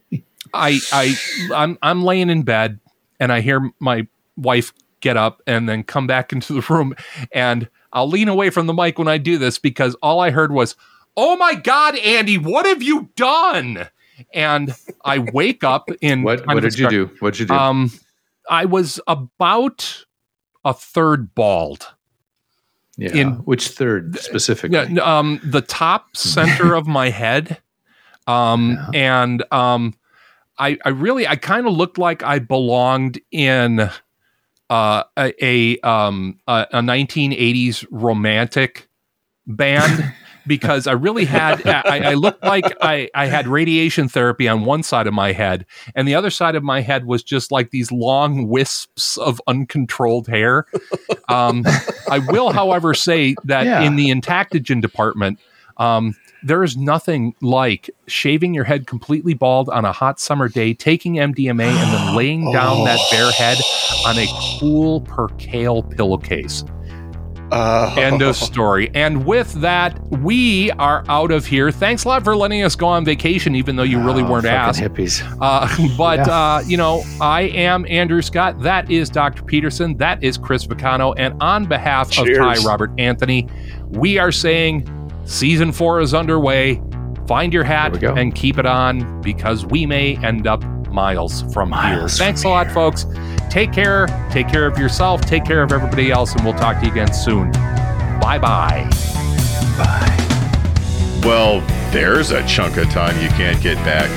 I 0.53 0.79
I 0.91 1.15
I'm 1.53 1.77
I'm 1.81 2.03
laying 2.03 2.29
in 2.29 2.43
bed 2.43 2.79
and 3.19 3.33
I 3.33 3.41
hear 3.41 3.71
my 3.79 4.07
wife 4.37 4.73
get 5.01 5.17
up 5.17 5.41
and 5.47 5.67
then 5.67 5.83
come 5.83 6.07
back 6.07 6.31
into 6.33 6.53
the 6.53 6.65
room 6.73 6.93
and 7.31 7.69
I'll 7.91 8.09
lean 8.09 8.27
away 8.27 8.49
from 8.49 8.67
the 8.67 8.73
mic 8.73 8.99
when 8.99 9.07
I 9.07 9.17
do 9.17 9.37
this 9.37 9.57
because 9.57 9.95
all 9.95 10.19
I 10.19 10.29
heard 10.29 10.51
was, 10.51 10.75
"Oh 11.17 11.35
my 11.37 11.55
god, 11.55 11.97
Andy, 11.97 12.37
what 12.37 12.65
have 12.65 12.81
you 12.83 13.09
done?" 13.15 13.87
And 14.33 14.75
I 15.05 15.19
wake 15.19 15.63
up 15.63 15.89
in 16.01 16.23
What 16.23 16.45
what 16.45 16.61
did 16.61 16.77
you 16.77 16.89
do? 16.89 17.09
What 17.19 17.33
did 17.33 17.41
you 17.41 17.45
do? 17.47 17.53
Um, 17.53 17.91
I 18.49 18.65
was 18.65 18.99
about 19.07 20.05
a 20.65 20.73
third 20.73 21.33
bald. 21.35 21.93
yeah. 22.97 23.13
in- 23.13 23.33
Which 23.45 23.69
third 23.69 24.17
specifically? 24.19 24.77
Yeah, 24.95 25.01
um, 25.19 25.39
the 25.43 25.61
top 25.61 26.17
center 26.17 26.73
of 26.73 26.85
my 26.87 27.09
head, 27.11 27.59
um, 28.27 28.77
and 28.93 29.43
um, 29.53 29.93
I, 30.57 30.77
I 30.83 30.89
really, 30.89 31.25
I 31.27 31.35
kind 31.37 31.65
of 31.65 31.73
looked 31.73 31.97
like 31.97 32.21
I 32.23 32.39
belonged 32.39 33.19
in 33.31 33.89
uh, 34.69 35.03
a 35.17 35.33
a, 35.45 35.79
um, 35.79 36.39
a 36.47 36.67
a 36.73 36.81
1980s 36.81 37.85
romantic 37.89 38.89
band. 39.47 40.13
Because 40.49 40.87
I 40.87 40.91
really 40.93 41.23
had, 41.25 41.65
I, 41.65 42.09
I 42.09 42.13
looked 42.15 42.43
like 42.43 42.65
I, 42.81 43.07
I 43.15 43.27
had 43.27 43.47
radiation 43.47 44.09
therapy 44.09 44.47
on 44.49 44.65
one 44.65 44.83
side 44.83 45.07
of 45.07 45.13
my 45.13 45.31
head, 45.31 45.65
and 45.95 46.07
the 46.07 46.15
other 46.15 46.29
side 46.31 46.55
of 46.55 46.63
my 46.63 46.81
head 46.81 47.05
was 47.05 47.23
just 47.23 47.51
like 47.51 47.69
these 47.69 47.91
long 47.91 48.47
wisps 48.49 49.17
of 49.17 49.39
uncontrolled 49.47 50.27
hair. 50.27 50.65
Um, 51.29 51.63
I 52.09 52.19
will, 52.27 52.51
however, 52.51 52.93
say 52.95 53.35
that 53.45 53.65
Yeah. 53.65 53.83
in 53.83 53.95
the 53.95 54.09
entactogen 54.09 54.81
department, 54.81 55.39
um, 55.77 56.15
there 56.41 56.63
is 56.63 56.75
nothing 56.75 57.35
like 57.41 57.89
shaving 58.07 58.53
your 58.53 58.63
head 58.63 58.87
completely 58.87 59.33
bald 59.33 59.69
on 59.69 59.85
a 59.85 59.91
hot 59.91 60.19
summer 60.19 60.49
day, 60.49 60.73
taking 60.73 61.15
MDMA, 61.15 61.65
and 61.67 61.93
then 61.93 62.15
laying 62.15 62.51
down 62.51 62.85
that 62.85 62.99
bare 63.11 63.31
head 63.31 63.57
on 64.07 64.17
a 64.17 64.25
cool 64.59 65.01
percale 65.01 65.83
pillowcase. 65.83 66.63
Uh, 67.51 67.93
End 67.97 68.21
of 68.21 68.35
story. 68.49 68.91
And 68.93 69.25
with 69.25 69.51
that, 69.53 69.99
we 70.09 70.71
are 70.71 71.03
out 71.07 71.31
of 71.31 71.45
here. 71.45 71.71
Thanks 71.71 72.05
a 72.05 72.07
lot 72.07 72.23
for 72.23 72.35
letting 72.35 72.63
us 72.63 72.75
go 72.75 72.87
on 72.87 73.05
vacation, 73.05 73.55
even 73.55 73.75
though 73.75 73.83
you 73.83 73.99
really 74.01 74.23
Oh, 74.23 74.29
weren't 74.31 74.45
asked. 74.45 74.79
hippies. 74.79 75.21
Uh, 75.41 75.67
but 75.97 76.19
Yeah. 76.19 76.55
uh, 76.55 76.63
you 76.65 76.77
know, 76.77 77.03
I 77.21 77.41
am 77.41 77.85
Andrew 77.89 78.21
Scott. 78.21 78.61
That 78.61 78.89
is 78.91 79.09
Dr. 79.09 79.43
Peterson. 79.43 79.97
That 79.97 80.23
is 80.23 80.37
Chris 80.37 80.65
Vicano. 80.65 81.13
And 81.17 81.33
on 81.41 81.65
behalf 81.65 82.09
of 82.17 82.27
Ty 82.27 82.57
Robert 82.65 82.91
Anthony, 82.97 83.47
we 83.89 84.17
are 84.17 84.31
saying 84.31 84.87
season 85.25 85.71
four 85.71 86.01
is 86.01 86.13
underway. 86.13 86.81
Find 87.27 87.53
your 87.53 87.63
hat 87.63 87.93
There 87.93 88.11
we 88.11 88.15
go. 88.15 88.21
and 88.21 88.33
keep 88.33 88.57
it 88.57 88.65
on 88.65 89.21
because 89.21 89.65
we 89.65 89.85
may 89.85 90.15
end 90.25 90.47
up 90.47 90.63
miles 90.91 91.43
from 91.53 91.69
Miles 91.69 91.89
here. 91.89 91.99
from 92.01 92.09
Thanks 92.09 92.43
a 92.43 92.49
lot, 92.49 92.71
folks. 92.71 93.05
Take 93.49 93.73
care. 93.73 94.07
Take 94.29 94.47
care 94.47 94.65
of 94.65 94.77
yourself. 94.77 95.21
Take 95.21 95.45
care 95.45 95.63
of 95.63 95.71
everybody 95.71 96.11
else, 96.11 96.33
and 96.33 96.43
we'll 96.43 96.53
talk 96.53 96.79
to 96.79 96.85
you 96.85 96.91
again 96.91 97.13
soon. 97.13 97.51
Bye 98.19 98.39
bye. 98.39 98.89
Well, 101.23 101.61
there's 101.91 102.31
a 102.31 102.45
chunk 102.47 102.77
of 102.77 102.89
time 102.89 103.21
you 103.21 103.29
can't 103.29 103.61
get 103.61 103.75
back. 103.77 104.09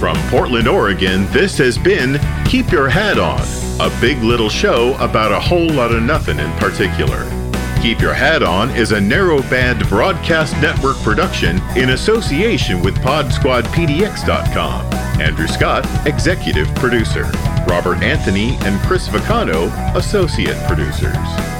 From 0.00 0.16
Portland, 0.30 0.66
Oregon, 0.66 1.26
this 1.30 1.56
has 1.58 1.78
been 1.78 2.18
Keep 2.44 2.72
Your 2.72 2.88
Hat 2.88 3.18
On, 3.18 3.40
a 3.80 4.00
big 4.00 4.18
little 4.22 4.48
show 4.48 4.96
about 4.96 5.30
a 5.30 5.38
whole 5.38 5.68
lot 5.68 5.92
of 5.92 6.02
nothing 6.02 6.40
in 6.40 6.50
particular. 6.58 7.41
Keep 7.82 8.00
Your 8.00 8.14
Hat 8.14 8.42
On 8.44 8.70
is 8.70 8.92
a 8.92 8.98
narrowband 8.98 9.88
broadcast 9.88 10.54
network 10.62 10.96
production 10.98 11.60
in 11.76 11.90
association 11.90 12.80
with 12.80 12.94
PodSquadPDX.com. 12.98 14.94
Andrew 15.20 15.48
Scott, 15.48 15.84
executive 16.06 16.72
producer. 16.76 17.24
Robert 17.66 18.00
Anthony 18.00 18.56
and 18.60 18.80
Chris 18.82 19.08
Vicano, 19.08 19.68
associate 19.96 20.56
producers. 20.68 21.16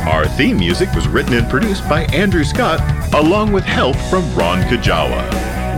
Our 0.07 0.29
theme 0.29 0.59
music 0.59 0.95
was 0.95 1.09
written 1.09 1.35
and 1.35 1.51
produced 1.51 1.89
by 1.89 2.05
Andrew 2.13 2.45
Scott, 2.45 2.79
along 3.15 3.51
with 3.51 3.65
help 3.65 3.97
from 4.09 4.33
Ron 4.37 4.63
Kajawa. 4.63 5.29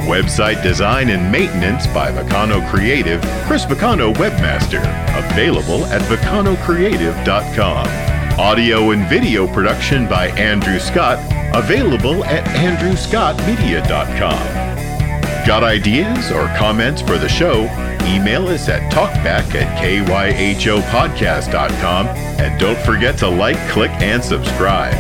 Website 0.02 0.62
design 0.62 1.08
and 1.08 1.32
maintenance 1.32 1.86
by 1.86 2.12
Vicano 2.12 2.60
Creative, 2.68 3.18
Chris 3.46 3.64
Vicano 3.64 4.12
Webmaster, 4.12 4.82
available 5.16 5.86
at 5.86 6.02
VicanoCreative.com. 6.02 8.13
Audio 8.38 8.90
and 8.90 9.08
video 9.08 9.46
production 9.46 10.08
by 10.08 10.26
Andrew 10.30 10.80
Scott, 10.80 11.20
available 11.54 12.24
at 12.24 12.44
AndrewScottMedia.com. 12.46 15.46
Got 15.46 15.62
ideas 15.62 16.32
or 16.32 16.46
comments 16.56 17.00
for 17.00 17.16
the 17.16 17.28
show? 17.28 17.62
Email 18.02 18.48
us 18.48 18.68
at 18.68 18.92
talkback 18.92 19.54
at 19.54 19.80
kyhopodcast.com 19.80 22.08
and 22.08 22.60
don't 22.60 22.78
forget 22.80 23.16
to 23.18 23.28
like, 23.28 23.56
click, 23.70 23.92
and 24.02 24.20
subscribe. 24.22 24.94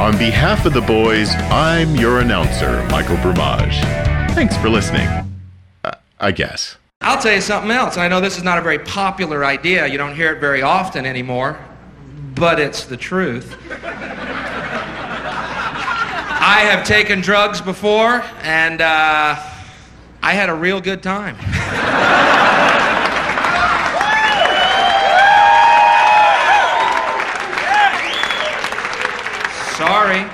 On 0.00 0.16
behalf 0.16 0.64
of 0.64 0.72
the 0.72 0.80
boys, 0.80 1.28
I'm 1.50 1.94
your 1.96 2.20
announcer, 2.20 2.82
Michael 2.90 3.16
Brumage. 3.16 3.78
Thanks 4.30 4.56
for 4.56 4.70
listening. 4.70 5.06
Uh, 5.84 5.92
I 6.18 6.32
guess. 6.32 6.78
I'll 7.02 7.20
tell 7.20 7.34
you 7.34 7.42
something 7.42 7.70
else. 7.70 7.98
I 7.98 8.08
know 8.08 8.22
this 8.22 8.38
is 8.38 8.42
not 8.42 8.56
a 8.56 8.62
very 8.62 8.78
popular 8.78 9.44
idea. 9.44 9.86
You 9.86 9.98
don't 9.98 10.16
hear 10.16 10.32
it 10.32 10.40
very 10.40 10.62
often 10.62 11.04
anymore, 11.04 11.58
but 12.36 12.60
it's 12.60 12.84
the 12.84 12.96
truth. 12.98 13.56
I 16.38 16.60
have 16.70 16.86
taken 16.86 17.22
drugs 17.22 17.62
before, 17.62 18.22
and 18.42 18.80
uh, 18.82 19.36
I 20.22 20.32
had 20.32 20.50
a 20.50 20.54
real 20.54 20.80
good 20.82 21.02
time. 21.02 21.36
Sorry. 29.76 30.24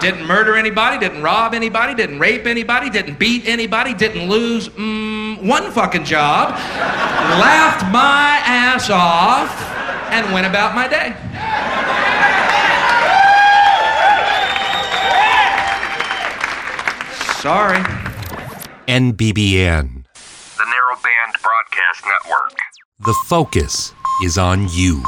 Didn't 0.00 0.26
murder 0.26 0.56
anybody, 0.56 0.98
didn't 0.98 1.22
rob 1.22 1.54
anybody, 1.54 1.94
didn't 1.94 2.18
rape 2.18 2.46
anybody, 2.46 2.90
didn't 2.90 3.18
beat 3.18 3.46
anybody, 3.46 3.94
didn't 3.94 4.28
lose 4.28 4.68
mm, 4.68 5.42
one 5.42 5.70
fucking 5.72 6.04
job. 6.04 6.50
laughed 6.50 7.84
my 7.92 8.40
ass 8.44 8.90
off 8.90 9.77
and 10.10 10.32
went 10.32 10.46
about 10.46 10.74
my 10.74 10.88
day. 10.88 11.14
Sorry. 17.40 17.78
NBBN, 18.88 20.04
the 20.56 20.64
Narrowband 20.64 21.42
Broadcast 21.42 22.04
Network. 22.06 22.58
The 23.00 23.14
focus 23.26 23.92
is 24.24 24.38
on 24.38 24.68
you. 24.70 25.02